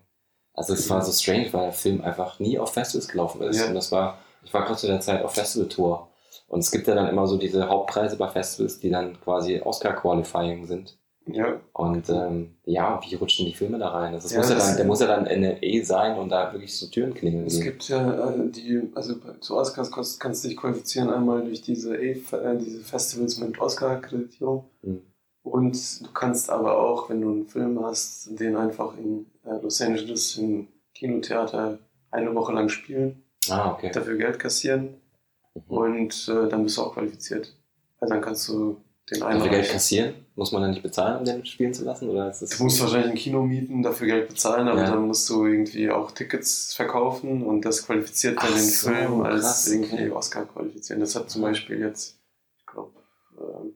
Also 0.53 0.73
es 0.73 0.89
war 0.89 1.01
so 1.01 1.11
strange, 1.11 1.51
weil 1.53 1.63
der 1.63 1.71
Film 1.73 2.01
einfach 2.03 2.39
nie 2.39 2.59
auf 2.59 2.73
Festivals 2.73 3.07
gelaufen 3.07 3.41
ist. 3.41 3.59
Ja. 3.59 3.67
Und 3.67 3.75
das 3.75 3.91
war, 3.91 4.19
ich 4.43 4.53
war 4.53 4.63
gerade 4.65 4.77
zu 4.77 4.87
der 4.87 5.01
Zeit 5.01 5.23
auf 5.23 5.33
Festivaltour. 5.33 6.08
Und 6.47 6.59
es 6.59 6.71
gibt 6.71 6.87
ja 6.87 6.95
dann 6.95 7.07
immer 7.09 7.27
so 7.27 7.37
diese 7.37 7.67
Hauptpreise 7.69 8.17
bei 8.17 8.27
Festivals, 8.27 8.79
die 8.79 8.89
dann 8.89 9.19
quasi 9.21 9.61
Oscar-Qualifying 9.61 10.65
sind. 10.65 10.97
Ja, 11.31 11.59
Und 11.73 12.09
ähm, 12.09 12.55
ja, 12.65 12.99
wie 13.07 13.13
rutschen 13.13 13.45
die 13.45 13.53
Filme 13.53 13.77
da 13.77 13.89
rein? 13.89 14.13
Das 14.13 14.31
Ja, 14.31 14.39
muss 14.39 14.49
ja 14.49 14.55
das- 14.55 14.67
dann, 14.69 14.77
der 14.77 14.85
muss 14.87 14.99
ja 14.99 15.05
dann 15.07 15.25
NLE 15.27 15.85
sein 15.85 16.17
und 16.17 16.29
da 16.29 16.51
wirklich 16.53 16.75
so 16.75 16.87
Türen 16.87 17.13
klingeln. 17.13 17.45
es 17.45 17.61
gibt 17.61 17.87
ja 17.87 18.31
äh, 18.31 18.49
die, 18.49 18.81
also 18.95 19.13
zu 19.39 19.55
Oscars 19.55 19.91
kannst, 19.91 20.19
kannst 20.19 20.43
du 20.43 20.47
dich 20.47 20.57
qualifizieren 20.57 21.11
einmal 21.11 21.43
durch 21.43 21.61
diese, 21.61 21.93
A, 21.93 21.97
äh, 21.97 22.57
diese 22.57 22.79
Festivals 22.79 23.37
mit 23.37 23.59
Oscar-Akkreditierung. 23.59 24.63
Mhm. 24.81 25.01
Und 25.43 26.01
du 26.05 26.11
kannst 26.13 26.49
aber 26.49 26.77
auch, 26.79 27.09
wenn 27.11 27.21
du 27.21 27.29
einen 27.29 27.47
Film 27.47 27.79
hast, 27.83 28.39
den 28.39 28.55
einfach 28.55 28.97
in 28.97 29.27
äh, 29.45 29.61
Los 29.61 29.81
Angeles 29.81 30.35
im 30.37 30.67
Kinotheater 30.95 31.77
eine 32.11 32.33
Woche 32.33 32.53
lang 32.53 32.69
spielen, 32.69 33.23
Ah, 33.49 33.71
okay. 33.71 33.91
dafür 33.93 34.17
Geld 34.17 34.39
kassieren 34.39 34.95
Mhm. 35.55 35.61
und 35.67 36.27
äh, 36.29 36.49
dann 36.49 36.63
bist 36.63 36.77
du 36.77 36.81
auch 36.83 36.93
qualifiziert. 36.93 37.55
Also 37.99 38.13
dann 38.13 38.21
kannst 38.23 38.47
du 38.47 38.77
den 39.11 39.23
einen 39.23 39.39
Dafür 39.39 39.51
Geld 39.51 39.69
kassieren? 39.71 40.13
Muss 40.35 40.51
man 40.51 40.61
dann 40.61 40.71
nicht 40.71 40.83
bezahlen, 40.83 41.19
um 41.19 41.25
den 41.25 41.45
spielen 41.45 41.73
zu 41.73 41.83
lassen? 41.83 42.09
Oder 42.09 42.29
ist 42.29 42.41
das 42.41 42.51
Du 42.51 42.63
musst 42.63 42.79
wahrscheinlich 42.79 43.11
ein 43.11 43.17
Kino 43.17 43.43
mieten, 43.43 43.81
dafür 43.83 44.07
Geld 44.07 44.29
bezahlen, 44.29 44.67
aber 44.67 44.81
Ja. 44.81 44.91
dann 44.91 45.07
musst 45.07 45.27
du 45.29 45.45
irgendwie 45.45 45.89
auch 45.89 46.11
Tickets 46.11 46.73
verkaufen 46.73 47.43
und 47.43 47.65
das 47.65 47.85
qualifiziert 47.85 48.37
dann 48.37 48.49
Ach 48.51 48.55
den 48.55 48.63
so, 48.69 48.89
Film 48.89 49.21
als 49.21 49.41
krass, 49.41 49.67
irgendwie 49.67 49.93
okay. 49.95 50.11
Oscar 50.11 50.45
qualifizieren. 50.45 50.99
Das 51.01 51.15
hat 51.15 51.29
zum 51.29 51.41
Beispiel 51.41 51.79
jetzt, 51.79 52.19
ich 52.59 52.65
glaube, 52.67 52.91
ähm, 53.39 53.75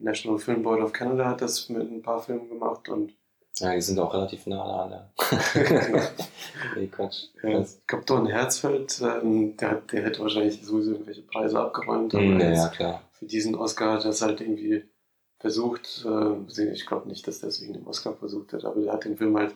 National 0.00 0.38
Film 0.38 0.62
Board 0.62 0.80
of 0.80 0.92
Canada 0.92 1.26
hat 1.26 1.42
das 1.42 1.68
mit 1.68 1.82
ein 1.90 2.02
paar 2.02 2.22
Filmen 2.22 2.48
gemacht 2.48 2.88
und 2.88 3.12
Ja, 3.60 3.74
die 3.74 3.80
sind 3.80 3.98
auch 3.98 4.12
relativ 4.14 4.46
nah. 4.46 4.88
Ja. 4.90 5.10
Genau. 5.54 5.98
nee, 6.76 6.86
Quatsch. 6.86 7.24
ja, 7.42 7.60
ich 7.60 7.86
glaube, 7.86 8.04
Don 8.04 8.26
Herzfeld, 8.26 9.00
ähm, 9.02 9.56
der, 9.56 9.70
hat- 9.72 9.92
der 9.92 10.02
hätte 10.04 10.20
wahrscheinlich 10.22 10.62
sowieso 10.64 10.92
irgendwelche 10.92 11.22
Preise 11.22 11.58
abgeräumt, 11.60 12.14
aber 12.14 12.22
Hm, 12.24 12.40
ja, 12.40 12.50
ja, 12.52 12.68
klar. 12.68 13.02
für 13.12 13.26
diesen 13.26 13.54
Oscar 13.54 13.94
hat 13.94 14.04
er 14.04 14.10
es 14.10 14.22
halt 14.22 14.40
irgendwie 14.40 14.84
versucht, 15.38 16.04
äh, 16.06 16.72
ich 16.72 16.86
glaube 16.86 17.08
nicht, 17.08 17.26
dass 17.26 17.40
der 17.40 17.48
es 17.50 17.60
wegen 17.62 17.74
dem 17.74 17.86
Oscar 17.86 18.14
versucht 18.14 18.52
hat, 18.52 18.64
aber 18.64 18.80
der 18.80 18.92
hat 18.92 19.04
den 19.04 19.16
Film 19.16 19.36
halt 19.36 19.54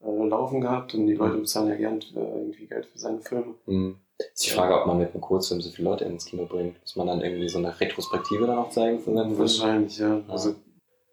äh, 0.00 0.26
laufen 0.26 0.60
gehabt 0.60 0.94
und 0.94 1.06
die 1.06 1.14
Leute 1.14 1.36
bezahlen 1.38 1.68
ja 1.68 1.74
gern 1.76 2.00
äh, 2.14 2.18
irgendwie 2.20 2.66
Geld 2.66 2.86
für 2.86 2.98
seine 2.98 3.20
Filme. 3.20 3.54
Hm. 3.66 3.96
Ist 4.34 4.46
die 4.46 4.50
Frage, 4.50 4.80
ob 4.80 4.86
man 4.86 4.98
mit 4.98 5.12
einem 5.12 5.20
Kurzfilm 5.20 5.60
so 5.60 5.70
viele 5.70 5.88
Leute 5.90 6.04
ins 6.04 6.24
Kino 6.24 6.44
bringt. 6.46 6.80
Muss 6.80 6.96
man 6.96 7.06
dann 7.06 7.20
irgendwie 7.20 7.48
so 7.48 7.58
eine 7.58 7.78
Retrospektive 7.78 8.46
dann 8.46 8.58
auch 8.58 8.70
zeigen 8.70 8.98
von 8.98 9.14
seinem 9.14 9.26
Film? 9.28 9.38
Wahrscheinlich, 9.38 9.98
ja. 9.98 10.16
Ja. 10.16 10.22
Also 10.28 10.54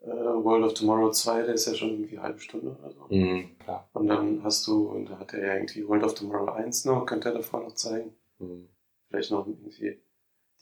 äh, 0.06 0.44
World 0.44 0.66
of 0.66 0.74
Tomorrow 0.74 1.12
2, 1.12 1.44
der 1.44 1.54
ist 1.56 1.68
ja 1.68 1.74
schon 1.74 1.92
irgendwie 1.92 2.18
eine 2.18 2.24
halbe 2.24 2.40
Stunde 2.40 2.78
oder 2.80 2.92
so. 2.92 3.10
Hm, 3.10 3.58
klar. 3.60 3.90
Und 3.94 4.08
dann 4.08 4.44
hast 4.44 4.66
du, 4.68 4.90
und 4.90 5.10
da 5.10 5.20
hat 5.20 5.34
er 5.34 5.48
ja 5.48 5.54
irgendwie 5.56 5.88
World 5.88 6.04
of 6.04 6.14
Tomorrow 6.14 6.52
1 6.52 6.86
noch, 6.86 7.06
könnte 7.06 7.30
er 7.30 7.36
davor 7.36 7.62
noch 7.62 7.76
zeigen. 7.76 8.14
Hm. 8.40 8.68
Vielleicht 9.10 9.32
noch 9.32 9.48
irgendwie 9.48 9.70
die 9.72 10.00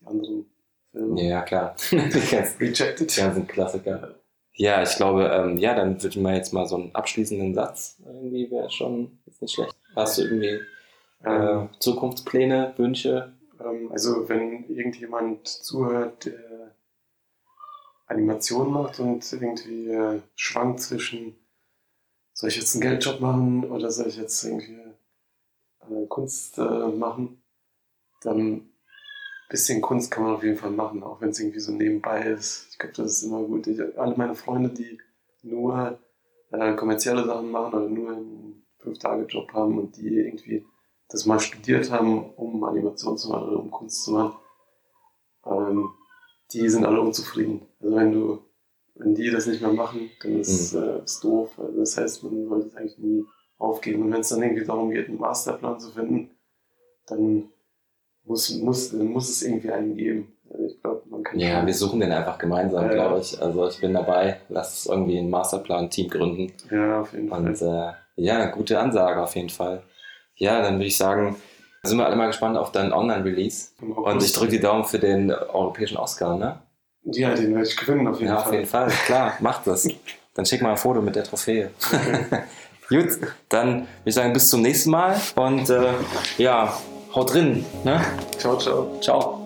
anderen 0.05 0.45
Filme. 0.91 1.21
Ja, 1.21 1.27
ja, 1.27 1.41
klar. 1.41 1.75
Rejected. 1.91 3.15
die 3.15 3.19
ganzen 3.21 3.47
Klassiker. 3.47 4.15
Ja, 4.55 4.83
ich 4.83 4.95
glaube, 4.95 5.25
ähm, 5.33 5.57
ja, 5.57 5.73
dann 5.73 5.95
würde 5.95 6.09
ich 6.09 6.17
mal 6.17 6.35
jetzt 6.35 6.53
mal 6.53 6.67
so 6.67 6.75
einen 6.75 6.93
abschließenden 6.93 7.55
Satz 7.55 7.99
irgendwie 8.05 8.51
wäre 8.51 8.69
schon 8.69 9.17
ist 9.25 9.41
nicht 9.41 9.55
schlecht. 9.55 9.75
Hast 9.95 10.19
du 10.19 10.23
irgendwie 10.23 10.59
Ähm, 11.25 11.69
äh, 11.73 11.79
Zukunftspläne, 11.79 12.73
Wünsche? 12.77 13.33
Ähm, 13.59 13.89
also 13.91 14.27
wenn 14.29 14.65
irgendjemand 14.69 15.47
zuhört, 15.47 16.25
der 16.25 16.33
Animation 18.05 18.71
macht 18.71 18.99
und 18.99 19.31
irgendwie 19.31 19.89
äh, 19.89 20.21
schwankt 20.35 20.81
zwischen, 20.81 21.35
soll 22.33 22.49
ich 22.49 22.57
jetzt 22.57 22.75
einen 22.75 22.81
Geldjob 22.81 23.19
machen 23.19 23.63
oder 23.65 23.91
soll 23.91 24.07
ich 24.07 24.17
jetzt 24.17 24.43
irgendwie 24.43 24.81
äh, 25.81 26.07
Kunst 26.07 26.57
äh, 26.57 26.87
machen, 26.87 27.41
dann 28.21 28.37
ein 28.39 28.73
bisschen 29.49 29.81
Kunst 29.81 30.11
kann 30.11 30.23
man 30.23 30.35
auf 30.35 30.43
jeden 30.43 30.57
Fall 30.57 30.71
machen, 30.71 31.03
auch 31.03 31.21
wenn 31.21 31.29
es 31.29 31.39
irgendwie 31.39 31.59
so 31.59 31.71
nebenbei 31.71 32.23
ist. 32.25 32.67
Ich 32.71 32.79
glaube, 32.79 32.95
das 32.95 33.11
ist 33.11 33.23
immer 33.23 33.43
gut. 33.43 33.67
Ich, 33.67 33.79
alle 33.97 34.15
meine 34.15 34.35
Freunde, 34.35 34.69
die 34.69 34.99
nur 35.41 35.99
äh, 36.51 36.75
kommerzielle 36.75 37.25
Sachen 37.25 37.51
machen 37.51 37.73
oder 37.73 37.89
nur 37.89 38.11
einen 38.11 38.65
Fünf-Tage-Job 38.79 39.53
haben 39.53 39.77
und 39.77 39.97
die 39.97 40.15
irgendwie 40.15 40.65
das 41.09 41.25
mal 41.25 41.39
studiert 41.39 41.91
haben, 41.91 42.33
um 42.33 42.63
Animation 42.63 43.17
zu 43.17 43.29
machen 43.29 43.49
oder 43.49 43.59
um 43.59 43.71
Kunst 43.71 44.03
zu 44.03 44.11
machen, 44.11 44.35
ähm, 45.45 45.91
die 46.53 46.69
sind 46.69 46.85
alle 46.85 47.01
unzufrieden. 47.01 47.61
Also 47.81 47.95
wenn 47.95 48.11
du, 48.11 48.39
wenn 48.95 49.15
die 49.15 49.29
das 49.31 49.47
nicht 49.47 49.61
mehr 49.61 49.71
machen, 49.73 50.09
dann 50.21 50.39
ist 50.39 50.73
Mhm. 50.73 50.83
äh, 50.83 51.03
ist 51.03 51.23
doof. 51.23 51.57
Also 51.59 51.79
das 51.79 51.97
heißt, 51.97 52.23
man 52.23 52.47
sollte 52.47 52.67
es 52.67 52.75
eigentlich 52.75 52.97
nie 52.99 53.23
aufgeben. 53.57 54.03
Und 54.03 54.11
wenn 54.13 54.21
es 54.21 54.29
dann 54.29 54.41
irgendwie 54.43 54.65
darum 54.65 54.91
geht, 54.91 55.07
einen 55.09 55.19
Masterplan 55.19 55.79
zu 55.79 55.91
finden, 55.91 56.31
dann 57.07 57.49
muss, 58.25 58.49
muss, 58.57 58.91
dann 58.91 59.07
muss 59.07 59.29
es 59.29 59.41
irgendwie 59.41 59.71
einen 59.71 59.95
geben. 59.97 60.33
Also 60.49 60.65
ich 60.65 60.81
glaube, 60.81 61.03
man 61.09 61.23
kann 61.23 61.39
Ja, 61.39 61.65
wir 61.65 61.73
suchen 61.73 61.99
den 61.99 62.11
einfach 62.11 62.37
gemeinsam, 62.37 62.85
Ja, 62.85 62.93
glaube 62.93 63.19
ich. 63.19 63.41
Also 63.41 63.67
ich 63.67 63.79
bin 63.81 63.93
dabei. 63.93 64.39
Lass 64.49 64.85
uns 64.85 64.93
irgendwie 64.95 65.17
ein 65.17 65.29
Masterplan-Team 65.29 66.09
gründen. 66.09 66.53
ja, 66.69 67.01
auf 67.01 67.13
jeden 67.13 67.29
Und 67.29 67.57
Fall. 67.57 67.97
äh, 68.17 68.21
ja, 68.23 68.45
gute 68.51 68.79
Ansage 68.79 69.21
auf 69.21 69.35
jeden 69.35 69.49
Fall. 69.49 69.83
Ja, 70.35 70.61
dann 70.61 70.75
würde 70.75 70.85
ich 70.85 70.97
sagen, 70.97 71.35
sind 71.83 71.97
wir 71.97 72.05
alle 72.05 72.15
mal 72.15 72.27
gespannt 72.27 72.57
auf 72.57 72.71
deinen 72.71 72.93
Online-Release. 72.93 73.71
Und 73.81 74.23
ich 74.23 74.31
drücke 74.31 74.51
die 74.51 74.59
Daumen 74.59 74.85
für 74.85 74.99
den 74.99 75.31
europäischen 75.31 75.97
Oscar, 75.97 76.37
ne? 76.37 76.59
Ja, 77.05 77.33
den 77.33 77.53
werde 77.53 77.67
ich 77.67 77.75
gewinnen, 77.75 78.07
auf 78.07 78.19
jeden 78.19 78.31
ja, 78.31 78.37
Fall. 78.37 78.47
auf 78.47 78.53
jeden 78.53 78.65
Fall. 78.65 78.89
Klar, 79.05 79.33
macht 79.41 79.67
das. 79.67 79.87
Dann 80.33 80.45
schick 80.45 80.61
mal 80.61 80.71
ein 80.71 80.77
Foto 80.77 81.01
mit 81.01 81.15
der 81.15 81.25
Trophäe. 81.25 81.69
Okay. 81.85 82.43
Gut, 82.89 83.17
dann 83.49 83.69
würde 83.75 83.87
ich 84.05 84.13
sagen, 84.13 84.33
bis 84.33 84.49
zum 84.49 84.61
nächsten 84.61 84.91
Mal 84.91 85.15
und 85.35 85.69
äh, 85.69 85.93
ja, 86.37 86.77
haut 87.15 87.33
drin. 87.33 87.65
Ne? 87.83 88.01
Ciao, 88.37 88.57
ciao. 88.57 88.99
Ciao. 88.99 89.42